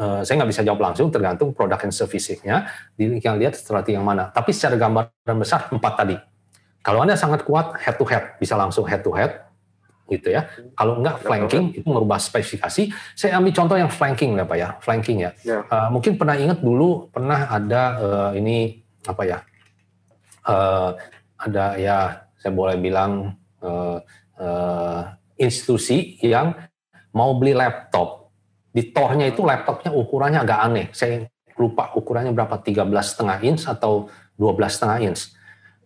uh, 0.00 0.24
saya 0.24 0.40
nggak 0.40 0.50
bisa 0.50 0.64
jawab 0.64 0.80
langsung 0.80 1.12
tergantung 1.12 1.52
produk 1.52 1.76
dan 1.76 1.92
servicesnya 1.92 2.72
di 2.96 3.20
yang 3.20 3.36
lihat 3.36 3.52
strategi 3.52 4.00
yang 4.00 4.08
mana. 4.08 4.32
Tapi 4.32 4.50
secara 4.56 4.80
gambaran 4.80 5.36
besar 5.36 5.68
empat 5.68 5.92
tadi. 5.92 6.16
Kalau 6.80 7.04
anda 7.04 7.18
sangat 7.20 7.44
kuat 7.44 7.76
head 7.84 8.00
to 8.00 8.08
head 8.08 8.40
bisa 8.40 8.56
langsung 8.56 8.88
head 8.88 9.04
to 9.04 9.12
head 9.12 9.44
gitu 10.08 10.32
ya. 10.32 10.48
Kalau 10.72 11.02
enggak 11.02 11.20
flanking 11.20 11.74
itu 11.76 11.84
merubah 11.84 12.16
spesifikasi. 12.16 12.94
Saya 13.12 13.36
ambil 13.36 13.52
contoh 13.52 13.76
yang 13.76 13.90
flanking 13.92 14.38
ya 14.38 14.46
Pak 14.46 14.56
ya, 14.56 14.68
flanking 14.80 15.18
ya. 15.20 15.30
ya. 15.44 15.66
Uh, 15.68 15.92
mungkin 15.92 16.16
pernah 16.16 16.38
ingat 16.38 16.64
dulu 16.64 17.12
pernah 17.12 17.50
ada 17.52 17.82
uh, 18.00 18.30
ini 18.32 18.80
apa 19.04 19.22
ya? 19.26 19.38
Uh, 20.46 20.94
ada 21.36 21.74
ya 21.76 21.96
saya 22.38 22.54
boleh 22.54 22.78
bilang 22.78 23.34
uh, 23.66 23.98
uh, 24.38 25.00
institusi 25.34 26.16
yang 26.22 26.54
mau 27.10 27.34
beli 27.34 27.52
laptop 27.52 28.30
di 28.70 28.94
tornya 28.94 29.26
itu 29.26 29.42
laptopnya 29.42 29.90
ukurannya 29.90 30.40
agak 30.46 30.58
aneh. 30.62 30.86
Saya 30.94 31.26
lupa 31.58 31.90
ukurannya 31.96 32.30
berapa 32.30 32.60
13 32.62 32.86
setengah 33.02 33.38
inch 33.42 33.64
atau 33.66 34.06
12 34.38 34.54
setengah 34.70 34.98
inch. 35.02 35.34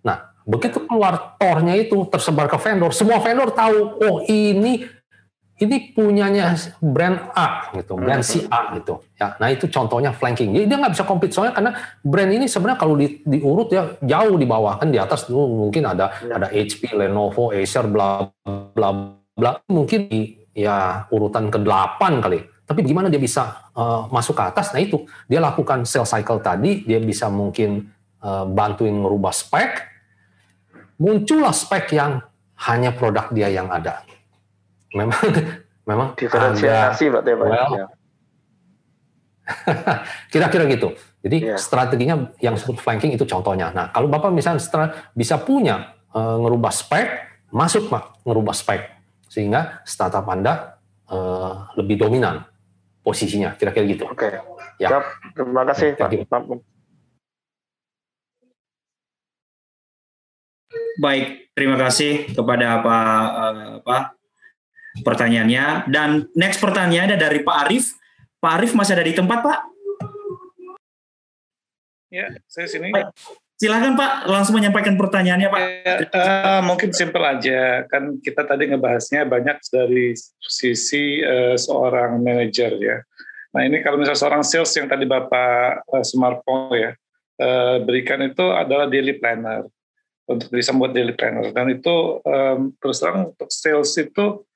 Nah 0.05 0.31
Begitu 0.51 0.83
keluar 0.89 1.37
tornya 1.37 1.77
itu 1.77 2.03
tersebar 2.09 2.49
ke 2.49 2.59
vendor, 2.59 2.91
semua 2.97 3.21
vendor 3.21 3.53
tahu, 3.53 4.03
oh 4.03 4.17
ini 4.27 4.83
ini 5.61 5.93
punyanya 5.93 6.57
brand 6.81 7.37
A 7.37 7.69
gitu, 7.77 7.93
brand 8.01 8.25
si 8.25 8.49
A 8.49 8.73
gitu. 8.81 9.05
Ya, 9.21 9.37
nah 9.37 9.53
itu 9.53 9.69
contohnya 9.69 10.09
flanking. 10.17 10.57
Jadi 10.57 10.65
dia 10.65 10.77
nggak 10.81 10.97
bisa 10.97 11.05
compete 11.05 11.37
soalnya 11.37 11.53
karena 11.53 11.71
brand 12.01 12.33
ini 12.33 12.49
sebenarnya 12.49 12.81
kalau 12.81 12.97
di, 12.97 13.21
diurut 13.21 13.69
ya 13.69 13.93
jauh 14.01 14.41
di 14.41 14.49
bawah 14.49 14.81
kan 14.81 14.89
di 14.89 14.97
atas 14.97 15.29
dulu 15.29 15.69
mungkin 15.69 15.85
ada 15.85 16.17
ya. 16.25 16.41
ada 16.41 16.49
HP, 16.49 16.97
Lenovo, 16.97 17.53
Acer, 17.53 17.85
bla 17.93 18.25
bla 18.73 18.89
bla. 19.37 19.61
Mungkin 19.69 20.09
di 20.09 20.41
ya 20.57 21.05
urutan 21.13 21.53
ke-8 21.53 22.01
kali. 22.25 22.41
Tapi 22.65 22.81
gimana 22.87 23.13
dia 23.13 23.21
bisa 23.21 23.69
uh, 23.77 24.09
masuk 24.09 24.33
ke 24.39 24.45
atas? 24.47 24.73
Nah 24.73 24.81
itu 24.81 25.05
dia 25.29 25.45
lakukan 25.45 25.85
sales 25.85 26.09
cycle 26.09 26.41
tadi, 26.41 26.89
dia 26.89 27.03
bisa 27.05 27.29
mungkin 27.29 27.85
uh, 28.25 28.49
bantuin 28.49 28.95
merubah 28.97 29.35
spek, 29.35 29.91
muncullah 30.97 31.53
spek 31.53 31.93
yang 31.93 32.23
hanya 32.65 32.97
produk 32.97 33.29
dia 33.29 33.53
yang 33.53 33.69
ada. 33.69 34.07
Memang 34.95 35.23
memang 35.91 36.09
diferensiasi 36.19 37.11
Pak 37.11 37.23
Teba. 37.23 37.45
Well, 37.47 37.71
ya. 37.75 37.87
kira-kira 40.33 40.65
gitu. 40.71 40.95
Jadi 41.21 41.53
yeah. 41.53 41.59
strateginya 41.59 42.31
yang 42.39 42.55
disebut 42.55 42.79
flanking 42.79 43.13
itu 43.15 43.27
contohnya. 43.27 43.75
Nah, 43.75 43.91
kalau 43.91 44.07
Bapak 44.07 44.31
misalnya 44.31 44.63
bisa 45.13 45.43
punya 45.43 45.99
e, 46.15 46.21
ngerubah 46.21 46.73
spek, 46.73 47.09
masuk 47.51 47.91
Pak 47.91 48.25
ngerubah 48.25 48.55
spek 48.55 48.83
sehingga 49.27 49.83
startup 49.83 50.25
Anda 50.31 50.81
e, 51.05 51.19
lebih 51.77 51.99
dominan 52.01 52.47
posisinya, 53.03 53.59
kira-kira 53.59 53.85
gitu. 53.91 54.07
Oke. 54.07 54.39
Okay. 54.39 54.81
Ya. 54.81 55.03
Terima 55.37 55.67
kasih 55.69 55.99
Pak. 55.99 56.09
Baik, 61.01 61.53
terima 61.57 61.77
kasih 61.81 62.33
kepada 62.33 62.81
Pak 62.85 63.25
uh, 63.33 63.71
apa 63.81 64.20
pertanyaannya. 65.03 65.91
Dan 65.91 66.31
next 66.35 66.59
pertanyaan 66.59 67.15
ada 67.15 67.31
dari 67.31 67.43
Pak 67.43 67.57
Arif. 67.67 67.95
Pak 68.41 68.53
Arif 68.59 68.73
masih 68.73 68.97
ada 68.97 69.05
di 69.05 69.15
tempat, 69.15 69.39
Pak? 69.45 69.59
Ya, 72.11 72.27
saya 72.51 72.67
sini. 72.67 72.91
Baik. 72.91 73.15
Silakan 73.61 73.93
Pak, 73.93 74.25
langsung 74.25 74.57
menyampaikan 74.57 74.97
pertanyaannya 74.97 75.49
Pak. 75.53 75.61
Ya, 75.85 75.95
uh, 76.17 76.61
mungkin 76.65 76.97
simpel 76.97 77.21
aja, 77.21 77.85
kan 77.93 78.17
kita 78.25 78.49
tadi 78.49 78.73
ngebahasnya 78.73 79.29
banyak 79.29 79.61
dari 79.69 80.17
sisi 80.41 81.21
uh, 81.21 81.61
seorang 81.61 82.25
manajer 82.25 82.73
ya. 82.81 83.05
Nah 83.51 83.67
ini 83.67 83.83
kalau 83.83 83.99
misalnya 83.99 84.21
seorang 84.23 84.43
sales 84.47 84.71
yang 84.79 84.87
tadi 84.87 85.05
Bapak 85.05 85.85
uh, 85.91 86.05
Sumarpo 86.07 86.71
ya 86.73 86.95
uh, 87.43 87.77
berikan 87.83 88.23
itu 88.23 88.47
adalah 88.47 88.87
daily 88.87 89.19
planner 89.19 89.67
untuk 90.31 90.49
bisa 90.55 90.71
membuat 90.71 90.95
daily 90.95 91.15
planner 91.19 91.51
dan 91.51 91.67
itu 91.75 92.23
um, 92.23 92.71
terus 92.79 93.03
terang 93.03 93.35
untuk 93.35 93.51
sales 93.51 93.91
itu 93.99 94.47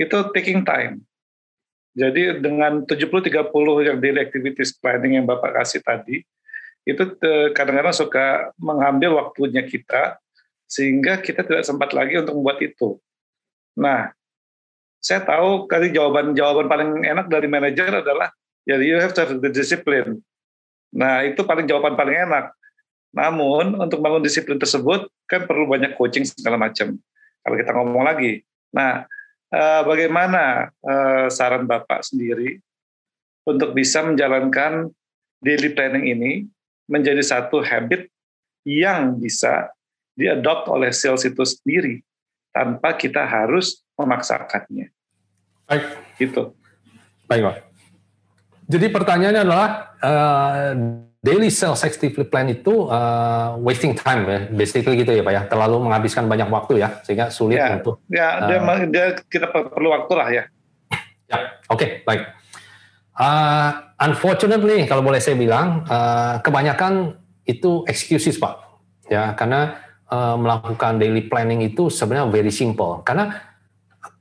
itu 0.00 0.16
taking 0.32 0.64
time. 0.64 1.04
Jadi 1.92 2.40
dengan 2.40 2.88
70-30 2.88 3.52
yang 3.84 3.98
daily 4.00 4.20
activities 4.24 4.72
planning 4.72 5.20
yang 5.20 5.26
Bapak 5.28 5.60
kasih 5.60 5.84
tadi, 5.84 6.24
itu 6.88 7.02
eh, 7.20 7.52
kadang-kadang 7.52 7.92
suka 7.92 8.54
mengambil 8.56 9.20
waktunya 9.20 9.60
kita, 9.60 10.16
sehingga 10.64 11.20
kita 11.20 11.44
tidak 11.44 11.66
sempat 11.68 11.92
lagi 11.92 12.16
untuk 12.16 12.40
membuat 12.40 12.62
itu. 12.64 12.96
Nah, 13.76 14.14
saya 15.02 15.20
tahu 15.20 15.68
kali 15.68 15.92
jawaban-jawaban 15.92 16.70
paling 16.70 16.90
enak 17.04 17.26
dari 17.28 17.48
manajer 17.50 18.00
adalah, 18.00 18.32
ya 18.64 18.80
you 18.80 18.96
have 18.96 19.12
to 19.12 19.20
have 19.20 19.36
the 19.36 19.52
discipline. 19.52 20.24
Nah, 20.94 21.26
itu 21.26 21.42
paling 21.44 21.66
jawaban 21.68 21.98
paling 21.98 22.16
enak. 22.16 22.54
Namun 23.10 23.74
untuk 23.76 23.98
bangun 23.98 24.22
disiplin 24.22 24.56
tersebut 24.56 25.10
kan 25.26 25.44
perlu 25.44 25.66
banyak 25.66 25.98
coaching 25.98 26.22
segala 26.22 26.54
macam. 26.54 26.94
Kalau 27.42 27.56
kita 27.58 27.70
ngomong 27.74 28.06
lagi, 28.06 28.46
nah 28.70 29.02
eh, 29.50 29.82
bagaimana 29.84 30.70
eh, 30.70 31.26
saran 31.30 31.66
bapak 31.66 32.06
sendiri 32.06 32.58
untuk 33.46 33.74
bisa 33.74 34.02
menjalankan 34.06 34.90
daily 35.42 35.72
planning 35.72 36.06
ini 36.06 36.32
menjadi 36.90 37.22
satu 37.22 37.62
habit 37.62 38.10
yang 38.66 39.16
bisa 39.16 39.72
diadopt 40.18 40.68
oleh 40.68 40.92
sales 40.92 41.24
itu 41.24 41.40
sendiri 41.46 42.04
tanpa 42.52 42.92
kita 42.98 43.24
harus 43.24 43.80
memaksakannya. 43.96 44.90
Baik. 45.64 45.84
Gitu. 46.18 46.42
Baik, 47.30 47.42
Pak. 47.46 47.56
Jadi 48.70 48.86
pertanyaannya 48.90 49.42
adalah 49.42 49.68
uh, 50.02 50.72
daily 51.20 51.52
sales 51.52 51.84
actively 51.84 52.24
plan 52.24 52.48
itu 52.48 52.88
uh, 52.88 53.52
wasting 53.60 53.92
time 53.92 54.24
ya, 54.24 54.38
basically 54.48 54.96
gitu 55.04 55.12
ya 55.12 55.20
Pak 55.20 55.32
ya, 55.36 55.42
terlalu 55.44 55.76
menghabiskan 55.84 56.24
banyak 56.24 56.48
waktu 56.48 56.80
ya, 56.80 57.04
sehingga 57.04 57.28
sulit 57.28 57.60
ya, 57.60 57.76
untuk. 57.76 58.00
Ya, 58.08 58.28
dia, 58.48 58.58
uh, 58.64 58.80
dia 58.88 59.06
kita 59.28 59.52
perlu 59.52 59.92
waktu 59.92 60.12
lah 60.16 60.28
ya. 60.32 60.44
Ya, 61.28 61.38
oke, 61.68 61.76
okay, 61.76 61.88
baik. 62.08 62.24
Uh, 63.20 63.70
unfortunately, 64.00 64.88
kalau 64.88 65.04
boleh 65.04 65.20
saya 65.20 65.36
bilang, 65.36 65.84
uh, 65.84 66.40
kebanyakan 66.40 67.20
itu 67.44 67.84
excuses 67.84 68.40
Pak, 68.40 68.56
ya, 69.12 69.36
karena 69.36 69.76
uh, 70.08 70.40
melakukan 70.40 70.96
daily 70.96 71.28
planning 71.28 71.60
itu 71.60 71.92
sebenarnya 71.92 72.32
very 72.32 72.50
simple, 72.50 73.04
karena 73.04 73.36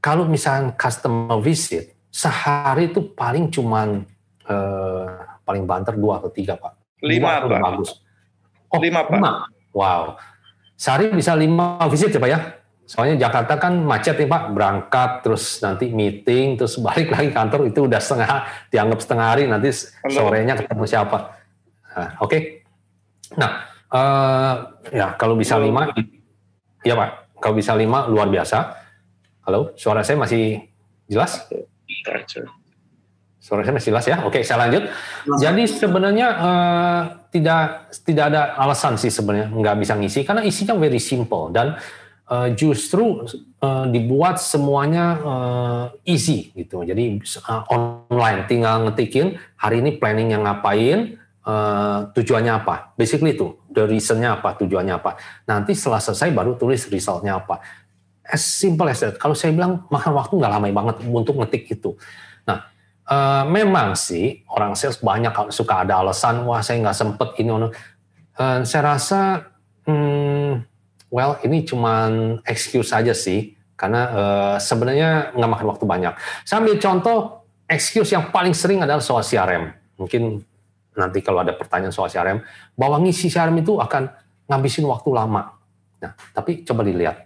kalau 0.04 0.28
misalnya 0.28 0.76
customer 0.76 1.40
visit 1.40 1.96
sehari 2.12 2.92
itu 2.92 3.16
paling 3.16 3.48
cuman 3.48 4.04
uh, 4.52 5.40
paling 5.48 5.64
banter 5.64 5.96
dua 5.96 6.20
atau 6.20 6.28
tiga 6.34 6.60
Pak 6.60 6.79
Lima, 7.04 7.44
Pak. 7.44 7.60
Bagus. 7.60 7.90
Oh, 8.70 8.80
lima, 8.80 9.08
Pak. 9.08 9.16
Lima. 9.18 9.32
Wow. 9.72 10.20
Sehari 10.80 11.12
bisa 11.12 11.36
lima 11.36 11.80
visit 11.92 12.12
ya, 12.12 12.20
Pak 12.20 12.30
ya? 12.30 12.40
Soalnya 12.90 13.30
Jakarta 13.30 13.54
kan 13.62 13.86
macet 13.86 14.18
nih 14.18 14.26
Pak, 14.26 14.50
berangkat 14.50 15.22
terus 15.22 15.62
nanti 15.62 15.94
meeting 15.94 16.58
terus 16.58 16.74
balik 16.82 17.14
lagi 17.14 17.30
kantor 17.30 17.70
itu 17.70 17.86
udah 17.86 18.02
setengah 18.02 18.50
dianggap 18.74 19.00
setengah 19.06 19.28
hari 19.30 19.44
nanti 19.46 19.70
sorenya 20.10 20.58
ketemu 20.58 20.84
siapa. 20.90 21.38
Nah, 21.94 22.10
Oke. 22.18 22.26
Okay. 22.26 22.42
Nah, 23.38 23.52
uh, 23.94 24.54
ya 24.90 25.14
kalau 25.22 25.38
bisa 25.38 25.62
Halo. 25.62 25.70
lima, 25.70 25.94
ya 26.82 26.98
Pak. 26.98 27.10
Kalau 27.38 27.54
bisa 27.54 27.78
lima 27.78 28.10
luar 28.10 28.26
biasa. 28.26 28.58
Halo, 29.46 29.78
suara 29.78 30.02
saya 30.02 30.18
masih 30.18 30.66
jelas? 31.06 31.46
Saya 33.40 33.72
masih 33.72 33.90
jelas 33.96 34.06
ya. 34.06 34.20
Oke, 34.28 34.44
saya 34.44 34.68
lanjut. 34.68 34.92
Jadi 35.40 35.64
sebenarnya 35.66 36.28
uh, 36.36 37.02
tidak 37.32 37.92
tidak 38.04 38.26
ada 38.36 38.42
alasan 38.60 39.00
sih 39.00 39.08
sebenarnya 39.08 39.48
nggak 39.48 39.76
bisa 39.80 39.94
ngisi 39.96 40.28
karena 40.28 40.44
isinya 40.44 40.76
very 40.76 41.00
simple 41.00 41.48
dan 41.50 41.80
uh, 42.30 42.50
justru 42.54 43.26
uh, 43.64 43.86
dibuat 43.90 44.38
semuanya 44.38 45.06
uh, 45.24 45.86
easy 46.06 46.54
gitu. 46.54 46.86
Jadi 46.86 47.20
uh, 47.48 47.64
online 47.72 48.46
tinggal 48.46 48.92
ngetikin 48.92 49.40
hari 49.58 49.82
ini 49.82 49.98
planning 49.98 50.36
yang 50.36 50.46
ngapain, 50.46 51.18
uh, 51.44 52.12
tujuannya 52.14 52.54
apa. 52.54 52.94
Basically 52.96 53.34
itu, 53.34 53.58
the 53.72 53.84
reasonnya 53.90 54.38
apa, 54.38 54.56
tujuannya 54.56 54.94
apa. 54.94 55.18
Nanti 55.50 55.74
setelah 55.74 56.00
selesai 56.00 56.30
baru 56.32 56.56
tulis 56.56 56.86
resultnya 56.88 57.42
apa. 57.42 57.60
As 58.30 58.46
simple 58.46 58.86
as 58.86 59.02
that. 59.02 59.18
Kalau 59.18 59.34
saya 59.34 59.50
bilang 59.50 59.90
makan 59.90 60.14
waktu 60.14 60.34
nggak 60.38 60.52
lama 60.54 60.68
banget 60.70 60.96
untuk 61.10 61.42
ngetik 61.42 61.66
itu. 61.74 61.98
Nah, 62.46 62.70
Uh, 63.10 63.42
memang 63.50 63.98
sih 63.98 64.46
orang 64.54 64.78
sales 64.78 65.02
banyak 65.02 65.34
suka 65.50 65.82
ada 65.82 65.98
alasan 65.98 66.46
wah 66.46 66.62
saya 66.62 66.78
nggak 66.78 66.94
sempet 66.94 67.42
ini 67.42 67.50
uh, 67.50 68.62
saya 68.62 68.82
rasa 68.86 69.50
hmm, 69.90 70.62
well 71.10 71.42
ini 71.42 71.66
cuma 71.66 72.06
excuse 72.46 72.94
saja 72.94 73.18
sih 73.18 73.58
karena 73.80 74.02
uh, 74.12 74.56
sebenarnya 74.60 75.32
nggak 75.32 75.52
makan 75.56 75.68
waktu 75.72 75.86
banyak. 75.88 76.14
Saya 76.44 76.60
ambil 76.60 76.76
contoh 76.84 77.18
excuse 77.64 78.12
yang 78.12 78.28
paling 78.28 78.52
sering 78.52 78.84
adalah 78.84 79.00
soal 79.00 79.24
CRM. 79.24 79.72
Mungkin 79.96 80.44
nanti 81.00 81.24
kalau 81.24 81.40
ada 81.40 81.56
pertanyaan 81.56 81.96
soal 81.96 82.12
CRM, 82.12 82.44
bahwa 82.76 83.00
ngisi 83.00 83.32
CRM 83.32 83.56
itu 83.64 83.80
akan 83.80 84.12
ngabisin 84.52 84.84
waktu 84.84 85.10
lama. 85.16 85.56
Nah, 86.04 86.12
tapi 86.36 86.68
coba 86.68 86.84
dilihat. 86.84 87.24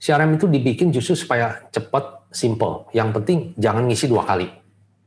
CRM 0.00 0.40
itu 0.40 0.48
dibikin 0.48 0.88
justru 0.88 1.12
supaya 1.12 1.68
cepat 1.68 2.19
simple. 2.30 2.88
Yang 2.94 3.08
penting 3.20 3.38
jangan 3.58 3.84
ngisi 3.86 4.06
dua 4.06 4.24
kali. 4.24 4.48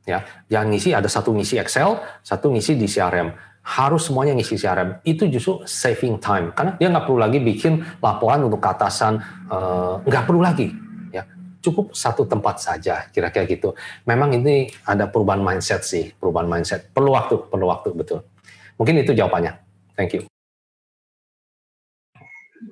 Ya, 0.04 0.20
jangan 0.52 0.68
ngisi 0.76 0.92
ada 0.92 1.08
satu 1.08 1.32
ngisi 1.32 1.56
Excel, 1.56 1.96
satu 2.20 2.52
ngisi 2.52 2.76
di 2.76 2.88
CRM. 2.92 3.32
Harus 3.64 4.12
semuanya 4.12 4.36
ngisi 4.36 4.60
CRM. 4.60 5.00
Itu 5.08 5.32
justru 5.32 5.64
saving 5.64 6.20
time 6.20 6.52
karena 6.52 6.76
dia 6.76 6.92
nggak 6.92 7.08
perlu 7.08 7.20
lagi 7.24 7.40
bikin 7.40 7.80
laporan 8.04 8.44
untuk 8.44 8.60
ke 8.60 8.68
atasan, 8.68 9.24
eh, 9.48 9.94
nggak 10.04 10.24
perlu 10.28 10.44
lagi. 10.44 10.68
Ya, 11.16 11.24
cukup 11.64 11.96
satu 11.96 12.28
tempat 12.28 12.60
saja 12.60 13.08
kira-kira 13.16 13.48
gitu. 13.48 13.72
Memang 14.04 14.36
ini 14.36 14.68
ada 14.84 15.08
perubahan 15.08 15.40
mindset 15.40 15.88
sih, 15.88 16.12
perubahan 16.20 16.52
mindset. 16.52 16.92
Perlu 16.92 17.16
waktu, 17.16 17.40
perlu 17.48 17.72
waktu 17.72 17.96
betul. 17.96 18.20
Mungkin 18.76 19.00
itu 19.00 19.16
jawabannya. 19.16 19.56
Thank 19.96 20.20
you. 20.20 20.33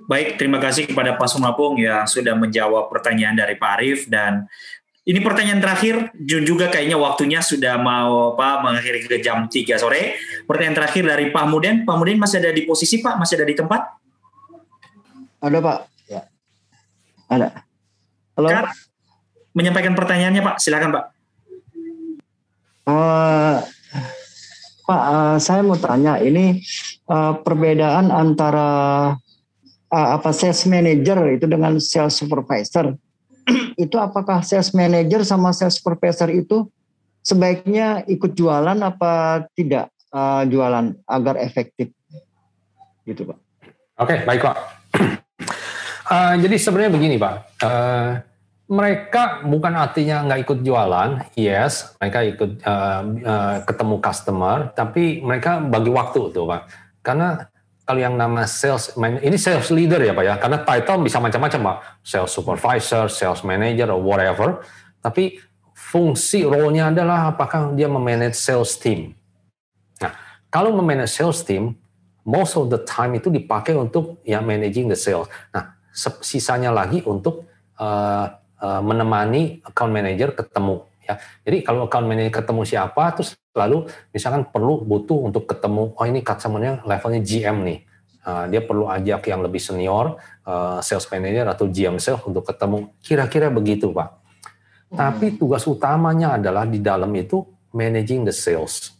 Baik, 0.09 0.35
terima 0.35 0.59
kasih 0.59 0.91
kepada 0.91 1.15
Pak 1.15 1.29
Sumapung 1.31 1.79
yang 1.79 2.03
sudah 2.03 2.35
menjawab 2.35 2.91
pertanyaan 2.91 3.37
dari 3.37 3.55
Pak 3.55 3.71
Arif 3.79 3.99
dan 4.11 4.49
ini 5.01 5.17
pertanyaan 5.17 5.57
terakhir 5.57 6.13
juga 6.21 6.69
kayaknya 6.69 6.93
waktunya 6.93 7.41
sudah 7.41 7.81
mau 7.81 8.37
apa 8.37 8.61
mengakhiri 8.61 9.09
ke 9.09 9.17
jam 9.17 9.49
3 9.49 9.81
sore. 9.81 10.13
Pertanyaan 10.45 10.77
terakhir 10.77 11.03
dari 11.09 11.25
Pak 11.33 11.45
Muden. 11.49 11.75
Pak 11.89 11.95
Muden 11.97 12.21
masih 12.21 12.37
ada 12.37 12.53
di 12.53 12.69
posisi 12.69 13.01
Pak? 13.01 13.17
Masih 13.17 13.41
ada 13.41 13.47
di 13.49 13.55
tempat? 13.57 13.81
Ada 15.41 15.57
Pak. 15.57 15.77
Ya. 16.05 16.21
Ada. 17.33 17.65
Halo. 18.37 18.47
Kar, 18.53 18.65
menyampaikan 19.57 19.97
pertanyaannya 19.97 20.41
Pak. 20.45 20.55
Silakan 20.61 20.93
Pak. 20.93 21.05
Uh, 22.85 23.57
Pak, 24.85 25.01
uh, 25.01 25.37
saya 25.41 25.65
mau 25.65 25.81
tanya 25.81 26.21
ini 26.21 26.61
uh, 27.09 27.41
perbedaan 27.41 28.13
antara 28.13 28.69
uh, 29.91 30.17
apa 30.17 30.31
sales 30.31 30.63
manager 30.65 31.19
itu 31.35 31.45
dengan 31.45 31.77
sales 31.77 32.15
supervisor. 32.15 32.95
Itu 33.83 33.97
apakah 33.99 34.41
sales 34.45 34.71
manager 34.71 35.25
sama 35.27 35.51
sales 35.51 35.81
supervisor 35.81 36.29
itu 36.29 36.69
sebaiknya 37.25 38.05
ikut 38.05 38.37
jualan 38.37 38.77
apa 38.77 39.43
tidak 39.57 39.89
uh, 40.13 40.45
jualan 40.45 40.93
agar 41.09 41.41
efektif? 41.41 41.89
Gitu 43.03 43.25
pak. 43.25 43.37
Oke 43.97 44.13
okay, 44.13 44.19
baik 44.29 44.45
pak. 44.45 44.55
Uh, 46.05 46.33
jadi 46.45 46.55
sebenarnya 46.61 46.91
begini 46.93 47.15
pak. 47.17 47.35
Uh, 47.65 48.21
mereka 48.71 49.43
bukan 49.43 49.75
artinya 49.75 50.23
nggak 50.23 50.47
ikut 50.47 50.59
jualan, 50.63 51.09
yes, 51.35 51.91
mereka 51.99 52.23
ikut 52.23 52.51
uh, 52.63 53.03
uh, 53.03 53.55
ketemu 53.67 53.95
customer, 53.99 54.71
tapi 54.71 55.19
mereka 55.19 55.59
bagi 55.59 55.91
waktu 55.91 56.31
tuh 56.31 56.47
pak, 56.47 56.71
karena 57.03 57.50
kalau 57.91 58.07
yang 58.07 58.15
nama 58.15 58.47
sales 58.47 58.95
ini 59.19 59.35
sales 59.35 59.67
leader 59.67 59.99
ya 59.99 60.15
pak 60.15 60.23
ya. 60.23 60.35
Karena 60.39 60.63
title 60.63 61.03
bisa 61.03 61.19
macam-macam 61.19 61.59
pak. 61.59 61.77
Sales 61.99 62.31
supervisor 62.31 63.11
sales 63.11 63.43
manager 63.43 63.91
or 63.91 63.99
whatever. 63.99 64.63
Tapi 65.03 65.43
fungsi 65.75 66.47
role-nya 66.47 66.87
adalah 66.87 67.35
apakah 67.35 67.75
dia 67.75 67.91
memanage 67.91 68.39
sales 68.39 68.79
team. 68.79 69.11
Nah 69.99 70.15
kalau 70.47 70.71
memanage 70.71 71.11
sales 71.11 71.43
team 71.43 71.75
most 72.23 72.55
of 72.55 72.71
the 72.71 72.79
time 72.87 73.19
itu 73.19 73.27
dipakai 73.27 73.75
untuk 73.75 74.23
ya 74.23 74.39
managing 74.39 74.87
the 74.87 74.95
sales. 74.95 75.27
Nah 75.51 75.75
sisanya 76.23 76.71
lagi 76.71 77.03
untuk 77.03 77.43
uh, 77.75 78.39
uh, 78.63 78.79
menemani 78.79 79.59
account 79.67 79.91
manager 79.91 80.31
ketemu 80.31 80.87
ya. 81.11 81.15
Jadi 81.43 81.57
kalau 81.67 81.85
account 81.85 82.07
manager 82.07 82.41
ketemu 82.41 82.61
siapa 82.63 83.03
terus 83.11 83.35
lalu 83.51 83.87
misalkan 84.15 84.47
perlu 84.47 84.87
butuh 84.87 85.27
untuk 85.27 85.43
ketemu 85.43 85.91
oh 85.91 86.05
ini 86.07 86.23
customernya 86.23 86.81
levelnya 86.87 87.21
GM 87.21 87.57
nih. 87.67 87.79
Uh, 88.21 88.45
dia 88.53 88.61
perlu 88.61 88.85
ajak 88.85 89.33
yang 89.33 89.41
lebih 89.41 89.57
senior 89.57 90.13
uh, 90.45 90.77
sales 90.85 91.09
manager 91.09 91.41
atau 91.49 91.65
GM 91.65 91.97
sales 91.97 92.21
untuk 92.23 92.45
ketemu. 92.45 92.93
Kira-kira 93.01 93.49
begitu 93.51 93.91
pak. 93.91 94.21
Hmm. 94.91 95.07
tapi 95.07 95.39
tugas 95.39 95.63
utamanya 95.71 96.35
adalah 96.35 96.67
di 96.67 96.83
dalam 96.83 97.07
itu 97.15 97.47
managing 97.71 98.27
the 98.27 98.35
sales. 98.35 98.91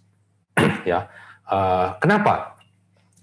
Ya. 0.88 1.11
Uh, 1.45 1.93
kenapa? 1.99 2.57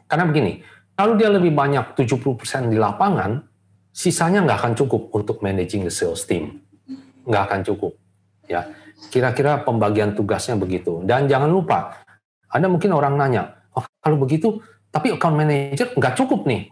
Karena 0.06 0.28
begini 0.28 0.62
kalau 0.94 1.16
dia 1.16 1.32
lebih 1.32 1.50
banyak 1.50 1.96
70% 1.96 2.70
di 2.70 2.76
lapangan 2.76 3.40
sisanya 3.88 4.44
nggak 4.44 4.58
akan 4.62 4.74
cukup 4.76 5.10
untuk 5.10 5.40
managing 5.40 5.88
the 5.88 5.90
sales 5.90 6.22
team. 6.28 6.60
Nggak 7.24 7.42
akan 7.50 7.60
cukup 7.66 7.92
ya 8.48 8.72
Kira-kira 9.08 9.62
pembagian 9.62 10.12
tugasnya 10.12 10.58
begitu. 10.58 11.06
Dan 11.06 11.30
jangan 11.30 11.46
lupa, 11.46 12.02
ada 12.50 12.66
mungkin 12.66 12.90
orang 12.90 13.14
nanya, 13.14 13.62
oh, 13.78 13.86
kalau 14.02 14.18
begitu, 14.18 14.58
tapi 14.90 15.14
account 15.14 15.38
manager 15.38 15.94
nggak 15.94 16.18
cukup 16.18 16.42
nih. 16.50 16.66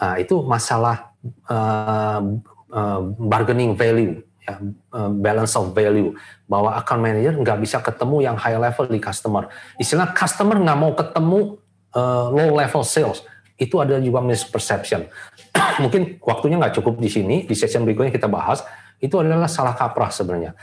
Nah, 0.00 0.16
itu 0.16 0.40
masalah 0.40 1.12
uh, 1.52 2.24
uh, 2.72 3.00
bargaining 3.20 3.76
value, 3.76 4.24
ya, 4.40 4.56
uh, 4.96 5.12
balance 5.12 5.52
of 5.60 5.76
value, 5.76 6.16
bahwa 6.48 6.72
account 6.80 7.04
manager 7.04 7.36
nggak 7.36 7.58
bisa 7.60 7.78
ketemu 7.84 8.16
yang 8.24 8.36
high 8.40 8.56
level 8.56 8.88
di 8.88 8.98
customer. 8.98 9.52
Istilah 9.76 10.16
customer 10.16 10.56
nggak 10.56 10.78
mau 10.80 10.96
ketemu 10.96 11.60
uh, 11.92 12.26
low 12.32 12.56
level 12.56 12.82
sales, 12.82 13.20
itu 13.60 13.76
ada 13.76 14.00
juga 14.00 14.24
misperception. 14.24 15.06
mungkin 15.84 16.16
waktunya 16.24 16.56
nggak 16.56 16.80
cukup 16.80 16.96
di 16.96 17.12
sini, 17.12 17.44
di 17.44 17.52
session 17.52 17.84
berikutnya 17.84 18.16
kita 18.16 18.32
bahas, 18.32 18.64
itu 18.96 19.12
adalah 19.20 19.46
salah 19.46 19.76
kaprah 19.76 20.08
sebenarnya 20.08 20.56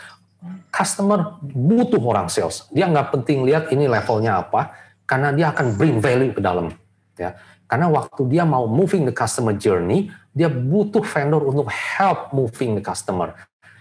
customer 0.70 1.42
butuh 1.42 2.00
orang 2.02 2.30
sales. 2.30 2.70
Dia 2.70 2.86
nggak 2.88 3.14
penting 3.20 3.44
lihat 3.44 3.74
ini 3.74 3.90
levelnya 3.90 4.42
apa, 4.42 4.74
karena 5.10 5.34
dia 5.34 5.50
akan 5.52 5.76
bring 5.76 5.98
value 5.98 6.34
ke 6.34 6.42
dalam. 6.42 6.72
Ya, 7.18 7.34
karena 7.66 7.90
waktu 7.90 8.22
dia 8.30 8.46
mau 8.46 8.70
moving 8.70 9.10
the 9.10 9.16
customer 9.16 9.58
journey, 9.58 10.14
dia 10.38 10.48
butuh 10.48 11.02
vendor 11.02 11.42
untuk 11.42 11.68
help 11.74 12.30
moving 12.32 12.78
the 12.78 12.84
customer. 12.84 13.34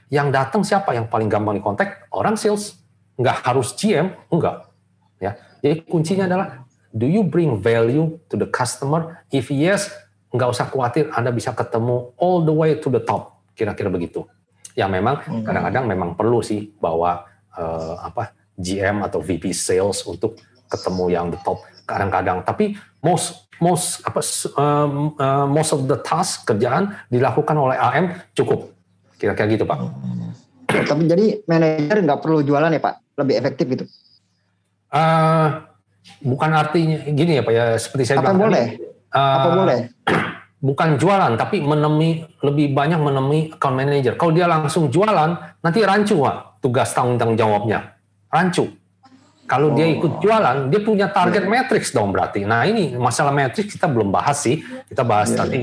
Yang 0.08 0.28
datang 0.32 0.62
siapa 0.64 0.94
yang 0.96 1.10
paling 1.10 1.28
gampang 1.28 1.58
dikontak? 1.58 2.08
Orang 2.14 2.38
sales. 2.38 2.78
Nggak 3.16 3.36
harus 3.48 3.72
GM, 3.76 4.12
enggak. 4.28 4.68
Ya, 5.16 5.40
jadi 5.64 5.80
kuncinya 5.88 6.28
adalah 6.28 6.68
do 6.92 7.08
you 7.08 7.24
bring 7.24 7.60
value 7.60 8.20
to 8.28 8.36
the 8.36 8.48
customer? 8.48 9.24
If 9.32 9.48
yes, 9.48 9.88
nggak 10.32 10.48
usah 10.52 10.68
khawatir, 10.68 11.08
Anda 11.16 11.32
bisa 11.32 11.56
ketemu 11.56 12.12
all 12.20 12.44
the 12.44 12.52
way 12.52 12.76
to 12.76 12.88
the 12.92 13.00
top. 13.00 13.40
Kira-kira 13.56 13.88
begitu 13.88 14.28
yang 14.76 14.92
memang 14.92 15.24
hmm. 15.24 15.42
kadang-kadang 15.42 15.84
memang 15.88 16.10
perlu 16.14 16.44
sih 16.44 16.68
bawa 16.76 17.24
uh, 17.56 17.96
apa 18.04 18.36
GM 18.60 19.00
atau 19.02 19.24
VP 19.24 19.50
sales 19.56 20.04
untuk 20.04 20.36
ketemu 20.68 21.04
yang 21.08 21.26
the 21.32 21.40
top 21.40 21.64
kadang-kadang 21.88 22.44
tapi 22.44 22.76
most 23.00 23.48
most 23.56 24.04
apa 24.04 24.20
uh, 24.60 25.46
most 25.48 25.72
of 25.72 25.88
the 25.88 25.96
task 26.04 26.44
kerjaan 26.44 26.92
dilakukan 27.08 27.56
oleh 27.56 27.76
AM 27.80 28.12
cukup 28.36 28.76
kira-kira 29.16 29.48
gitu 29.48 29.64
pak. 29.64 29.80
Hmm. 29.80 30.32
Tapi 30.68 31.02
jadi 31.08 31.40
manajer 31.48 32.04
nggak 32.04 32.20
perlu 32.20 32.44
jualan 32.44 32.68
ya 32.68 32.80
pak, 32.80 33.00
lebih 33.16 33.34
efektif 33.40 33.66
gitu? 33.72 33.84
Uh, 34.92 35.64
bukan 36.20 36.52
artinya 36.52 37.00
gini 37.08 37.40
ya 37.40 37.42
pak 37.42 37.52
ya 37.52 37.64
seperti 37.80 38.12
saya 38.12 38.20
apa 38.20 38.36
bilang 38.36 38.40
boleh? 38.44 38.66
Uh, 39.08 39.34
apa 39.40 39.48
boleh? 39.56 39.78
bukan 40.66 40.98
jualan 40.98 41.38
tapi 41.38 41.62
menemui 41.62 42.26
lebih 42.42 42.74
banyak 42.74 42.98
menemui 42.98 43.54
account 43.54 43.76
manager. 43.78 44.18
Kalau 44.18 44.32
dia 44.34 44.50
langsung 44.50 44.90
jualan, 44.90 45.62
nanti 45.62 45.78
rancu 45.86 46.18
Pak, 46.18 46.58
tugas 46.58 46.90
tanggung 46.90 47.38
jawabnya. 47.38 47.94
Rancu. 48.26 48.66
Kalau 49.46 49.78
dia 49.78 49.86
ikut 49.86 50.18
oh. 50.18 50.20
jualan, 50.20 50.74
dia 50.74 50.82
punya 50.82 51.06
target 51.06 51.46
yeah. 51.46 51.52
matrix 51.54 51.94
dong 51.94 52.10
berarti. 52.10 52.42
Nah 52.42 52.66
ini 52.66 52.98
masalah 52.98 53.30
matrix 53.30 53.78
kita 53.78 53.86
belum 53.86 54.10
bahas 54.10 54.42
sih, 54.42 54.58
kita 54.90 55.06
bahas 55.06 55.30
yeah. 55.30 55.38
nanti. 55.38 55.56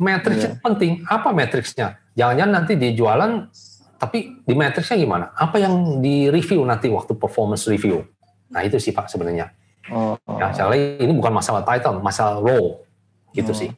Matrix 0.00 0.38
yeah. 0.40 0.56
penting. 0.64 1.04
Apa 1.04 1.36
matrixnya? 1.36 2.00
Jangan-jangan 2.16 2.52
nanti 2.56 2.72
di 2.80 2.96
jualan, 2.96 3.52
tapi 4.00 4.40
di 4.40 4.54
matrixnya 4.56 4.96
gimana? 4.96 5.36
Apa 5.36 5.60
yang 5.60 6.00
di 6.00 6.32
review 6.32 6.64
nanti 6.64 6.88
waktu 6.88 7.12
performance 7.12 7.68
review? 7.68 8.08
Nah 8.48 8.64
itu 8.64 8.80
sih 8.80 8.96
Pak 8.96 9.12
sebenarnya. 9.12 9.52
Oh. 9.92 10.16
Ya, 10.40 10.50
ini 10.96 11.12
bukan 11.12 11.36
masalah 11.36 11.60
title, 11.60 12.00
masalah 12.00 12.40
role 12.40 12.88
gitu 13.36 13.52
oh. 13.52 13.58
sih. 13.60 13.68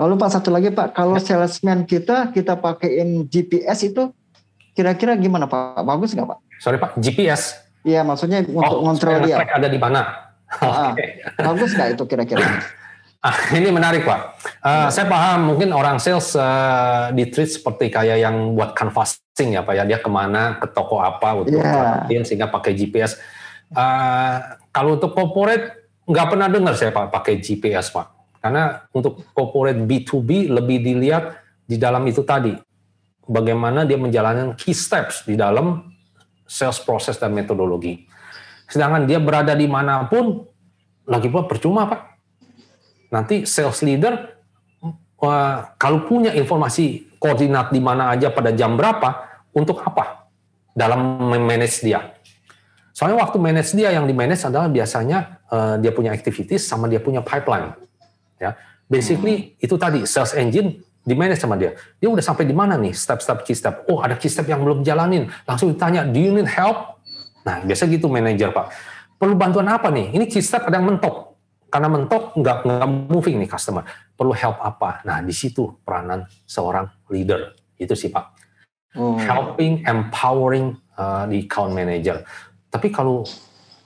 Lalu 0.00 0.16
Pak 0.16 0.30
satu 0.32 0.48
lagi 0.48 0.72
Pak, 0.72 0.96
kalau 0.96 1.20
salesman 1.20 1.84
kita 1.84 2.32
kita 2.32 2.56
pakaiin 2.56 3.28
GPS 3.28 3.84
itu 3.84 4.08
kira-kira 4.72 5.12
gimana 5.20 5.44
Pak? 5.44 5.84
Bagus 5.84 6.16
nggak 6.16 6.24
Pak? 6.24 6.38
Sorry 6.56 6.80
Pak, 6.80 6.96
GPS? 6.96 7.60
Iya 7.84 8.00
maksudnya 8.00 8.40
untuk 8.48 8.80
oh, 8.80 8.84
ngontrol 8.88 9.28
dia. 9.28 9.44
ada 9.44 9.68
di 9.68 9.76
mana? 9.76 10.32
Ah, 10.56 10.96
okay. 10.96 11.20
Bagus 11.36 11.76
nggak 11.76 12.00
itu 12.00 12.04
kira-kira? 12.08 12.40
Ah, 13.20 13.36
ini 13.52 13.68
menarik 13.68 14.08
Pak. 14.08 14.20
Uh, 14.64 14.88
saya 14.88 15.04
paham 15.04 15.52
mungkin 15.52 15.76
orang 15.76 16.00
sales 16.00 16.32
uh, 16.32 17.12
di 17.12 17.28
treat 17.28 17.52
seperti 17.52 17.92
kayak 17.92 18.16
yang 18.16 18.56
buat 18.56 18.72
canvassing 18.72 19.52
ya 19.52 19.60
Pak 19.60 19.76
ya. 19.76 19.84
Dia 19.84 20.00
ke 20.00 20.08
mana, 20.08 20.56
ke 20.56 20.64
toko 20.72 21.04
apa 21.04 21.44
untuk 21.44 21.60
yeah. 21.60 22.24
sehingga 22.24 22.48
pakai 22.48 22.72
GPS. 22.72 23.20
Uh, 23.76 24.56
kalau 24.72 24.96
untuk 24.96 25.12
corporate 25.12 25.92
nggak 26.08 26.26
pernah 26.32 26.48
dengar 26.48 26.72
saya 26.80 26.96
Pak 26.96 27.12
pakai 27.12 27.44
GPS 27.44 27.92
Pak. 27.92 28.19
Karena 28.40 28.88
untuk 28.96 29.20
corporate 29.36 29.84
B2B 29.84 30.48
lebih 30.48 30.80
dilihat 30.80 31.36
di 31.68 31.76
dalam 31.76 32.02
itu 32.08 32.24
tadi. 32.24 32.56
Bagaimana 33.30 33.86
dia 33.86 34.00
menjalankan 34.00 34.56
key 34.58 34.74
steps 34.74 35.22
di 35.28 35.38
dalam 35.38 35.86
sales 36.48 36.82
process 36.82 37.20
dan 37.20 37.30
metodologi. 37.30 38.08
Sedangkan 38.66 39.06
dia 39.06 39.22
berada 39.22 39.54
di 39.54 39.70
mana 39.70 40.08
pun, 40.10 40.42
lagi 41.06 41.30
pula 41.30 41.46
percuma 41.46 41.86
Pak. 41.86 42.00
Nanti 43.14 43.46
sales 43.46 43.78
leader, 43.86 44.40
kalau 45.78 46.08
punya 46.10 46.34
informasi 46.34 47.14
koordinat 47.22 47.70
di 47.70 47.78
mana 47.78 48.10
aja 48.10 48.32
pada 48.34 48.50
jam 48.50 48.74
berapa, 48.74 49.30
untuk 49.54 49.82
apa 49.82 50.30
dalam 50.74 51.18
manage 51.26 51.82
dia. 51.82 52.14
Soalnya 52.94 53.18
waktu 53.22 53.36
manage 53.38 53.74
dia 53.74 53.94
yang 53.94 54.06
di 54.06 54.14
manage 54.14 54.46
adalah 54.46 54.70
biasanya 54.70 55.42
uh, 55.50 55.74
dia 55.78 55.90
punya 55.90 56.14
activities 56.14 56.66
sama 56.66 56.86
dia 56.86 57.02
punya 57.02 57.22
pipeline. 57.22 57.74
Ya, 58.40 58.56
basically 58.88 59.36
hmm. 59.36 59.64
itu 59.68 59.74
tadi 59.76 60.00
sales 60.08 60.32
engine 60.32 60.80
di 61.04 61.14
manage 61.16 61.40
sama 61.44 61.60
dia. 61.60 61.76
Dia 62.00 62.08
udah 62.08 62.24
sampai 62.24 62.48
di 62.48 62.56
mana 62.56 62.80
nih 62.80 62.96
step-step 62.96 63.44
key 63.44 63.56
step. 63.56 63.84
Oh 63.92 64.00
ada 64.00 64.16
key 64.16 64.32
step 64.32 64.48
yang 64.48 64.64
belum 64.64 64.80
jalanin. 64.80 65.28
Langsung 65.44 65.72
ditanya, 65.72 66.08
do 66.08 66.16
you 66.16 66.32
need 66.32 66.48
help? 66.48 67.00
Nah 67.44 67.64
biasa 67.64 67.88
gitu 67.88 68.08
manajer 68.08 68.52
pak. 68.52 68.72
Perlu 69.20 69.36
bantuan 69.36 69.68
apa 69.68 69.92
nih? 69.92 70.16
Ini 70.16 70.24
key 70.28 70.40
step 70.40 70.68
ada 70.68 70.80
yang 70.80 70.88
mentok. 70.88 71.36
Karena 71.70 71.86
mentok 71.86 72.34
nggak 72.34 72.56
nggak 72.66 72.88
moving 73.12 73.36
nih 73.44 73.48
customer. 73.48 73.84
Perlu 74.16 74.32
help 74.32 74.58
apa? 74.60 75.04
Nah 75.04 75.20
di 75.20 75.32
situ 75.32 75.68
peranan 75.84 76.24
seorang 76.44 76.88
leader 77.12 77.56
itu 77.76 77.92
sih 77.96 78.12
pak. 78.12 78.36
Oh. 78.98 79.14
Helping, 79.14 79.86
empowering 79.86 80.74
uh, 80.98 81.24
di 81.30 81.46
account 81.46 81.72
manager. 81.72 82.26
Tapi 82.68 82.90
kalau 82.90 83.22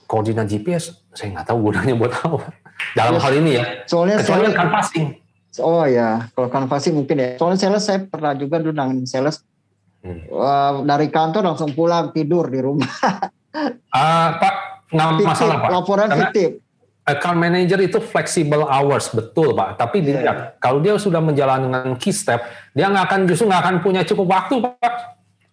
koordinat 0.09 0.49
GPS, 0.49 0.93
saya 1.13 1.33
nggak 1.33 1.47
tahu 1.53 1.69
gunanya 1.69 1.93
buat 1.93 2.13
apa. 2.25 2.64
Dalam 2.93 3.17
ya, 3.17 3.21
hal 3.23 3.33
ini 3.41 3.51
ya. 3.57 3.63
Soalnya 3.89 4.21
kecuali 4.21 4.53
kan 4.53 4.69
passing 4.69 5.25
Oh 5.63 5.87
ya, 5.87 6.27
kalau 6.35 6.51
canvassing 6.51 6.95
mungkin 6.95 7.15
ya. 7.15 7.29
Soalnya 7.39 7.59
sales 7.59 7.83
saya 7.87 8.03
pernah 8.03 8.35
juga 8.35 8.59
dulu 8.59 8.75
nangin 8.75 9.07
sales. 9.07 9.39
Hmm. 10.03 10.21
Uh, 10.27 10.73
dari 10.83 11.07
kantor 11.07 11.55
langsung 11.55 11.71
pulang 11.71 12.11
tidur 12.11 12.51
di 12.51 12.59
rumah. 12.59 12.91
uh, 12.91 14.29
Pak, 14.41 14.55
nggak 14.91 15.07
masalah 15.23 15.55
Pak. 15.63 15.69
Laporan 15.71 16.07
Karena 16.11 16.19
fiktif. 16.27 16.49
Account 17.05 17.37
manager 17.37 17.79
itu 17.85 18.01
flexible 18.01 18.65
hours 18.65 19.13
betul 19.13 19.53
Pak. 19.53 19.77
Tapi 19.77 20.01
yeah, 20.01 20.05
dilihat 20.09 20.37
kalau 20.57 20.81
dia 20.81 20.97
sudah 20.97 21.21
menjalankan 21.21 21.95
key 22.01 22.11
step, 22.11 22.43
dia 22.73 22.89
nggak 22.89 23.05
akan 23.05 23.19
justru 23.29 23.45
nggak 23.45 23.61
akan 23.61 23.75
punya 23.85 24.01
cukup 24.03 24.25
waktu 24.25 24.59
Pak 24.59 24.95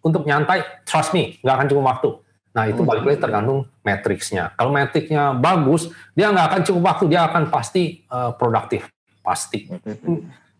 untuk 0.02 0.24
nyantai. 0.24 0.64
Trust 0.82 1.12
me, 1.14 1.38
nggak 1.44 1.54
akan 1.62 1.66
cukup 1.68 1.84
waktu. 1.86 2.08
Nah 2.52 2.68
itu 2.68 2.84
balik 2.84 3.04
lagi 3.08 3.18
tergantung 3.18 3.64
matriksnya. 3.80 4.52
Kalau 4.60 4.70
matriksnya 4.76 5.32
bagus, 5.32 5.88
dia 6.12 6.28
nggak 6.28 6.46
akan 6.52 6.60
cukup 6.68 6.82
waktu, 6.92 7.04
dia 7.08 7.20
akan 7.24 7.48
pasti 7.48 8.04
uh, 8.12 8.36
produktif. 8.36 8.92
Pasti. 9.24 9.72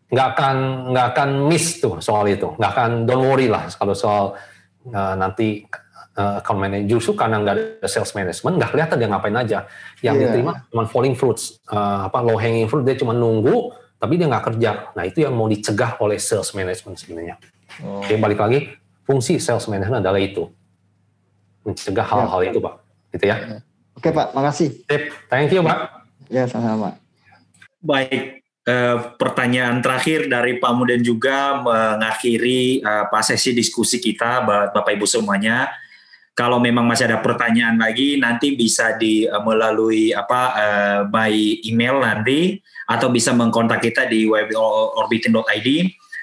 Nggak 0.08 0.26
akan 0.36 0.56
nggak 0.92 1.06
akan 1.12 1.28
miss 1.52 1.80
tuh 1.84 2.00
soal 2.00 2.24
itu. 2.32 2.56
Nggak 2.56 2.70
akan 2.72 2.90
don't 3.04 3.24
worry 3.28 3.52
lah 3.52 3.68
kalau 3.76 3.92
soal 3.92 4.24
uh, 4.88 5.14
nanti 5.20 5.68
uh, 6.16 6.40
account 6.40 6.60
manager 6.64 6.96
justru 6.96 7.12
karena 7.12 7.44
nggak 7.44 7.54
ada 7.60 7.88
sales 7.88 8.12
management 8.16 8.54
nggak 8.56 8.70
kelihatan 8.72 8.96
dia 8.96 9.08
ngapain 9.12 9.36
aja. 9.36 9.58
Yang 10.00 10.14
yeah. 10.16 10.24
diterima 10.32 10.52
cuma 10.72 10.82
falling 10.88 11.16
fruits 11.16 11.60
uh, 11.68 12.08
apa 12.08 12.24
low 12.24 12.40
hanging 12.40 12.72
fruit 12.72 12.88
dia 12.88 12.96
cuma 12.96 13.12
nunggu 13.12 13.72
tapi 14.00 14.16
dia 14.16 14.32
nggak 14.32 14.44
kerja. 14.48 14.70
Nah 14.96 15.04
itu 15.04 15.28
yang 15.28 15.36
mau 15.36 15.44
dicegah 15.44 16.00
oleh 16.00 16.16
sales 16.16 16.56
management 16.56 16.96
sebenarnya. 16.96 17.36
Oh. 17.84 18.00
Oke 18.00 18.16
balik 18.16 18.40
lagi 18.40 18.72
fungsi 19.04 19.36
sales 19.36 19.68
management 19.68 20.00
adalah 20.00 20.20
itu 20.20 20.48
mencegah 21.62 22.06
hal-hal 22.06 22.40
ya. 22.42 22.50
itu 22.50 22.58
pak. 22.62 22.74
Gitu 23.14 23.24
ya. 23.26 23.36
Oke 23.98 24.08
pak. 24.10 24.26
Makasih. 24.34 24.68
Sip. 24.86 25.02
thank 25.30 25.50
you 25.50 25.62
pak. 25.62 26.06
Ya 26.30 26.46
sama-sama. 26.46 26.98
Baik. 27.82 28.42
Eh, 28.62 28.98
pertanyaan 29.18 29.82
terakhir 29.82 30.30
dari 30.30 30.62
Pak 30.62 30.70
Muden 30.78 31.02
juga 31.02 31.58
mengakhiri 31.66 32.78
eh, 32.78 33.04
pas 33.10 33.26
sesi 33.26 33.50
diskusi 33.50 33.98
kita 33.98 34.46
Bapak 34.70 34.94
Ibu 34.94 35.02
semuanya. 35.02 35.66
Kalau 36.32 36.56
memang 36.56 36.88
masih 36.88 37.12
ada 37.12 37.20
pertanyaan 37.20 37.76
lagi 37.76 38.16
nanti 38.16 38.56
bisa 38.56 38.96
di 38.96 39.28
uh, 39.28 39.44
melalui 39.44 40.16
apa 40.16 40.40
uh, 40.56 41.00
by 41.04 41.28
email 41.68 42.00
nanti 42.00 42.56
atau 42.88 43.12
bisa 43.12 43.36
mengkontak 43.36 43.84
kita 43.84 44.08
di 44.08 44.24
orbitin.id 44.96 45.68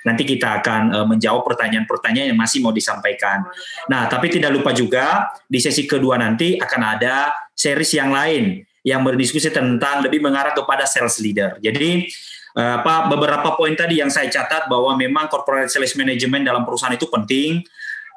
nanti 0.07 0.23
kita 0.23 0.63
akan 0.63 0.81
uh, 0.95 1.07
menjawab 1.07 1.43
pertanyaan-pertanyaan 1.43 2.31
yang 2.31 2.39
masih 2.39 2.63
mau 2.63 2.71
disampaikan. 2.71 3.43
Nah, 3.91 4.07
tapi 4.07 4.31
tidak 4.31 4.55
lupa 4.55 4.71
juga 4.71 5.33
di 5.47 5.59
sesi 5.59 5.83
kedua 5.83 6.15
nanti 6.15 6.55
akan 6.55 6.81
ada 6.83 7.31
series 7.55 7.91
yang 7.99 8.15
lain 8.15 8.63
yang 8.87 9.03
berdiskusi 9.03 9.51
tentang 9.51 9.99
lebih 9.99 10.23
mengarah 10.23 10.55
kepada 10.55 10.87
sales 10.87 11.19
leader. 11.19 11.59
Jadi 11.59 12.07
eh, 12.55 12.73
apa 12.79 13.11
beberapa 13.11 13.53
poin 13.59 13.75
tadi 13.75 13.99
yang 13.99 14.07
saya 14.07 14.31
catat 14.31 14.71
bahwa 14.71 14.95
memang 14.95 15.27
corporate 15.27 15.67
sales 15.67 15.91
management 15.99 16.47
dalam 16.47 16.63
perusahaan 16.63 16.95
itu 16.95 17.11
penting 17.11 17.59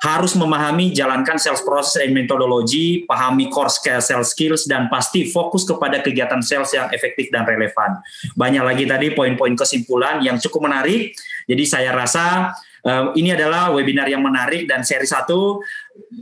harus 0.03 0.35
memahami 0.35 0.91
jalankan 0.91 1.39
sales 1.39 1.63
process 1.63 2.03
dan 2.03 2.11
metodologi, 2.11 3.07
pahami 3.07 3.47
core 3.47 3.71
scale 3.71 4.03
sales 4.03 4.35
skills 4.35 4.67
dan 4.67 4.91
pasti 4.91 5.31
fokus 5.31 5.63
kepada 5.63 6.03
kegiatan 6.03 6.43
sales 6.43 6.75
yang 6.75 6.91
efektif 6.91 7.31
dan 7.31 7.47
relevan. 7.47 8.03
Banyak 8.35 8.67
lagi 8.67 8.85
tadi 8.91 9.15
poin-poin 9.15 9.55
kesimpulan 9.55 10.19
yang 10.19 10.43
cukup 10.43 10.67
menarik. 10.67 11.15
Jadi 11.47 11.65
saya 11.71 11.95
rasa 11.95 12.51
uh, 12.83 13.15
ini 13.15 13.31
adalah 13.31 13.71
webinar 13.71 14.11
yang 14.11 14.27
menarik 14.27 14.67
dan 14.67 14.83
seri 14.83 15.07
satu 15.07 15.63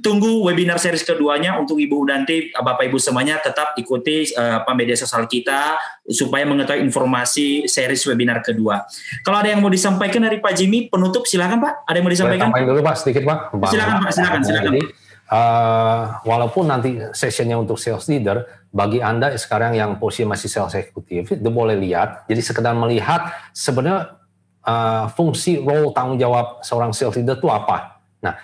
tunggu 0.01 0.47
webinar 0.47 0.81
series 0.81 1.05
keduanya 1.05 1.59
untuk 1.61 1.77
Ibu 1.77 2.09
nanti 2.09 2.51
Bapak 2.55 2.89
Ibu 2.89 2.97
semuanya 2.97 3.39
tetap 3.39 3.77
ikuti 3.77 4.27
uh, 4.35 4.65
media 4.75 4.97
sosial 4.97 5.29
kita 5.29 5.77
supaya 6.07 6.47
mengetahui 6.49 6.81
informasi 6.83 7.69
series 7.69 8.03
webinar 8.09 8.41
kedua. 8.41 8.87
Kalau 9.23 9.39
ada 9.39 9.53
yang 9.53 9.61
mau 9.61 9.71
disampaikan 9.71 10.25
dari 10.25 10.41
Pak 10.41 10.53
Jimmy 10.57 10.89
penutup 10.89 11.29
silakan 11.29 11.61
Pak. 11.61 11.73
Ada 11.87 11.97
yang 12.01 12.05
mau 12.07 12.13
disampaikan? 12.13 12.47
Sampaikan 12.51 12.69
dulu 12.71 12.81
Pak 12.83 12.97
sedikit 12.99 13.23
Pak. 13.29 13.39
Bang. 13.55 13.71
Silakan 13.71 13.97
Pak, 14.03 14.11
silakan 14.15 14.41
silakan. 14.43 14.73
Jadi, 14.73 14.83
uh, 15.31 16.03
walaupun 16.27 16.65
nanti 16.67 16.91
sessionnya 17.15 17.57
untuk 17.59 17.79
sales 17.79 18.07
leader, 18.11 18.47
bagi 18.71 18.99
Anda 19.03 19.35
sekarang 19.35 19.75
yang 19.75 19.99
posisi 19.99 20.27
masih 20.27 20.49
sales 20.51 20.75
eksekutif, 20.75 21.35
itu 21.35 21.51
boleh 21.51 21.79
lihat. 21.79 22.27
Jadi 22.27 22.41
sekedar 22.43 22.75
melihat 22.75 23.31
sebenarnya 23.55 24.19
uh, 24.65 25.07
fungsi 25.13 25.61
role 25.63 25.95
tanggung 25.95 26.19
jawab 26.19 26.63
seorang 26.63 26.95
sales 26.95 27.19
leader 27.19 27.39
itu 27.39 27.49
apa. 27.51 28.01
Nah, 28.21 28.35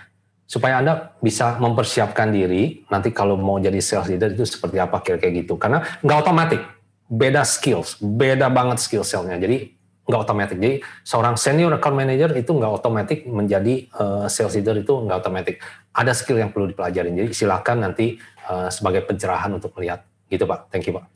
supaya 0.47 0.79
Anda 0.79 1.19
bisa 1.19 1.59
mempersiapkan 1.59 2.31
diri 2.31 2.87
nanti 2.87 3.11
kalau 3.11 3.35
mau 3.35 3.59
jadi 3.59 3.83
sales 3.83 4.07
leader 4.07 4.31
itu 4.31 4.47
seperti 4.47 4.79
apa 4.79 5.03
kira-kira 5.03 5.35
gitu. 5.43 5.59
Karena 5.59 5.83
nggak 6.01 6.19
otomatis, 6.23 6.63
beda 7.11 7.43
skills, 7.43 7.99
beda 7.99 8.47
banget 8.47 8.79
skill 8.79 9.03
selnya. 9.03 9.37
Jadi 9.37 9.75
nggak 10.07 10.21
otomatis. 10.23 10.55
Jadi 10.55 10.79
seorang 11.03 11.35
senior 11.35 11.75
account 11.75 11.99
manager 11.99 12.31
itu 12.39 12.55
nggak 12.55 12.73
otomatis 12.79 13.19
menjadi 13.27 13.91
uh, 13.99 14.31
sales 14.31 14.55
leader 14.55 14.79
itu 14.79 14.95
nggak 14.95 15.19
otomatis. 15.19 15.59
Ada 15.91 16.15
skill 16.15 16.39
yang 16.39 16.55
perlu 16.55 16.71
dipelajari. 16.71 17.11
Jadi 17.11 17.35
silakan 17.35 17.91
nanti 17.91 18.15
uh, 18.47 18.71
sebagai 18.71 19.03
pencerahan 19.03 19.51
untuk 19.51 19.75
melihat. 19.75 20.07
Gitu 20.31 20.47
Pak. 20.47 20.71
Thank 20.71 20.87
you 20.87 20.95
Pak. 20.95 21.11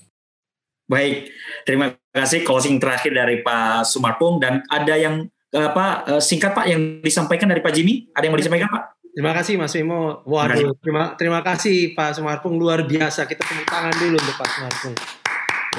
Baik, 0.90 1.31
terima 1.62 1.94
kasih 2.11 2.43
closing 2.43 2.82
terakhir 2.82 3.15
dari 3.15 3.47
Pak 3.47 3.86
Sumarpung 3.86 4.43
dan 4.43 4.66
ada 4.66 4.98
yang 4.98 5.31
apa 5.55 6.19
singkat 6.19 6.51
Pak 6.51 6.66
yang 6.66 6.98
disampaikan 6.98 7.47
dari 7.47 7.62
Pak 7.62 7.70
Jimmy? 7.70 8.11
Ada 8.11 8.27
yang 8.27 8.35
mau 8.35 8.43
disampaikan 8.43 8.66
Pak? 8.74 9.00
Terima 9.11 9.35
kasih 9.35 9.59
Mas 9.59 9.74
Wimo. 9.74 10.23
Waduh, 10.23 10.78
terima 10.78 11.19
terima 11.19 11.41
kasih 11.43 11.99
Pak 11.99 12.15
Sumarpung 12.15 12.55
luar 12.55 12.87
biasa. 12.87 13.27
Kita 13.27 13.43
tepuk 13.43 13.66
tangan 13.66 13.91
dulu 13.99 14.15
untuk 14.15 14.37
Pak 14.39 14.49
Sumarpung. 14.55 14.97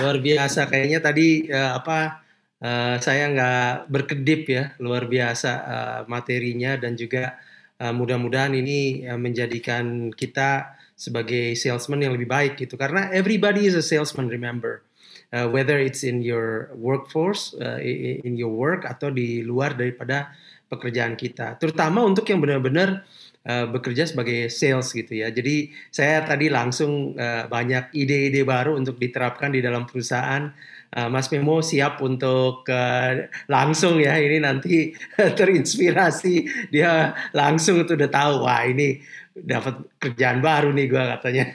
Luar 0.04 0.18
biasa. 0.20 0.68
Kayaknya 0.68 1.00
tadi 1.00 1.48
uh, 1.48 1.80
apa 1.80 2.28
uh, 2.60 2.96
saya 3.00 3.32
nggak 3.32 3.88
berkedip 3.88 4.42
ya. 4.52 4.64
Luar 4.84 5.08
biasa 5.08 5.52
uh, 5.64 6.00
materinya 6.12 6.76
dan 6.76 7.00
juga 7.00 7.40
uh, 7.80 7.96
mudah-mudahan 7.96 8.52
ini 8.52 9.08
uh, 9.08 9.16
menjadikan 9.16 10.12
kita 10.12 10.76
sebagai 11.00 11.56
salesman 11.56 12.04
yang 12.04 12.12
lebih 12.12 12.28
baik 12.28 12.60
gitu. 12.60 12.76
Karena 12.76 13.16
everybody 13.16 13.64
is 13.64 13.80
a 13.80 13.84
salesman. 13.84 14.28
Remember. 14.28 14.84
Uh, 15.32 15.48
whether 15.48 15.80
it's 15.80 16.04
in 16.04 16.20
your 16.20 16.76
workforce, 16.76 17.56
uh, 17.56 17.80
in 17.80 18.36
your 18.36 18.52
work 18.52 18.84
atau 18.84 19.08
di 19.08 19.40
luar 19.40 19.80
daripada 19.80 20.36
pekerjaan 20.68 21.16
kita. 21.16 21.56
Terutama 21.56 22.04
untuk 22.04 22.28
yang 22.28 22.44
benar-benar 22.44 23.08
uh, 23.48 23.66
bekerja 23.70 24.06
sebagai 24.06 24.50
sales 24.52 24.94
gitu 24.94 25.14
ya. 25.14 25.34
Jadi 25.34 25.72
saya 25.90 26.22
tadi 26.26 26.50
langsung 26.52 27.18
uh, 27.18 27.46
banyak 27.50 27.94
ide-ide 27.96 28.46
baru 28.46 28.78
untuk 28.78 28.98
diterapkan 29.02 29.54
di 29.54 29.62
dalam 29.64 29.88
perusahaan. 29.90 30.52
Uh, 30.92 31.08
Mas 31.08 31.32
Memo 31.32 31.64
siap 31.64 32.04
untuk 32.04 32.68
uh, 32.68 33.12
langsung 33.48 34.04
ya 34.04 34.20
ini 34.20 34.44
nanti 34.44 34.92
terinspirasi 35.40 36.68
dia 36.68 37.16
langsung 37.32 37.80
itu 37.80 37.96
udah 37.96 38.12
tahu 38.12 38.44
wah 38.44 38.68
ini 38.68 39.00
dapat 39.32 39.88
kerjaan 39.96 40.44
baru 40.44 40.76
nih 40.76 40.92
gue 40.92 41.04
katanya. 41.18 41.46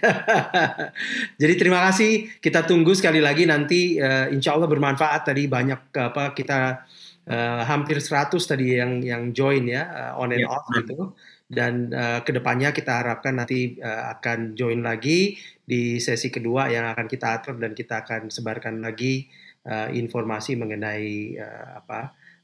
Jadi 1.40 1.54
terima 1.60 1.84
kasih 1.84 2.40
kita 2.40 2.64
tunggu 2.64 2.96
sekali 2.96 3.20
lagi 3.20 3.44
nanti 3.44 4.00
uh, 4.00 4.32
insya 4.32 4.56
Allah 4.56 4.72
bermanfaat 4.72 5.28
tadi 5.28 5.44
banyak 5.44 5.92
apa 5.92 6.32
kita 6.32 6.88
uh, 7.28 7.62
hampir 7.68 8.00
100 8.00 8.32
tadi 8.40 8.80
yang 8.80 9.04
yang 9.04 9.22
join 9.36 9.68
ya 9.68 10.14
uh, 10.16 10.22
on 10.22 10.32
and 10.32 10.48
yeah. 10.48 10.54
off 10.56 10.64
gitu 10.72 11.12
dan 11.46 11.94
uh, 11.94 12.20
ke 12.26 12.34
depannya 12.34 12.74
kita 12.74 13.02
harapkan 13.02 13.38
nanti 13.38 13.78
uh, 13.78 14.10
akan 14.18 14.58
join 14.58 14.82
lagi 14.82 15.38
di 15.62 16.02
sesi 16.02 16.26
kedua 16.26 16.66
yang 16.66 16.90
akan 16.90 17.06
kita 17.06 17.38
atur 17.38 17.54
dan 17.58 17.70
kita 17.70 18.02
akan 18.02 18.34
sebarkan 18.34 18.82
lagi 18.82 19.30
uh, 19.66 19.86
informasi 19.94 20.58
mengenai 20.58 21.38
uh, 21.38 21.68
apa 21.82 22.00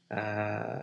uh, 0.07 0.81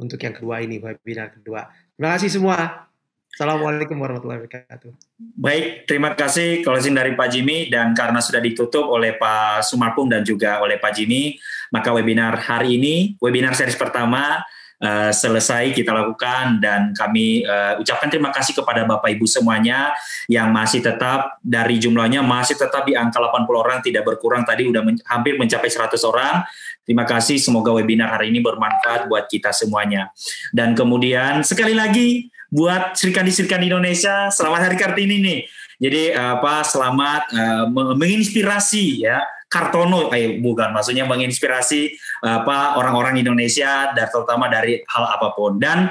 untuk 0.00 0.20
yang 0.20 0.36
kedua 0.36 0.60
ini 0.64 0.80
webinar 0.80 1.32
kedua. 1.32 1.68
Terima 1.96 2.16
kasih 2.16 2.30
semua. 2.32 2.88
Assalamualaikum 3.30 3.94
warahmatullahi 3.94 4.42
wabarakatuh. 4.42 4.90
Baik, 5.38 5.86
terima 5.86 6.18
kasih 6.18 6.66
closing 6.66 6.98
dari 6.98 7.14
Pak 7.14 7.30
Jimmy 7.30 7.70
dan 7.70 7.94
karena 7.94 8.18
sudah 8.18 8.42
ditutup 8.42 8.90
oleh 8.90 9.14
Pak 9.16 9.62
Sumarpung 9.64 10.10
dan 10.10 10.26
juga 10.26 10.58
oleh 10.58 10.82
Pak 10.82 10.92
Jimmy, 10.98 11.38
maka 11.70 11.94
webinar 11.94 12.36
hari 12.42 12.76
ini, 12.76 13.14
webinar 13.22 13.54
series 13.54 13.78
pertama 13.78 14.42
uh, 14.80 15.12
selesai 15.12 15.70
kita 15.76 15.92
lakukan 15.92 16.58
dan 16.58 16.90
kami 16.96 17.44
uh, 17.44 17.78
ucapkan 17.78 18.08
terima 18.08 18.32
kasih 18.32 18.56
kepada 18.56 18.88
Bapak 18.88 19.12
Ibu 19.12 19.28
semuanya 19.28 19.92
yang 20.26 20.50
masih 20.50 20.80
tetap 20.80 21.38
dari 21.44 21.76
jumlahnya 21.76 22.24
masih 22.24 22.56
tetap 22.56 22.88
di 22.88 22.96
angka 22.96 23.20
80 23.20 23.46
orang 23.52 23.78
tidak 23.84 24.02
berkurang 24.08 24.42
tadi 24.42 24.66
udah 24.66 24.82
men 24.82 24.96
hampir 25.06 25.36
mencapai 25.36 25.68
100 25.68 25.96
orang. 26.08 26.42
Terima 26.82 27.06
kasih 27.06 27.38
semoga 27.38 27.70
webinar 27.70 28.10
hari 28.18 28.34
ini 28.34 28.42
bermanfaat 28.42 29.06
buat 29.06 29.30
kita 29.30 29.54
semuanya. 29.54 30.10
Dan 30.50 30.74
kemudian 30.74 31.46
sekali 31.46 31.76
lagi 31.76 32.26
buat 32.50 32.98
Serikandi-Serikandi 32.98 33.70
Indonesia 33.70 34.26
selamat 34.26 34.60
Hari 34.66 34.76
Kartini 34.80 35.16
nih. 35.22 35.40
Jadi 35.80 36.02
apa 36.12 36.66
selamat 36.66 37.22
uh, 37.30 37.64
menginspirasi 37.94 39.06
ya 39.06 39.22
Kartono, 39.50 40.14
eh 40.14 40.38
bukan, 40.38 40.70
maksudnya 40.70 41.02
menginspirasi 41.10 41.98
apa 42.22 42.78
orang-orang 42.78 43.18
Indonesia 43.18 43.90
dan 43.90 44.06
terutama 44.06 44.46
dari 44.46 44.78
hal 44.86 45.04
apa 45.18 45.34
pun. 45.34 45.58
Dan 45.58 45.90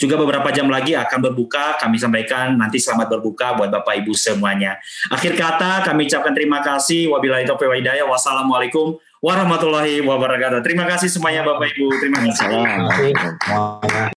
juga 0.00 0.16
beberapa 0.16 0.48
jam 0.48 0.72
lagi 0.72 0.96
akan 0.96 1.28
berbuka. 1.28 1.76
Kami 1.76 2.00
sampaikan 2.00 2.56
nanti 2.56 2.80
selamat 2.80 3.20
berbuka 3.20 3.52
buat 3.60 3.68
Bapak 3.68 4.00
Ibu 4.00 4.16
semuanya. 4.16 4.80
Akhir 5.12 5.36
kata 5.36 5.84
kami 5.84 6.08
ucapkan 6.08 6.32
terima 6.32 6.64
kasih. 6.64 7.12
Wabillahi 7.12 7.44
taufiq 7.44 7.68
wa 7.68 7.76
hidayah. 7.76 8.08
Wassalamualaikum 8.08 8.96
warahmatullahi 9.20 10.00
wabarakatuh. 10.00 10.64
Terima 10.64 10.88
kasih 10.88 11.12
semuanya 11.12 11.44
Bapak 11.44 11.68
Ibu. 11.76 11.86
Terima 12.00 12.18
kasih. 12.24 12.48